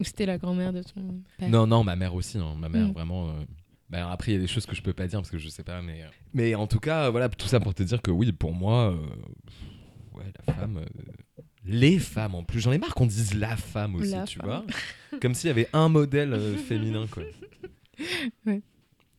ou 0.00 0.04
c'était 0.04 0.26
la 0.26 0.38
grand-mère 0.38 0.72
de 0.72 0.82
ton 0.82 1.22
père 1.38 1.48
Non, 1.48 1.66
non, 1.66 1.84
ma 1.84 1.96
mère 1.96 2.14
aussi. 2.14 2.38
hein. 2.38 2.54
Ma 2.58 2.68
mère, 2.68 2.88
Mm. 2.88 2.92
vraiment. 2.92 3.28
euh, 3.30 3.44
bah, 3.90 4.10
après, 4.10 4.32
il 4.32 4.34
y 4.34 4.38
a 4.38 4.40
des 4.40 4.46
choses 4.46 4.66
que 4.66 4.74
je 4.74 4.82
peux 4.82 4.92
pas 4.92 5.06
dire 5.06 5.20
parce 5.20 5.30
que 5.30 5.38
je 5.38 5.48
sais 5.48 5.62
pas, 5.64 5.80
mais. 5.82 6.02
euh, 6.02 6.08
Mais 6.32 6.54
en 6.54 6.66
tout 6.66 6.80
cas, 6.80 7.10
voilà, 7.10 7.28
tout 7.28 7.46
ça 7.46 7.60
pour 7.60 7.74
te 7.74 7.82
dire 7.82 8.00
que 8.02 8.10
oui, 8.10 8.32
pour 8.32 8.52
moi, 8.54 8.90
euh, 8.92 8.96
ouais, 10.18 10.24
la 10.46 10.54
femme. 10.54 10.78
euh, 10.78 11.42
Les 11.66 11.98
femmes 11.98 12.34
en 12.34 12.42
plus. 12.44 12.60
J'en 12.60 12.72
ai 12.72 12.78
marre 12.78 12.94
qu'on 12.94 13.06
dise 13.06 13.34
la 13.34 13.56
femme 13.56 13.94
aussi, 13.94 14.10
La 14.10 14.24
tu 14.24 14.38
femme. 14.38 14.46
vois. 14.46 14.64
Comme 15.22 15.32
s'il 15.34 15.48
y 15.48 15.50
avait 15.50 15.68
un 15.72 15.88
modèle 15.88 16.58
féminin, 16.58 17.06
quoi. 17.10 17.22
Ouais. 18.46 18.60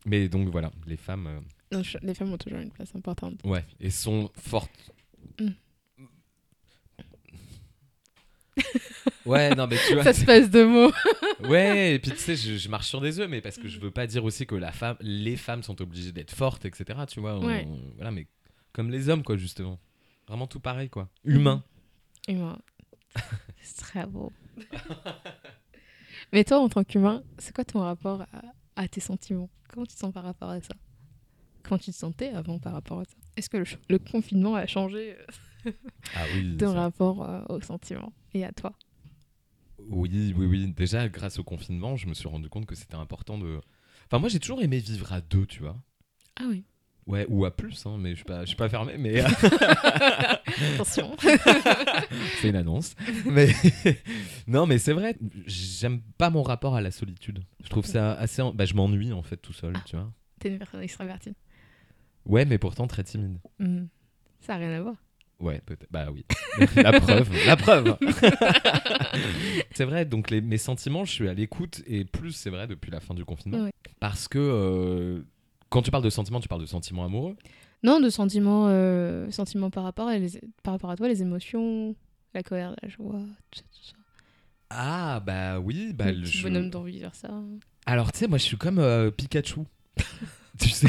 Mais 0.05 0.27
donc 0.29 0.49
voilà, 0.49 0.69
les 0.85 0.97
femmes. 0.97 1.41
Non, 1.71 1.81
je- 1.81 1.97
Les 2.03 2.13
femmes 2.13 2.31
ont 2.33 2.37
toujours 2.37 2.59
une 2.59 2.69
place 2.69 2.93
importante. 2.95 3.39
Ouais, 3.43 3.63
et 3.79 3.89
sont 3.89 4.29
fortes. 4.37 4.91
Mm. 5.39 5.47
Ouais, 9.25 9.53
non, 9.55 9.67
mais 9.67 9.77
tu 9.87 9.93
vois. 9.93 10.03
Ça 10.03 10.13
se 10.13 10.25
passe 10.25 10.49
de 10.49 10.63
mots. 10.63 10.91
Ouais, 11.49 11.95
et 11.95 11.99
puis 11.99 12.11
tu 12.11 12.17
sais, 12.17 12.35
je, 12.35 12.55
je 12.55 12.69
marche 12.69 12.87
sur 12.87 13.01
des 13.01 13.19
œufs, 13.19 13.29
mais 13.29 13.41
parce 13.41 13.57
que 13.57 13.67
je 13.67 13.77
veux 13.79 13.91
pas 13.91 14.07
dire 14.07 14.23
aussi 14.23 14.45
que 14.47 14.55
la 14.55 14.71
femme, 14.71 14.95
les 15.01 15.35
femmes 15.35 15.63
sont 15.63 15.79
obligées 15.81 16.11
d'être 16.13 16.31
fortes, 16.33 16.65
etc. 16.65 16.99
Tu 17.07 17.19
vois, 17.19 17.35
on- 17.37 17.45
Ouais. 17.45 17.67
voilà, 17.95 18.11
mais 18.11 18.25
comme 18.71 18.89
les 18.89 19.09
hommes, 19.09 19.23
quoi, 19.23 19.35
justement. 19.37 19.79
Vraiment 20.27 20.47
tout 20.47 20.59
pareil, 20.61 20.89
quoi. 20.89 21.09
Humain. 21.25 21.63
Humain. 22.27 22.57
C'est 23.61 23.77
très 23.77 24.05
beau. 24.05 24.31
Mais 26.33 26.43
toi, 26.43 26.59
en 26.59 26.69
tant 26.69 26.83
qu'humain, 26.83 27.23
c'est 27.37 27.53
quoi 27.53 27.63
ton 27.65 27.79
rapport 27.81 28.21
à, 28.21 28.81
à 28.81 28.87
tes 28.87 29.01
sentiments? 29.01 29.49
Comment 29.69 29.85
tu 29.85 29.93
te 29.95 29.99
sens 29.99 30.13
par 30.13 30.23
rapport 30.23 30.49
à 30.49 30.61
ça? 30.61 30.73
Comment 31.63 31.77
tu 31.77 31.91
te 31.91 31.95
sentais 31.95 32.29
avant 32.29 32.59
par 32.59 32.73
rapport 32.73 32.99
à 33.01 33.05
ça? 33.05 33.15
Est-ce 33.37 33.49
que 33.49 33.63
le 33.89 33.99
confinement 33.99 34.55
a 34.55 34.65
changé 34.67 35.15
euh, 35.19 35.25
Ah 36.15 36.23
oui. 36.35 36.55
ça- 36.59 36.71
rapport 36.73 37.23
euh, 37.27 37.41
aux 37.49 37.61
sentiments 37.61 38.13
et 38.33 38.43
à 38.45 38.51
toi 38.51 38.73
Oui, 39.89 40.33
oui, 40.37 40.45
oui. 40.45 40.73
Déjà, 40.75 41.07
grâce 41.09 41.39
au 41.39 41.43
confinement, 41.43 41.95
je 41.95 42.07
me 42.07 42.13
suis 42.13 42.27
rendu 42.27 42.49
compte 42.49 42.65
que 42.65 42.75
c'était 42.75 42.95
important 42.95 43.37
de. 43.37 43.59
Enfin, 44.07 44.19
moi, 44.19 44.29
j'ai 44.29 44.39
toujours 44.39 44.61
aimé 44.61 44.79
vivre 44.79 45.11
à 45.13 45.21
deux, 45.21 45.45
tu 45.45 45.61
vois. 45.61 45.75
Ah 46.39 46.43
oui. 46.47 46.63
Ouais, 47.07 47.25
ou 47.29 47.45
à 47.45 47.55
plus, 47.55 47.85
hein, 47.85 47.97
mais 47.99 48.11
je 48.11 48.15
suis 48.15 48.23
pas, 48.25 48.41
je 48.41 48.47
suis 48.47 48.55
pas 48.55 48.67
fermé, 48.67 48.97
mais 48.97 49.21
Attention. 50.73 51.15
c'est 52.39 52.49
une 52.49 52.55
annonce. 52.55 52.95
Mais 53.25 53.49
non, 54.47 54.65
mais 54.65 54.79
c'est 54.79 54.93
vrai, 54.93 55.15
j'aime 55.45 56.01
pas 56.17 56.29
mon 56.31 56.41
rapport 56.41 56.75
à 56.75 56.81
la 56.81 56.89
solitude. 56.91 57.43
Je 57.63 57.69
trouve 57.69 57.85
ça 57.85 58.13
assez, 58.13 58.41
en- 58.41 58.53
bah, 58.53 58.65
je 58.65 58.73
m'ennuie 58.73 59.13
en 59.13 59.21
fait 59.21 59.37
tout 59.37 59.53
seul, 59.53 59.75
tu 59.85 59.95
vois. 59.95 60.11
T'es 60.39 60.49
une 60.49 60.57
personne 60.57 60.81
extravertie. 60.81 61.35
Ouais, 62.25 62.43
mais 62.45 62.57
pourtant 62.57 62.87
très 62.87 63.03
timide. 63.03 63.37
Hmm. 63.59 63.85
Ça 64.41 64.53
n'a 64.53 64.65
rien 64.67 64.77
à 64.77 64.81
voir. 64.81 64.95
Ouais, 65.39 65.61
peut-être. 65.65 65.87
Bah 65.91 66.07
oui. 66.13 66.25
la 66.77 66.93
preuve, 66.99 67.29
la 67.45 67.55
preuve. 67.57 67.97
c'est 69.73 69.85
vrai, 69.85 70.05
donc 70.05 70.29
les- 70.31 70.41
mes 70.41 70.57
sentiments, 70.57 71.05
je 71.05 71.11
suis 71.11 71.27
à 71.29 71.33
l'écoute 71.33 71.81
et 71.87 72.05
plus 72.05 72.31
c'est 72.31 72.49
vrai 72.49 72.67
depuis 72.67 72.91
la 72.91 72.99
fin 72.99 73.13
du 73.13 73.25
confinement. 73.25 73.63
Ouais. 73.63 73.71
Parce 73.99 74.27
que 74.27 74.39
euh, 74.39 75.21
quand 75.69 75.81
tu 75.81 75.91
parles 75.91 76.03
de 76.03 76.09
sentiments, 76.09 76.39
tu 76.39 76.47
parles 76.47 76.61
de 76.61 76.65
sentiments 76.65 77.05
amoureux? 77.05 77.35
Non, 77.83 77.99
de 77.99 78.09
sentiments, 78.09 78.67
euh, 78.69 79.29
sentiments 79.31 79.69
par, 79.69 79.83
rapport 79.83 80.07
à 80.07 80.17
les- 80.17 80.39
par 80.63 80.73
rapport 80.73 80.89
à 80.89 80.95
toi, 80.95 81.07
les 81.07 81.21
émotions, 81.21 81.95
la 82.33 82.41
colère, 82.41 82.73
la 82.81 82.87
joie, 82.89 83.19
tout 83.51 83.59
ça. 83.59 83.63
Tout 83.63 83.83
ça. 83.89 83.93
Ah 84.69 85.19
bah 85.25 85.59
oui, 85.59 85.93
bah 85.93 86.11
le 86.11 86.25
je- 86.25 86.41
bonhomme 86.43 86.69
d'envie 86.71 86.99
vers 86.99 87.13
ça. 87.13 87.29
Alors 87.85 88.11
tu 88.11 88.19
sais, 88.19 88.27
moi 88.27 88.37
je 88.39 88.43
suis 88.43 88.57
comme 88.57 88.79
euh, 88.79 89.11
Pikachu. 89.11 89.61
tu 90.59 90.69
sais, 90.69 90.87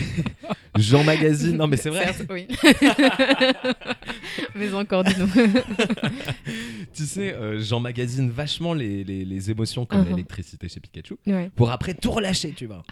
Jean 0.76 1.02
Magazine. 1.04 1.56
Non 1.56 1.66
mais 1.66 1.76
c'est 1.76 1.90
vrai. 1.90 2.14
Oui. 2.30 2.46
Mais 4.54 4.72
encore, 4.72 5.04
dis-nous. 5.04 5.28
tu 6.94 7.04
sais, 7.04 7.34
euh, 7.34 7.58
j'emmagasine 7.60 8.30
vachement 8.30 8.74
les, 8.74 9.04
les, 9.04 9.24
les 9.24 9.50
émotions 9.50 9.84
comme 9.84 9.96
Uh-huh. 9.96 10.10
l'électricité 10.10 10.68
chez 10.68 10.78
Pikachu 10.78 11.16
ouais. 11.26 11.50
pour 11.56 11.70
après 11.70 11.94
tout 11.94 12.10
relâcher, 12.10 12.52
tu 12.52 12.66
vois. 12.66 12.84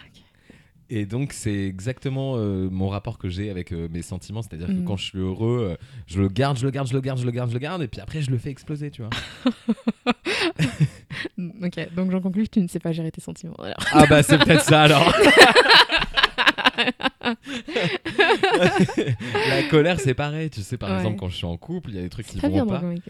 Et 0.89 1.05
donc, 1.05 1.33
c'est 1.33 1.65
exactement 1.65 2.35
euh, 2.35 2.69
mon 2.69 2.89
rapport 2.89 3.17
que 3.17 3.27
j'ai 3.29 3.49
avec 3.49 3.71
euh, 3.71 3.87
mes 3.91 4.01
sentiments. 4.03 4.41
C'est-à-dire 4.43 4.67
que 4.67 4.85
quand 4.85 4.97
je 4.97 5.05
suis 5.05 5.17
heureux, 5.19 5.69
euh, 5.71 5.85
je 6.05 6.21
le 6.21 6.27
garde, 6.27 6.57
je 6.59 6.65
le 6.65 6.71
garde, 6.71 6.87
je 6.87 6.93
le 6.93 7.01
garde, 7.01 7.19
je 7.19 7.25
le 7.25 7.31
garde, 7.31 7.49
je 7.49 7.53
le 7.55 7.59
garde, 7.59 7.81
et 7.81 7.87
puis 7.87 8.01
après, 8.01 8.21
je 8.21 8.29
le 8.29 8.37
fais 8.37 8.49
exploser, 8.51 8.91
tu 8.91 9.01
vois. 9.01 9.09
Ok, 11.63 11.93
donc 11.95 12.11
j'en 12.11 12.21
conclus 12.21 12.43
que 12.43 12.49
tu 12.51 12.59
ne 12.61 12.67
sais 12.67 12.79
pas 12.79 12.91
gérer 12.91 13.11
tes 13.11 13.21
sentiments. 13.21 13.55
Alors. 13.55 13.77
ah 13.93 14.05
bah, 14.07 14.21
c'est 14.21 14.37
peut-être 14.37 14.63
ça 14.63 14.83
alors. 14.83 15.11
La 19.49 19.63
colère, 19.69 19.99
c'est 19.99 20.13
pareil. 20.13 20.49
Tu 20.49 20.61
sais, 20.61 20.77
par 20.77 20.89
Ouais. 20.91 20.97
exemple, 20.97 21.17
quand 21.17 21.29
je 21.29 21.35
suis 21.37 21.45
en 21.45 21.57
couple, 21.57 21.89
il 21.91 21.95
y 21.95 21.99
a 21.99 22.01
des 22.01 22.09
trucs 22.09 22.27
qui 22.27 22.39
vont 22.39 22.65
pas. 22.67 22.77
Amis. 22.79 23.01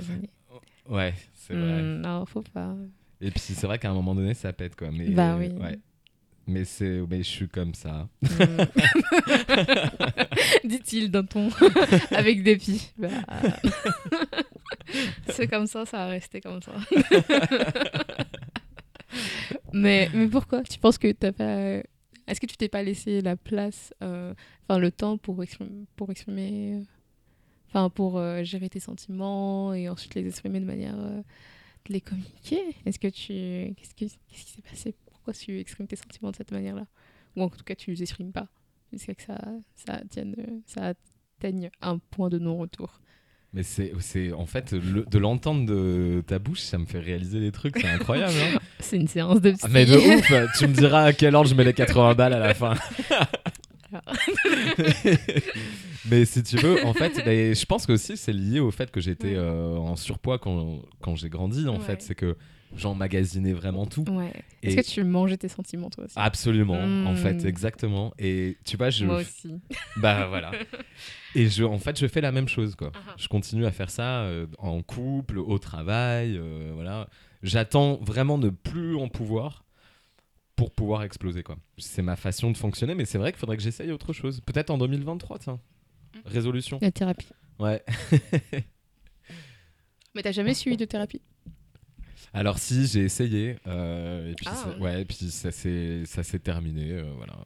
Ouais, 0.89 1.13
c'est 1.33 1.53
vrai. 1.53 1.81
Hmm, 1.81 2.01
non, 2.01 2.25
faut 2.25 2.41
pas. 2.53 2.75
Et 3.21 3.31
puis, 3.31 3.39
c'est 3.39 3.65
vrai 3.67 3.79
qu'à 3.79 3.89
un 3.89 3.93
moment 3.93 4.13
donné, 4.15 4.33
ça 4.33 4.53
pète, 4.53 4.75
quoi. 4.75 4.89
Mais, 4.91 5.09
Bah 5.09 5.35
oui. 5.37 5.47
ouais. 5.49 5.79
Mais, 6.47 6.63
c'est... 6.63 7.01
mais 7.09 7.17
je 7.23 7.29
suis 7.29 7.47
comme 7.47 7.73
ça. 7.73 8.07
Hmm. 8.21 8.27
Dit-il 10.67 11.09
d'un 11.09 11.23
ton 11.25 11.49
avec 12.11 12.43
dépit. 12.43 12.91
Bah, 12.97 13.07
C'est 15.29 15.47
comme 15.47 15.65
ça, 15.65 15.85
ça 15.87 15.97
va 15.97 16.05
rester 16.07 16.41
comme 16.41 16.61
ça. 16.61 16.73
mais, 19.73 20.09
mais 20.13 20.27
pourquoi? 20.27 20.61
Tu 20.63 20.77
penses 20.77 20.97
que 20.99 21.11
t'as 21.11 21.31
pas. 21.31 21.81
Est-ce 22.27 22.41
que 22.41 22.45
tu 22.47 22.57
t'es 22.57 22.69
pas 22.69 22.83
laissé 22.83 23.21
la 23.21 23.35
place, 23.37 23.93
euh, 24.03 24.33
enfin 24.63 24.79
le 24.79 24.91
temps 24.91 25.17
pour 25.17 25.43
pour 25.95 26.11
exprimer 26.11 26.75
euh, 26.75 26.83
Enfin, 27.69 27.89
pour 27.89 28.17
euh, 28.17 28.43
gérer 28.43 28.69
tes 28.69 28.79
sentiments 28.79 29.73
et 29.73 29.89
ensuite 29.89 30.15
les 30.15 30.25
exprimer 30.27 30.59
de 30.61 30.65
manière 30.65 30.95
de 30.97 31.23
les 31.89 32.01
communiquer? 32.01 32.61
Est-ce 32.85 32.99
que 32.99 33.07
tu. 33.07 33.73
Qu'est-ce, 33.75 33.93
que- 33.95 34.05
qu'est-ce 34.29 34.45
qui 34.45 34.51
s'est 34.53 34.61
passé? 34.61 34.95
Pourquoi 35.05 35.33
tu 35.33 35.59
exprimes 35.59 35.87
tes 35.87 35.95
sentiments 35.97 36.31
de 36.31 36.35
cette 36.37 36.51
manière-là? 36.51 36.87
Ou 37.35 37.43
en 37.43 37.49
tout 37.49 37.63
cas, 37.63 37.75
tu 37.75 37.91
les 37.91 38.01
exprimes 38.03 38.31
pas 38.31 38.47
jusqu'à 38.93 39.15
que 39.15 39.23
ça, 39.23 39.39
ça 39.75 40.01
atteigne 41.39 41.69
un 41.81 41.97
point 41.99 42.29
de 42.29 42.39
non-retour. 42.39 43.01
Mais 43.55 43.63
c'est, 43.63 44.33
en 44.33 44.45
fait, 44.45 44.73
le- 44.73 45.05
de 45.09 45.17
l'entendre 45.17 45.65
de 45.65 46.21
ta 46.27 46.39
bouche, 46.39 46.59
ça 46.59 46.77
me 46.77 46.85
fait 46.85 46.99
réaliser 46.99 47.39
des 47.39 47.53
trucs, 47.53 47.77
c'est 47.79 47.87
incroyable. 47.87 48.33
hein. 48.53 48.59
C'est 48.81 48.97
une 48.97 49.07
séance 49.07 49.39
de 49.41 49.51
psy. 49.51 49.61
Ah, 49.63 49.67
mais 49.71 49.85
de 49.85 49.95
ouf, 49.97 50.31
tu 50.59 50.67
me 50.67 50.73
diras 50.73 51.03
à 51.05 51.13
quel 51.13 51.33
ordre 51.35 51.49
je 51.49 51.55
mets 51.55 51.63
les 51.63 51.73
80 51.73 52.13
balles 52.15 52.33
à 52.33 52.39
la 52.39 52.53
fin. 52.53 52.75
mais 56.09 56.25
si 56.25 56.43
tu 56.43 56.57
veux, 56.57 56.85
en 56.85 56.93
fait, 56.93 57.13
je 57.25 57.65
pense 57.65 57.85
que 57.85 57.93
aussi 57.93 58.17
c'est 58.17 58.33
lié 58.33 58.59
au 58.59 58.71
fait 58.71 58.91
que 58.91 58.99
j'étais 59.01 59.35
euh, 59.35 59.75
en 59.77 59.95
surpoids 59.95 60.37
quand, 60.37 60.81
quand 61.01 61.15
j'ai 61.15 61.29
grandi, 61.29 61.67
en 61.67 61.75
Ouais. 61.77 61.79
fait. 61.79 62.01
C'est 62.01 62.15
que 62.15 62.35
j'emmagasinais 62.77 63.53
vraiment 63.53 63.85
tout. 63.85 64.03
Ouais. 64.09 64.31
Est-ce 64.63 64.77
Et- 64.77 64.81
que 64.81 64.87
tu 64.87 65.03
mangeais 65.03 65.37
tes 65.37 65.47
sentiments 65.47 65.89
toi 65.89 66.05
aussi? 66.05 66.13
Absolument, 66.17 66.79
en 67.07 67.15
fait, 67.15 67.43
Mm. 67.43 67.47
exactement. 67.47 68.13
Et 68.19 68.57
tu 68.65 68.77
vois, 68.77 68.89
je. 68.89 69.05
Moi 69.05 69.17
aussi. 69.21 69.53
Bah 69.97 70.27
voilà. 70.27 70.51
Et 71.35 71.49
je, 71.49 71.63
en 71.63 71.79
fait, 71.79 71.99
je 71.99 72.07
fais 72.07 72.21
la 72.21 72.31
même 72.31 72.47
chose, 72.47 72.75
quoi. 72.75 72.89
Uh-huh. 72.91 73.13
Je 73.17 73.27
continue 73.27 73.65
à 73.65 73.71
faire 73.71 73.89
ça 73.89 74.21
euh, 74.21 74.47
en 74.57 74.81
couple, 74.81 75.37
au 75.39 75.57
travail, 75.59 76.37
euh, 76.37 76.71
voilà. 76.73 77.09
J'attends 77.43 77.97
vraiment 78.01 78.37
de 78.37 78.49
plus 78.49 78.95
en 78.95 79.09
pouvoir 79.09 79.65
pour 80.55 80.71
pouvoir 80.71 81.03
exploser, 81.03 81.43
quoi. 81.43 81.57
C'est 81.77 82.01
ma 82.01 82.15
façon 82.15 82.51
de 82.51 82.57
fonctionner, 82.57 82.95
mais 82.95 83.03
c'est 83.05 83.17
vrai 83.17 83.31
qu'il 83.33 83.39
faudrait 83.39 83.57
que 83.57 83.63
j'essaye 83.63 83.91
autre 83.91 84.13
chose. 84.13 84.39
Peut-être 84.41 84.69
en 84.69 84.77
2023, 84.77 85.39
tiens. 85.39 85.59
Mm. 86.15 86.19
Résolution. 86.25 86.79
La 86.81 86.91
thérapie. 86.91 87.27
Ouais. 87.59 87.83
Mais 90.15 90.21
t'as 90.21 90.31
jamais 90.31 90.53
suivi 90.53 90.77
de 90.77 90.85
thérapie? 90.85 91.21
Alors 92.35 92.59
si, 92.59 92.85
j'ai 92.87 93.01
essayé, 93.01 93.57
euh, 93.67 94.31
et 94.31 94.35
puis 94.35 94.45
Ah. 94.49 94.55
ça- 94.55 94.77
ouais, 94.77 95.01
et 95.01 95.05
puis 95.05 95.15
ça 95.31 95.51
s'est 95.51 96.03
ça 96.05 96.21
s'est 96.23 96.39
terminé, 96.39 96.91
euh, 96.91 97.11
voilà. 97.15 97.37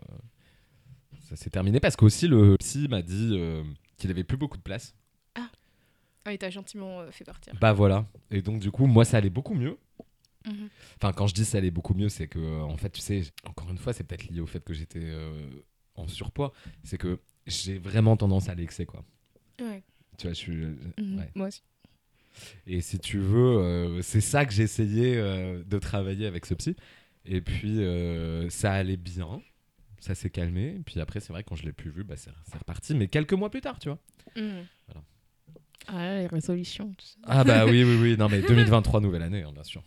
Ça 1.22 1.36
s'est 1.36 1.50
terminé 1.52 1.80
parce 1.80 1.96
qu'aussi 1.96 2.28
le 2.28 2.58
psy 2.58 2.88
m'a 2.90 3.02
dit 3.04 3.30
euh, 3.34 3.64
qu'il 3.98 4.10
avait 4.10 4.24
plus 4.24 4.38
beaucoup 4.38 4.58
de 4.58 4.64
place. 4.64 4.96
Ah, 6.26 6.34
il 6.34 6.38
t'a 6.38 6.50
gentiment 6.50 7.04
fait 7.12 7.24
partir. 7.24 7.54
Bah 7.62 7.72
voilà. 7.72 8.06
Et 8.30 8.42
donc 8.42 8.60
du 8.60 8.72
coup, 8.72 8.86
moi 8.88 9.06
ça 9.06 9.18
allait 9.18 9.30
beaucoup 9.30 9.54
mieux. 9.54 9.78
Mhm. 10.46 10.70
Enfin, 10.98 11.14
quand 11.14 11.28
je 11.28 11.34
dis 11.34 11.46
ça 11.46 11.58
allait 11.60 11.72
beaucoup 11.72 11.94
mieux, 11.94 12.10
c'est 12.10 12.28
que, 12.28 12.62
en 12.62 12.78
fait, 12.78 12.90
tu 12.90 13.02
sais, 13.02 13.22
encore 13.46 13.70
une 13.70 13.78
fois, 13.78 13.94
c'est 13.94 14.04
peut-être 14.04 14.28
lié 14.28 14.40
au 14.40 14.46
fait 14.48 14.64
que 14.64 14.74
j'étais 14.74 15.12
en 15.96 16.08
surpoids. 16.08 16.52
C'est 16.84 16.98
que 16.98 17.20
j'ai 17.48 17.78
vraiment 17.78 18.16
tendance 18.18 18.50
à 18.50 18.56
l'excès, 18.56 18.86
quoi. 18.86 19.04
Ouais. 19.62 19.84
Tu 20.18 20.28
vois, 20.28 20.34
je 20.34 20.38
suis. 20.40 20.56
Mhm. 20.98 21.18
ouais. 21.20 21.32
Moi 21.36 21.48
aussi. 21.48 21.62
Et 22.68 22.82
si 22.82 23.00
tu 23.00 23.20
veux, 23.20 23.58
euh, 23.58 24.02
c'est 24.02 24.22
ça 24.22 24.46
que 24.46 24.54
j'ai 24.54 24.64
essayé 24.64 25.18
euh, 25.18 25.64
de 25.66 25.80
travailler 25.80 26.26
avec 26.26 26.46
ce 26.46 26.54
psy. 26.54 26.76
Et 27.26 27.42
puis, 27.42 27.82
euh, 27.84 28.50
ça 28.50 28.74
allait 28.74 28.98
bien. 28.98 29.42
Ça 30.00 30.16
s'est 30.16 30.30
calmé. 30.30 30.76
Et 30.80 30.84
puis 30.86 31.00
après, 31.02 31.20
c'est 31.20 31.34
vrai, 31.34 31.44
quand 31.44 31.56
je 31.56 31.64
l'ai 31.64 31.74
plus 31.74 31.92
vu, 31.92 32.04
bah, 32.04 32.16
c'est 32.16 32.32
reparti. 32.58 32.96
Mais 32.96 33.08
quelques 33.08 33.34
mois 33.34 33.50
plus 33.50 33.62
tard, 33.62 33.80
tu 33.80 33.90
vois. 33.90 34.00
Voilà. 34.36 35.04
Ah 35.88 36.06
là, 36.06 36.20
les 36.20 36.28
résolutions, 36.28 36.94
tout 36.98 37.06
ça. 37.06 37.18
Ah 37.24 37.44
bah 37.44 37.66
oui, 37.66 37.84
oui, 37.84 37.98
oui. 38.02 38.18
Non, 38.18 38.30
mais 38.30 38.42
2023, 38.48 39.02
nouvelle 39.02 39.24
année, 39.24 39.44
hein, 39.44 39.52
bien 39.54 39.64
sûr. 39.64 39.84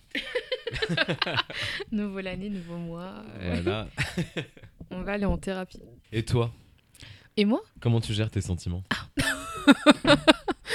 Nouvelle 1.92 2.28
année, 2.28 2.48
nouveau 2.48 2.76
mois. 2.76 3.24
Voilà. 3.40 3.88
On 4.90 5.02
va 5.02 5.12
aller 5.12 5.26
en 5.26 5.38
thérapie. 5.38 5.80
Et 6.10 6.24
toi, 6.24 6.52
Et 7.36 7.44
moi? 7.44 7.62
Comment 7.80 8.00
tu 8.00 8.12
gères 8.12 8.30
tes 8.30 8.40
sentiments? 8.40 8.82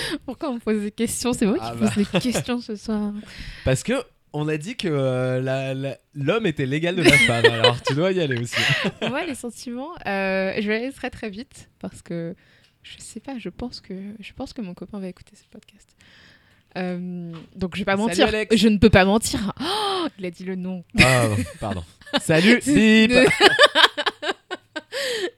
Pourquoi 0.26 0.50
on 0.50 0.56
me 0.56 0.60
pose 0.60 0.82
des 0.82 0.92
questions 0.92 1.34
C'est 1.34 1.46
moi 1.46 1.58
Ah 1.62 1.72
qui 1.74 1.80
bah. 1.80 1.92
pose 1.94 2.12
des 2.12 2.20
questions 2.20 2.62
ce 2.62 2.76
soir. 2.76 3.14
Parce 3.66 3.84
que 3.84 3.94
on 4.34 4.48
a 4.48 4.58
dit 4.58 4.76
que 4.76 4.88
euh, 4.90 5.94
l'homme 6.14 6.46
était 6.46 6.66
l'égal 6.66 6.96
de 6.96 7.02
la 7.02 7.12
femme, 7.12 7.46
alors 7.52 7.82
tu 7.82 7.96
dois 7.96 8.12
y 8.12 8.20
aller 8.22 8.40
aussi. 8.40 8.56
Moi, 9.02 9.26
les 9.26 9.36
sentiments, 9.36 9.92
euh, 10.06 10.54
je 10.60 10.68
vais 10.68 10.76
aller 10.76 10.92
très 10.92 11.10
très 11.10 11.30
vite 11.30 11.70
parce 11.80 12.02
que 12.02 12.36
je 12.84 12.98
sais 13.00 13.20
pas, 13.20 13.38
je 13.40 13.50
pense 13.50 13.82
que 13.82 13.94
je 14.20 14.34
pense 14.34 14.54
que 14.54 14.62
mon 14.62 14.74
copain 14.74 15.00
va 15.00 15.08
écouter 15.08 15.34
ce 15.36 15.48
podcast. 15.50 15.90
Euh, 16.78 17.32
donc 17.56 17.76
je 17.76 17.82
vais 17.82 17.86
pas 17.86 17.94
Salut, 17.94 18.04
mentir. 18.04 18.28
Alex. 18.28 18.56
Je 18.56 18.68
ne 18.68 18.78
peux 18.78 18.90
pas 18.90 19.06
mentir. 19.06 19.54
Oh, 19.60 20.08
il 20.20 20.26
a 20.26 20.32
dit 20.32 20.44
le 20.44 20.56
nom. 20.56 20.84
Ah, 21.02 21.28
pardon. 21.60 21.84
Salut, 22.22 22.62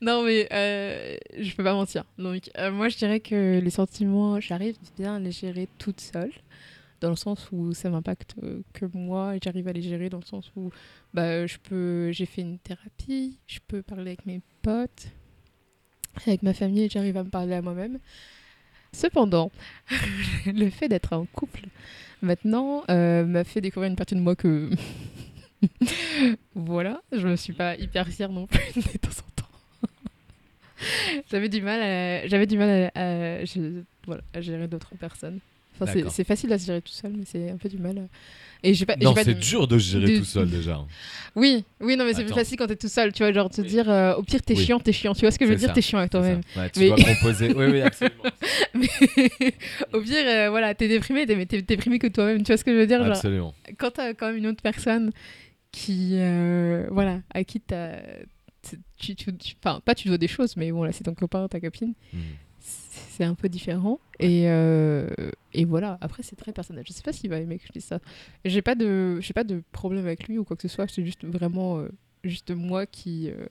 non 0.01 0.23
mais 0.23 0.47
euh, 0.51 1.17
je 1.37 1.55
peux 1.55 1.63
pas 1.63 1.73
mentir. 1.73 2.03
Donc 2.17 2.49
euh, 2.57 2.71
moi 2.71 2.89
je 2.89 2.97
dirais 2.97 3.19
que 3.19 3.59
les 3.59 3.69
sentiments, 3.69 4.39
j'arrive 4.39 4.75
bien 4.97 5.15
à 5.15 5.19
les 5.19 5.31
gérer 5.31 5.67
toute 5.77 5.99
seule, 5.99 6.31
dans 7.01 7.09
le 7.09 7.15
sens 7.15 7.49
où 7.51 7.73
ça 7.73 7.89
m'impacte 7.89 8.35
euh, 8.43 8.61
que 8.73 8.85
moi, 8.93 9.35
et 9.35 9.39
j'arrive 9.43 9.67
à 9.67 9.73
les 9.73 9.81
gérer 9.81 10.09
dans 10.09 10.19
le 10.19 10.25
sens 10.25 10.51
où 10.55 10.71
bah 11.13 11.45
je 11.45 11.57
peux, 11.57 12.11
j'ai 12.11 12.25
fait 12.25 12.41
une 12.41 12.59
thérapie, 12.59 13.39
je 13.47 13.59
peux 13.67 13.81
parler 13.81 14.11
avec 14.11 14.25
mes 14.25 14.41
potes, 14.61 15.07
avec 16.25 16.43
ma 16.43 16.53
famille, 16.53 16.83
et 16.83 16.89
j'arrive 16.89 17.17
à 17.17 17.23
me 17.23 17.29
parler 17.29 17.55
à 17.55 17.61
moi-même. 17.61 17.99
Cependant, 18.91 19.51
le 20.45 20.69
fait 20.69 20.87
d'être 20.87 21.13
en 21.13 21.25
couple 21.25 21.67
maintenant 22.21 22.83
euh, 22.89 23.25
m'a 23.25 23.43
fait 23.43 23.61
découvrir 23.61 23.89
une 23.89 23.95
partie 23.95 24.15
de 24.15 24.19
moi 24.19 24.35
que 24.35 24.69
voilà, 26.55 27.01
je 27.11 27.27
me 27.27 27.35
suis 27.35 27.53
pas 27.53 27.75
hyper 27.75 28.07
fière 28.07 28.31
non 28.31 28.47
plus 28.47 28.59
temps 29.01 29.09
en. 29.09 29.28
j'avais 31.31 31.49
du 31.49 31.61
mal 31.61 31.81
à, 31.81 32.27
j'avais 32.27 32.45
du 32.47 32.57
mal 32.57 32.91
à, 32.95 32.99
à- 33.41 33.43
voilà, 34.05 34.21
à 34.33 34.41
gérer 34.41 34.67
d'autres 34.67 34.95
personnes. 34.99 35.39
Enfin, 35.81 35.93
c'est, 36.09 36.25
facile 36.25 36.51
à 36.51 36.59
se 36.59 36.65
gérer 36.65 36.81
tout 36.81 36.91
seul, 36.91 37.13
mais 37.15 37.23
c'est 37.25 37.49
un 37.51 37.55
peu 37.55 37.69
du 37.69 37.77
mal. 37.77 37.97
à- 37.97 38.01
Et 38.67 38.73
pas, 38.85 38.97
Non, 38.97 39.13
c'est 39.15 39.33
de- 39.33 39.39
dur 39.39 39.65
de 39.65 39.79
se 39.79 39.91
gérer 39.97 40.11
de- 40.13 40.17
tout 40.19 40.25
seul 40.25 40.49
déjà. 40.49 40.77
Oui, 41.37 41.63
oui, 41.79 41.95
non, 41.95 42.03
mais 42.03 42.13
c'est 42.13 42.25
plus 42.25 42.33
facile 42.33 42.57
quand 42.57 42.67
t'es 42.67 42.75
tout 42.75 42.89
seul, 42.89 43.13
tu 43.13 43.23
vois, 43.23 43.31
genre 43.31 43.49
te 43.49 43.61
Oui. 43.61 43.67
dire, 43.67 43.89
euh, 43.89 44.13
au 44.15 44.23
pire 44.23 44.41
t'es 44.41 44.55
Oui. 44.57 44.65
chiant, 44.65 44.79
t'es 44.81 44.91
chiant, 44.91 45.13
tu 45.13 45.21
vois 45.21 45.31
ce 45.31 45.39
que 45.39 45.45
je 45.45 45.51
veux 45.51 45.55
C'est 45.55 45.59
dire, 45.61 45.69
ça, 45.69 45.73
t'es 45.75 45.81
chiant 45.81 45.99
avec 45.99 46.11
toi-même. 46.11 46.41
ça. 46.53 46.61
Ouais, 46.63 46.69
tu 46.69 46.79
Mais- 46.81 46.87
dois 46.89 46.97
composer. 46.97 47.53
Oui, 47.55 47.65
oui, 47.71 47.81
absolument. 47.81 48.23
Mais 48.73 48.87
au 49.93 50.01
pire, 50.01 50.15
euh, 50.25 50.49
voilà, 50.49 50.75
t'es 50.75 50.89
déprimé, 50.89 51.25
t'es, 51.25 51.45
t'es 51.45 51.61
déprimé 51.61 51.97
que 51.99 52.07
toi-même, 52.07 52.39
tu 52.43 52.47
vois 52.47 52.57
ce 52.57 52.65
que 52.65 52.73
je 52.73 52.77
veux 52.77 52.87
dire, 52.87 52.99
genre, 53.01 53.15
absolument. 53.15 53.53
quand 53.77 53.91
t'as 53.91 54.13
quand 54.13 54.27
même 54.27 54.37
une 54.37 54.47
autre 54.47 54.61
personne 54.61 55.11
qui 55.71 56.13
euh, 56.15 56.87
voilà 56.91 57.19
à 57.33 57.43
qui 57.45 57.61
t'as 57.61 57.91
tu, 58.97 59.15
tu, 59.15 59.35
tu- 59.35 59.55
enfin 59.63 59.81
pas 59.83 59.95
tu 59.95 60.07
dois 60.07 60.17
des 60.17 60.27
choses 60.27 60.55
mais 60.57 60.71
bon 60.71 60.83
là 60.83 60.91
c'est 60.91 61.03
ton 61.03 61.13
copain 61.13 61.47
ta 61.47 61.59
copine. 61.59 61.93
Mhm. 62.13 62.19
c'est 62.59 63.23
un 63.23 63.33
peu 63.35 63.49
différent. 63.49 63.99
Et 64.19 64.43
euh, 64.49 65.07
et 65.53 65.65
voilà. 65.65 65.97
Après 66.01 66.23
c'est 66.23 66.35
très 66.35 66.51
personnel. 66.51 66.83
Je 66.87 66.93
sais 66.93 67.01
pas 67.01 67.13
s'il 67.13 67.29
va 67.29 67.39
aimer 67.39 67.57
que 67.57 67.65
je 67.67 67.71
dise 67.71 67.85
ça. 67.85 67.99
J'ai 68.45 68.61
pas 68.61 68.75
de 68.75 69.19
j'ai 69.21 69.33
pas 69.33 69.43
de 69.43 69.61
problème 69.71 70.05
avec 70.05 70.27
lui 70.27 70.37
ou 70.37 70.43
quoi 70.43 70.55
que 70.57 70.61
ce 70.61 70.67
soit. 70.67 70.87
C'est 70.89 71.05
juste 71.05 71.23
vraiment 71.25 71.79
euh, 71.79 71.89
juste 72.23 72.51
moi 72.51 72.85
qui 72.85 73.29
euh, 73.29 73.45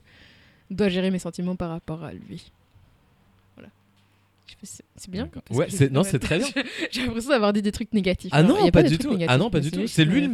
dois 0.69 0.89
gérer 0.89 1.09
mes 1.11 1.19
sentiments 1.19 1.55
par 1.55 1.69
rapport 1.71 2.03
à 2.03 2.13
lui. 2.13 2.51
Voilà. 3.55 3.69
Pas 4.61 4.67
c'est 4.95 5.09
bien. 5.11 5.29
Ouais, 5.51 5.69
c'est- 5.69 5.91
non, 5.91 6.03
c'est 6.03 6.19
très 6.19 6.37
bien. 6.39 6.47
j'ai 6.91 7.05
l'impression 7.05 7.29
d'avoir 7.31 7.53
dit 7.53 7.61
des 7.61 7.71
trucs 7.71 7.93
négatifs. 7.93 8.31
Ah 8.33 8.43
non, 8.43 8.69
pas, 8.71 8.83
de 8.83 8.89
du 8.89 8.97
tout. 8.97 9.17
Ah 9.27 9.37
non, 9.37 9.49
pas 9.49 9.59
du 9.59 9.71
tout. 9.71 9.87
C'est 9.87 10.05
lui 10.05 10.21
le, 10.21 10.27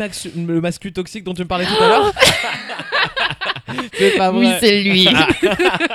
le 0.53 0.61
mascu 0.61 0.91
toxique 0.93 1.23
dont 1.23 1.33
tu 1.33 1.43
me 1.43 1.47
parlais 1.47 1.65
tout 1.65 1.81
à 1.81 1.87
l'heure 1.89 2.13
C'est 3.97 4.17
pas 4.17 4.31
oui 4.31 4.49
c'est 4.59 4.81
lui 4.83 5.07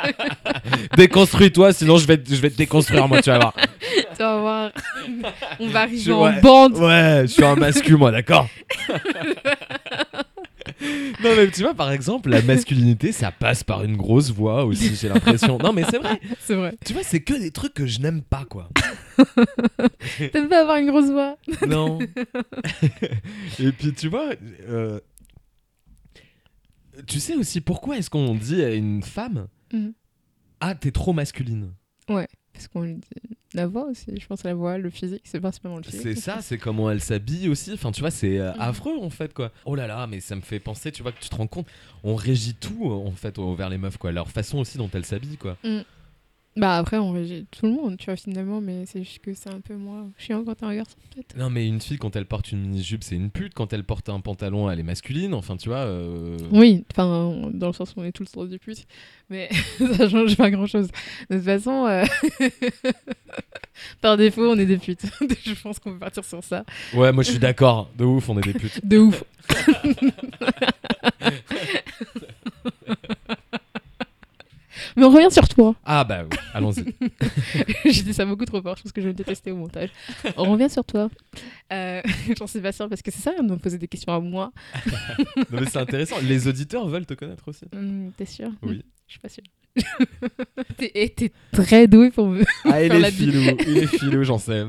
Déconstruis-toi, 0.97 1.73
sinon 1.73 1.97
je 1.99 2.07
vais, 2.07 2.19
te- 2.19 2.35
je 2.35 2.41
vais 2.41 2.51
te 2.51 2.57
déconstruire, 2.57 3.07
moi, 3.09 3.21
tu 3.23 3.31
vas 3.31 3.39
voir. 3.39 3.55
Tu 4.17 4.19
vas 4.19 4.39
voir. 4.39 4.71
On 5.59 5.69
va 5.69 5.81
arriver 5.83 6.03
Je- 6.03 6.13
en 6.13 6.25
ouais. 6.25 6.41
bande. 6.41 6.77
Ouais, 6.79 7.23
je 7.23 7.27
suis 7.33 7.45
un 7.45 7.57
mascu, 7.57 7.97
moi, 7.97 8.11
d'accord 8.11 8.49
Non, 11.23 11.31
mais 11.37 11.51
tu 11.51 11.61
vois, 11.63 11.75
par 11.75 11.93
exemple, 11.93 12.31
la 12.31 12.41
masculinité, 12.41 13.13
ça 13.13 13.31
passe 13.31 13.63
par 13.63 13.85
une 13.85 13.97
grosse 13.99 14.31
voix 14.31 14.65
aussi, 14.65 14.97
j'ai 14.99 15.09
l'impression. 15.11 15.59
Non, 15.59 15.73
mais 15.75 15.83
c'est 15.91 15.99
vrai. 15.99 16.19
C'est 16.41 16.55
vrai. 16.55 16.75
Tu 16.87 16.95
vois, 16.95 17.03
c'est 17.03 17.21
que 17.21 17.35
des 17.35 17.51
trucs 17.51 17.75
que 17.75 17.87
je 17.87 18.01
n'aime 18.01 18.23
pas, 18.23 18.45
quoi. 18.49 18.69
T'aimes 20.33 20.49
pas 20.49 20.63
avoir 20.63 20.79
une 20.79 20.91
grosse 20.91 21.11
voix? 21.11 21.37
Non. 21.69 21.99
Et 23.59 23.73
puis, 23.73 23.93
tu 23.93 24.09
vois, 24.09 24.31
euh, 24.71 25.01
tu 27.07 27.21
sais 27.21 27.35
aussi 27.37 27.61
pourquoi 27.61 27.97
est-ce 27.99 28.11
qu'on 28.11 28.35
dit 28.35 28.63
à 28.63 28.73
une 28.75 29.03
femme 29.03 29.47
Mhm. 29.73 29.93
Ah, 30.61 30.75
t'es 30.75 30.91
trop 30.91 31.13
masculine 31.13 31.73
Parce 32.07 32.69
qu'on 32.69 32.83
lui 32.83 32.95
dit 32.97 33.37
la 33.55 33.67
voix 33.67 33.85
aussi. 33.87 34.07
Je 34.21 34.27
pense 34.27 34.45
à 34.45 34.49
la 34.49 34.55
voix, 34.55 34.77
le 34.79 34.91
physique. 34.91 35.23
C'est 35.25 35.41
principalement 35.41 35.79
le 35.79 35.83
physique. 35.85 36.01
C'est 36.03 36.15
ça, 36.15 36.41
c'est 36.43 36.59
comment 36.59 36.91
elle 36.91 37.01
s'habille 37.01 37.49
aussi. 37.49 37.73
Enfin, 37.73 37.91
tu 37.93 38.01
vois, 38.01 38.11
c'est 38.11 38.39
euh, 38.39 38.53
Mhm. 38.53 38.61
affreux 38.61 38.99
en 39.01 39.11
fait, 39.11 39.33
quoi. 39.33 39.51
Oh 39.65 39.75
là 39.75 39.87
là, 39.87 40.07
mais 40.07 40.21
ça 40.21 40.37
me 40.37 40.41
fait 40.41 40.61
penser, 40.61 40.93
tu 40.93 41.03
vois, 41.03 41.13
que 41.13 41.21
tu 41.21 41.29
te 41.29 41.35
rends 41.35 41.47
compte, 41.47 41.67
on 42.05 42.15
régit 42.17 42.55
tout 42.55 42.85
en 42.91 43.11
fait 43.13 43.39
au- 43.39 43.55
vers 43.55 43.69
les 43.71 43.79
meufs, 43.79 43.97
quoi. 43.97 44.13
Leur 44.13 44.29
façon 44.31 44.59
aussi 44.59 44.77
dont 44.79 44.91
elles 44.93 45.07
s'habillent, 45.07 45.37
quoi. 45.39 45.57
Bah 46.57 46.77
après, 46.79 46.99
on 46.99 47.13
régit 47.13 47.47
tout 47.51 47.67
le 47.67 47.73
monde, 47.73 47.97
tu 47.97 48.07
vois, 48.07 48.17
finalement. 48.17 48.61
Mais 48.61 48.85
c'est 48.85 49.05
juste 49.05 49.21
que 49.21 49.33
c'est 49.35 49.49
un 49.51 49.61
peu 49.61 49.77
moins 49.77 50.11
chiant 50.19 50.43
quand 50.45 50.55
t'es 50.57 50.65
un 50.67 50.75
garçon, 50.75 50.97
peut-être. 51.15 51.37
Non, 51.37 51.49
mais 51.49 51.67
une 51.67 51.81
fille, 51.81 51.97
quand 51.97 52.17
elle 52.17 52.27
porte 52.27 52.51
une 52.53 52.61
mini-jupe, 52.63 53.05
c'est 53.05 53.15
une 53.15 53.31
pute. 53.31 53.55
Quand 53.55 53.73
elle 53.73 53.85
porte 53.85 54.09
un 54.09 54.21
pantalon, 54.21 54.69
elle 54.69 54.81
est 54.81 54.85
masculine. 54.85 55.33
Enfin, 55.33 55.57
tu 55.57 55.69
vois. 55.69 55.79
euh, 55.79 56.37
Oui, 56.51 56.85
enfin, 56.93 57.49
dans 57.53 57.69
le 57.69 57.73
sens 57.73 57.95
où 57.97 58.01
on 58.01 58.05
est 58.05 58.13
tous 58.13 58.25
le 58.25 58.29
sens 58.29 58.49
du 58.49 58.59
pute. 58.59 58.85
Mais 59.31 59.49
ça 59.97 60.09
change 60.09 60.37
pas 60.37 60.51
grand-chose. 60.51 60.89
De 61.31 61.37
toute 61.37 61.45
façon, 61.45 61.87
euh, 61.87 62.05
Par 64.03 64.17
défaut, 64.17 64.51
on 64.51 64.59
est 64.59 64.67
des 64.67 64.77
putes. 64.77 65.03
je 65.45 65.55
pense 65.63 65.79
qu'on 65.79 65.93
peut 65.93 65.99
partir 66.01 66.25
sur 66.25 66.43
ça. 66.45 66.65
Ouais, 66.95 67.13
moi 67.13 67.23
je 67.23 67.31
suis 67.31 67.39
d'accord. 67.39 67.89
De 67.97 68.05
ouf, 68.05 68.29
on 68.29 68.37
est 68.39 68.43
des 68.43 68.53
putes. 68.53 68.85
De 68.85 68.99
ouf. 68.99 69.25
Mais 74.97 75.05
on 75.05 75.11
revient 75.11 75.31
sur 75.31 75.49
toi. 75.49 75.75
Ah 75.85 76.05
bah 76.05 76.23
oui, 76.31 76.37
allons-y. 76.55 76.85
J'ai 77.93 78.03
dit 78.03 78.15
ça 78.15 78.25
beaucoup 78.25 78.45
trop 78.45 78.61
fort, 78.63 78.77
je 78.77 78.83
pense 78.83 78.93
que 78.93 79.01
je 79.01 79.07
vais 79.07 79.13
me 79.13 79.17
détester 79.17 79.51
au 79.53 79.57
montage. 79.57 79.91
On 80.37 80.53
revient 80.53 80.71
sur 80.71 80.85
toi. 80.85 81.09
Euh, 81.73 82.03
Jean-Sébastien, 82.39 82.89
parce 82.89 83.03
que 83.03 83.11
c'est 83.11 83.21
ça, 83.23 83.33
de 83.37 83.43
me 83.43 83.57
poser 83.57 83.79
des 83.79 83.89
questions 83.89 84.13
à 84.13 84.21
moi. 84.21 84.53
non 85.51 85.61
mais 85.61 85.67
c'est 85.67 85.79
intéressant. 85.79 86.17
Les 86.23 86.49
auditeurs 86.49 86.87
veulent 86.89 87.07
te 87.07 87.15
connaître 87.15 87.47
aussi. 87.49 87.65
Hum, 87.75 88.13
T'es 88.17 88.27
sûr 88.27 88.51
Oui. 88.63 88.85
Je 89.07 89.13
suis 89.15 89.21
pas 89.21 89.29
sûre. 89.29 89.45
T'es 90.77 90.91
eh, 90.95 91.09
t'es 91.11 91.33
très 91.53 91.87
doué 91.89 92.11
pour 92.11 92.27
me. 92.29 92.45
Ah, 92.65 92.83
il 92.83 92.91
Faire 92.91 93.01
la 93.01 93.09
est 93.09 93.13
filou, 93.13 93.57
il 93.67 93.79
est 93.79 93.87
filou, 93.87 94.25
j'en 94.25 94.39
sais. 94.39 94.65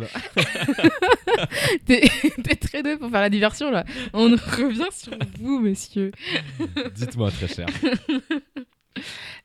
T'es 1.86 2.01
t'es 2.43 2.55
très 2.55 2.84
doué 2.84 2.97
pour 2.97 3.09
faire 3.09 3.22
la 3.22 3.30
diversion 3.30 3.72
là. 3.72 3.84
On 4.13 4.30
revient 4.30 4.86
sur 4.91 5.13
vous, 5.39 5.59
messieurs. 5.59 6.11
Dites-moi 6.95 7.32
très 7.32 7.47
cher. 7.47 7.67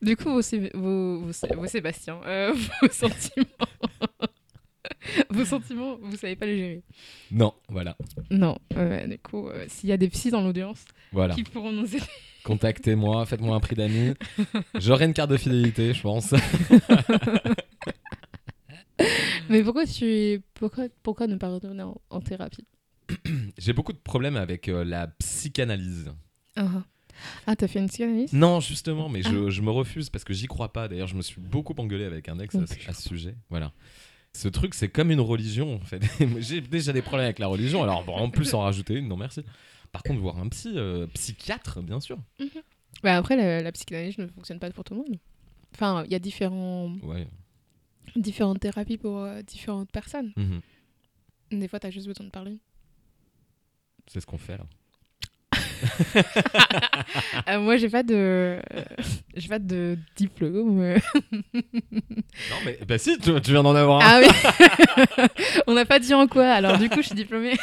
Du 0.01 0.15
coup, 0.17 0.29
vos, 0.31 0.41
vos, 0.73 1.19
vos, 1.21 1.31
vos 1.55 1.67
Sébastien, 1.67 2.19
euh, 2.25 2.53
vos 2.81 2.89
sentiments. 2.91 3.45
vos 5.29 5.45
sentiments, 5.45 5.97
vous 6.01 6.17
savez 6.17 6.35
pas 6.35 6.45
les 6.45 6.57
gérer. 6.57 6.83
Non, 7.31 7.53
voilà. 7.69 7.95
Non, 8.29 8.57
euh, 8.75 9.07
du 9.07 9.17
coup, 9.19 9.47
euh, 9.47 9.65
s'il 9.67 9.89
y 9.89 9.91
a 9.93 9.97
des 9.97 10.09
psys 10.09 10.31
dans 10.31 10.41
l'audience 10.41 10.83
Voilà. 11.11 11.33
qui 11.35 11.43
pourront 11.43 11.71
nous 11.71 11.95
aider. 11.95 12.05
Contactez-moi, 12.43 13.25
faites-moi 13.25 13.55
un 13.55 13.59
prix 13.59 13.75
d'amis. 13.75 14.13
J'aurai 14.75 15.05
une 15.05 15.13
carte 15.13 15.29
de 15.31 15.37
fidélité, 15.37 15.93
je 15.93 16.01
pense. 16.01 16.33
Mais 19.49 19.63
pourquoi 19.63 19.85
tu 19.85 20.41
pourquoi 20.55 20.85
pourquoi 21.03 21.27
ne 21.27 21.35
pas 21.37 21.49
retourner 21.49 21.83
en, 21.83 21.99
en 22.09 22.19
thérapie? 22.19 22.65
J'ai 23.57 23.73
beaucoup 23.73 23.93
de 23.93 23.97
problèmes 23.97 24.35
avec 24.35 24.67
euh, 24.67 24.83
la 24.83 25.07
psychanalyse. 25.07 26.11
Ah, 26.55 26.83
ah 27.45 27.55
t'as 27.55 27.67
fait 27.67 27.79
une 27.79 27.87
psychanalyse? 27.87 28.33
Non, 28.33 28.59
justement, 28.59 29.09
mais 29.09 29.21
Ah. 29.25 29.29
je, 29.31 29.49
je 29.49 29.61
me 29.61 29.71
refuse 29.71 30.09
parce 30.09 30.23
que 30.23 30.33
j'y 30.33 30.47
crois 30.47 30.71
pas. 30.73 30.87
D'ailleurs, 30.87 31.07
je 31.07 31.15
me 31.15 31.21
suis 31.21 31.39
beaucoup 31.41 31.73
engueulé 31.77 32.03
avec 32.05 32.29
un 32.29 32.39
ex 32.39 32.55
à, 32.55 32.59
Non 32.59 32.65
ce- 32.67 32.73
plus. 32.75 32.87
à 32.87 32.93
ce 32.93 33.01
sujet. 33.07 33.35
Voilà. 33.49 33.71
Ce 34.33 34.47
truc, 34.47 34.73
c'est 34.75 34.89
comme 34.89 35.09
une 35.11 35.19
religion, 35.21 35.75
en 35.75 35.79
fait. 35.85 36.01
J'ai 36.39 36.61
déjà 36.61 36.93
des 36.93 37.01
problèmes 37.01 37.25
avec 37.25 37.39
la 37.39 37.47
religion, 37.47 37.81
alors 37.83 38.03
bon, 38.05 38.13
en 38.13 38.29
plus 38.29 38.53
en 38.53 38.61
rajouter 38.61 38.93
une, 38.95 39.07
non 39.07 39.17
merci. 39.17 39.43
Par 39.91 40.03
contre, 40.03 40.19
voir 40.19 40.37
un 40.37 40.47
psy, 40.49 40.73
euh, 40.75 41.07
psychiatre, 41.07 41.81
bien 41.81 41.99
sûr. 41.99 42.17
Bah 43.03 43.15
après, 43.15 43.35
la, 43.35 43.61
la 43.61 43.71
psychanalyse 43.71 44.17
ne 44.17 44.27
fonctionne 44.27 44.59
pas 44.59 44.69
pour 44.71 44.83
tout 44.83 44.93
le 44.93 44.99
monde. 44.99 45.17
Enfin, 45.73 46.03
il 46.05 46.11
y 46.11 46.15
a 46.15 46.19
différents, 46.19 46.91
Ouais. 47.03 47.27
différentes 48.15 48.59
thérapies 48.59 48.97
pour 48.97 49.19
euh, 49.19 49.41
différentes 49.41 49.91
personnes. 49.91 50.33
Mhm. 50.35 50.61
Des 51.59 51.67
fois, 51.67 51.79
t'as 51.79 51.89
juste 51.89 52.07
besoin 52.07 52.25
de 52.25 52.31
parler. 52.31 52.57
C'est 54.07 54.19
ce 54.19 54.25
qu'on 54.25 54.37
fait 54.37 54.57
là. 54.57 54.65
Euh, 57.49 57.59
moi, 57.59 57.77
j'ai 57.77 57.89
pas 57.89 58.03
de, 58.03 58.13
euh, 58.15 58.61
j'ai 59.35 59.47
pas 59.47 59.59
de 59.59 59.97
diplôme. 60.15 60.95
Non, 61.53 62.57
mais 62.65 62.77
bah 62.87 62.97
si, 62.97 63.17
tu, 63.19 63.31
tu 63.41 63.51
viens 63.51 63.63
d'en 63.63 63.75
avoir 63.75 64.01
un. 64.01 64.05
Ah 64.05 64.21
oui. 64.21 65.25
On 65.67 65.73
n'a 65.73 65.85
pas 65.85 65.99
dit 65.99 66.13
en 66.13 66.27
quoi. 66.27 66.47
Alors 66.49 66.77
du 66.77 66.89
coup, 66.89 66.97
je 67.01 67.07
suis 67.07 67.15
diplômée. 67.15 67.55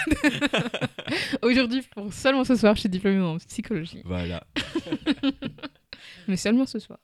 Aujourd'hui, 1.42 1.82
pour 1.94 2.12
seulement 2.12 2.44
ce 2.44 2.56
soir, 2.56 2.74
je 2.74 2.80
suis 2.80 2.88
diplômée 2.88 3.20
en 3.22 3.36
psychologie. 3.38 4.00
Voilà. 4.04 4.42
Mais 6.28 6.36
seulement 6.36 6.66
ce 6.66 6.78
soir. 6.78 6.98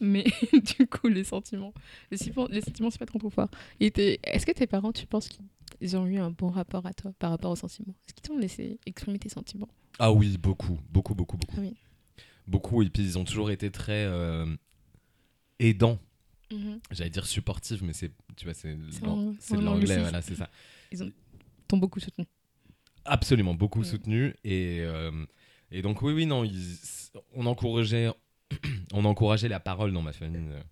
Mais 0.00 0.24
du 0.52 0.86
coup, 0.86 1.08
les 1.08 1.24
sentiments. 1.24 1.74
Les, 2.10 2.16
sentiments- 2.16 2.48
les 2.50 2.60
sentiments, 2.60 2.90
c'est 2.90 2.98
pas 2.98 3.06
trop 3.06 3.18
trop 3.18 3.30
fort. 3.30 3.48
Et 3.80 3.90
t'es- 3.90 4.18
Est-ce 4.24 4.46
que 4.46 4.52
tes 4.52 4.66
parents, 4.66 4.92
tu 4.92 5.06
penses 5.06 5.28
qu'ils 5.28 5.44
ont 5.96 6.06
eu 6.06 6.18
un 6.18 6.30
bon 6.30 6.48
rapport 6.48 6.86
à 6.86 6.92
toi 6.94 7.12
par 7.18 7.30
rapport 7.30 7.50
aux 7.50 7.56
sentiments 7.56 7.94
Est-ce 8.06 8.14
qu'ils 8.14 8.22
t'ont 8.22 8.38
laissé 8.38 8.78
exprimer 8.86 9.18
tes 9.18 9.28
sentiments? 9.28 9.68
Ah 9.98 10.12
oui, 10.12 10.36
beaucoup, 10.38 10.78
beaucoup, 10.90 11.14
beaucoup, 11.14 11.36
beaucoup. 11.36 11.60
Oui. 11.60 11.74
Beaucoup, 12.46 12.82
et 12.82 12.88
puis 12.90 13.02
ils 13.02 13.18
ont 13.18 13.24
toujours 13.24 13.50
été 13.50 13.70
très 13.70 14.04
euh, 14.04 14.46
aidants. 15.58 15.98
Mhm. 16.52 16.80
J'allais 16.90 17.10
dire 17.10 17.26
supportifs, 17.26 17.82
mais 17.82 17.92
c'est, 17.92 18.12
tu 18.36 18.44
vois, 18.44 18.54
c'est, 18.54 18.76
l'anglais, 19.56 19.98
voilà, 20.00 20.20
c'est 20.22 20.34
ça. 20.34 20.48
T'ont 21.68 21.78
beaucoup 21.78 22.00
soutenu. 22.00 22.26
Absolument, 23.04 23.54
beaucoup 23.54 23.82
soutenu. 23.84 24.34
Et, 24.44 24.78
euh, 24.80 25.24
et 25.70 25.82
donc, 25.82 26.02
oui, 26.02 26.12
oui, 26.12 26.26
non, 26.26 26.44
ils- 26.44 26.78
on, 27.34 27.46
encourageait, 27.46 28.10
on 28.92 29.04
encourageait 29.04 29.48
la 29.48 29.60
parole 29.60 29.92
dans 29.92 30.02
ma 30.02 30.12
famille. 30.12 30.48
euh, 30.50 30.62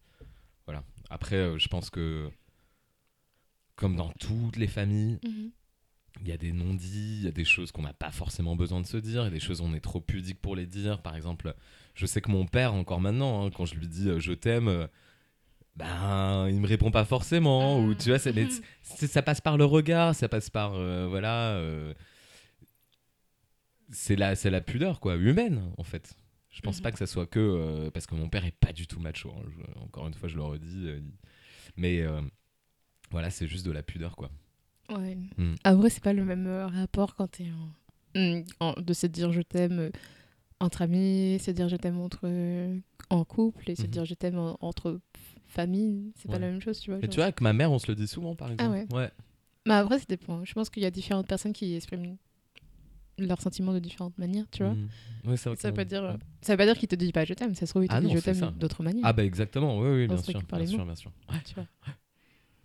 voilà. 0.67 0.85
Après, 1.09 1.37
euh, 1.37 1.59
je 1.59 1.69
pense 1.69 1.89
que, 1.91 2.31
comme 3.81 3.97
dans 3.97 4.11
toutes 4.21 4.57
les 4.57 4.67
familles, 4.69 5.19
Mhm. 5.25 5.51
il 6.23 6.29
y 6.29 6.33
a 6.33 6.37
des 6.37 6.53
non-dits, 6.53 7.17
il 7.21 7.25
y 7.25 7.29
a 7.29 7.33
des 7.33 7.45
choses 7.45 7.73
qu'on 7.73 7.83
n'a 7.83 7.95
pas 7.95 8.11
forcément 8.11 8.55
besoin 8.57 8.81
de 8.81 8.87
se 8.87 8.97
dire, 8.99 9.23
il 9.23 9.25
y 9.25 9.29
a 9.29 9.31
des 9.31 9.41
choses 9.41 9.61
où 9.61 9.65
on 9.65 9.75
est 9.75 9.81
trop 9.81 10.01
pudique 10.01 10.41
pour 10.41 10.55
les 10.55 10.67
dire. 10.67 11.01
Par 11.03 11.17
exemple, 11.17 11.55
je 11.95 12.05
sais 12.07 12.21
que 12.21 12.31
mon 12.31 12.47
père, 12.47 12.75
encore 12.75 13.01
maintenant, 13.01 13.47
hein, 13.47 13.51
quand 13.51 13.65
je 13.65 13.75
lui 13.77 13.89
dis 13.89 14.09
euh, 14.09 14.21
je 14.21 14.33
t'aime, 14.33 14.69
euh, 14.69 14.87
ben, 15.77 16.49
il 16.51 16.61
me 16.61 16.67
répond 16.67 16.91
pas 16.91 17.05
forcément. 17.07 17.81
Ou 17.83 17.95
tu 17.95 18.11
vois, 18.11 18.19
mais 18.35 18.49
ça 18.83 19.23
passe 19.23 19.41
par 19.41 19.57
le 19.57 19.65
regard, 19.65 20.15
ça 20.15 20.29
passe 20.29 20.51
par. 20.51 20.75
euh, 20.75 21.07
voilà. 21.09 21.53
euh, 21.55 21.95
c'est 23.93 24.17
la, 24.17 24.35
la 24.45 24.61
pudeur, 24.61 25.01
quoi, 25.01 25.17
humaine, 25.17 25.73
en 25.79 25.83
fait. 25.85 26.15
Je 26.51 26.61
pense 26.61 26.79
Mhm. 26.79 26.83
pas 26.83 26.93
que 26.93 26.99
ça 26.99 27.07
soit 27.07 27.27
que. 27.27 27.89
parce 27.95 28.07
que 28.07 28.15
mon 28.15 28.29
père 28.29 28.45
est 28.45 28.51
pas 28.59 28.73
du 28.73 28.87
tout 28.87 29.01
macho. 29.01 29.31
hein, 29.31 29.43
je- 29.49 29.81
encore 29.81 30.07
une 30.09 30.15
fois, 30.15 30.29
je 30.29 30.37
le 30.37 30.43
redis. 30.43 30.89
mais 31.77 32.05
voilà, 33.11 33.31
c'est 33.31 33.47
juste 33.47 33.67
de 33.67 33.73
la 33.73 33.83
pudeur, 33.83 34.17
quoi. 34.17 34.31
Ouais. 34.91 35.17
Mm. 35.37 35.55
Après, 35.65 35.91
c'est 35.91 36.03
pas 36.03 36.13
le 36.13 36.25
même 36.25 36.47
euh, 36.47 36.67
rapport 36.67 37.15
quand 37.15 37.29
t'es 37.29 37.47
en... 37.51 38.19
Mm, 38.21 38.45
en- 38.61 38.75
de 38.81 38.93
se 38.93 39.07
dire 39.07 39.31
je 39.33 39.41
t'aime 39.43 39.79
euh, 39.79 39.91
entre 40.59 40.83
amis, 40.83 41.39
se 41.41 41.51
dire 41.53 41.69
je 41.69 41.77
t'aime 41.77 41.99
entre 42.01 42.21
euh, 42.25 42.77
en 43.09 43.25
couple 43.25 43.71
et 43.71 43.77
se 43.77 43.83
Mhm. 43.83 43.89
dire 43.89 44.05
je 44.05 44.15
t'aime 44.15 44.39
en- 44.39 44.57
entre 44.61 45.01
famille, 45.47 46.13
c'est 46.17 46.31
pas 46.31 46.39
la 46.39 46.49
même 46.51 46.61
chose, 46.61 46.81
tu 46.81 46.91
vois. 46.91 46.97
Mais 46.99 47.03
genre. 47.07 47.11
tu 47.11 47.17
vois, 47.17 47.25
avec 47.25 47.41
ma 47.41 47.53
mère, 47.53 47.71
on 47.73 47.79
se 47.79 47.87
le 47.89 47.95
dit 47.95 48.07
souvent, 48.09 48.35
par 48.35 48.51
exemple. 48.53 48.71
ouais. 48.71 48.87
ouais. 48.93 49.11
Mais 49.67 49.75
après, 49.75 49.99
ça 49.99 50.05
dépend. 50.09 50.45
Je 50.45 50.53
pense 50.55 50.71
qu'il 50.71 50.83
y 50.83 50.87
a 50.87 50.91
différentes 50.91 51.27
personnes 51.29 51.53
qui 51.53 51.75
expriment 51.75 52.17
leurs 53.19 53.41
sentiments 53.43 53.75
de 53.75 53.79
différentes 53.79 54.17
manières, 54.19 54.47
tu 54.51 54.63
vois. 54.65 54.73
Ouais, 55.25 55.37
vrai 55.37 55.57
Ça 55.57 55.71
que- 55.71 55.77
veut 55.77 55.85
dire, 55.85 56.17
ça 56.41 56.55
veut 56.55 56.57
pas 56.57 56.65
dire 56.65 56.79
qu'il 56.79 56.89
te 56.89 56.95
dit 56.95 57.13
pas 57.13 57.25
je 57.27 57.35
t'aime, 57.35 57.55
ça 57.55 57.67
se 57.67 57.73
trouve 57.73 57.85
il 57.85 57.89
te 57.89 57.93
Ah 57.95 58.01
dit 58.01 58.07
non, 58.07 58.15
je 58.15 58.19
ça. 58.21 58.33
t'aime 58.33 58.51
d'autres 58.59 58.83
manières. 58.83 59.05
Ah 59.05 59.13
bah 59.13 59.25
exactement, 59.25 59.79
oui, 59.79 59.89
oui, 59.91 60.07
bien 60.09 60.17
sûr, 60.17 60.41
bien 60.43 60.67
sûr, 60.67 60.85
bien 60.87 60.95
sûr. 60.95 61.13
tu 61.45 61.55
vois. 61.55 61.67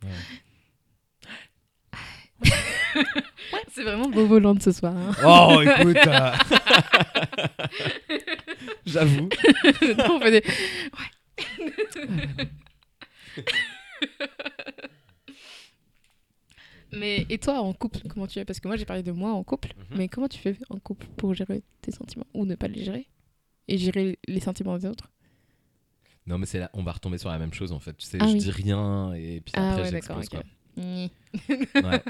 Ouais. 0.03 0.09
C'est 3.71 3.83
vraiment 3.83 4.09
beau 4.09 4.25
volant 4.25 4.55
ce 4.59 4.71
soir. 4.71 4.93
hein. 4.95 5.11
Oh, 5.25 5.61
écoute, 5.61 5.97
euh, 6.07 6.31
j'avoue. 8.85 9.29
On 10.09 10.19
fait 10.19 10.31
des... 10.31 10.43
Mais 16.93 17.25
et 17.29 17.37
toi 17.37 17.59
en 17.59 17.73
couple, 17.73 17.99
comment 18.07 18.27
tu 18.27 18.35
fais 18.35 18.45
Parce 18.45 18.59
que 18.59 18.67
moi 18.67 18.77
j'ai 18.77 18.85
parlé 18.85 19.03
de 19.03 19.11
moi 19.11 19.31
en 19.31 19.43
couple, 19.43 19.73
Mhm. 19.91 19.97
mais 19.97 20.07
comment 20.07 20.27
tu 20.27 20.39
fais 20.39 20.55
en 20.69 20.79
couple 20.79 21.07
pour 21.17 21.33
gérer 21.33 21.63
tes 21.81 21.91
sentiments 21.91 22.27
ou 22.33 22.45
ne 22.45 22.55
pas 22.55 22.67
les 22.67 22.83
gérer 22.83 23.07
et 23.67 23.77
gérer 23.77 24.19
les 24.27 24.39
sentiments 24.39 24.77
des 24.77 24.85
autres? 24.87 25.11
Non, 26.28 26.38
mais 26.39 26.45
c'est 26.45 26.59
là, 26.59 26.69
on 26.73 26.82
va 26.84 26.91
retomber 26.91 27.17
sur 27.19 27.30
la 27.30 27.38
même 27.38 27.53
chose 27.53 27.71
en 27.71 27.80
fait. 27.80 27.95
Tu 27.97 28.05
sais, 28.07 28.17
Ah 28.19 28.26
je 28.28 28.34
oui. 28.34 28.38
dis 28.39 28.51
rien 28.51 29.13
et 29.13 29.41
puis 29.45 29.53
Ah 29.55 29.71
après 29.73 29.84
ouais, 29.84 29.91
d'accord, 29.91 30.17
j'expose 30.21 30.39
ok. 30.39 30.45
Mmh. 30.78 31.07
quoi. 31.82 31.91
Ouais. 31.91 32.01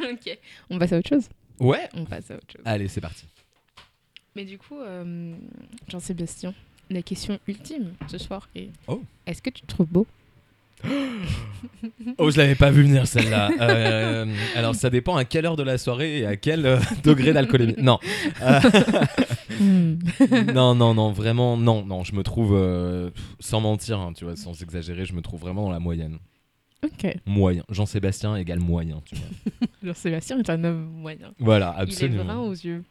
ok. 0.12 0.38
On 0.70 0.78
passe 0.78 0.92
à 0.92 0.98
autre 0.98 1.08
chose? 1.08 1.28
ouais, 1.60 1.88
On 1.94 2.04
passe 2.06 2.30
à 2.30 2.34
autre 2.36 2.46
chose. 2.50 2.62
allez, 2.64 2.88
c'est 2.88 3.00
parti. 3.02 3.24
Mais 4.34 4.44
du 4.44 4.56
coup, 4.58 4.78
euh, 4.78 5.34
Jean-Sébastien, 5.88 6.54
la 6.88 7.02
question 7.02 7.38
ultime 7.46 7.92
ce 8.08 8.16
soir 8.18 8.48
est 8.54 8.70
Oh. 8.88 9.02
est-ce 9.26 9.42
que 9.42 9.50
tu 9.50 9.62
te 9.62 9.66
trouves 9.66 9.88
beau? 9.88 10.06
Oh, 12.16 12.30
je 12.30 12.38
l'avais 12.38 12.54
pas 12.54 12.70
vu 12.70 12.82
venir 12.82 13.06
celle-là. 13.06 13.50
Euh, 13.60 14.26
alors, 14.56 14.74
ça 14.74 14.88
dépend 14.88 15.16
à 15.16 15.24
quelle 15.26 15.44
heure 15.44 15.56
de 15.56 15.62
la 15.62 15.76
soirée 15.76 16.20
et 16.20 16.26
à 16.26 16.36
quel 16.36 16.64
euh, 16.64 16.78
degré 17.04 17.32
d'alcoolémie. 17.34 17.74
Non. 17.78 17.98
Hmm. 19.58 19.98
non, 20.54 20.74
non, 20.74 20.94
non, 20.94 21.12
vraiment, 21.12 21.56
non, 21.56 21.84
non. 21.84 22.04
Je 22.04 22.14
me 22.14 22.22
trouve, 22.22 22.52
euh, 22.54 23.10
sans 23.40 23.60
mentir, 23.60 23.98
hein, 23.98 24.12
tu 24.14 24.24
vois, 24.24 24.36
sans 24.36 24.60
exagérer, 24.62 25.04
je 25.04 25.14
me 25.14 25.22
trouve 25.22 25.40
vraiment 25.40 25.62
dans 25.64 25.70
la 25.70 25.80
moyenne. 25.80 26.18
Ok. 26.84 27.14
Moyen. 27.26 27.62
Jean-Sébastien 27.68 28.36
égale 28.36 28.58
moyen, 28.60 29.02
tu 29.04 29.14
vois. 29.16 29.68
Jean-Sébastien 29.82 30.38
est 30.38 30.48
un 30.50 30.64
homme 30.64 30.84
moyen. 30.86 31.32
Voilà, 31.38 31.74
Il 31.76 31.80
est 31.80 31.82
absolument. 31.82 32.24
brun 32.24 32.38
aux 32.38 32.52
yeux 32.52 32.84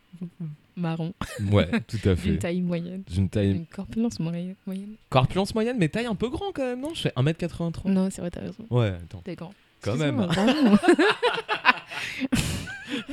marrons, 0.76 1.14
Ouais, 1.51 1.68
tout 1.88 1.97
à 2.07 2.16
fait. 2.16 2.30
d'une 2.30 2.38
taille 2.38 2.62
moyenne, 2.62 3.03
D'une 3.12 3.28
taille. 3.30 3.53
d'une 3.53 3.66
corpulence 3.66 4.20
moyenne. 4.20 4.55
Corpulence 5.10 5.53
moyenne, 5.55 5.76
mais 5.80 5.89
taille 5.89 6.05
un 6.05 6.16
peu 6.16 6.30
grand 6.30 6.51
quand 6.53 6.64
même, 6.64 6.80
non? 6.82 6.93
Je 6.93 7.01
fais 7.01 7.14
1m83. 7.18 7.89
Non, 7.89 8.10
c'est 8.12 8.22
vrai, 8.22 8.32
t'as 8.32 8.41
raison. 8.41 8.66
Ouais, 8.70 8.89
attends. 8.89 9.22
T'es 9.26 9.36
grand. 9.36 9.53
Quand 9.82 9.95
même. 9.97 10.26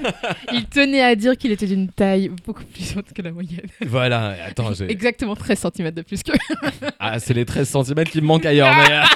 il 0.53 0.67
tenait 0.67 1.03
à 1.03 1.15
dire 1.15 1.37
qu'il 1.37 1.51
était 1.53 1.67
d'une 1.67 1.89
taille 1.89 2.31
beaucoup 2.45 2.65
plus 2.65 2.97
haute 2.97 3.13
que 3.13 3.23
la 3.23 3.33
moyenne. 3.33 3.67
Voilà, 3.87 4.37
attends, 4.45 4.73
j'ai. 4.75 4.91
Exactement 4.91 5.35
13 5.35 5.67
cm 5.75 5.91
de 5.91 6.03
plus 6.03 6.23
que. 6.23 6.33
ah, 6.99 7.19
c'est 7.19 7.35
les 7.35 7.45
13 7.45 7.69
cm 7.69 8.05
qui 8.05 8.21
me 8.21 8.27
manquent 8.27 8.47
ailleurs, 8.47 8.73
ah 8.73 9.09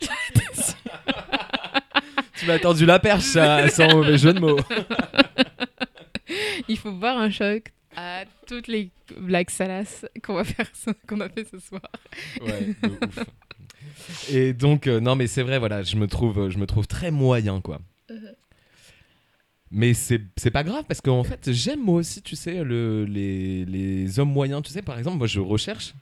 mais. 0.00 0.08
tu 2.38 2.46
m'as 2.46 2.58
tendu 2.58 2.86
la 2.86 2.98
perche, 2.98 3.36
sans 3.70 3.88
mauvais 3.94 4.18
jeu 4.18 4.32
de 4.32 4.40
mots. 4.40 4.58
il 6.68 6.76
faut 6.76 6.92
boire 6.92 7.18
un 7.18 7.30
choc 7.30 7.72
à 7.96 8.24
toutes 8.46 8.68
les 8.68 8.90
blagues 9.18 9.50
salaces 9.50 10.06
qu'on 10.22 10.38
a 10.38 10.44
fait 10.44 11.46
ce 11.50 11.58
soir. 11.58 11.82
Ouais, 12.40 12.74
de 12.82 12.88
ouf. 12.88 13.18
Et 14.30 14.52
donc 14.52 14.86
euh, 14.86 15.00
non 15.00 15.16
mais 15.16 15.26
c'est 15.26 15.42
vrai 15.42 15.58
voilà, 15.58 15.82
je 15.82 15.96
me 15.96 16.06
trouve 16.06 16.48
je 16.48 16.58
me 16.58 16.66
trouve 16.66 16.86
très 16.86 17.10
moyen 17.10 17.60
quoi. 17.60 17.80
Mais 19.72 19.94
c'est 19.94 20.50
pas 20.52 20.64
grave 20.64 20.84
parce 20.86 21.00
qu'en 21.00 21.24
fait, 21.24 21.50
j'aime 21.50 21.80
moi 21.82 21.96
aussi, 22.00 22.20
tu 22.20 22.36
sais, 22.36 22.62
le, 22.62 23.04
les, 23.06 23.64
les 23.64 24.18
hommes 24.20 24.30
moyens. 24.32 24.62
Tu 24.62 24.70
sais, 24.72 24.82
par 24.82 24.98
exemple, 24.98 25.16
moi, 25.18 25.26
je 25.26 25.40
recherche. 25.40 25.94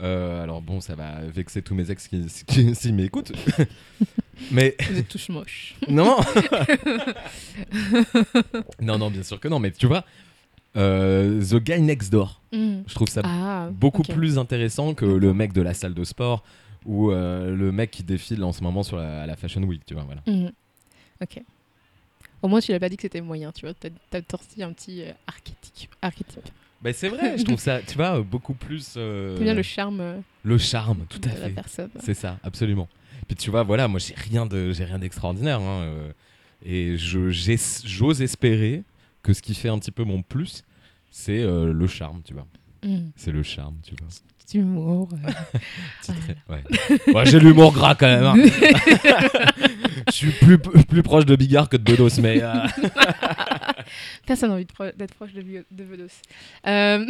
euh, 0.00 0.42
alors 0.42 0.62
bon, 0.62 0.80
ça 0.80 0.94
va 0.94 1.20
vexer 1.26 1.60
tous 1.60 1.74
mes 1.74 1.90
ex 1.90 2.08
qui, 2.08 2.24
qui, 2.74 2.92
m'écoutent. 2.92 3.32
mais 4.50 4.74
Vous 4.90 4.98
êtes 4.98 5.08
tous 5.08 5.28
moches. 5.28 5.74
non 5.88 6.16
Non, 8.80 8.98
non, 8.98 9.10
bien 9.10 9.22
sûr 9.22 9.38
que 9.40 9.48
non. 9.48 9.58
Mais 9.58 9.70
tu 9.72 9.86
vois, 9.86 10.04
euh, 10.76 11.42
The 11.42 11.56
Guy 11.56 11.80
Next 11.82 12.10
Door, 12.12 12.40
je 12.52 12.94
trouve 12.94 13.08
ça 13.08 13.22
Ah, 13.24 13.68
beaucoup 13.72 14.02
plus 14.02 14.38
intéressant 14.38 14.94
que 14.94 15.04
le 15.04 15.34
mec 15.34 15.52
de 15.52 15.60
la 15.62 15.74
salle 15.74 15.94
de 15.94 16.04
sport 16.04 16.42
ou 16.84 17.12
euh, 17.12 17.54
le 17.54 17.70
mec 17.72 17.90
qui 17.90 18.02
défile 18.02 18.42
en 18.42 18.52
ce 18.52 18.62
moment 18.62 18.82
sur 18.82 18.96
la, 18.96 19.22
à 19.22 19.26
la 19.26 19.36
Fashion 19.36 19.62
Week, 19.62 19.84
tu 19.86 19.94
vois, 19.94 20.04
voilà. 20.04 20.22
Mhm. 20.26 20.50
Ok. 21.22 21.42
Au 22.42 22.48
moins, 22.48 22.60
tu 22.60 22.72
l'as 22.72 22.80
pas 22.80 22.88
dit 22.88 22.96
que 22.96 23.02
c'était 23.02 23.20
moyen, 23.20 23.52
tu 23.52 23.64
vois. 23.66 23.74
T'as 23.74 23.88
t'as 24.10 24.20
torsi 24.22 24.62
un 24.62 24.72
petit 24.72 25.02
euh, 25.02 25.12
archétype. 25.26 25.94
archétype. 26.02 26.48
Bah, 26.82 26.92
c'est 26.92 27.08
vrai, 27.08 27.38
je 27.38 27.44
trouve 27.44 27.60
ça, 27.60 27.80
tu 27.80 27.94
vois, 27.94 28.18
euh, 28.18 28.22
beaucoup 28.22 28.54
plus... 28.54 28.94
euh, 28.96 29.38
bien 29.38 29.54
le 29.54 29.62
charme 29.62 30.00
euh, 30.00 30.18
le 30.42 30.58
charme, 30.58 31.06
tout 31.08 31.20
de 31.20 31.28
à 31.28 31.34
la 31.34 31.46
fait. 31.46 31.50
personne. 31.52 31.90
C'est 32.00 32.14
ça, 32.14 32.38
absolument. 32.42 32.88
Puis 33.28 33.36
tu 33.36 33.50
vois, 33.50 33.62
voilà, 33.62 33.86
moi 33.86 34.00
j'ai 34.00 34.14
rien 34.16 34.46
de, 34.46 34.72
j'ai 34.72 34.84
rien 34.84 34.98
d'extraordinaire, 34.98 35.60
hein, 35.60 35.82
euh, 35.82 36.12
et 36.64 36.96
j'ose 36.98 38.20
espérer 38.20 38.82
que 39.22 39.32
ce 39.32 39.42
qui 39.42 39.54
fait 39.54 39.68
un 39.68 39.78
petit 39.78 39.92
peu 39.92 40.02
mon 40.02 40.22
plus, 40.22 40.64
c'est 41.12 41.40
euh, 41.40 41.72
le 41.72 41.86
charme, 41.86 42.22
tu 42.24 42.34
vois. 42.34 42.48
Mhm. 42.84 43.12
C'est 43.14 43.30
le 43.30 43.44
charme, 43.44 43.76
tu 43.84 43.94
vois. 44.00 44.08
Petit 44.52 44.58
humour. 44.58 45.08
euh. 45.12 46.12
Ouais. 46.48 46.62
Ouais, 47.14 47.24
j'ai 47.26 47.40
l'humour 47.40 47.72
gras 47.72 47.94
quand 47.94 48.06
même. 48.06 48.24
hein. 48.24 48.34
Je 50.08 50.12
suis 50.12 50.30
plus, 50.32 50.58
plus 50.58 51.02
proche 51.02 51.24
de 51.24 51.36
Bigard 51.36 51.68
que 51.68 51.76
de 51.78 51.82
Bedos, 51.82 52.20
mais 52.20 52.42
euh, 52.42 52.52
Personne 54.26 54.50
n'a 54.50 54.56
envie 54.56 54.66
d'être 54.96 55.14
proche 55.14 55.32
de, 55.32 55.40
de 55.42 55.84
Bedos. 55.84 56.06
Euh, 56.66 57.06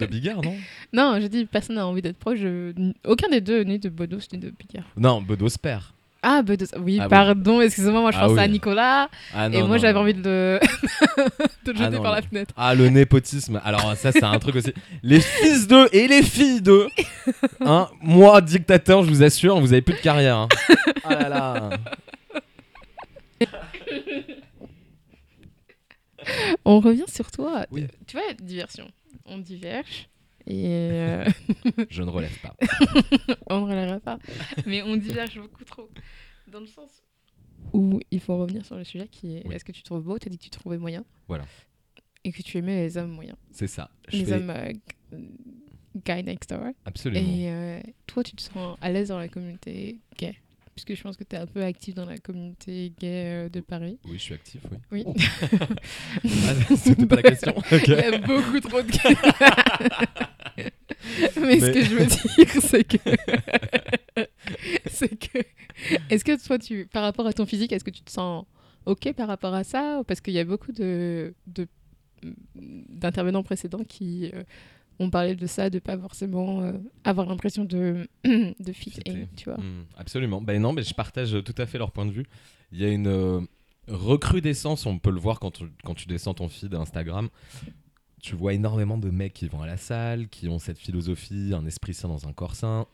de 0.00 0.06
Bigard, 0.06 0.42
non? 0.42 0.56
Non, 0.92 1.18
je 1.20 1.26
dis 1.26 1.44
personne 1.44 1.76
n'a 1.76 1.86
envie 1.86 2.02
d'être 2.02 2.18
proche. 2.18 2.40
de- 2.40 2.74
Aucun 3.04 3.28
des 3.28 3.40
deux, 3.40 3.62
ni 3.62 3.78
de 3.78 3.88
Bedos 3.88 4.18
ni 4.32 4.38
de 4.38 4.50
Picard. 4.50 4.84
Non, 4.96 5.20
Bedos 5.22 5.56
père. 5.62 5.92
Ah. 6.28 6.42
Oui, 6.48 6.56
Ah 7.00 7.04
oui. 7.04 7.08
pardon, 7.08 7.60
excusez-moi, 7.60 8.00
moi 8.00 8.10
je 8.10 8.16
Ah 8.20 8.26
pensais 8.26 8.40
à. 8.40 8.48
Nicolas. 8.48 9.08
Ah, 9.32 9.48
et 9.52 9.62
moi 9.62 9.78
j'avais 9.78 9.96
envie 9.98 10.12
de 10.14 10.22
le, 10.24 10.60
de 11.64 11.70
le 11.72 11.78
Ah, 11.78 11.84
jeter 11.84 11.96
non, 11.96 12.02
par 12.02 12.12
la 12.12 12.22
fenêtre. 12.22 12.52
Ah, 12.56 12.74
le 12.74 12.88
népotisme. 12.88 13.60
Alors, 13.64 13.94
ça, 13.96 14.10
c'est 14.10 14.24
un 14.24 14.38
truc 14.40 14.56
aussi. 14.56 14.72
Les 15.04 15.20
fils 15.20 15.68
d'eux 15.68 15.88
et 15.92 16.08
les 16.08 16.22
filles 16.24 16.60
d'eux. 16.62 16.88
Hein, 17.60 17.88
moi, 18.00 18.40
dictateur, 18.40 19.04
je 19.04 19.08
vous 19.08 19.22
assure, 19.22 19.60
vous 19.60 19.72
avez 19.72 19.82
plus 19.82 19.94
de 19.94 20.00
carrière. 20.00 20.36
hein. 20.36 20.48
Ah 21.04 21.14
là 21.14 21.28
là. 21.28 21.70
On 26.64 26.80
revient 26.80 27.04
sur 27.06 27.30
toi. 27.30 27.66
Oui. 27.70 27.86
Tu 28.06 28.16
vois, 28.16 28.32
diversion. 28.40 28.88
On 29.26 29.38
diverge. 29.38 30.08
Et 30.46 30.64
euh, 30.68 31.24
Je 31.90 32.02
ne 32.02 32.10
relève 32.10 32.38
pas. 32.40 32.54
on 33.50 33.60
ne 33.66 33.70
relèvera 33.70 34.00
pas. 34.00 34.18
Mais 34.66 34.82
on 34.82 34.96
diverge 34.96 35.38
beaucoup 35.40 35.64
trop. 35.64 35.88
Dans 36.48 36.60
le 36.60 36.66
sens 36.66 37.02
où 37.72 37.98
il 38.12 38.20
faut 38.20 38.36
revenir 38.38 38.64
sur 38.64 38.76
le 38.76 38.84
sujet 38.84 39.08
qui 39.08 39.36
est 39.38 39.42
Oui. 39.46 39.54
est-ce 39.56 39.64
que 39.64 39.72
tu 39.72 39.82
trouves 39.82 40.02
beau? 40.04 40.18
Tu 40.18 40.28
as 40.28 40.30
dit 40.30 40.38
que 40.38 40.44
tu 40.44 40.50
trouvais 40.50 40.78
moyen. 40.78 41.04
Voilà. 41.26 41.44
Et 42.24 42.30
que 42.32 42.42
tu 42.42 42.58
aimais 42.58 42.76
les 42.82 42.96
hommes 42.96 43.10
moyens. 43.10 43.36
C'est 43.50 43.66
ça. 43.66 43.90
Je 44.08 44.18
les 44.18 44.24
fais 44.24 44.32
hommes 44.34 44.50
euh, 44.50 44.72
guy 46.04 46.22
next 46.22 46.50
door. 46.50 46.66
absolument. 46.84 47.26
Et 47.28 47.50
euh, 47.50 47.80
toi, 48.06 48.22
tu 48.22 48.36
te 48.36 48.42
sens 48.42 48.76
à 48.80 48.90
l'aise 48.92 49.08
dans 49.08 49.18
la 49.18 49.28
communauté 49.28 49.98
gay? 50.16 50.36
Puisque 50.74 50.94
je 50.94 51.02
pense 51.02 51.16
que 51.16 51.24
tu 51.24 51.34
es 51.34 51.38
un 51.38 51.46
peu 51.46 51.64
actif 51.64 51.94
dans 51.94 52.04
la 52.04 52.18
communauté 52.18 52.92
gay 53.00 53.24
euh, 53.46 53.48
de 53.48 53.60
Paris. 53.60 53.98
Oui, 54.04 54.18
je 54.18 54.22
suis 54.22 54.34
actif, 54.34 54.60
oui. 54.92 55.02
Oui. 55.04 55.14
Ah, 56.24 56.76
C'était 56.76 57.06
pas 57.06 57.16
la 57.16 57.22
question. 57.22 57.54
Ok. 57.56 57.86
Il 57.88 57.94
y 57.94 58.00
a 58.00 58.18
beaucoup 58.18 58.60
trop 58.60 58.82
de 58.82 58.90
gays. 58.90 59.16
Mais, 61.40 61.60
ce 61.60 61.70
que 61.70 61.84
je 61.84 61.94
veux 61.94 62.06
dire, 62.06 62.62
c'est 62.62 62.84
que. 62.84 62.96
c'est 64.86 65.16
que. 65.16 65.38
Est-ce 66.10 66.24
que 66.24 66.44
toi, 66.44 66.58
tu, 66.58 66.86
par 66.86 67.02
rapport 67.02 67.26
à 67.26 67.32
ton 67.32 67.46
physique, 67.46 67.72
est-ce 67.72 67.84
que 67.84 67.90
tu 67.90 68.02
te 68.02 68.10
sens 68.10 68.44
OK 68.86 69.12
par 69.14 69.28
rapport 69.28 69.54
à 69.54 69.64
ça 69.64 70.02
Parce 70.06 70.20
qu'il 70.20 70.34
y 70.34 70.38
a 70.38 70.44
beaucoup 70.44 70.72
de. 70.72 71.34
de 71.46 71.66
d'intervenants 72.54 73.42
précédents 73.42 73.84
qui 73.86 74.30
euh, 74.32 74.42
ont 74.98 75.10
parlé 75.10 75.36
de 75.36 75.46
ça, 75.46 75.70
de 75.70 75.78
pas 75.78 75.98
forcément 75.98 76.62
euh, 76.62 76.72
avoir 77.04 77.28
l'impression 77.28 77.64
de, 77.64 78.08
de 78.24 78.72
fit 78.72 78.94
in, 79.06 79.26
tu 79.36 79.44
vois. 79.44 79.58
Mm, 79.58 79.86
absolument. 79.96 80.40
Ben 80.40 80.60
non, 80.60 80.72
mais 80.72 80.82
je 80.82 80.94
partage 80.94 81.36
tout 81.44 81.54
à 81.58 81.66
fait 81.66 81.78
leur 81.78 81.92
point 81.92 82.06
de 82.06 82.12
vue. 82.12 82.26
Il 82.72 82.80
y 82.80 82.84
a 82.84 82.88
une 82.88 83.06
euh, 83.06 83.40
recrudescence, 83.88 84.86
on 84.86 84.98
peut 84.98 85.10
le 85.10 85.20
voir 85.20 85.38
quand 85.40 85.52
tu, 85.52 85.64
quand 85.84 85.94
tu 85.94 86.06
descends 86.06 86.34
ton 86.34 86.48
feed 86.48 86.74
Instagram. 86.74 87.28
Tu 88.22 88.34
vois 88.34 88.54
énormément 88.54 88.98
de 88.98 89.10
mecs 89.10 89.34
qui 89.34 89.46
vont 89.48 89.62
à 89.62 89.66
la 89.66 89.76
salle, 89.76 90.28
qui 90.28 90.48
ont 90.48 90.58
cette 90.58 90.78
philosophie, 90.78 91.52
un 91.54 91.64
esprit 91.66 91.94
sain 91.94 92.08
dans 92.08 92.26
un 92.26 92.32
corps 92.32 92.54
sain. 92.54 92.86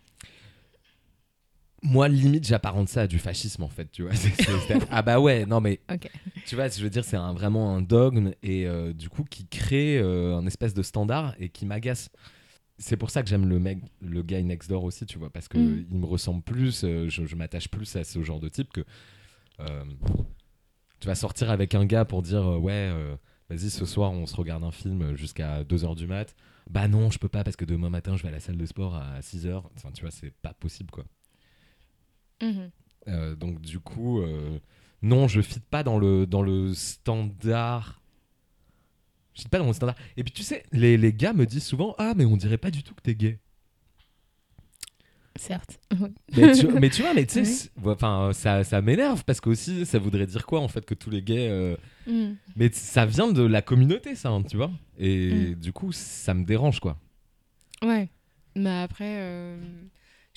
Moi, 1.83 2.09
limite, 2.09 2.47
j'apparente 2.47 2.89
ça 2.89 3.03
à 3.03 3.07
du 3.07 3.19
fascisme, 3.19 3.63
en 3.65 3.69
fait, 3.69 3.91
tu 3.91 4.03
vois. 4.03 4.13
Ah 4.91 5.03
bah 5.03 5.19
ouais, 5.21 5.47
non 5.47 5.61
mais, 5.61 5.81
Ok. 5.91 6.09
tu 6.45 6.55
vois, 6.55 6.69
je 6.69 6.81
veux 6.83 6.91
dire, 6.91 7.05
c'est 7.05 7.17
vraiment 7.17 7.75
un 7.75 7.83
dogme, 7.83 8.33
et 8.43 8.67
euh, 8.69 8.93
du 8.93 9.09
coup, 9.09 9.25
qui 9.25 9.47
crée 9.47 9.99
euh, 9.99 10.37
un 10.37 10.47
espèce 10.47 10.75
de 10.75 10.83
standard, 10.83 11.35
et 11.41 11.49
qui 11.49 11.67
m'agace. 11.67 12.09
C'est 12.79 12.97
pour 12.97 13.11
ça 13.11 13.23
que 13.23 13.29
j'aime 13.29 13.49
le 13.49 13.59
mec, 13.59 13.79
le 14.01 14.23
guy 14.23 14.43
next 14.45 14.69
door 14.69 14.85
aussi, 14.85 15.07
tu 15.07 15.19
vois, 15.19 15.31
parce 15.31 15.49
que 15.49 15.59
Mm. 15.59 15.87
il 15.91 15.99
me 15.99 16.07
ressemble 16.07 16.43
plus, 16.43 16.85
euh, 16.85 17.09
je, 17.09 17.27
je 17.27 17.37
m'attache 17.37 17.69
plus 17.69 17.97
à 17.97 18.05
ce 18.05 18.23
genre 18.23 18.41
de 18.41 18.49
type 18.49 18.73
que 18.73 18.85
euh, 19.61 19.85
tu 21.01 21.07
vas 21.09 21.15
sortir 21.17 21.51
avec 21.51 21.75
un 21.75 21.85
gars 21.85 22.05
pour 22.05 22.23
dire 22.23 22.45
ouais, 22.61 22.93
vas-y 23.53 23.71
ce 23.71 23.85
soir 23.85 24.13
on 24.13 24.27
se 24.27 24.37
regarde 24.37 24.65
un 24.65 24.71
film 24.71 25.15
jusqu'à 25.17 25.63
2h 25.65 25.95
du 25.97 26.07
mat. 26.07 26.35
Bah 26.71 26.89
non, 26.89 27.11
je 27.11 27.19
peux 27.19 27.29
pas 27.29 27.45
parce 27.45 27.57
que 27.57 27.65
demain 27.65 27.91
matin 27.91 28.17
je 28.17 28.23
vais 28.23 28.29
à 28.29 28.33
la 28.33 28.41
salle 28.41 28.57
de 28.57 28.67
sport 28.67 28.95
à 28.95 29.21
6h. 29.21 29.63
Enfin, 29.77 29.91
tu 29.93 30.03
vois, 30.03 30.11
c'est 30.11 30.31
pas 30.31 30.55
possible 30.55 30.91
quoi. 30.91 31.05
Mhm. 32.41 32.71
Euh, 33.09 33.35
donc 33.35 33.61
du 33.61 33.81
coup, 33.81 34.21
euh, 34.21 34.59
non, 35.03 35.29
je 35.29 35.41
fit 35.41 35.61
pas 35.61 35.83
dans 35.83 35.99
le, 35.99 36.27
dans 36.27 36.43
le 36.43 36.73
standard. 36.75 38.01
Je 39.35 39.43
fit 39.43 39.49
pas 39.49 39.59
dans 39.59 39.67
le 39.67 39.73
standard. 39.73 39.97
Et 40.17 40.25
puis 40.25 40.33
tu 40.33 40.43
sais, 40.43 40.65
les, 40.73 40.97
les 40.97 41.13
gars 41.13 41.33
me 41.33 41.47
disent 41.47 41.65
souvent 41.65 41.95
Ah, 41.99 42.15
mais 42.17 42.25
on 42.25 42.37
dirait 42.37 42.59
pas 42.59 42.71
du 42.71 42.83
tout 42.83 42.95
que 42.95 43.03
t'es 43.03 43.15
gay. 43.15 43.39
Certes. 45.37 45.81
Mais 46.37 46.53
tu, 46.53 46.67
mais 46.69 46.91
tu 46.91 47.03
vois, 47.03 47.15
mais 47.15 47.25
tu 47.27 47.45
sais, 47.45 47.71
Oui. 47.85 47.95
ça, 48.35 48.65
ça 48.65 48.81
m'énerve 48.83 49.25
parce 49.25 49.41
que 49.41 49.49
aussi, 49.51 49.87
ça 49.87 49.99
voudrait 49.99 50.27
dire 50.27 50.45
quoi 50.47 50.61
en 50.61 50.69
fait 50.69 50.85
que 50.85 50.95
tous 50.95 51.11
les 51.11 51.23
gays. 51.23 51.49
euh, 51.49 51.77
Mhm. 52.07 52.37
Mais 52.57 52.71
ça 52.73 53.07
vient 53.07 53.31
de 53.33 53.43
la 53.43 53.63
communauté, 53.63 54.15
ça, 54.15 54.29
hein, 54.31 54.43
tu 54.43 54.57
vois. 54.57 54.71
Et 54.99 55.31
Mm. 55.51 55.55
du 55.55 55.73
coup, 55.73 55.93
ça 55.93 56.35
me 56.35 56.45
dérange 56.45 56.81
quoi. 56.81 56.99
Ouais. 57.83 58.11
Mais 58.57 58.83
après, 58.83 59.17
euh, 59.21 59.57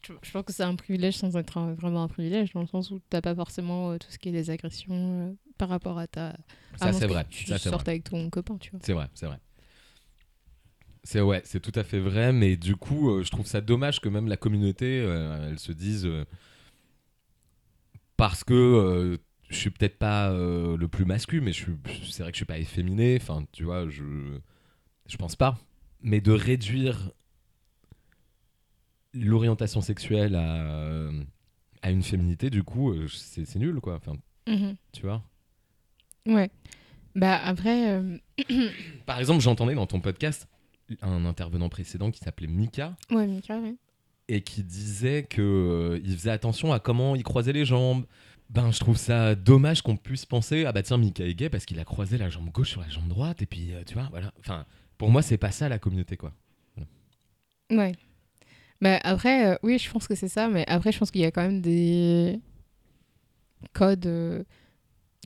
je, 0.08 0.14
je 0.22 0.32
pense 0.32 0.43
que 0.43 0.54
c'est 0.54 0.64
un 0.64 0.76
privilège 0.76 1.16
sans 1.18 1.36
être 1.38 1.58
un- 1.58 1.74
vraiment 1.74 2.04
un 2.04 2.08
privilège, 2.08 2.54
dans 2.54 2.62
le 2.62 2.68
sens 2.68 2.91
où 2.91 3.00
t'as 3.10 3.22
pas 3.22 3.36
forcément 3.36 3.91
euh, 3.91 3.98
tout 3.98 4.08
ce 4.12 4.18
qui 4.20 4.30
est 4.30 4.32
des 4.32 4.50
agressions 4.52 5.36
par 5.58 5.70
rapport 5.70 5.98
à 5.98 6.08
ta. 6.08 6.38
Ça, 6.78 6.93
c'est 6.93 7.08
vrai. 7.08 7.26
Tu 7.30 7.46
Ça, 7.48 7.58
sortes 7.58 7.82
vrai. 7.84 7.91
avec 7.93 8.04
ton 8.06 8.30
copain, 8.30 8.58
tu 8.60 8.72
vois. 8.72 8.80
C'est 8.84 8.93
vrai, 8.93 9.08
c'est 9.14 9.26
vrai. 9.26 9.39
C'est 11.08 11.22
ouais, 11.22 11.41
c'est 11.45 11.60
tout 11.60 11.72
à 11.76 11.84
fait 11.84 11.99
vrai, 11.99 12.34
mais 12.34 12.58
du 12.58 12.76
coup, 12.76 13.12
euh, 13.12 13.24
je 13.24 13.30
trouve 13.30 13.45
ça 13.45 13.62
dommage 13.62 14.01
que 14.01 14.10
même 14.10 14.28
la 14.28 14.38
communauté, 14.38 14.99
euh, 15.01 15.49
elle 15.51 15.60
se 15.60 15.72
dise 15.72 16.06
euh, 16.06 16.26
parce 18.18 18.43
que 18.43 19.20
je 19.49 19.56
suis 19.56 19.70
peut-être 19.70 19.99
pas 19.99 20.32
le 20.34 20.88
plus 20.88 21.06
masculin, 21.06 21.43
mais 21.45 21.53
je 21.53 21.66
c'est 22.10 22.24
vrai 22.24 22.32
que 22.32 22.36
je 22.36 22.39
suis 22.39 22.45
pas 22.45 22.58
efféminé. 22.58 23.18
Enfin, 23.22 23.45
tu 23.51 23.64
vois, 23.66 23.88
je, 23.88 24.03
je 25.08 25.18
pense 25.18 25.36
pas. 25.36 25.58
Mais 26.01 26.22
de 26.22 26.32
réduire 26.32 27.12
l'orientation 29.14 29.82
sexuelle 29.82 30.36
à, 30.36 31.10
à 31.82 31.91
une 31.91 32.01
féminité, 32.03 32.49
du 32.49 32.64
coup, 32.64 32.93
c'est 33.08 33.45
c'est 33.45 33.60
nul, 33.60 33.80
quoi. 33.80 33.95
Enfin, 33.95 34.14
Mhm. 34.47 34.76
tu 34.91 35.01
vois. 35.03 35.24
Ouais. 36.26 36.49
Bah 37.16 37.39
après, 37.43 38.01
Par 39.06 39.20
exemple, 39.20 39.41
j'entendais 39.41 39.76
dans 39.76 39.88
ton 39.88 39.99
podcast 40.01 40.47
un 41.02 41.26
intervenant 41.26 41.70
précédent 41.70 42.12
qui 42.12 42.20
s'appelait 42.20 42.48
Mika 42.48 42.96
ouais, 43.12 43.28
Mika, 43.28 43.58
ouais. 43.60 43.76
et 44.28 44.42
qui 44.42 44.64
disait 44.64 45.24
que 45.24 45.42
euh, 45.42 46.02
il 46.04 46.16
faisait 46.16 46.32
attention 46.32 46.74
à 46.74 46.80
comment 46.80 47.16
il 47.16 47.24
croisait 47.24 47.54
les 47.54 47.66
jambes. 47.66 48.06
Ben, 48.52 48.72
je 48.72 48.80
trouve 48.80 48.98
ça 48.98 49.34
dommage 49.34 49.82
qu'on 49.82 49.98
puisse 49.98 50.26
penser 50.26 50.66
ah 50.66 50.72
bah 50.72 50.84
tiens 50.84 50.98
Mika 50.98 51.26
est 51.26 51.34
gay 51.34 51.50
parce 51.50 51.66
qu'il 51.66 51.80
a 51.80 51.84
croisé 51.84 52.18
la 52.18 52.30
jambe 52.30 52.52
gauche 52.52 52.70
sur 52.70 52.82
la 52.82 52.90
jambe 52.90 53.08
droite 53.08 53.42
et 53.42 53.48
puis 53.48 53.74
euh, 53.74 53.84
tu 53.86 53.96
vois 53.96 54.08
voilà. 54.12 54.32
Enfin, 54.40 54.66
pour 54.98 55.10
moi 55.10 55.22
c'est 55.22 55.38
pas 55.38 55.52
ça 55.52 55.68
la 55.68 55.80
communauté 55.80 56.18
quoi. 56.18 56.32
Ouais. 57.72 57.94
Bah 58.82 59.00
après, 59.04 59.48
euh, 59.48 59.56
oui, 59.64 59.80
je 59.80 59.90
pense 59.90 60.08
que 60.08 60.14
c'est 60.14 60.28
ça, 60.28 60.48
mais 60.50 60.66
après, 60.68 60.92
je 60.92 61.00
pense 61.00 61.10
qu'il 61.10 61.22
y 61.22 61.26
a 61.26 61.32
quand 61.32 61.42
même 61.42 61.62
des. 61.62 62.40
codes 63.74 64.46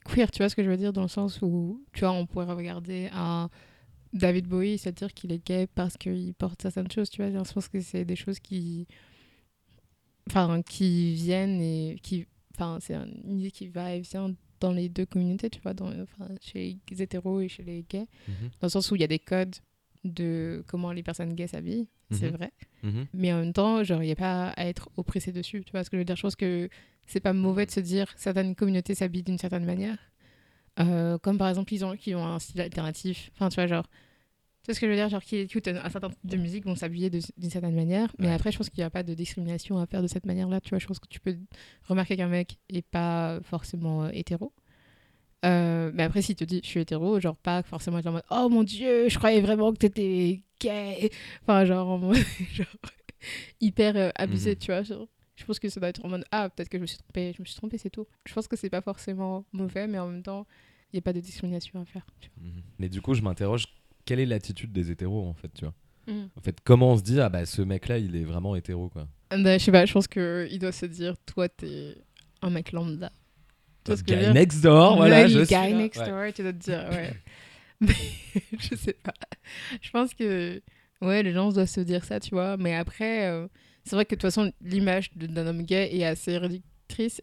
queer, 0.05 0.31
tu 0.31 0.39
vois 0.39 0.49
ce 0.49 0.55
que 0.55 0.63
je 0.63 0.69
veux 0.69 0.77
dire, 0.77 0.93
dans 0.93 1.01
le 1.01 1.07
sens 1.07 1.41
où, 1.41 1.83
tu 1.93 2.01
vois, 2.01 2.11
on 2.11 2.25
pourrait 2.25 2.45
regarder 2.45 3.09
un 3.13 3.49
David 4.13 4.47
Bowie, 4.47 4.77
c'est-à-dire 4.77 5.13
qu'il 5.13 5.31
est 5.31 5.45
gay 5.45 5.67
parce 5.75 5.95
qu'il 5.97 6.33
porte 6.33 6.61
certaines 6.61 6.91
choses, 6.91 7.09
tu 7.09 7.21
vois. 7.21 7.31
Je 7.31 7.53
pense 7.53 7.67
que 7.67 7.79
c'est 7.81 8.05
des 8.05 8.15
choses 8.15 8.39
qui, 8.39 8.87
enfin, 10.29 10.61
qui 10.61 11.13
viennent 11.13 11.61
et 11.61 11.97
qui, 12.01 12.25
enfin, 12.55 12.77
c'est 12.81 12.95
une 12.95 13.39
idée 13.39 13.51
qui 13.51 13.67
va 13.67 13.93
et 13.95 14.01
vient 14.01 14.33
dans 14.59 14.71
les 14.71 14.89
deux 14.89 15.05
communautés, 15.05 15.49
tu 15.49 15.61
vois, 15.61 15.73
dans, 15.73 15.87
enfin, 16.01 16.27
chez 16.41 16.77
les 16.89 17.01
hétéros 17.01 17.39
et 17.41 17.47
chez 17.47 17.63
les 17.63 17.85
gays, 17.89 18.07
Mhm. 18.27 18.49
dans 18.59 18.65
le 18.67 18.69
sens 18.69 18.91
où 18.91 18.95
il 18.95 19.01
y 19.01 19.05
a 19.05 19.07
des 19.07 19.19
codes 19.19 19.55
de 20.03 20.63
comment 20.67 20.91
les 20.91 21.03
personnes 21.03 21.33
gays 21.33 21.47
s'habillent, 21.47 21.87
c'est 22.11 22.29
Mhm. 22.31 22.35
vrai. 22.37 22.51
Mhm. 22.83 23.07
Mais 23.13 23.33
en 23.33 23.39
même 23.39 23.53
temps, 23.53 23.83
genre, 23.83 24.01
il 24.01 24.07
n'y 24.07 24.11
a 24.11 24.15
pas 24.15 24.49
à 24.49 24.65
être 24.65 24.89
oppressé 24.97 25.31
dessus. 25.31 25.63
Tu 25.65 25.71
vois 25.71 25.83
ce 25.83 25.89
que 25.89 25.97
je 25.97 26.01
veux 26.01 26.05
dire 26.05 26.15
Je 26.15 26.21
pense 26.21 26.35
que 26.35 26.69
c'est 27.05 27.19
pas 27.19 27.33
mauvais 27.33 27.65
de 27.65 27.71
se 27.71 27.79
dire 27.79 28.11
certaines 28.17 28.55
communautés 28.55 28.95
s'habillent 28.95 29.23
d'une 29.23 29.37
certaine 29.37 29.65
manière. 29.65 29.97
Euh, 30.79 31.17
comme 31.17 31.37
par 31.37 31.49
exemple, 31.49 31.73
ils 31.73 31.83
ont, 31.83 31.95
qui 31.97 32.15
ont 32.15 32.25
un 32.25 32.39
style 32.39 32.61
alternatif. 32.61 33.31
Enfin, 33.35 33.49
tu 33.49 33.55
vois, 33.55 33.67
genre. 33.67 33.85
Tu 34.63 34.67
vois 34.67 34.75
ce 34.75 34.79
que 34.79 34.85
je 34.87 34.91
veux 34.91 34.97
dire? 34.97 35.09
Genre, 35.09 35.21
qui 35.23 35.37
écoutent 35.37 35.67
un, 35.69 35.89
certain 35.89 36.09
type 36.09 36.19
de 36.25 36.37
musique 36.37 36.65
vont 36.65 36.75
s'habiller 36.75 37.09
d'une 37.09 37.49
certaine 37.49 37.75
manière. 37.75 38.13
Mais 38.19 38.27
Ouais. 38.27 38.33
après, 38.33 38.51
je 38.51 38.57
pense 38.57 38.69
qu'il 38.69 38.79
n'y 38.81 38.85
a 38.85 38.89
pas 38.89 39.03
de 39.03 39.13
discrimination 39.13 39.77
à 39.79 39.85
faire 39.87 40.01
de 40.01 40.07
cette 40.07 40.25
manière-là. 40.25 40.61
Tu 40.61 40.69
vois, 40.69 40.79
je 40.79 40.87
pense 40.87 40.99
que 40.99 41.07
tu 41.07 41.19
peux 41.19 41.37
remarquer 41.87 42.15
qu'un 42.17 42.27
mec 42.27 42.57
est 42.69 42.85
pas 42.85 43.39
forcément 43.43 44.03
euh, 44.03 44.09
hétéro. 44.13 44.53
Euh, 45.45 45.91
mais 45.93 46.03
après, 46.03 46.21
si 46.21 46.35
tu 46.35 46.45
te 46.45 46.49
dis 46.49 46.59
je 46.63 46.67
suis 46.67 46.81
hétéro, 46.81 47.19
genre 47.21 47.37
pas 47.37 47.63
forcément 47.63 47.97
être 47.99 48.07
en 48.07 48.11
mode 48.11 48.23
oh 48.29 48.49
mon 48.49 48.63
dieu, 48.63 49.07
je 49.07 49.17
croyais 49.17 49.39
vraiment 49.39 49.71
que 49.71 49.77
t'étais 49.77 50.41
gay. 50.59 51.09
Enfin, 51.43 51.63
genre, 51.63 51.87
en 51.87 51.97
mode- 51.97 52.17
genre 52.53 52.67
hyper 53.61 53.95
euh, 53.95 54.09
abusé, 54.15 54.51
Mhm. 54.51 54.55
tu 54.57 54.65
vois. 54.71 54.83
genre. 54.83 55.07
je 55.37 55.45
pense 55.45 55.57
que 55.59 55.69
ça 55.69 55.79
doit 55.79 55.89
être 55.89 56.03
en 56.03 56.09
mode 56.09 56.25
ah, 56.31 56.49
peut-être 56.49 56.67
que 56.67 56.77
je 56.77 56.81
me 56.81 56.87
suis 56.87 56.97
trompée, 56.97 57.31
je 57.35 57.41
me 57.41 57.45
suis 57.45 57.55
trompée, 57.55 57.77
c'est 57.77 57.89
tout. 57.89 58.05
Je 58.25 58.33
pense 58.33 58.49
que 58.49 58.57
c'est 58.57 58.69
pas 58.69 58.81
forcément 58.81 59.45
mauvais, 59.53 59.87
mais 59.87 59.97
en 59.97 60.07
même 60.09 60.23
temps, 60.23 60.45
il 60.91 60.95
n'y 60.95 60.99
a 60.99 61.01
pas 61.01 61.13
de 61.13 61.19
discrimination 61.19 61.79
à 61.81 61.85
faire. 61.85 62.05
tu 62.19 62.29
Mhm. 62.41 62.61
Mais 62.79 62.89
du 62.89 63.01
coup, 63.01 63.13
je 63.13 63.21
m'interroge, 63.21 63.65
quelle 64.05 64.19
est 64.19 64.25
l'attitude 64.25 64.71
des 64.71 64.91
hétéros 64.91 65.27
en 65.27 65.33
fait, 65.33 65.49
tu 65.53 65.65
vois? 65.65 65.73
Vois. 66.07 66.15
En 66.37 66.41
fait, 66.41 66.57
comment 66.63 66.93
on 66.93 66.97
se 66.97 67.03
dit, 67.03 67.19
ah 67.19 67.29
bah 67.29 67.45
ce 67.45 67.61
mec-là, 67.61 67.97
il 67.99 68.15
est 68.15 68.23
vraiment 68.23 68.55
hétéro, 68.55 68.89
quoi? 68.89 69.07
Bah, 69.31 69.57
je 69.59 69.63
sais 69.63 69.71
pas, 69.71 69.85
je 69.85 69.93
pense 69.93 70.07
qu'il 70.07 70.57
doit 70.59 70.71
se 70.71 70.87
dire 70.87 71.15
toi, 71.25 71.47
t'es 71.49 71.95
un 72.41 72.49
mec 72.49 72.71
lambda. 72.71 73.11
Tu 73.83 73.91
vois 73.91 73.97
ce 73.97 74.03
que 74.03 74.13
Guy 74.13 74.33
next 74.33 74.61
door, 74.63 74.95
voilà, 74.97 75.23
Le 75.23 75.29
je 75.29 75.39
guy 75.41 75.45
suis 75.45 75.53
là. 75.55 75.69
next 75.71 75.99
Ouais. 76.01 76.07
door, 76.09 76.33
tu 76.33 76.41
dois 76.41 76.53
te 76.53 76.57
dire, 76.57 76.87
ouais. 76.91 77.13
Mais 77.81 77.93
je 78.59 78.75
sais 78.75 78.93
pas. 79.03 79.13
Je 79.81 79.89
pense 79.91 80.13
que, 80.15 80.61
ouais, 81.01 81.21
les 81.23 81.31
gens 81.31 81.49
doivent 81.51 81.67
se 81.69 81.79
dire 81.81 82.03
ça, 82.03 82.19
tu 82.19 82.31
vois. 82.31 82.57
Mais 82.57 82.73
après, 82.75 83.27
euh, 83.27 83.47
c'est 83.85 83.95
vrai 83.95 84.05
que 84.05 84.15
de 84.15 84.15
toute 84.15 84.23
façon, 84.23 84.51
l'image 84.61 85.11
d'un 85.15 85.45
homme 85.47 85.61
gay 85.63 85.95
est 85.95 86.03
assez 86.05 86.37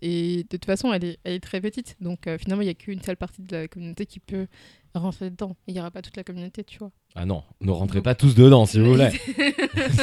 et 0.02 0.44
de 0.44 0.48
toute 0.48 0.64
façon, 0.64 0.92
elle 0.92 1.04
est, 1.04 1.18
elle 1.24 1.34
est 1.34 1.40
très 1.40 1.60
petite. 1.60 1.96
Donc 2.00 2.26
euh, 2.26 2.38
finalement, 2.38 2.62
il 2.62 2.66
n'y 2.66 2.70
a 2.70 2.74
qu'une 2.74 3.02
seule 3.02 3.16
partie 3.16 3.42
de 3.42 3.54
la 3.56 3.68
communauté 3.68 4.06
qui 4.06 4.20
peut 4.20 4.46
rentrer 4.94 5.30
dedans. 5.30 5.56
Il 5.66 5.74
n'y 5.74 5.80
aura 5.80 5.90
pas 5.90 6.00
toute 6.02 6.16
la 6.16 6.24
communauté, 6.24 6.64
tu 6.64 6.78
vois. 6.78 6.90
Ah 7.14 7.26
non, 7.26 7.42
ne 7.60 7.70
rentrez 7.70 8.00
pas 8.02 8.14
tous 8.14 8.34
dedans, 8.34 8.64
si 8.66 8.78
vous 8.78 8.86
voulez. 8.92 9.08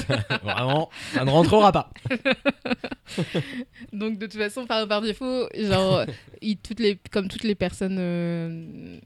Vraiment, 0.44 0.90
ça 1.14 1.26
ne 1.26 1.30
rentrera 1.30 1.72
pas. 1.72 1.90
Donc 3.94 4.18
de 4.20 4.26
toute 4.28 4.40
façon, 4.40 4.66
par, 4.66 4.88
par 4.88 5.02
défaut, 5.02 5.48
genre, 5.58 6.06
il- 6.42 6.58
toutes 6.58 6.80
les, 6.80 6.98
comme 7.12 7.28
toutes 7.28 7.44
les 7.44 7.56
personnes 7.56 7.98
euh, 8.00 9.00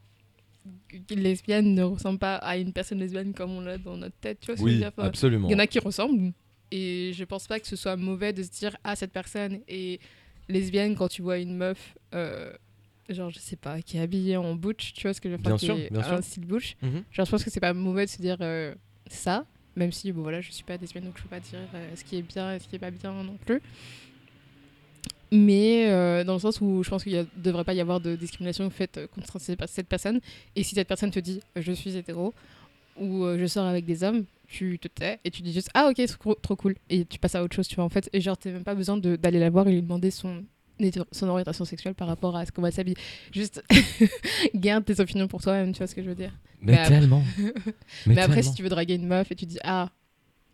lesbiennes 1.09 1.73
ne 1.73 1.83
ressemblent 1.83 2.19
pas 2.19 2.35
à 2.35 2.57
une 2.57 2.73
personne 2.73 2.99
lesbienne 2.99 3.33
comme 3.33 3.51
on 3.51 3.61
l'a 3.61 3.77
dans 3.77 3.97
notre 3.97 4.15
tête, 4.17 4.39
tu 4.41 4.51
vois 4.53 4.61
Oui, 4.63 4.83
absolument. 4.97 5.47
Il 5.47 5.51
y 5.51 5.55
en 5.55 5.59
a 5.59 5.67
qui 5.67 5.79
ressemblent, 5.79 6.33
et 6.71 7.11
je 7.13 7.23
pense 7.23 7.47
pas 7.47 7.59
que 7.59 7.67
ce 7.67 7.75
soit 7.75 7.95
mauvais 7.95 8.33
de 8.33 8.43
se 8.43 8.49
dire 8.49 8.75
ah 8.83 8.95
cette 8.95 9.11
personne 9.13 9.59
est 9.67 10.01
lesbienne 10.49 10.95
quand 10.95 11.07
tu 11.07 11.21
vois 11.21 11.37
une 11.39 11.55
meuf, 11.55 11.95
euh, 12.13 12.51
genre 13.09 13.29
je 13.29 13.39
sais 13.39 13.55
pas, 13.55 13.81
qui 13.81 13.97
est 13.97 14.01
habillée 14.01 14.37
en 14.37 14.55
butch, 14.55 14.93
tu 14.93 15.03
vois 15.03 15.13
ce 15.13 15.21
que 15.21 15.29
je 15.29 15.35
veux 15.35 15.41
dire 15.41 15.49
Bien 15.49 15.57
sûr, 15.57 15.75
qui 15.75 15.81
est 15.81 15.91
bien 15.91 16.03
sûr. 16.03 16.13
un 16.13 16.21
style 16.21 16.45
butch. 16.45 16.75
Mhm. 16.81 17.03
Genre 17.11 17.25
je 17.25 17.31
pense 17.31 17.43
que 17.43 17.49
c'est 17.49 17.59
pas 17.59 17.73
mauvais 17.73 18.05
de 18.05 18.09
se 18.09 18.21
dire 18.21 18.37
euh, 18.41 18.73
ça, 19.09 19.45
même 19.75 19.91
si 19.91 20.11
bon 20.11 20.21
voilà 20.23 20.41
je 20.41 20.51
suis 20.51 20.63
pas 20.63 20.77
lesbienne 20.77 21.05
donc 21.05 21.17
je 21.17 21.23
peux 21.23 21.29
pas 21.29 21.39
dire 21.39 21.59
euh, 21.75 21.91
ce 21.95 22.03
qui 22.03 22.17
est 22.17 22.21
bien 22.21 22.53
et 22.55 22.59
ce 22.59 22.67
qui 22.67 22.75
est 22.75 22.79
pas 22.79 22.91
bien 22.91 23.11
non 23.23 23.37
plus. 23.45 23.61
Mais 25.31 26.23
dans 26.23 26.33
le 26.33 26.39
sens 26.39 26.61
où 26.61 26.83
je 26.83 26.89
pense 26.89 27.03
qu'il 27.03 27.13
ne 27.17 27.25
devrait 27.35 27.65
pas 27.65 27.73
y 27.73 27.81
avoir 27.81 27.99
de 27.99 28.15
discrimination 28.15 28.69
faite 28.69 28.99
contre 29.13 29.39
cette 29.39 29.87
personne. 29.89 30.21
Et 30.55 30.63
si 30.63 30.73
cette 30.73 30.87
personne 30.87 31.11
te 31.11 31.19
dit 31.19 31.41
je 31.57 31.71
suis 31.73 31.97
hétéro 31.97 32.33
ou 32.97 33.25
je 33.37 33.45
sors 33.45 33.65
avec 33.65 33.83
des 33.85 34.03
hommes, 34.05 34.23
tu 34.47 34.79
te 34.79 34.87
tais 34.87 35.19
et 35.23 35.29
tu 35.31 35.41
dis 35.41 35.51
juste 35.53 35.69
ah 35.73 35.89
ok 35.89 36.05
trop, 36.07 36.35
trop 36.35 36.55
cool. 36.55 36.75
Et 36.89 37.05
tu 37.05 37.19
passes 37.19 37.35
à 37.35 37.43
autre 37.43 37.55
chose 37.55 37.67
tu 37.67 37.75
vois 37.75 37.83
en 37.83 37.89
fait. 37.89 38.09
Et 38.13 38.21
genre 38.21 38.37
t'as 38.37 38.51
même 38.51 38.63
pas 38.63 38.75
besoin 38.75 38.97
de- 38.97 39.15
d'aller 39.17 39.39
la 39.39 39.49
voir 39.49 39.67
et 39.67 39.71
lui 39.73 39.81
demander 39.81 40.09
son 40.11 40.43
son 41.11 41.27
orientation 41.27 41.65
sexuelle 41.65 41.95
par 41.95 42.07
rapport 42.07 42.35
à 42.37 42.45
ce 42.45 42.51
qu'on 42.51 42.61
va 42.61 42.69
s'habiller. 42.71 42.97
Juste 43.33 43.63
garde 44.53 44.85
tes 44.85 44.99
opinions 44.99 45.27
pour 45.27 45.41
toi-même 45.41 45.71
tu 45.73 45.79
vois 45.79 45.87
ce 45.87 45.95
que 45.95 46.03
je 46.03 46.07
veux 46.09 46.15
dire. 46.15 46.31
Mais, 46.61 46.71
Mais 46.73 46.77
après- 46.79 46.99
tellement. 46.99 47.23
mais, 48.05 48.17
après, 48.19 48.43
si 48.43 48.53
tu 48.53 48.63
veux 48.63 48.69
draguer 48.69 48.95
une 48.95 49.07
meuf 49.07 49.31
et 49.31 49.35
tu 49.35 49.45
dis 49.45 49.57
ah, 49.63 49.89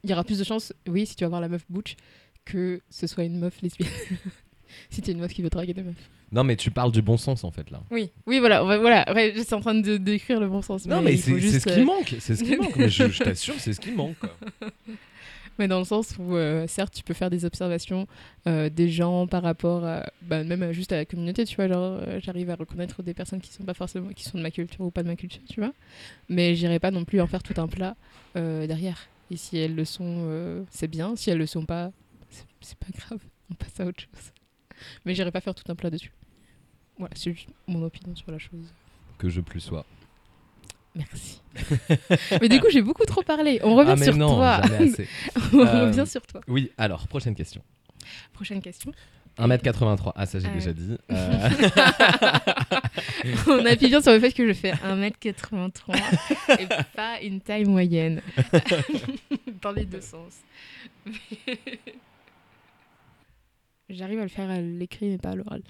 il 0.03 0.09
y 0.09 0.13
aura 0.13 0.23
plus 0.23 0.39
de 0.39 0.43
chances, 0.43 0.73
oui, 0.87 1.05
si 1.05 1.15
tu 1.15 1.23
vas 1.23 1.29
voir 1.29 1.41
la 1.41 1.47
meuf 1.49 1.65
butch, 1.69 1.95
que 2.45 2.81
ce 2.89 3.05
soit 3.07 3.23
une 3.25 3.37
meuf 3.39 3.61
lesbienne. 3.61 3.89
si 4.93 5.01
t'es 5.01 5.11
une 5.11 5.19
meuf 5.19 5.33
qui 5.33 5.41
veut 5.41 5.49
draguer 5.49 5.73
des 5.73 5.83
meufs. 5.83 6.09
Non, 6.31 6.43
mais 6.43 6.55
tu 6.55 6.71
parles 6.71 6.91
du 6.91 7.01
bon 7.01 7.17
sens 7.17 7.43
en 7.43 7.51
fait 7.51 7.69
là. 7.71 7.81
Oui, 7.91 8.09
oui, 8.25 8.39
voilà, 8.39 8.65
ouais, 8.65 8.77
voilà. 8.77 9.11
Ouais, 9.13 9.33
je 9.35 9.41
suis 9.41 9.53
en 9.53 9.61
train 9.61 9.75
de 9.75 9.97
décrire 9.97 10.39
le 10.39 10.47
bon 10.47 10.61
sens. 10.61 10.85
Non, 10.85 11.01
mais 11.01 11.17
c'est 11.17 11.39
juste, 11.39 11.61
ce 11.61 11.69
euh, 11.69 11.75
qui 11.75 11.81
manque. 11.81 12.15
C'est 12.19 12.35
ce 12.35 12.43
qui 12.43 12.55
manque. 12.55 12.75
Mais 12.75 12.89
je, 12.89 13.09
je 13.09 13.19
t'assure, 13.23 13.55
c'est 13.57 13.73
ce 13.73 13.79
qui 13.79 13.91
manque. 13.91 14.17
Quoi. 14.19 14.35
Mais 15.59 15.67
dans 15.67 15.79
le 15.79 15.85
sens 15.85 16.15
où, 16.17 16.35
euh, 16.35 16.65
certes, 16.67 16.93
tu 16.93 17.03
peux 17.03 17.13
faire 17.13 17.29
des 17.29 17.45
observations 17.45 18.07
euh, 18.47 18.69
des 18.69 18.89
gens 18.89 19.27
par 19.27 19.43
rapport 19.43 19.85
à, 19.85 20.11
bah, 20.23 20.43
même 20.43 20.71
juste 20.71 20.91
à 20.91 20.95
la 20.95 21.05
communauté, 21.05 21.45
tu 21.45 21.55
vois. 21.55 21.67
Genre, 21.67 21.99
euh, 22.01 22.19
j'arrive 22.23 22.49
à 22.49 22.55
reconnaître 22.55 23.03
des 23.03 23.13
personnes 23.13 23.39
qui 23.39 23.51
sont 23.51 23.63
pas 23.63 23.75
forcément, 23.75 24.09
qui 24.09 24.23
sont 24.23 24.37
de 24.37 24.43
ma 24.43 24.51
culture 24.51 24.81
ou 24.81 24.91
pas 24.91 25.03
de 25.03 25.07
ma 25.07 25.15
culture, 25.15 25.41
tu 25.47 25.59
vois. 25.59 25.73
Mais 26.29 26.55
j'irai 26.55 26.79
pas 26.79 26.91
non 26.91 27.05
plus 27.05 27.21
en 27.21 27.27
faire 27.27 27.43
tout 27.43 27.59
un 27.61 27.67
plat 27.67 27.95
euh, 28.35 28.65
derrière. 28.65 29.07
Et 29.29 29.37
si 29.37 29.57
elles 29.57 29.75
le 29.75 29.85
sont, 29.85 30.25
euh, 30.27 30.63
c'est 30.71 30.87
bien. 30.87 31.15
Si 31.15 31.29
elles 31.29 31.37
le 31.37 31.45
sont 31.45 31.65
pas, 31.65 31.91
c'est 32.61 32.77
pas 32.77 32.87
grave. 32.97 33.19
On 33.51 33.53
passe 33.53 33.79
à 33.79 33.85
autre 33.85 34.01
chose. 34.01 34.32
Mais 35.05 35.13
j'irai 35.15 35.31
pas 35.31 35.41
faire 35.41 35.55
tout 35.55 35.69
un 35.71 35.75
plat 35.75 35.89
dessus. 35.89 36.11
Voilà, 36.97 37.13
c'est 37.15 37.31
juste 37.33 37.49
mon 37.67 37.83
opinion 37.83 38.15
sur 38.15 38.31
la 38.31 38.37
chose. 38.39 38.73
Que 39.17 39.29
je 39.29 39.41
plus 39.41 39.59
sois. 39.61 39.85
Merci. 40.95 41.41
mais 42.41 42.49
du 42.49 42.59
coup, 42.59 42.67
j'ai 42.69 42.81
beaucoup 42.83 43.05
trop 43.05 43.23
parlé. 43.23 43.59
On 43.63 43.75
revient 43.75 43.91
ah, 43.93 43.95
mais 43.97 44.05
sur 44.05 44.15
non, 44.15 44.35
toi. 44.35 44.55
assez. 44.57 45.07
On 45.53 45.59
Euh, 45.59 45.85
revient 45.87 46.05
sur 46.07 46.21
toi. 46.27 46.41
Oui, 46.47 46.71
alors, 46.77 47.07
prochaine 47.07 47.33
question. 47.33 47.63
Prochaine 48.33 48.61
question. 48.61 48.91
1m83. 49.39 50.11
Ah, 50.15 50.27
ça, 50.27 50.37
j'ai 50.37 50.47
Euh. 50.47 50.53
déjà 50.53 50.71
dit. 50.73 50.95
Euh, 51.11 51.49
On 53.47 53.65
appuie 53.65 53.87
bien 53.87 54.01
sur 54.01 54.11
le 54.11 54.19
fait 54.19 54.31
que 54.33 54.45
je 54.47 54.53
fais 54.53 54.71
1m83 54.73 55.95
et 56.59 56.67
pas 56.95 57.19
une 57.21 57.41
taille 57.41 57.65
moyenne. 57.65 58.21
Dans 59.61 59.71
les 59.71 59.85
deux 59.85 60.01
sens. 60.01 60.33
J'arrive 63.93 64.19
à 64.19 64.23
le 64.23 64.27
faire 64.29 64.49
à 64.49 64.59
l'écrit 64.61 65.09
mais 65.09 65.17
pas 65.17 65.29
à 65.31 65.35
l'oral. 65.35 65.61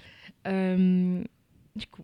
Euh, 0.46 1.22
du 1.76 1.86
coup, 1.86 2.02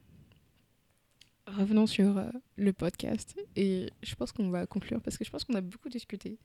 revenons 1.47 1.87
sur 1.87 2.16
euh, 2.18 2.25
le 2.57 2.73
podcast 2.73 3.37
et 3.57 3.91
je 4.03 4.14
pense 4.14 4.33
qu'on 4.33 4.51
va 4.51 4.66
conclure 4.66 5.01
parce 5.01 5.18
que 5.18 5.25
je 5.25 5.31
pense 5.31 5.45
qu'on 5.45 5.55
a 5.55 5.61
beaucoup 5.61 5.89
discuté 5.89 6.39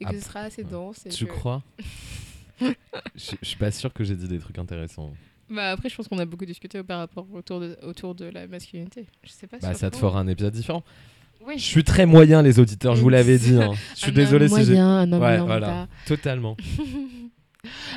et 0.00 0.04
que 0.04 0.10
Ah, 0.10 0.12
ce 0.14 0.20
sera 0.20 0.40
assez 0.40 0.64
dense. 0.64 1.06
et 1.06 1.10
tu 1.10 1.26
que- 1.26 1.30
crois? 1.32 1.62
Je, 2.60 3.32
je 3.40 3.46
suis 3.48 3.56
pas 3.56 3.70
sûr 3.70 3.90
que 3.90 4.04
j'ai 4.04 4.14
dit 4.14 4.28
des 4.28 4.38
trucs 4.38 4.58
intéressants. 4.58 5.14
Bah 5.48 5.70
après, 5.70 5.88
je 5.88 5.96
pense 5.96 6.08
qu'on 6.08 6.18
a 6.18 6.26
beaucoup 6.26 6.44
discuté 6.44 6.82
par 6.82 6.98
rapport 6.98 7.26
autour 7.32 7.58
de, 7.58 7.78
autour 7.82 8.14
de 8.14 8.26
la 8.26 8.46
masculinité. 8.46 9.06
Je 9.22 9.30
sais 9.30 9.46
pas 9.46 9.56
Bah, 9.58 9.72
ça 9.72 9.90
te 9.90 9.96
fera 9.96 10.20
un 10.20 10.28
épisode 10.28 10.52
différent. 10.52 10.84
Oui. 11.46 11.54
Je 11.56 11.64
suis 11.64 11.84
très 11.84 12.04
moyen, 12.04 12.42
les 12.42 12.58
auditeurs, 12.58 12.94
je 12.96 13.00
vous 13.00 13.08
l'avais 13.08 13.38
dit. 13.38 13.54
hein. 13.54 13.72
Je 13.94 14.00
suis 14.00 14.12
désolé 14.12 14.46
si 14.48 14.56
j'ai. 14.62 14.72
moyen, 14.74 14.98
un 14.98 15.10
homme 15.12 15.22
Ouais, 15.22 15.38
voilà. 15.38 15.88
Totalement. 16.06 16.54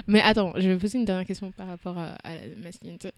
Mais 0.07 0.21
attends, 0.21 0.53
je 0.55 0.67
vais 0.69 0.77
poser 0.77 0.97
une 0.99 1.05
dernière 1.05 1.25
question 1.25 1.51
par 1.51 1.67
rapport 1.67 1.97
à, 1.97 2.15
à 2.23 2.35
la 2.35 2.55
masculinité. 2.63 3.11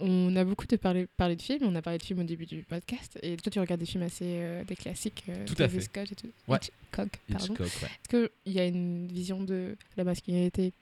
On 0.00 0.34
a 0.34 0.44
beaucoup 0.44 0.66
de 0.66 0.74
parlé, 0.76 1.06
parlé 1.16 1.36
de 1.36 1.42
films, 1.42 1.62
on 1.62 1.74
a 1.76 1.82
parlé 1.82 1.98
de 1.98 2.02
films 2.02 2.18
au 2.20 2.24
début 2.24 2.46
du 2.46 2.64
podcast, 2.64 3.16
et 3.22 3.36
toi 3.36 3.52
tu 3.52 3.60
regardes 3.60 3.78
des 3.78 3.86
films 3.86 4.02
assez 4.02 4.24
euh, 4.26 4.64
des 4.64 4.74
classiques, 4.74 5.22
euh, 5.28 5.44
Tout 5.46 5.54
à 5.62 5.68
fait. 5.68 5.80
Scott 5.82 6.10
et 6.10 6.14
tout. 6.16 6.30
Ouais. 6.48 6.58
Hitchcock, 6.58 7.20
pardon. 7.30 7.54
Ouais. 7.60 7.66
Est-ce 7.66 8.08
qu'il 8.08 8.52
y 8.52 8.58
a 8.58 8.66
une 8.66 9.06
vision 9.06 9.44
de 9.44 9.76
la 9.96 10.02
masculinité 10.02 10.72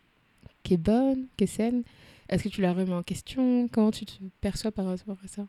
qui 0.62 0.74
est 0.74 0.78
bonne, 0.78 1.26
qui 1.36 1.44
est 1.44 1.46
saine? 1.46 1.82
Est-ce 2.30 2.44
que 2.44 2.48
tu 2.48 2.62
la 2.62 2.72
remets 2.72 2.94
en 2.94 3.02
question? 3.02 3.68
Comment 3.68 3.90
tu 3.90 4.06
te 4.06 4.12
perçois 4.40 4.72
par 4.72 4.86
rapport 4.86 5.18
à 5.22 5.28
ça? 5.28 5.46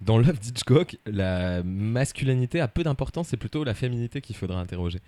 Dans 0.00 0.16
l'œuvre 0.16 0.38
d'Hitchcock, 0.38 0.96
la 1.04 1.62
masculinité 1.64 2.60
a 2.60 2.68
peu 2.68 2.84
d'importance, 2.84 3.28
c'est 3.28 3.36
plutôt 3.36 3.64
la 3.64 3.74
féminité 3.74 4.22
qu'il 4.22 4.36
faudra 4.36 4.58
interroger. 4.60 5.00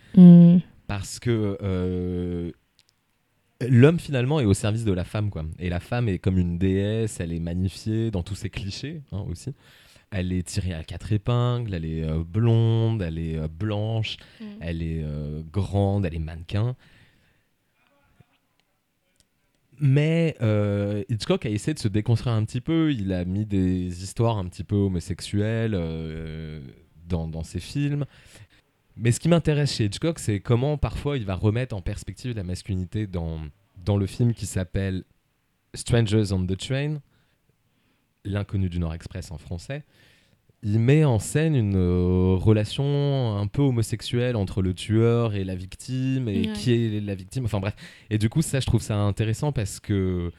Parce 0.87 1.19
que 1.19 1.57
euh, 1.63 2.51
l'homme 3.69 3.99
finalement 3.99 4.41
est 4.41 4.45
au 4.45 4.55
service 4.55 4.85
de 4.85 4.93
la 4.93 5.05
femme, 5.05 5.31
quoi. 5.31 5.45
Et 5.59 5.69
la 5.69 5.81
femme 5.81 6.09
est 6.09 6.19
comme 6.19 6.39
une 6.39 6.59
déesse, 6.59 7.21
elle 7.21 7.33
est 7.33 7.41
magnifiée 7.41 8.11
dans 8.11 8.23
tous 8.23 8.35
ses 8.35 8.51
clichés 8.51 9.03
hein, 9.13 9.25
aussi. 9.29 9.55
Elle 10.11 10.33
est 10.33 10.43
tirée 10.43 10.75
à 10.75 10.83
quatre 10.83 11.13
épingles, 11.13 11.73
elle 11.73 11.85
est 11.85 12.03
euh, 12.03 12.25
blonde, 12.25 13.03
elle 13.03 13.19
est 13.19 13.37
euh, 13.37 13.49
blanche, 13.49 14.17
elle 14.61 14.83
est 14.83 15.03
euh, 15.05 15.43
grande, 15.53 16.05
elle 16.05 16.15
est 16.15 16.19
mannequin. 16.19 16.75
Mais 19.83 20.37
Hitchcock 21.09 21.47
a 21.47 21.49
essayé 21.49 21.73
de 21.73 21.79
se 21.79 21.89
déconstruire 21.89 22.35
un 22.35 22.45
petit 22.45 22.61
peu. 22.61 22.93
Il 22.93 23.15
a 23.15 23.25
mis 23.25 23.47
des 23.47 24.03
histoires 24.03 24.37
un 24.37 24.45
petit 24.45 24.63
peu 24.63 24.77
homosexuelles 24.77 25.73
dans, 27.07 27.27
dans 27.29 27.43
ses 27.43 27.61
films. 27.61 28.05
Mais 29.03 29.13
ce 29.13 29.21
qui 29.21 29.29
m'intéresse 29.29 29.75
chez 29.75 29.87
Hitchcock, 29.87 30.19
c'est 30.19 30.41
comment 30.41 30.77
parfois 30.77 31.17
il 31.17 31.25
va 31.25 31.35
remettre 31.35 31.75
en 31.75 31.81
perspective 31.81 32.37
la 32.37 32.43
masculinité 32.45 33.07
dans, 33.07 33.41
dans 33.85 33.97
le 33.97 34.05
film 34.07 34.35
qui 34.35 34.45
s'appelle 34.45 35.05
Strangers 35.75 36.33
on 36.33 36.45
the 36.47 36.57
Train, 36.57 37.01
L'inconnu 38.25 38.69
du 38.69 38.79
Nord 38.79 38.93
Express 38.93 39.31
en 39.31 39.39
français. 39.39 39.83
Il 40.63 40.79
met 40.79 41.05
en 41.07 41.19
scène 41.19 41.55
une 41.57 41.75
euh, 41.77 42.35
relation 42.37 43.39
un 43.39 43.47
peu 43.47 43.63
homosexuelle 43.63 44.37
entre 44.37 44.61
le 44.61 44.75
tueur 44.75 45.35
et 45.35 45.43
la 45.45 45.55
victime, 45.55 46.29
et 46.29 46.49
Ouais. 46.49 46.53
qui 46.53 46.73
est 46.75 47.01
la 47.01 47.15
victime. 47.15 47.47
Enfin 47.47 47.61
bref. 47.61 47.75
Et 48.11 48.19
du 48.19 48.29
coup, 48.29 48.43
ça, 48.43 48.61
je 48.61 48.67
trouve 48.67 48.83
ça 48.83 48.97
intéressant 48.99 49.53
parce 49.53 49.81
que. 49.81 50.31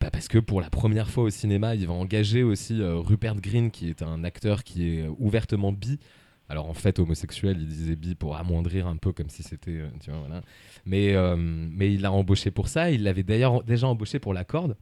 bah, 0.00 0.10
parce 0.10 0.26
que 0.26 0.38
pour 0.38 0.60
la 0.60 0.68
première 0.68 1.08
fois 1.08 1.22
au 1.22 1.30
cinéma, 1.30 1.76
il 1.76 1.86
va 1.86 1.92
engager 1.92 2.42
aussi 2.42 2.80
euh, 2.82 2.96
Rupert 2.96 3.36
Green, 3.36 3.70
qui 3.70 3.88
est 3.88 4.02
un 4.02 4.24
acteur 4.24 4.64
qui 4.64 4.88
est 4.98 5.06
ouvertement 5.20 5.70
bi. 5.70 6.00
Alors 6.48 6.68
en 6.68 6.74
fait, 6.74 6.98
homosexuel, 6.98 7.56
il 7.58 7.66
disait 7.68 7.96
bi 7.96 8.14
pour 8.14 8.36
amoindrir 8.36 8.86
un 8.86 8.96
peu 8.96 9.12
comme 9.12 9.30
si 9.30 9.42
c'était. 9.42 9.70
euh, 9.70 9.88
tu 10.00 10.10
vois, 10.10 10.20
voilà. 10.20 10.42
Mais, 10.84 11.14
euh, 11.14 11.36
mais 11.38 11.92
il 11.92 12.02
l'a 12.02 12.12
embauché 12.12 12.50
pour 12.50 12.68
ça. 12.68 12.90
Il 12.90 13.02
l'avait 13.02 13.22
d'ailleurs 13.22 13.62
déjà 13.64 13.86
embauché 13.86 14.18
pour 14.18 14.34
La 14.34 14.44
Corde. 14.44 14.76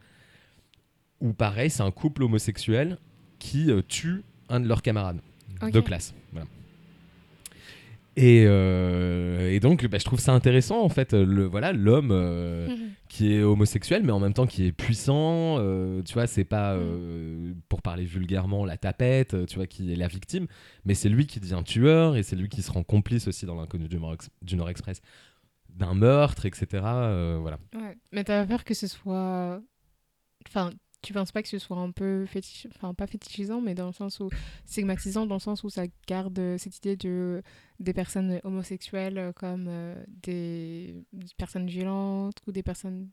Où 1.20 1.32
pareil, 1.32 1.70
c'est 1.70 1.82
un 1.82 1.92
couple 1.92 2.24
homosexuel 2.24 2.98
qui 3.38 3.70
euh, 3.70 3.80
tue 3.86 4.22
un 4.48 4.58
de 4.60 4.66
leurs 4.66 4.82
camarades 4.82 5.20
de 5.62 5.80
classe. 5.80 6.14
Voilà. 6.32 6.48
Et, 8.16 8.44
euh, 8.46 9.50
et 9.50 9.58
donc, 9.58 9.86
bah, 9.86 9.96
je 9.98 10.04
trouve 10.04 10.20
ça 10.20 10.32
intéressant 10.32 10.82
en 10.82 10.88
fait. 10.90 11.14
Le 11.14 11.44
voilà, 11.44 11.72
l'homme 11.72 12.10
euh, 12.12 12.68
Mhm. 12.68 12.90
qui 13.08 13.32
est 13.32 13.42
homosexuel, 13.42 14.02
mais 14.04 14.12
en 14.12 14.20
même 14.20 14.34
temps 14.34 14.46
qui 14.46 14.66
est 14.66 14.72
puissant. 14.72 15.56
euh, 15.58 16.02
tu 16.02 16.12
vois, 16.14 16.26
c'est 16.26 16.44
pas 16.44 16.74
euh, 16.74 17.54
pour 17.70 17.80
parler 17.80 18.04
vulgairement 18.04 18.64
la 18.66 18.76
tapette, 18.76 19.32
euh, 19.34 19.46
tu 19.46 19.56
vois, 19.56 19.66
qui 19.66 19.92
est 19.92 19.96
la 19.96 20.08
victime, 20.08 20.46
mais 20.84 20.92
c'est 20.94 21.08
lui 21.08 21.26
qui 21.26 21.40
devient 21.40 21.62
tueur 21.64 22.16
et 22.16 22.22
c'est 22.22 22.36
lui 22.36 22.48
qui 22.50 22.60
se 22.60 22.70
rend 22.70 22.82
complice 22.82 23.28
aussi 23.28 23.46
dans 23.46 23.54
l'inconnu 23.54 23.88
du, 23.88 23.98
Nord 23.98 24.14
Ex- 24.14 24.30
du 24.42 24.56
Nord 24.56 24.68
Express 24.68 25.00
d'un 25.70 25.94
meurtre, 25.94 26.44
etc. 26.44 26.66
euh, 26.84 27.38
voilà. 27.40 27.58
Ouais. 27.74 27.96
Mais 28.12 28.24
t'as 28.24 28.44
peur 28.44 28.62
que 28.64 28.74
ce 28.74 28.86
soit. 28.86 29.58
Enfin, 30.46 30.70
tu 31.02 31.12
penses 31.12 31.32
pas 31.32 31.42
que 31.42 31.48
ce 31.48 31.58
soit 31.58 31.76
un 31.76 31.90
peu 31.90 32.24
fétiche. 32.26 32.66
Enfin, 32.74 32.94
pas 32.94 33.06
fétichisant, 33.06 33.60
mais 33.60 33.74
dans 33.74 33.86
le 33.88 33.92
sens 33.92 34.20
où. 34.20 34.30
stigmatisant, 34.64 35.26
dans 35.26 35.34
le 35.36 35.40
sens 35.40 35.64
où 35.64 35.70
ça 35.70 35.84
garde 36.06 36.38
euh, 36.38 36.58
cette 36.58 36.76
idée 36.78 36.96
de 36.96 37.42
des 37.80 37.92
personnes 37.92 38.40
homosexuelles 38.44 39.32
comme 39.34 39.66
euh, 39.68 40.02
des... 40.08 40.94
des 41.12 41.26
personnes 41.36 41.66
violentes 41.66 42.36
ou 42.46 42.52
des 42.52 42.62
personnes. 42.62 43.08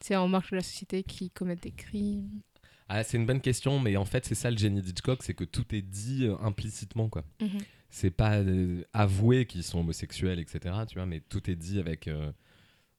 C'est 0.00 0.16
en 0.16 0.28
marche 0.28 0.50
de 0.50 0.56
la 0.56 0.62
société 0.62 1.02
qui 1.02 1.30
commettent 1.30 1.62
des 1.62 1.72
crimes. 1.72 2.42
Ah, 2.88 3.02
c'est 3.02 3.16
une 3.16 3.24
bonne 3.24 3.40
question, 3.40 3.80
mais 3.80 3.96
en 3.96 4.04
fait, 4.04 4.26
c'est 4.26 4.34
ça 4.34 4.50
le 4.50 4.58
génie 4.58 4.82
d'Hitchcock, 4.82 5.22
c'est 5.22 5.32
que 5.32 5.44
tout 5.44 5.74
est 5.74 5.82
dit 5.82 6.26
euh, 6.26 6.36
implicitement, 6.40 7.08
quoi. 7.08 7.24
Mhm. 7.40 7.58
c'est 7.88 8.10
pas 8.10 8.38
euh, 8.38 8.84
avoué 8.92 9.46
qu'ils 9.46 9.62
sont 9.62 9.80
homosexuels, 9.80 10.38
etc. 10.38 10.74
Tu 10.86 10.96
vois, 10.96 11.06
mais 11.06 11.20
tout 11.20 11.50
est 11.50 11.56
dit 11.56 11.78
avec. 11.78 12.10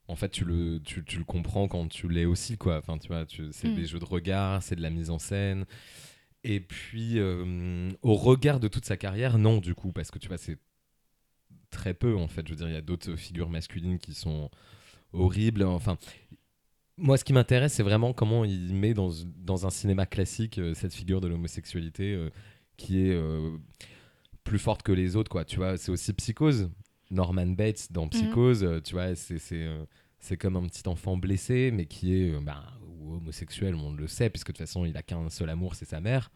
En 0.07 0.15
fait, 0.15 0.29
tu 0.29 0.45
le, 0.45 0.79
tu, 0.83 1.03
tu 1.03 1.17
le 1.17 1.23
comprends 1.23 1.67
quand 1.67 1.87
tu 1.87 2.07
l'es 2.07 2.25
aussi, 2.25 2.57
quoi. 2.57 2.77
Enfin, 2.77 2.97
tu 2.97 3.07
vois, 3.07 3.25
tu- 3.25 3.49
c'est 3.51 3.69
Mm. 3.69 3.75
des 3.75 3.85
jeux 3.85 3.99
de 3.99 4.05
regard, 4.05 4.61
c'est 4.61 4.75
de 4.75 4.81
la 4.81 4.89
mise 4.91 5.09
en 5.09 5.19
scène. 5.19 5.65
Et 6.43 6.59
puis, 6.59 7.17
euh, 7.19 7.91
au 8.03 8.13
regard 8.15 8.59
de 8.59 8.67
toute 8.67 8.85
sa 8.85 8.97
carrière, 8.97 9.37
non, 9.39 9.57
du 9.57 9.73
coup, 9.73 9.91
parce 9.91 10.11
que 10.11 10.19
tu 10.19 10.27
vois, 10.27 10.37
c'est 10.37 10.59
très 11.71 11.93
peu, 11.95 12.15
en 12.15 12.27
fait. 12.27 12.45
Je 12.47 12.51
veux 12.53 12.57
dire, 12.57 12.67
il 12.67 12.73
y 12.73 12.77
a 12.77 12.81
d'autres 12.81 13.15
figures 13.15 13.49
masculines 13.49 13.97
qui 13.97 14.13
sont 14.13 14.51
horribles. 15.11 15.63
Enfin, 15.63 15.97
moi, 16.97 17.17
ce 17.17 17.23
qui 17.25 17.33
m'intéresse, 17.33 17.73
c'est 17.73 17.83
vraiment 17.83 18.13
comment 18.13 18.45
il 18.45 18.73
met 18.75 18.93
dans, 18.93 19.09
dans 19.37 19.65
un 19.65 19.69
cinéma 19.71 20.05
classique 20.05 20.59
euh, 20.59 20.73
cette 20.75 20.93
figure 20.93 21.19
de 21.19 21.27
l'homosexualité 21.27 22.13
euh, 22.13 22.29
qui 22.77 22.99
est 22.99 23.19
plus 24.43 24.59
forte 24.59 24.83
que 24.83 24.91
les 24.91 25.15
autres, 25.15 25.31
quoi. 25.31 25.45
Tu 25.45 25.55
vois, 25.57 25.77
c'est 25.77 25.91
aussi 25.91 26.13
Psychose. 26.13 26.69
Norman 27.15 27.47
Bates 27.47 27.91
dans 27.91 28.07
Psychose, 28.07 28.63
euh, 28.63 28.79
tu 28.81 28.93
vois, 28.93 29.15
c'est 29.15 29.39
c'est 29.39 29.63
euh, 29.63 29.85
c'est 30.19 30.37
comme 30.37 30.55
un 30.55 30.63
petit 30.67 30.87
enfant 30.87 31.17
blessé, 31.17 31.71
mais 31.73 31.85
qui 31.85 32.13
est 32.15 32.31
euh, 32.33 32.39
bah, 32.41 32.63
homosexuel, 33.07 33.75
on 33.75 33.93
le 33.93 34.07
sait, 34.07 34.29
puisque 34.29 34.47
de 34.47 34.51
toute 34.53 34.59
façon, 34.67 34.85
il 34.85 34.95
a 34.97 35.03
qu'un 35.03 35.29
seul 35.29 35.49
amour, 35.49 35.75
c'est 35.75 35.85
sa 35.85 35.99
mère. 36.01 36.31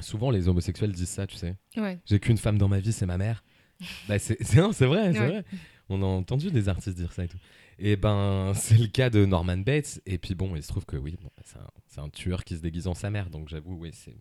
Souvent, 0.00 0.30
les 0.30 0.48
homosexuels 0.48 0.92
disent 0.92 1.08
ça, 1.08 1.26
tu 1.26 1.36
sais. 1.36 1.56
Ouais. 1.76 2.00
J'ai 2.06 2.18
qu'une 2.18 2.38
femme 2.38 2.58
dans 2.58 2.68
ma 2.68 2.80
vie, 2.80 2.92
c'est 2.92 3.06
ma 3.06 3.16
mère. 3.18 3.44
bah, 4.08 4.18
c'est 4.18 4.42
c'est- 4.42 4.56
vrai, 4.60 4.72
c'est 4.72 5.20
Ouais. 5.20 5.26
vrai. 5.28 5.44
On 5.88 6.02
a 6.02 6.06
entendu 6.06 6.50
des 6.50 6.68
artistes 6.68 6.96
dire 6.96 7.12
ça 7.12 7.24
et 7.24 7.28
tout. 7.28 7.36
Et 7.78 7.96
ben, 7.96 8.52
c'est 8.54 8.78
le 8.78 8.86
cas 8.86 9.10
de 9.10 9.24
Norman 9.26 9.58
Bates. 9.58 10.00
Et 10.06 10.18
puis 10.18 10.34
bon, 10.34 10.56
il 10.56 10.62
se 10.62 10.68
trouve 10.68 10.86
que 10.86 10.96
oui, 10.96 11.16
bon, 11.20 11.28
c'est 11.44 11.58
un, 11.58 11.68
c'est 11.86 12.00
un 12.00 12.08
tueur 12.08 12.42
qui 12.44 12.56
se 12.56 12.62
déguise 12.62 12.86
en 12.86 12.94
sa 12.94 13.10
mère. 13.10 13.28
Donc 13.30 13.48
j'avoue, 13.48 13.74
oui, 13.76 13.90
c'est. 13.92 14.16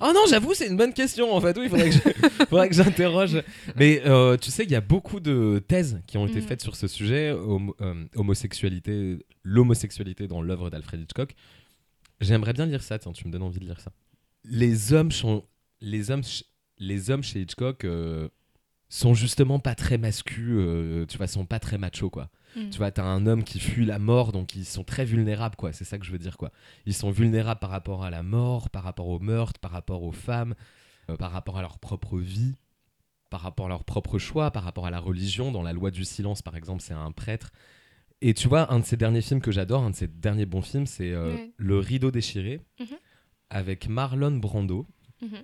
Oh 0.00 0.12
non, 0.14 0.20
j'avoue, 0.28 0.54
c'est 0.54 0.68
une 0.68 0.76
bonne 0.76 0.92
question 0.92 1.34
en 1.34 1.40
fait. 1.40 1.56
Oui, 1.58 1.68
il 1.72 1.92
faudrait 2.48 2.68
que 2.68 2.74
j'interroge. 2.74 3.42
Mais 3.76 4.02
euh, 4.06 4.36
tu 4.36 4.50
sais, 4.50 4.64
il 4.64 4.70
y 4.70 4.74
a 4.74 4.80
beaucoup 4.80 5.20
de 5.20 5.62
thèses 5.66 6.00
qui 6.06 6.18
ont 6.18 6.26
été 6.26 6.40
Mhm. 6.40 6.46
faites 6.46 6.62
sur 6.62 6.76
ce 6.76 6.86
sujet, 6.88 7.34
euh, 7.34 8.04
homosexualité, 8.16 9.18
l'homosexualité 9.42 10.26
dans 10.28 10.42
l'œuvre 10.42 10.70
d'Alfred 10.70 11.00
Hitchcock. 11.00 11.34
J'aimerais 12.20 12.52
bien 12.52 12.66
lire 12.66 12.82
ça, 12.82 12.98
tiens, 12.98 13.12
tu 13.12 13.26
me 13.26 13.32
donnes 13.32 13.42
envie 13.42 13.58
de 13.60 13.64
lire 13.64 13.80
ça. 13.80 13.92
Les 14.44 14.92
hommes, 14.92 15.10
sont, 15.12 15.44
les 15.80 16.10
hommes, 16.10 16.22
les 16.78 17.10
hommes 17.10 17.22
chez 17.22 17.40
Hitchcock 17.40 17.84
euh, 17.84 18.28
sont 18.88 19.14
justement 19.14 19.58
pas 19.58 19.74
très 19.74 19.98
masculins, 19.98 21.04
tu 21.08 21.16
vois, 21.16 21.26
sont 21.26 21.46
pas 21.46 21.58
très 21.60 21.78
machos, 21.78 22.10
quoi. 22.10 22.28
Mhm. 22.56 22.70
Tu 22.70 22.78
vois, 22.78 22.90
t'as 22.90 23.04
un 23.04 23.26
homme 23.26 23.44
qui 23.44 23.58
fuit 23.60 23.84
la 23.86 23.98
mort, 23.98 24.32
donc 24.32 24.54
ils 24.56 24.64
sont 24.64 24.84
très 24.84 25.04
vulnérables, 25.04 25.56
quoi. 25.56 25.72
C'est 25.72 25.84
ça 25.84 25.98
que 25.98 26.04
je 26.04 26.12
veux 26.12 26.18
dire, 26.18 26.36
quoi. 26.36 26.50
Ils 26.86 26.94
sont 26.94 27.10
vulnérables 27.10 27.60
par 27.60 27.70
rapport 27.70 28.04
à 28.04 28.10
la 28.10 28.22
mort, 28.22 28.68
par 28.70 28.82
rapport 28.84 29.08
au 29.08 29.18
meurtre, 29.18 29.58
par 29.60 29.70
rapport 29.70 30.02
aux 30.02 30.12
femmes, 30.12 30.54
euh, 31.10 31.16
par 31.16 31.32
rapport 31.32 31.58
à 31.58 31.62
leur 31.62 31.78
propre 31.78 32.18
vie, 32.18 32.54
par 33.30 33.40
rapport 33.40 33.66
à 33.66 33.68
leur 33.70 33.84
propre 33.84 34.18
choix, 34.18 34.50
par 34.50 34.64
rapport 34.64 34.86
à 34.86 34.90
la 34.90 35.00
religion. 35.00 35.50
Dans 35.52 35.62
La 35.62 35.72
Loi 35.72 35.90
du 35.90 36.04
silence, 36.04 36.42
par 36.42 36.56
exemple, 36.56 36.82
c'est 36.82 36.94
un 36.94 37.12
prêtre. 37.12 37.50
Et 38.20 38.34
tu 38.34 38.46
vois, 38.48 38.72
un 38.72 38.78
de 38.80 38.84
ses 38.84 38.96
derniers 38.96 39.22
films 39.22 39.40
que 39.40 39.50
j'adore, 39.50 39.82
un 39.82 39.90
de 39.90 39.96
ses 39.96 40.06
derniers 40.06 40.46
bons 40.46 40.62
films, 40.62 40.86
c'est 40.86 41.10
euh. 41.12 41.36
Le 41.56 41.78
Rideau 41.78 42.10
déchiré, 42.10 42.60
Mhm. 42.78 42.86
avec 43.50 43.88
Marlon 43.88 44.36
Brando 44.36 44.86
Mhm. 45.22 45.42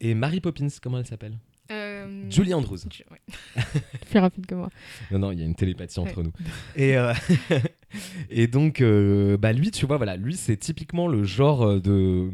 et 0.00 0.14
Mary 0.14 0.40
Poppins, 0.40 0.68
comment 0.82 0.98
elle 0.98 1.06
s'appelle? 1.06 1.38
Euh, 1.70 2.30
Julie 2.30 2.54
Andrews. 2.54 2.78
Ouais. 3.10 3.20
Plus 4.10 4.18
rapide 4.18 4.46
que 4.46 4.54
moi. 4.54 4.70
Non, 5.10 5.18
non, 5.18 5.32
il 5.32 5.38
y 5.38 5.42
a 5.42 5.44
une 5.44 5.54
télépathie 5.54 6.00
entre 6.00 6.18
Ouais. 6.18 6.24
nous. 6.24 6.32
Et, 6.76 6.96
euh, 6.96 7.12
et 8.30 8.46
donc, 8.46 8.80
euh, 8.80 9.36
bah 9.36 9.52
lui, 9.52 9.70
tu 9.70 9.86
vois, 9.86 9.96
voilà, 9.96 10.16
lui, 10.16 10.36
c'est 10.36 10.56
typiquement 10.56 11.08
le 11.08 11.24
genre 11.24 11.62
euh, 11.62 11.80
de 11.80 12.30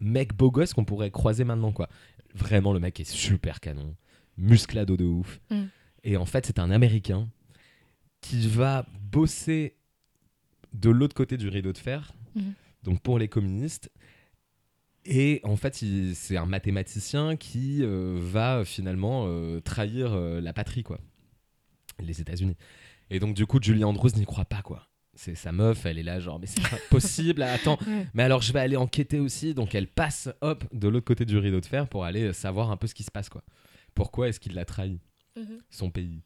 mec 0.00 0.34
beau 0.34 0.50
gosse 0.50 0.74
qu'on 0.74 0.84
pourrait 0.84 1.10
croiser 1.10 1.44
maintenant, 1.44 1.72
quoi. 1.72 1.88
Vraiment, 2.34 2.72
le 2.72 2.80
mec 2.80 3.00
est 3.00 3.10
super 3.10 3.60
canon, 3.60 3.94
musclado 4.36 4.96
de 4.96 5.04
ouf. 5.04 5.40
Mm. 5.50 5.62
Et 6.04 6.16
en 6.16 6.26
fait, 6.26 6.46
c'est 6.46 6.58
un 6.58 6.70
Américain 6.70 7.28
qui 8.20 8.46
va 8.48 8.86
bosser 9.10 9.76
de 10.72 10.90
l'autre 10.90 11.14
côté 11.14 11.36
du 11.36 11.48
rideau 11.48 11.72
de 11.72 11.78
fer, 11.78 12.12
Mhm. 12.36 12.52
donc 12.84 13.00
pour 13.00 13.18
les 13.18 13.26
communistes. 13.28 13.90
Et 15.12 15.40
en 15.42 15.56
fait, 15.56 15.74
c'est 16.14 16.36
un 16.36 16.46
mathématicien 16.46 17.36
qui 17.36 17.82
euh, 17.82 18.16
va 18.22 18.64
finalement 18.64 19.24
euh, 19.26 19.60
trahir 19.60 20.12
euh, 20.12 20.40
la 20.40 20.52
patrie, 20.52 20.84
quoi. 20.84 20.98
Les 21.98 22.20
États-Unis. 22.20 22.56
Et 23.10 23.18
donc, 23.18 23.34
du 23.34 23.44
coup, 23.44 23.58
Julie 23.60 23.82
Andrews 23.82 24.10
n'y 24.16 24.24
croit 24.24 24.44
pas, 24.44 24.62
quoi. 24.62 24.86
C'est 25.14 25.34
sa 25.34 25.50
meuf, 25.50 25.84
elle 25.84 25.98
est 25.98 26.04
là, 26.04 26.20
genre, 26.20 26.38
mais 26.38 26.46
c'est 26.46 26.62
pas 26.62 26.78
possible, 26.90 27.42
attends. 27.42 27.76
Ouais. 27.86 28.06
Mais 28.14 28.22
alors, 28.22 28.40
je 28.40 28.52
vais 28.52 28.60
aller 28.60 28.76
enquêter 28.76 29.18
aussi. 29.18 29.52
Donc, 29.52 29.74
elle 29.74 29.88
passe, 29.88 30.28
hop, 30.42 30.64
de 30.72 30.86
l'autre 30.88 31.06
côté 31.06 31.24
du 31.24 31.36
rideau 31.38 31.60
de 31.60 31.66
fer 31.66 31.88
pour 31.88 32.04
aller 32.04 32.32
savoir 32.32 32.70
un 32.70 32.76
peu 32.76 32.86
ce 32.86 32.94
qui 32.94 33.02
se 33.02 33.10
passe, 33.10 33.28
quoi. 33.28 33.42
Pourquoi 33.94 34.28
est-ce 34.28 34.38
qu'il 34.38 34.54
l'a 34.54 34.64
trahi, 34.64 35.00
Mhm. 35.36 35.58
son 35.70 35.90
pays? 35.90 36.22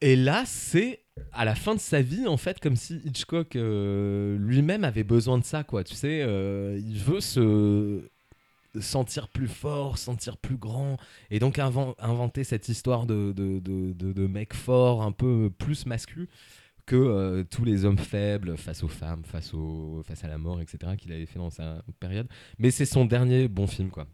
Et 0.00 0.16
là, 0.16 0.44
c'est 0.46 1.00
à 1.32 1.44
la 1.44 1.54
fin 1.54 1.74
de 1.74 1.80
sa 1.80 2.00
vie, 2.00 2.26
en 2.26 2.36
fait, 2.36 2.60
comme 2.60 2.76
si 2.76 3.00
Hitchcock 3.04 3.56
euh, 3.56 4.38
lui-même 4.38 4.84
avait 4.84 5.04
besoin 5.04 5.38
de 5.38 5.44
ça, 5.44 5.62
quoi. 5.64 5.84
Tu 5.84 5.94
sais, 5.94 6.22
euh, 6.22 6.80
il 6.82 6.98
veut 6.98 7.20
se 7.20 8.08
sentir 8.80 9.28
plus 9.28 9.48
fort, 9.48 9.98
sentir 9.98 10.36
plus 10.38 10.56
grand, 10.56 10.96
et 11.30 11.38
donc 11.40 11.58
inven- 11.58 11.94
inventer 11.98 12.44
cette 12.44 12.68
histoire 12.68 13.04
de, 13.06 13.32
de- 13.32 13.60
de 13.60 14.26
mec 14.26 14.54
fort, 14.54 15.02
un 15.02 15.12
peu 15.12 15.50
plus 15.58 15.86
masculin 15.86 16.26
que 16.86 16.96
euh, 16.96 17.44
tous 17.44 17.64
les 17.64 17.84
hommes 17.84 17.98
faibles 17.98 18.56
face 18.56 18.82
aux 18.82 18.88
femmes, 18.88 19.24
face, 19.24 19.54
au, 19.54 20.02
face 20.06 20.24
à 20.24 20.28
la 20.28 20.38
mort, 20.38 20.60
etc., 20.60 20.96
qu'il 20.96 21.12
avait 21.12 21.26
fait 21.26 21.38
dans 21.38 21.50
sa 21.50 21.84
période. 22.00 22.28
Mais 22.58 22.70
c'est 22.70 22.86
son 22.86 23.04
dernier 23.04 23.48
bon 23.48 23.66
film, 23.66 23.90
quoi. 23.90 24.06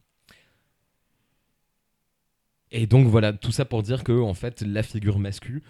Et 2.73 2.87
donc 2.87 3.07
voilà, 3.09 3.33
tout 3.33 3.53
ça 3.53 3.65
pour 3.65 3.83
dire 3.83 4.05
que 4.05 4.13
en 4.13 4.35
fait, 4.35 4.63
la 4.63 4.83
figure 4.83 5.19
masculine 5.19 5.61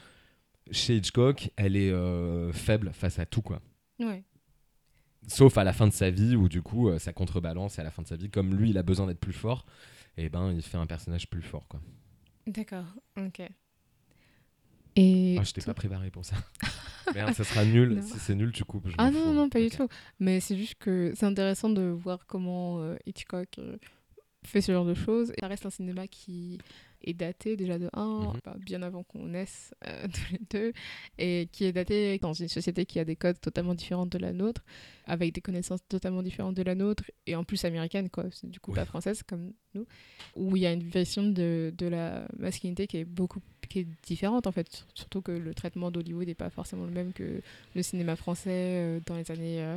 chez 0.71 0.97
Hitchcock, 0.97 1.51
elle 1.57 1.77
est 1.77 1.91
euh, 1.91 2.53
faible 2.53 2.91
face 2.93 3.19
à 3.19 3.27
tout, 3.27 3.43
quoi. 3.43 3.61
Ouais. 4.01 4.25
Sauf 5.29 5.59
à 5.59 5.65
la 5.65 5.73
fin 5.73 5.87
de 5.87 5.93
sa 5.93 6.11
vie, 6.11 6.37
où 6.37 6.49
du 6.49 6.63
coup, 6.63 6.89
euh, 6.89 6.99
ça 6.99 7.13
contrebalance, 7.13 7.79
et 7.79 7.81
à 7.81 7.85
la 7.85 7.91
fin 7.91 8.03
de 8.03 8.09
sa 8.09 8.17
vie, 8.17 8.31
comme 8.31 8.55
lui, 8.55 8.71
il 8.71 8.79
a 8.79 8.83
besoin 8.83 9.07
d'être 9.07 9.21
plus 9.21 9.33
fort, 9.33 9.67
et 10.17 10.29
ben, 10.29 10.53
il 10.53 10.63
fait 10.63 10.77
un 10.77 10.87
personnage 10.87 11.29
plus 11.29 11.43
fort, 11.43 11.67
quoi. 11.69 11.81
D'accord, 12.47 12.85
ok. 13.17 13.43
Et 14.97 15.37
Ah, 15.39 15.43
je 15.43 15.53
t'ai 15.53 15.61
pas 15.61 15.75
préparé 15.75 16.11
pour 16.11 16.25
ça. 16.25 16.37
Merde, 17.15 17.35
ça 17.35 17.45
sera 17.45 17.65
nul. 17.65 17.95
Non. 17.97 18.03
Si 18.03 18.19
c'est 18.19 18.35
nul, 18.35 18.51
tu 18.53 18.65
coupes. 18.65 18.89
je 18.89 18.95
Ah 18.99 19.11
non, 19.11 19.25
fous. 19.27 19.33
non, 19.33 19.49
pas 19.49 19.61
du 19.61 19.69
tout. 19.69 19.89
Mais 20.19 20.41
c'est 20.41 20.57
juste 20.57 20.77
que 20.77 21.13
c'est 21.15 21.27
intéressant 21.27 21.69
de 21.71 21.83
voir 21.83 22.27
comment 22.27 22.81
euh, 22.81 22.97
Hitchcock 23.05 23.59
euh, 23.59 23.77
fait 24.43 24.61
ce 24.61 24.73
genre 24.73 24.87
de 24.87 24.95
choses. 24.95 25.33
Ça 25.39 25.49
reste 25.49 25.67
un 25.67 25.71
cinéma 25.71 26.07
qui 26.09 26.59
est 27.07 27.15
daté 27.15 27.57
déjà 27.57 27.79
de 27.79 27.89
1, 27.93 28.33
Mhm. 28.45 28.59
bien 28.65 28.83
avant 28.83 29.03
qu'on 29.05 29.27
naisse 29.27 29.75
euh, 29.87 30.07
tous 30.13 30.33
les 30.33 30.41
deux, 30.51 30.73
et 31.19 31.49
qui 31.53 31.65
est 31.65 31.73
daté 31.73 32.19
dans 32.19 32.33
une 32.33 32.49
société 32.49 32.85
qui 32.87 32.99
a 32.99 33.05
des 33.05 33.17
codes 33.17 33.41
totalement 33.41 33.75
différents 33.75 34.07
de 34.07 34.19
la 34.19 34.33
nôtre, 34.33 34.63
avec 35.07 35.33
des 35.35 35.41
connaissances 35.41 35.81
totalement 35.89 36.23
différentes 36.23 36.55
de 36.57 36.63
la 36.63 36.75
nôtre, 36.75 37.05
et 37.27 37.35
en 37.37 37.45
plus 37.45 37.65
américaine, 37.65 38.11
quoi. 38.11 38.25
C'est 38.33 38.51
du 38.51 38.61
coup 38.61 38.73
Ouais. 38.73 38.77
pas 38.79 38.85
française 38.87 39.23
comme 39.23 39.53
nous, 39.75 39.87
où 40.35 40.57
il 40.57 40.63
y 40.63 40.67
a 40.67 40.73
une 40.73 40.89
version 40.89 41.23
de, 41.23 41.73
de 41.77 41.87
la 41.87 42.27
masculinité 42.39 42.87
qui 42.87 42.99
est 42.99 43.05
beaucoup 43.05 43.41
qui 43.69 43.81
est 43.81 43.89
différente 44.05 44.47
en 44.47 44.53
fait, 44.53 44.87
surtout 44.95 45.23
que 45.23 45.33
le 45.33 45.53
traitement 45.53 45.91
d'Hollywood 45.91 46.29
n'est 46.29 46.35
pas 46.37 46.51
forcément 46.51 46.85
le 46.85 46.93
même 46.93 47.13
que 47.13 47.41
le 47.75 47.83
cinéma 47.83 48.15
français 48.15 48.51
euh, 48.53 49.01
dans 49.05 49.17
les 49.17 49.29
années 49.33 49.61
euh, 49.61 49.77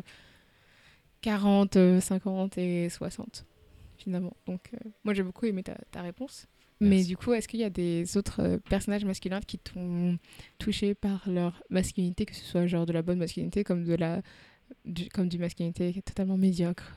40, 1.21 1.75
euh, 1.75 1.99
50 1.99 2.57
et 2.57 2.89
60 2.89 3.45
finalement. 3.97 4.33
Donc 4.45 4.69
euh, 4.73 4.89
moi 5.03 5.13
j'ai 5.13 5.23
beaucoup 5.23 5.45
aimé 5.45 5.63
ta, 5.63 5.75
ta 5.91 6.01
réponse. 6.01 6.47
Mais 6.81 6.89
Merci. 6.89 7.07
du 7.07 7.17
coup, 7.17 7.33
est-ce 7.33 7.47
qu'il 7.47 7.59
y 7.59 7.65
a 7.65 7.69
des 7.69 8.15
autres 8.15 8.41
euh, 8.41 8.57
personnages 8.69 9.03
masculins 9.03 9.41
qui 9.41 9.57
t'ont 9.57 10.17
touché 10.59 10.95
par 10.95 11.29
leur 11.29 11.61
masculinité, 11.69 12.25
que 12.25 12.35
ce 12.35 12.45
soit 12.45 12.67
genre 12.67 12.85
de 12.85 12.93
la 12.93 13.01
bonne 13.01 13.19
masculinité 13.19 13.63
comme 13.63 13.83
de 13.83 13.95
la 13.95 14.21
du, 14.85 15.09
comme 15.09 15.27
du 15.27 15.37
masculinité 15.37 16.01
totalement 16.05 16.37
médiocre? 16.37 16.95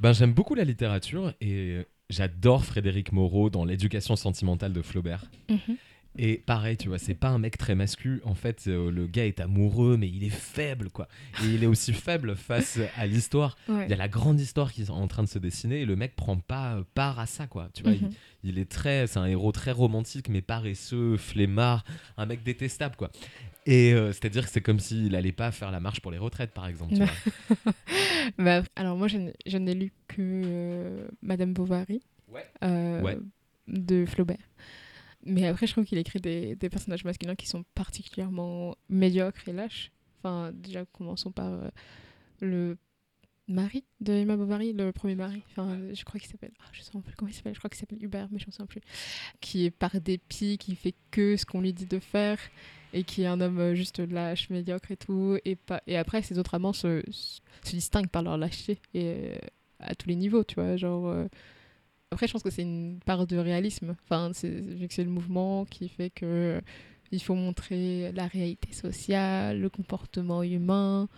Ben, 0.00 0.12
j'aime 0.12 0.32
beaucoup 0.32 0.54
la 0.54 0.64
littérature 0.64 1.32
et 1.40 1.78
j'adore 2.10 2.64
Frédéric 2.64 3.12
Moreau 3.12 3.50
dans 3.50 3.64
L'éducation 3.64 4.16
sentimentale 4.16 4.72
de 4.72 4.82
Flaubert. 4.82 5.30
Et 6.20 6.38
pareil, 6.44 6.76
tu 6.76 6.88
vois, 6.88 6.98
c'est 6.98 7.14
pas 7.14 7.28
un 7.28 7.38
mec 7.38 7.56
très 7.56 7.74
masculin. 7.76 8.18
En 8.24 8.34
fait, 8.34 8.64
euh, 8.66 8.90
le 8.90 9.06
gars 9.06 9.24
est 9.24 9.38
amoureux, 9.40 9.96
mais 9.96 10.08
il 10.08 10.24
est 10.24 10.28
faible, 10.30 10.90
quoi. 10.90 11.06
Et 11.44 11.46
il 11.46 11.62
est 11.62 11.66
aussi 11.66 11.92
faible 11.92 12.34
face 12.34 12.80
à 12.96 13.06
l'histoire. 13.06 13.56
Ouais. 13.68 13.84
Il 13.86 13.90
y 13.90 13.92
a 13.92 13.96
la 13.96 14.08
grande 14.08 14.40
histoire 14.40 14.72
qui 14.72 14.82
est 14.82 14.90
en 14.90 15.06
train 15.06 15.22
de 15.22 15.28
se 15.28 15.38
dessiner 15.38 15.82
et 15.82 15.84
le 15.86 15.94
mec 15.94 16.16
prend 16.16 16.36
pas 16.36 16.74
euh, 16.74 16.82
part 16.94 17.20
à 17.20 17.26
ça, 17.26 17.46
quoi. 17.46 17.70
Tu 17.72 17.84
vois, 17.84 17.92
il- 17.92 18.02
Mhm. 18.02 18.10
il, 18.42 18.58
est 18.58 18.68
très, 18.68 19.06
c'est 19.06 19.18
un 19.20 19.26
héros 19.26 19.52
très 19.52 19.70
romantique, 19.70 20.28
mais 20.28 20.42
paresseux, 20.42 21.16
flemmard, 21.16 21.84
un 22.16 22.26
mec 22.26 22.42
détestable, 22.42 22.96
quoi. 22.96 23.10
Et 23.66 23.92
euh, 23.92 24.12
c'est-à-dire 24.12 24.44
que 24.46 24.50
c'est 24.50 24.60
comme 24.62 24.80
s'il 24.80 25.14
allait 25.14 25.30
pas 25.30 25.52
faire 25.52 25.70
la 25.70 25.78
marche 25.78 26.00
pour 26.00 26.10
les 26.10 26.18
retraites, 26.18 26.52
par 26.52 26.66
exemple. 26.66 26.94
tu 26.94 27.00
vois. 27.64 27.72
Bah, 28.38 28.62
alors 28.76 28.96
moi, 28.96 29.06
je, 29.08 29.18
n'ai 29.58 29.74
lu 29.74 29.92
que 30.08 30.16
euh, 30.20 31.08
Madame 31.22 31.52
Bovary 31.52 32.00
Ouais. 32.28 32.44
Ouais. 32.60 33.16
de 33.68 34.04
Flaubert. 34.06 34.36
Mais 35.28 35.46
après, 35.46 35.66
je 35.66 35.72
trouve 35.72 35.84
qu'il 35.84 35.98
écrit 35.98 36.20
des, 36.20 36.56
des 36.56 36.68
personnages 36.68 37.04
masculins 37.04 37.34
qui 37.34 37.46
sont 37.46 37.64
particulièrement 37.74 38.76
médiocres 38.88 39.48
et 39.48 39.52
lâches. 39.52 39.92
Enfin, 40.18 40.50
déjà, 40.52 40.84
commençons 40.86 41.30
par 41.30 41.52
euh, 41.52 41.68
le 42.40 42.76
mari 43.46 43.84
de 44.00 44.12
Emma 44.12 44.36
Bovary, 44.36 44.72
le 44.72 44.92
premier 44.92 45.14
mari. 45.14 45.42
Enfin, 45.50 45.78
je 45.92 46.04
crois 46.04 46.20
qu'il 46.20 46.30
s'appelle. 46.30 46.52
ah, 46.60 46.68
je 46.72 46.80
ne 46.80 46.84
sais 46.84 46.90
plus 46.90 47.16
comment 47.16 47.30
il 47.30 47.34
s'appelle. 47.34 47.54
Je 47.54 47.58
crois 47.58 47.70
qu'il 47.70 47.78
s'appelle 47.78 48.02
Hubert, 48.02 48.28
mais 48.30 48.38
je 48.38 48.46
ne 48.46 48.52
souviens 48.52 48.66
plus. 48.66 48.80
Qui 49.40 49.64
est 49.64 49.70
par 49.70 50.00
dépit, 50.00 50.58
qui 50.58 50.74
fait 50.74 50.94
que 51.10 51.36
ce 51.36 51.44
qu'on 51.46 51.60
lui 51.60 51.72
dit 51.72 51.86
de 51.86 51.98
faire 51.98 52.38
et 52.92 53.04
qui 53.04 53.22
est 53.22 53.26
un 53.26 53.40
homme 53.40 53.58
euh, 53.58 53.74
juste 53.74 53.98
lâche, 54.00 54.50
médiocre 54.50 54.90
et 54.90 54.96
tout. 54.96 55.38
Et, 55.44 55.56
pas... 55.56 55.82
et 55.86 55.96
après, 55.96 56.22
ses 56.22 56.38
autres 56.38 56.54
amants 56.54 56.72
se, 56.72 57.02
se 57.10 57.70
distinguent 57.70 58.08
par 58.08 58.22
leur 58.22 58.38
lâcheté 58.38 58.78
et 58.94 59.04
euh, 59.04 59.38
à 59.80 59.94
tous 59.94 60.08
les 60.08 60.16
niveaux, 60.16 60.44
tu 60.44 60.56
vois. 60.56 60.76
Genre, 60.76 61.06
euh, 61.06 61.26
Après, 62.10 62.26
je 62.26 62.32
pense 62.32 62.42
que 62.42 62.50
c'est 62.50 62.62
une 62.62 63.00
part 63.04 63.26
de 63.26 63.36
réalisme. 63.36 63.94
Enfin, 64.04 64.30
c'est, 64.32 64.48
vu 64.48 64.88
que 64.88 64.94
c'est 64.94 65.04
le 65.04 65.10
mouvement 65.10 65.64
qui 65.66 65.88
fait 65.88 66.10
que 66.10 66.24
euh, 66.24 66.60
il 67.12 67.22
faut 67.22 67.34
montrer 67.34 68.12
la 68.12 68.26
réalité 68.26 68.72
sociale, 68.72 69.60
le 69.60 69.68
comportement 69.68 70.42
humain. 70.42 71.08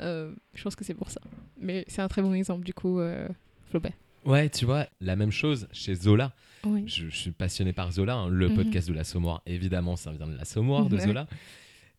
Euh, 0.00 0.32
je 0.54 0.62
pense 0.62 0.76
que 0.76 0.84
c'est 0.84 0.94
pour 0.94 1.10
ça. 1.10 1.20
Mais 1.60 1.84
c'est 1.88 2.02
un 2.02 2.08
très 2.08 2.22
bon 2.22 2.32
exemple, 2.32 2.64
du 2.64 2.74
coup, 2.74 3.00
euh, 3.00 3.28
Flaubert. 3.70 3.92
Ouais, 4.24 4.48
tu 4.48 4.64
vois, 4.64 4.86
la 5.00 5.14
même 5.16 5.30
chose 5.30 5.68
chez 5.72 5.94
Zola. 5.94 6.32
Oui. 6.64 6.84
Je, 6.86 7.08
je 7.08 7.16
suis 7.16 7.30
passionné 7.32 7.72
par 7.72 7.92
Zola. 7.92 8.14
hein. 8.14 8.28
Le 8.28 8.48
Mhm. 8.48 8.54
podcast 8.56 8.88
de 8.88 8.94
l'Assommoir, 8.94 9.42
évidemment, 9.46 9.94
ça 9.96 10.10
vient 10.12 10.26
de 10.26 10.36
l'Assommoir, 10.36 10.88
de 10.88 10.96
Ouais. 10.96 11.06
Zola. 11.06 11.26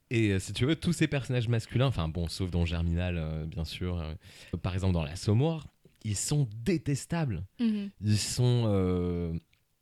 Et 0.10 0.32
euh, 0.32 0.40
si 0.40 0.54
tu 0.54 0.66
veux, 0.66 0.76
tous 0.78 0.94
ces 0.94 1.08
personnages 1.08 1.50
masculins, 1.50 1.88
enfin 1.88 2.08
bon, 2.08 2.28
sauf 2.30 2.50
dans 2.50 2.66
Germinal, 2.66 3.46
bien 3.48 3.66
sûr, 3.66 4.02
par 4.62 4.74
exemple 4.74 4.94
dans 4.94 5.04
l'Assommoir, 5.04 5.68
ils 6.08 6.16
sont 6.16 6.48
détestables. 6.64 7.44
Mhm. 7.60 7.90
Ils 8.02 8.18
sont 8.18 8.64
euh, 8.68 9.34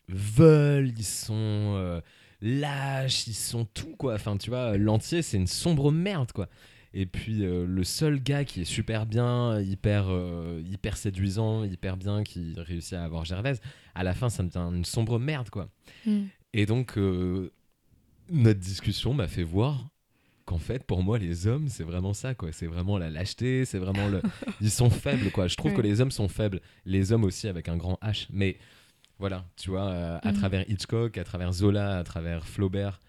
veulent, 0.10 0.92
ils 0.98 1.06
sont 1.06 1.34
euh, 1.36 2.02
lâches, 2.42 3.28
ils 3.28 3.36
sont 3.36 3.66
tout 3.66 3.96
quoi. 3.96 4.16
Enfin, 4.16 4.38
tu 4.38 4.50
vois, 4.50 4.78
l'entier 4.78 5.22
c'est 5.22 5.38
une 5.38 5.48
sombre 5.48 5.92
merde 5.92 6.32
quoi. 6.32 6.50
Et 6.94 7.06
puis 7.06 7.44
euh, 7.46 7.66
le 7.68 7.84
seul 7.84 8.24
gars 8.24 8.44
qui 8.44 8.62
est 8.62 8.66
super 8.66 9.06
bien, 9.06 9.62
hyper, 9.62 10.06
euh, 10.10 10.64
hyper 10.66 10.98
séduisant, 10.98 11.64
hyper 11.64 11.98
bien, 11.98 12.24
qui 12.24 12.54
réussit 12.58 12.94
à 12.94 13.04
avoir 13.04 13.24
Gervaise, 13.24 13.62
à 13.94 14.04
la 14.04 14.14
fin 14.14 14.30
ça 14.30 14.42
devient 14.42 14.76
une 14.76 14.86
sombre 14.86 15.20
merde 15.20 15.50
quoi. 15.50 15.70
Mhm. 16.08 16.28
Et 16.54 16.66
donc 16.66 16.98
notre 18.32 18.60
discussion 18.60 19.14
m'a 19.14 19.28
fait 19.28 19.44
voir 19.44 19.90
qu'en 20.46 20.60
fait 20.60 20.84
pour 20.84 21.02
moi 21.04 21.18
les 21.18 21.48
hommes 21.48 21.68
c'est 21.70 21.84
vraiment 21.84 22.14
ça 22.14 22.36
quoi. 22.36 22.52
C'est 22.52 22.68
vraiment 22.68 22.98
la 22.98 23.10
lâcheté, 23.10 23.66
c'est 23.66 23.80
vraiment 23.80 24.08
le... 24.08 24.22
ils 24.62 24.72
sont 24.72 24.90
faibles 24.90 25.32
quoi. 25.32 25.48
Je 25.48 25.56
trouve 25.56 25.72
Ouais. 25.72 25.78
que 25.78 25.82
les 25.82 26.02
hommes 26.02 26.12
sont 26.12 26.28
faibles, 26.28 26.62
les 26.86 27.12
hommes 27.12 27.24
aussi 27.24 27.48
avec 27.48 27.68
un 27.70 27.78
grand 27.78 27.98
H. 28.04 28.28
Mais 28.32 28.58
voilà, 29.18 29.46
tu 29.56 29.70
vois, 29.70 29.90
euh, 29.90 30.20
à 30.22 30.30
Mhm. 30.32 30.38
travers 30.38 30.70
Hitchcock, 30.70 31.18
à 31.18 31.24
travers 31.24 31.52
Zola, 31.54 31.98
à 31.98 32.04
travers 32.04 32.46
Flaubert, 32.48 33.02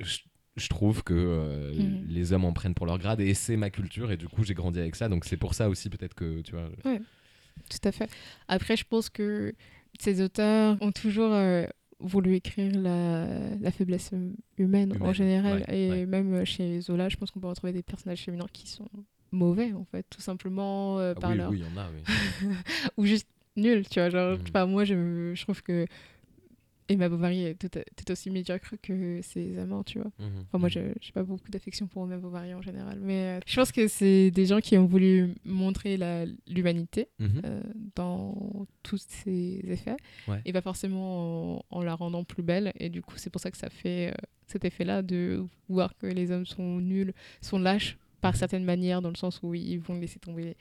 je, 0.00 0.18
je 0.56 0.68
trouve 0.68 1.02
que 1.02 1.14
euh, 1.14 1.74
Mhm. 1.74 2.06
les 2.08 2.32
hommes 2.32 2.44
en 2.44 2.52
prennent 2.52 2.74
pour 2.74 2.86
leur 2.86 2.98
grade 2.98 3.20
et 3.20 3.34
c'est 3.34 3.56
ma 3.56 3.70
culture 3.70 4.12
et 4.12 4.16
du 4.16 4.28
coup 4.28 4.44
j'ai 4.44 4.54
grandi 4.54 4.78
avec 4.78 4.96
ça. 4.96 5.08
Donc 5.08 5.24
c'est 5.24 5.36
pour 5.36 5.54
ça 5.54 5.68
aussi 5.68 5.88
peut-être 5.90 6.14
que 6.14 6.40
tu 6.42 6.52
vois. 6.52 6.68
Tout 7.68 7.78
à 7.88 7.92
fait. 7.92 8.08
Après, 8.48 8.76
je 8.76 8.84
pense 8.84 9.10
que 9.10 9.54
ces 9.98 10.22
auteurs 10.22 10.76
ont 10.80 10.92
toujours 10.92 11.32
euh, 11.32 11.66
voulu 12.00 12.34
écrire 12.34 12.72
la, 12.78 13.26
la 13.60 13.70
faiblesse 13.70 14.10
hum- 14.12 14.34
humaine, 14.58 14.92
en 15.00 15.12
général. 15.12 15.64
ouais, 15.68 15.76
et 15.78 15.90
ouais. 15.90 16.06
même 16.06 16.34
euh, 16.34 16.44
chez 16.44 16.80
Zola, 16.80 17.08
je 17.08 17.16
pense 17.16 17.30
qu'on 17.30 17.40
peut 17.40 17.46
retrouver 17.48 17.72
des 17.72 17.82
personnages 17.82 18.22
féminins 18.22 18.46
qui 18.52 18.66
sont 18.68 18.88
mauvais, 19.32 19.72
en 19.72 19.84
fait, 19.84 20.04
tout 20.10 20.20
simplement 20.20 20.98
euh, 20.98 21.12
Ah 21.16 21.20
par 21.20 21.30
oui, 21.30 21.36
leur... 21.36 21.50
oui, 21.50 21.58
il 21.58 21.64
y 21.64 21.78
en 21.78 21.80
a, 21.80 21.88
oui. 21.90 22.48
Ou 22.96 23.04
juste 23.06 23.28
nuls, 23.56 23.86
tu 23.88 24.00
vois. 24.00 24.10
Genre, 24.10 24.38
enfin, 24.48 24.66
moi, 24.66 24.84
je, 24.84 25.32
je 25.34 25.42
trouve 25.42 25.62
que 25.62 25.86
Emma 26.92 27.08
Bovary 27.08 27.44
est 27.44 27.54
tout, 27.54 27.68
tout 27.68 28.10
aussi 28.12 28.30
médiocre 28.30 28.74
que 28.82 29.20
ses 29.22 29.58
amants, 29.58 29.82
tu 29.84 29.98
vois. 29.98 30.10
Mhm, 30.18 30.44
Enfin, 30.48 30.58
moi, 30.58 30.68
mhm. 30.68 30.72
je 30.72 30.80
n'ai 30.80 31.12
pas 31.14 31.22
beaucoup 31.22 31.50
d'affection 31.50 31.86
pour 31.86 32.04
Emma 32.04 32.16
Bovary 32.18 32.52
en 32.54 32.62
général. 32.62 32.98
Mais 33.00 33.38
euh, 33.38 33.40
je 33.46 33.54
pense 33.56 33.72
que 33.72 33.86
c'est 33.88 34.30
des 34.30 34.46
gens 34.46 34.60
qui 34.60 34.76
ont 34.76 34.86
voulu 34.86 35.34
montrer 35.44 35.96
l'humanité 36.46 37.08
Mhm. 37.18 37.42
euh, 37.44 37.62
dans 37.94 38.66
tous 38.82 39.04
ses 39.08 39.62
effets 39.68 39.96
Ouais. 40.28 40.40
et 40.44 40.52
pas 40.52 40.62
forcément 40.62 41.58
en, 41.58 41.64
en 41.70 41.82
la 41.82 41.94
rendant 41.94 42.24
plus 42.24 42.42
belle 42.42 42.72
et 42.78 42.88
du 42.88 43.02
coup 43.02 43.14
c'est 43.16 43.30
pour 43.30 43.40
ça 43.40 43.50
que 43.50 43.56
ça 43.56 43.70
fait 43.70 44.08
euh, 44.10 44.14
cet 44.46 44.64
effet 44.64 44.84
là 44.84 45.02
de 45.02 45.44
voir 45.68 45.96
que 45.96 46.06
les 46.06 46.30
hommes 46.32 46.46
sont 46.46 46.80
nuls 46.80 47.12
sont 47.40 47.58
lâches 47.58 47.96
par 48.20 48.34
certaines 48.36 48.64
manières 48.64 49.00
dans 49.00 49.08
le 49.10 49.16
sens 49.16 49.40
où 49.42 49.54
ils 49.54 49.78
vont 49.80 49.98
laisser 49.98 50.18
tomber 50.18 50.56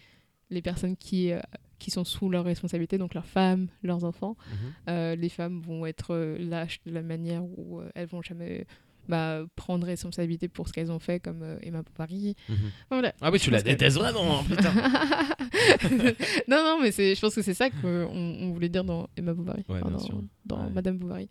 les 0.50 0.62
personnes 0.62 0.96
qui, 0.96 1.32
qui 1.80 1.90
sont 1.92 2.04
sous 2.04 2.30
leur 2.30 2.44
responsabilité 2.46 2.98
donc 2.98 3.14
leurs 3.14 3.26
femmes 3.26 3.68
leurs 3.84 4.04
enfants 4.04 4.36
Mhm. 4.52 4.58
Euh, 4.90 5.16
les 5.16 5.30
femmes 5.30 5.62
vont 5.62 5.86
être 5.86 6.14
euh, 6.14 6.38
lâches 6.40 6.80
de 6.86 6.92
la 6.92 7.02
manière 7.02 7.44
où 7.44 7.80
euh, 7.80 7.90
elles 7.96 8.08
vont 8.08 8.22
jamais 8.22 8.66
bah, 9.08 9.40
prendre 9.56 9.88
responsabilité 9.88 10.48
pour 10.48 10.68
ce 10.68 10.74
qu'elles 10.74 10.92
ont 10.92 11.00
fait 11.00 11.20
comme 11.20 11.42
euh, 11.42 11.58
Emma 11.64 11.82
Bovary 11.82 12.36
Mhm. 12.48 12.56
voilà 12.92 13.14
Ah 13.22 13.32
oui, 13.32 13.40
Je 13.40 13.46
tu 13.46 13.50
la 13.50 13.60
que- 13.62 13.66
détestes 13.70 13.98
vraiment, 13.98 14.40
hein, 14.42 14.44
putain. 14.48 14.72
non, 16.48 16.58
non, 16.64 16.80
mais 16.82 16.92
je 16.92 17.20
pense 17.20 17.34
que 17.34 17.42
c'est 17.42 17.54
ça 17.56 17.70
qu'on 17.70 17.88
on 17.88 18.52
voulait 18.52 18.70
dire 18.70 18.84
dans 18.84 19.08
Emma 19.18 19.34
Bovary, 19.34 19.64
Ouais, 19.70 19.78
enfin, 19.80 19.90
bien 19.90 19.98
dans, 19.98 20.04
sûr. 20.04 20.22
dans 20.46 20.64
Ouais. 20.66 20.70
Madame 20.74 20.98
Bovary. 20.98 21.28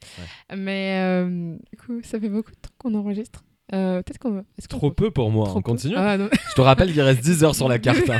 Mais 0.57 0.99
euh, 1.05 1.57
du 1.71 1.79
coup, 1.79 2.01
ça 2.03 2.19
fait 2.19 2.29
beaucoup 2.29 2.51
de 2.51 2.57
temps 2.57 2.71
qu'on 2.79 2.95
enregistre. 2.95 3.45
Euh, 3.75 4.03
peut-être 4.03 4.19
qu'on 4.19 4.31
va. 4.33 4.43
Trop 4.69 4.91
peut- 4.91 5.05
peu 5.07 5.11
pour 5.11 5.31
moi. 5.31 5.47
Trop 5.47 5.59
On 5.59 5.63
continue 5.63 5.95
Ah, 5.97 6.17
non. 6.17 6.29
Je 6.33 6.55
te 6.55 6.61
rappelle 6.63 6.91
qu'il 6.91 7.03
reste 7.03 7.21
10 7.23 7.45
heures 7.45 7.55
sur 7.55 7.69
la 7.69 7.79
carte. 7.79 8.09
hein. 8.09 8.19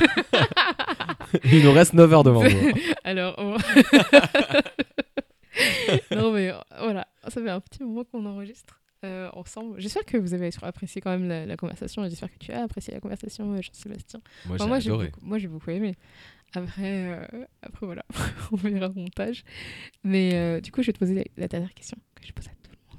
Il 1.53 1.65
nous 1.65 1.73
reste 1.73 1.95
9 1.95 2.13
heures 2.13 2.25
devant 2.25 2.45
nous. 2.45 2.73
Alors, 3.05 3.35
on- 3.39 3.57
non, 6.15 6.33
mais 6.33 6.53
voilà, 6.81 7.07
ça 7.25 7.43
fait 7.43 7.51
un 7.51 7.61
petit 7.61 7.83
moment 7.83 8.05
qu'on 8.05 8.25
enregistre 8.27 8.81
euh, 9.05 9.29
ensemble. 9.33 9.81
J'espère 9.81 10.05
que 10.05 10.17
vous 10.17 10.35
avez 10.35 10.51
apprécié 10.63 11.01
quand 11.01 11.11
même 11.11 11.29
la, 11.29 11.47
la 11.47 11.57
conversation 11.57 12.05
et 12.05 12.11
j'espère 12.11 12.33
que 12.33 12.39
tu 12.39 12.53
as 12.53 12.63
apprécié 12.63 12.95
la 12.95 13.01
conversation, 13.01 13.53
euh, 13.55 13.63
Jean-Sébastien. 13.63 14.21
Moi, 14.47 14.57
Enfin, 14.61 14.79
j'ai 14.81 14.91
beaucoup, 14.91 15.05
moi, 15.23 15.39
j'ai 15.39 15.49
beaucoup 15.49 15.71
aimé. 15.71 15.95
Après, 16.55 17.13
euh, 17.13 17.45
après 17.63 17.87
voilà, 17.87 18.05
on 18.53 18.57
verra 18.57 18.89
le 18.89 18.95
montage. 18.95 19.45
Mais 20.05 20.35
euh, 20.35 20.61
du 20.61 20.73
coup, 20.73 20.83
je 20.83 20.89
vais 20.89 20.93
te 20.93 20.99
poser 20.99 21.15
la, 21.15 21.25
la 21.37 21.49
dernière 21.49 21.75
question 21.75 21.97
que 22.15 22.27
je 22.27 22.33
pose 22.33 22.47
à 22.47 22.51
tout 22.51 22.73
le 22.73 22.79
monde. 22.91 22.99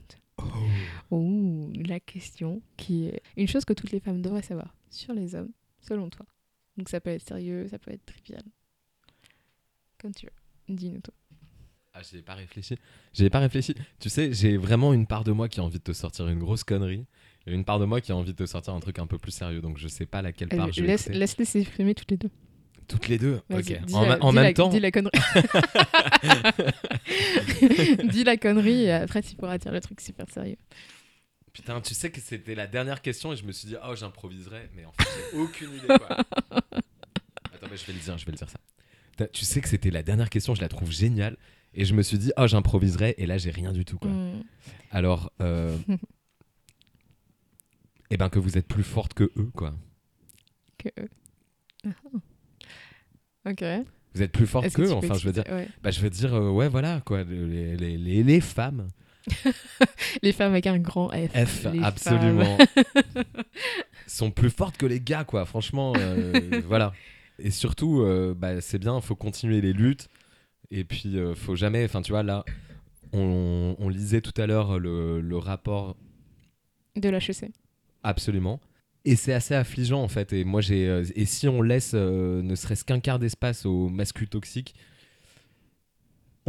Oh, 1.11 1.69
la 1.87 1.99
question 1.99 2.61
qui 2.77 3.07
est 3.07 3.21
une 3.37 3.47
chose 3.47 3.65
que 3.65 3.73
toutes 3.73 3.91
les 3.91 3.99
femmes 3.99 4.21
devraient 4.21 4.41
savoir 4.43 4.75
sur 4.89 5.13
les 5.13 5.35
hommes, 5.35 5.51
selon 5.81 6.09
toi. 6.09 6.25
Donc 6.79 6.87
ça 6.87 7.01
peut 7.01 7.09
être 7.09 7.27
sérieux, 7.27 7.67
ça 7.69 7.77
peut 7.77 7.91
être 7.91 8.05
trivial. 8.05 8.41
Comme 10.01 10.13
tu 10.15 10.25
veux. 10.25 10.73
Dis-nous 10.73 11.01
toi. 11.01 11.13
Ah, 11.93 11.99
j'y 12.09 12.19
ai 12.19 12.21
pas 12.21 12.35
réfléchi. 12.35 12.75
J'y 13.11 13.25
ai 13.25 13.29
pas 13.29 13.39
réfléchi. 13.39 13.75
Tu 13.99 14.07
sais, 14.09 14.31
j'ai 14.31 14.55
vraiment 14.55 14.93
une 14.93 15.05
part 15.05 15.25
de 15.25 15.33
moi 15.33 15.49
qui 15.49 15.59
a 15.59 15.63
envie 15.63 15.79
de 15.79 15.83
te 15.83 15.91
sortir 15.91 16.29
une 16.29 16.39
grosse 16.39 16.63
connerie. 16.63 17.05
Et 17.45 17.51
une 17.53 17.65
part 17.65 17.79
de 17.79 17.85
moi 17.85 17.99
qui 17.99 18.13
a 18.13 18.15
envie 18.15 18.31
de 18.31 18.37
te 18.37 18.45
sortir 18.45 18.73
un 18.73 18.79
truc 18.79 18.97
un 18.97 19.07
peu 19.07 19.17
plus 19.17 19.31
sérieux. 19.33 19.59
Donc 19.59 19.77
je 19.77 19.89
sais 19.89 20.05
pas 20.05 20.21
laquelle 20.21 20.47
part 20.47 20.71
je 20.71 20.79
vais 20.79 20.87
laisse, 20.87 21.01
écouter. 21.01 21.19
laisse-les 21.19 21.43
s'exprimer 21.45 21.93
toutes 21.95 22.11
les 22.11 22.17
deux. 22.17 22.29
Toutes 22.87 23.09
les 23.09 23.17
deux 23.17 23.41
Ok. 23.51 23.77
En, 23.91 24.05
la- 24.05 24.23
en 24.23 24.31
même 24.31 24.43
la- 24.45 24.53
temps. 24.53 24.69
Dis 24.69 24.79
la 24.79 24.91
connerie. 24.91 25.11
dis 28.09 28.23
la 28.23 28.37
connerie 28.37 28.83
et 28.83 28.91
après 28.91 29.21
tu 29.21 29.35
pourras 29.35 29.57
dire 29.57 29.73
le 29.73 29.81
truc 29.81 29.99
super 29.99 30.29
sérieux. 30.29 30.55
Putain, 31.53 31.81
tu 31.81 31.93
sais 31.93 32.11
que 32.11 32.21
c'était 32.21 32.55
la 32.55 32.67
dernière 32.67 33.01
question 33.01 33.33
et 33.33 33.35
je 33.35 33.43
me 33.43 33.51
suis 33.51 33.67
dit, 33.67 33.75
oh, 33.87 33.95
j'improviserai. 33.95 34.69
Mais 34.75 34.85
en 34.85 34.91
fait, 34.93 35.07
j'ai 35.31 35.37
aucune 35.37 35.73
idée, 35.73 35.87
quoi. 35.87 36.09
Attends, 36.51 37.67
mais 37.69 37.77
je 37.77 37.85
vais 37.85 37.93
le 37.93 37.99
dire, 37.99 38.17
je 38.17 38.25
vais 38.25 38.31
le 38.31 38.37
dire 38.37 38.49
ça. 38.49 38.59
T'as- 39.17 39.27
Tu 39.27 39.45
sais 39.45 39.61
que 39.61 39.67
c'était 39.67 39.91
la 39.91 40.03
dernière 40.03 40.29
question, 40.29 40.55
je 40.55 40.61
la 40.61 40.69
trouve 40.69 40.91
géniale. 40.91 41.37
Et 41.73 41.85
je 41.85 41.93
me 41.93 42.01
suis 42.01 42.17
dit, 42.17 42.31
oh, 42.37 42.47
j'improviserai. 42.47 43.15
Et 43.17 43.25
là, 43.25 43.37
j'ai 43.37 43.51
rien 43.51 43.71
du 43.73 43.85
tout, 43.85 43.97
quoi. 43.99 44.09
Hmm. 44.11 44.43
Alors, 44.91 45.31
euh... 45.41 45.77
eh 48.09 48.17
ben, 48.17 48.29
que 48.29 48.39
vous 48.39 48.57
êtes 48.57 48.67
plus 48.67 48.83
forte 48.83 49.13
que 49.13 49.31
eux, 49.37 49.51
quoi. 49.55 49.75
Que... 50.77 50.89
ok. 53.49 53.63
Vous 54.15 54.23
êtes 54.23 54.31
plus 54.31 54.47
forte 54.47 54.65
Est-ce 54.65 54.75
que 54.75 54.81
qu'eux, 54.81 54.87
tu 54.87 54.93
peux 54.99 55.05
enfin, 55.05 55.13
je 55.19 55.25
veux 55.27 55.33
dire. 55.33 55.43
expliquer- 55.43 55.65
ouais. 55.67 55.69
Bah, 55.83 55.91
je 55.91 56.01
veux 56.01 56.09
dire, 56.09 56.33
euh, 56.33 56.49
ouais, 56.49 56.67
voilà, 56.69 57.01
quoi. 57.05 57.23
Les, 57.23 57.77
les, 57.77 57.97
les, 57.97 58.23
les 58.23 58.41
femmes. 58.41 58.87
Les 60.23 60.31
femmes 60.31 60.51
avec 60.51 60.67
un 60.67 60.77
grand 60.79 61.09
F. 61.09 61.45
F, 61.45 61.67
Les 61.73 61.83
absolument. 61.83 62.57
sont 64.07 64.31
plus 64.31 64.49
fortes 64.49 64.77
que 64.77 64.85
les 64.85 64.99
gars, 64.99 65.23
quoi. 65.23 65.45
Franchement, 65.45 65.93
euh, 65.97 66.61
voilà. 66.65 66.93
Et 67.37 67.51
surtout, 67.51 68.01
euh, 68.01 68.33
bah, 68.37 68.61
c'est 68.61 68.79
bien, 68.79 68.99
faut 69.01 69.15
continuer 69.15 69.61
les 69.61 69.73
luttes. 69.73 70.09
Et 70.71 70.83
puis, 70.83 71.17
euh, 71.17 71.35
faut 71.35 71.55
jamais. 71.55 71.85
Enfin, 71.85 72.01
tu 72.01 72.11
vois, 72.11 72.23
là, 72.23 72.43
on, 73.13 73.75
on 73.79 73.89
lisait 73.89 74.21
tout 74.21 74.39
à 74.39 74.45
l'heure 74.47 74.79
le, 74.79 75.21
le 75.21 75.37
rapport 75.37 75.95
De 76.95 77.09
l'HEC. 77.09 77.51
Absolument. 78.03 78.59
Et 79.05 79.15
c'est 79.15 79.33
assez 79.33 79.55
affligeant 79.55 80.01
en 80.03 80.07
fait. 80.07 80.33
Et 80.33 80.43
moi 80.43 80.61
j'ai 80.61 81.03
et 81.15 81.25
si 81.25 81.47
on 81.47 81.61
laisse 81.61 81.91
euh, 81.93 82.41
ne 82.41 82.53
serait-ce 82.55 82.83
qu'un 82.83 82.99
quart 82.99 83.17
d'espace 83.17 83.65
aux 83.65 83.87
masculins 83.87 84.27
toxiques, 84.29 84.75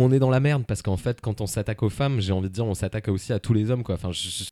on 0.01 0.11
est 0.13 0.19
dans 0.19 0.31
la 0.31 0.41
merde 0.41 0.65
parce 0.67 0.83
qu'en 0.83 0.97
fait 0.97 1.21
quand 1.21 1.41
on 1.41 1.47
s'attaque 1.47 1.83
aux 1.83 1.91
femmes, 1.91 2.21
j'ai 2.21 2.33
envie 2.33 2.49
de 2.49 2.55
dire 2.55 2.67
on 2.67 2.75
s'attaque 2.75 3.09
aussi 3.09 3.33
à 3.33 3.39
tous 3.39 3.53
les 3.53 3.71
hommes 3.71 3.83
quoi. 3.85 3.95
Enfin, 3.95 4.11
je- 4.13 4.29
je- 4.29 4.45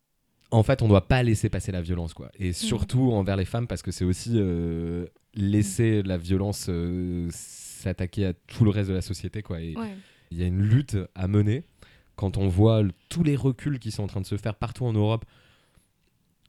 en 0.51 0.63
fait 0.63 0.81
on 0.83 0.89
doit 0.89 1.07
pas 1.09 1.23
laisser 1.23 1.49
passer 1.49 1.73
la 1.73 1.81
violence 1.83 2.15
quoi. 2.15 2.31
Et 2.39 2.53
surtout 2.53 3.13
envers 3.13 3.37
les 3.37 3.45
femmes 3.45 3.67
parce 3.67 3.83
que 3.83 3.91
c'est 3.91 4.05
aussi 4.05 4.33
euh, 4.35 5.07
laisser 5.35 6.03
la 6.03 6.17
violence 6.19 6.67
euh, 6.69 7.29
s'attaquer 7.33 8.27
à 8.27 8.33
tout 8.33 8.65
le 8.65 8.71
reste 8.71 8.89
de 8.89 8.95
la 8.95 9.03
société 9.03 9.43
quoi. 9.43 9.61
Et 9.61 9.77
Ouais. 9.77 9.95
il 10.31 10.39
y 10.39 10.43
a 10.43 10.47
une 10.47 10.61
lutte 10.63 10.97
à 11.15 11.29
mener 11.29 11.65
quand 12.17 12.37
on 12.37 12.49
voit 12.49 12.83
tous 13.09 13.23
les 13.23 13.37
reculs 13.37 13.79
qui 13.79 13.91
sont 13.91 14.03
en 14.05 14.09
train 14.09 14.21
de 14.21 14.27
se 14.27 14.37
faire 14.37 14.55
partout 14.57 14.85
en 14.85 14.93
Europe 14.93 15.25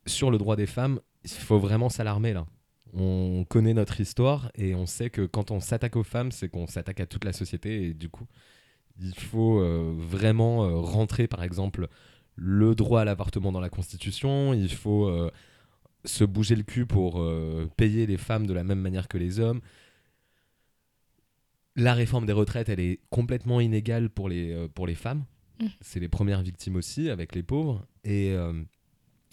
sur 0.06 0.32
le 0.32 0.38
droit 0.38 0.56
des 0.56 0.66
femmes. 0.66 1.00
Il 1.24 1.30
faut 1.30 1.60
vraiment 1.60 1.90
s'alarmer 1.90 2.34
là. 2.34 2.46
On 2.94 3.46
connaît 3.48 3.76
notre 3.76 4.02
histoire 4.02 4.50
et 4.56 4.74
on 4.74 4.88
sait 4.88 5.12
que 5.12 5.26
quand 5.28 5.52
on 5.52 5.60
s'attaque 5.60 5.96
aux 5.96 6.04
femmes, 6.04 6.32
c'est 6.32 6.50
qu'on 6.50 6.66
s'attaque 6.66 7.02
à 7.02 7.06
toute 7.06 7.24
la 7.24 7.34
société 7.34 7.84
et 7.88 7.94
du 7.94 8.10
coup, 8.10 8.26
il 9.02 9.16
faut 9.16 9.60
euh, 9.60 9.94
vraiment 9.98 10.66
euh, 10.66 10.76
rentrer 10.78 11.28
par 11.28 11.44
exemple 11.44 11.88
le 12.36 12.76
droit 12.76 13.02
à 13.02 13.06
l'avortement 13.06 13.52
dans 13.52 13.60
la 13.60 13.70
Constitution. 13.70 14.54
Il 14.54 14.72
faut 14.72 15.08
euh, 15.08 15.32
se 16.06 16.24
bouger 16.24 16.56
le 16.56 16.64
cul 16.64 16.86
pour 16.86 17.26
payer 17.76 18.06
les 18.06 18.18
femmes 18.18 18.48
de 18.48 18.54
la 18.54 18.64
même 18.64 18.80
manière 18.80 19.08
que 19.08 19.18
les 19.18 19.40
hommes. 19.40 19.60
La 21.76 21.94
réforme 21.94 22.26
des 22.26 22.34
retraites, 22.34 22.70
elle 22.70 22.80
est 22.80 23.00
complètement 23.10 23.60
inégale 23.60 24.10
pour 24.10 24.30
les, 24.30 24.68
pour 24.74 24.88
les 24.88 24.96
femmes. 24.96 25.26
Mm. 25.60 25.66
C'est 25.82 26.00
les 26.00 26.08
premières 26.08 26.42
victimes 26.42 26.78
aussi, 26.78 27.10
avec 27.10 27.36
les 27.36 27.44
pauvres. 27.44 27.86
Et 28.06 28.34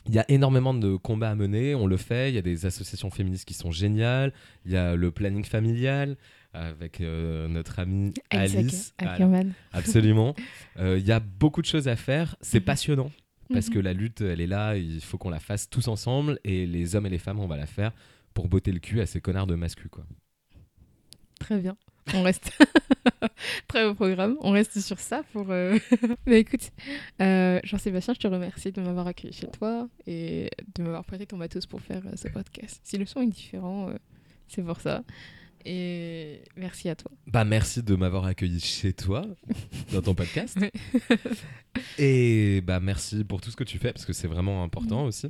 il 0.08 0.14
y 0.14 0.18
a 0.18 0.24
énormément 0.28 0.74
de 0.74 0.96
combats 0.96 1.30
à 1.30 1.34
mener, 1.36 1.76
on 1.76 1.86
le 1.86 1.96
fait. 1.96 2.30
Il 2.30 2.34
y 2.34 2.38
a 2.38 2.42
des 2.42 2.66
associations 2.66 3.10
féministes 3.10 3.44
qui 3.44 3.54
sont 3.54 3.70
géniales. 3.70 4.32
Il 4.64 4.72
y 4.72 4.76
a 4.76 4.96
le 4.96 5.12
planning 5.12 5.44
familial 5.44 6.16
avec 6.56 7.00
euh, 7.00 7.48
notre 7.48 7.78
amie 7.78 8.12
Alice. 8.30 8.94
Ackerman. 8.98 9.52
Absolument. 9.72 10.34
Euh, 10.78 10.98
Il 10.98 11.06
y 11.06 11.12
a 11.12 11.20
beaucoup 11.20 11.62
de 11.62 11.66
choses 11.66 11.88
à 11.88 11.96
faire. 11.96 12.36
C'est 12.40 12.58
Mhm. 12.60 12.64
passionnant 12.64 13.10
parce 13.52 13.68
Mhm. 13.68 13.74
que 13.74 13.78
la 13.78 13.92
lutte, 13.94 14.20
elle 14.20 14.40
est 14.40 14.46
là. 14.46 14.76
Il 14.76 15.00
faut 15.00 15.16
qu'on 15.18 15.30
la 15.30 15.40
fasse 15.40 15.70
tous 15.70 15.88
ensemble. 15.88 16.38
Et 16.44 16.66
les 16.66 16.94
hommes 16.96 17.06
et 17.06 17.10
les 17.10 17.18
femmes, 17.18 17.40
on 17.40 17.46
va 17.46 17.56
la 17.56 17.66
faire 17.66 17.92
pour 18.34 18.48
botter 18.48 18.72
le 18.72 18.78
cul 18.80 19.00
à 19.00 19.06
ces 19.06 19.20
connards 19.20 19.46
de 19.46 19.54
mascu, 19.54 19.88
quoi. 19.88 20.04
Très 21.40 21.58
bien. 21.58 21.76
On 22.14 22.22
reste 22.22 22.50
très 23.68 23.86
beau 23.86 23.94
programme. 23.94 24.36
On 24.40 24.50
reste 24.52 24.78
sur 24.80 24.98
ça 25.00 25.22
pour. 25.32 25.50
euh, 25.50 25.78
Mais 26.26 26.40
écoute, 26.40 26.70
euh, 27.20 27.58
Jean-Sébastien, 27.64 28.14
je 28.14 28.20
te 28.20 28.26
remercie 28.28 28.70
de 28.72 28.80
m'avoir 28.80 29.06
accueilli 29.06 29.32
chez 29.32 29.48
toi 29.48 29.88
et 30.06 30.50
de 30.76 30.82
m'avoir 30.82 31.04
prêté 31.04 31.26
ton 31.26 31.36
matos 31.36 31.66
pour 31.66 31.80
faire 31.80 32.02
euh, 32.06 32.12
ce 32.16 32.28
podcast. 32.28 32.80
Si 32.84 32.96
le 32.98 33.06
son 33.06 33.22
est 33.22 33.26
différent, 33.26 33.88
euh, 33.90 33.94
c'est 34.48 34.62
pour 34.62 34.80
ça. 34.80 35.02
Et 35.68 36.42
merci 36.56 36.88
à 36.88 36.94
toi. 36.94 37.10
Bah 37.26 37.44
merci 37.44 37.82
de 37.82 37.96
m'avoir 37.96 38.24
accueilli 38.24 38.60
chez 38.60 38.92
toi 38.92 39.26
dans 39.92 40.00
ton 40.00 40.14
podcast. 40.14 40.56
Et 41.98 42.60
bah 42.60 42.78
merci 42.78 43.24
pour 43.24 43.40
tout 43.40 43.50
ce 43.50 43.56
que 43.56 43.64
tu 43.64 43.78
fais 43.78 43.92
parce 43.92 44.06
que 44.06 44.12
c'est 44.12 44.28
vraiment 44.28 44.62
important 44.62 45.04
aussi. 45.04 45.26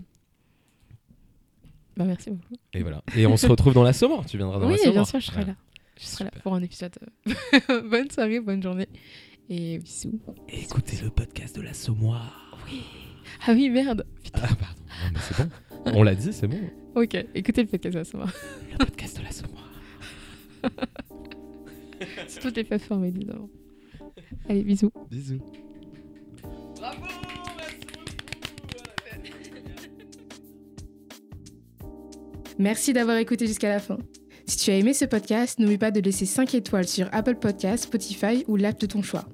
Bah, 1.97 2.05
merci 2.05 2.30
beaucoup. 2.30 2.55
Et 2.74 2.82
voilà. 2.82 3.03
Et 3.16 3.26
on 3.26 3.39
se 3.39 3.47
retrouve 3.47 3.72
dans 3.72 3.82
la. 3.82 3.95
Tu 3.95 4.37
viendras 4.37 4.59
dans 4.59 4.66
oui, 4.66 4.72
la 4.72 4.78
Saumur. 4.78 4.93
bien 4.93 5.05
sûr, 5.07 5.20
je 5.20 5.26
serai 5.26 5.37
Voilà. 5.37 5.53
là. 5.53 5.59
Je 5.99 6.05
serai 6.05 6.24
là 6.24 6.30
pour 6.43 6.55
un 6.55 6.62
épisode. 6.62 6.95
bonne 7.91 8.11
soirée, 8.11 8.41
bonne 8.41 8.62
journée 8.62 8.89
et 9.49 9.78
bisous. 9.78 10.20
Écoutez 10.51 10.99
le 11.03 11.09
podcast 11.09 11.57
de 11.57 11.62
la 11.62 11.72
Saumoire. 11.72 12.59
Ah 13.47 13.53
oui, 13.55 13.70
merde. 13.70 14.05
Ah 14.34 14.41
pardon. 14.41 14.82
Non, 15.03 15.11
mais 15.14 15.20
c'est 15.20 15.43
bon. 15.43 15.51
On 15.99 16.03
l'a 16.03 16.14
dit, 16.14 16.32
c'est 16.34 16.47
bon. 16.47 16.61
Ok, 16.95 17.16
écoutez 17.34 17.62
le 17.62 17.68
podcast 17.68 17.97
à 17.97 18.05
ce 18.05 18.16
moment. 18.18 18.30
Le 18.72 18.76
podcast 18.84 19.16
de 19.18 19.22
la 19.22 19.30
Saumoire. 19.30 19.65
Sur 22.28 22.42
toutes 22.42 22.57
les 22.57 22.64
plateformes, 22.64 23.04
évidemment. 23.04 23.48
Allez, 24.48 24.62
bisous. 24.62 24.90
Bisous. 25.11 25.40
Merci 32.59 32.92
d'avoir 32.92 33.18
écouté 33.18 33.46
jusqu'à 33.46 33.68
la 33.68 33.80
fin. 33.80 33.98
Si 34.46 34.57
tu 34.59 34.70
as 34.70 34.78
aimé 34.78 34.94
ce 34.94 35.04
podcast, 35.04 35.59
n'oublie 35.59 35.78
pas 35.78 35.90
de 35.90 36.00
laisser 36.00 36.24
5 36.24 36.54
étoiles 36.54 36.86
sur 36.86 37.09
Apple 37.12 37.36
Podcasts, 37.36 37.84
Spotify 37.84 38.44
ou 38.46 38.57
l'app 38.57 38.80
de 38.80 38.86
ton 38.86 39.02
choix. 39.02 39.24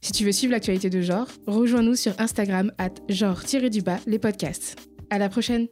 Si 0.00 0.12
tu 0.12 0.24
veux 0.24 0.32
suivre 0.32 0.52
l'actualité 0.52 0.90
de 0.90 1.00
genre, 1.00 1.28
rejoins-nous 1.46 1.94
sur 1.94 2.18
Instagram 2.18 2.72
at 2.78 2.94
genre-du-bas 3.08 3.98
les 4.06 4.18
podcasts. 4.18 4.76
À 5.10 5.18
la 5.18 5.28
prochaine! 5.28 5.68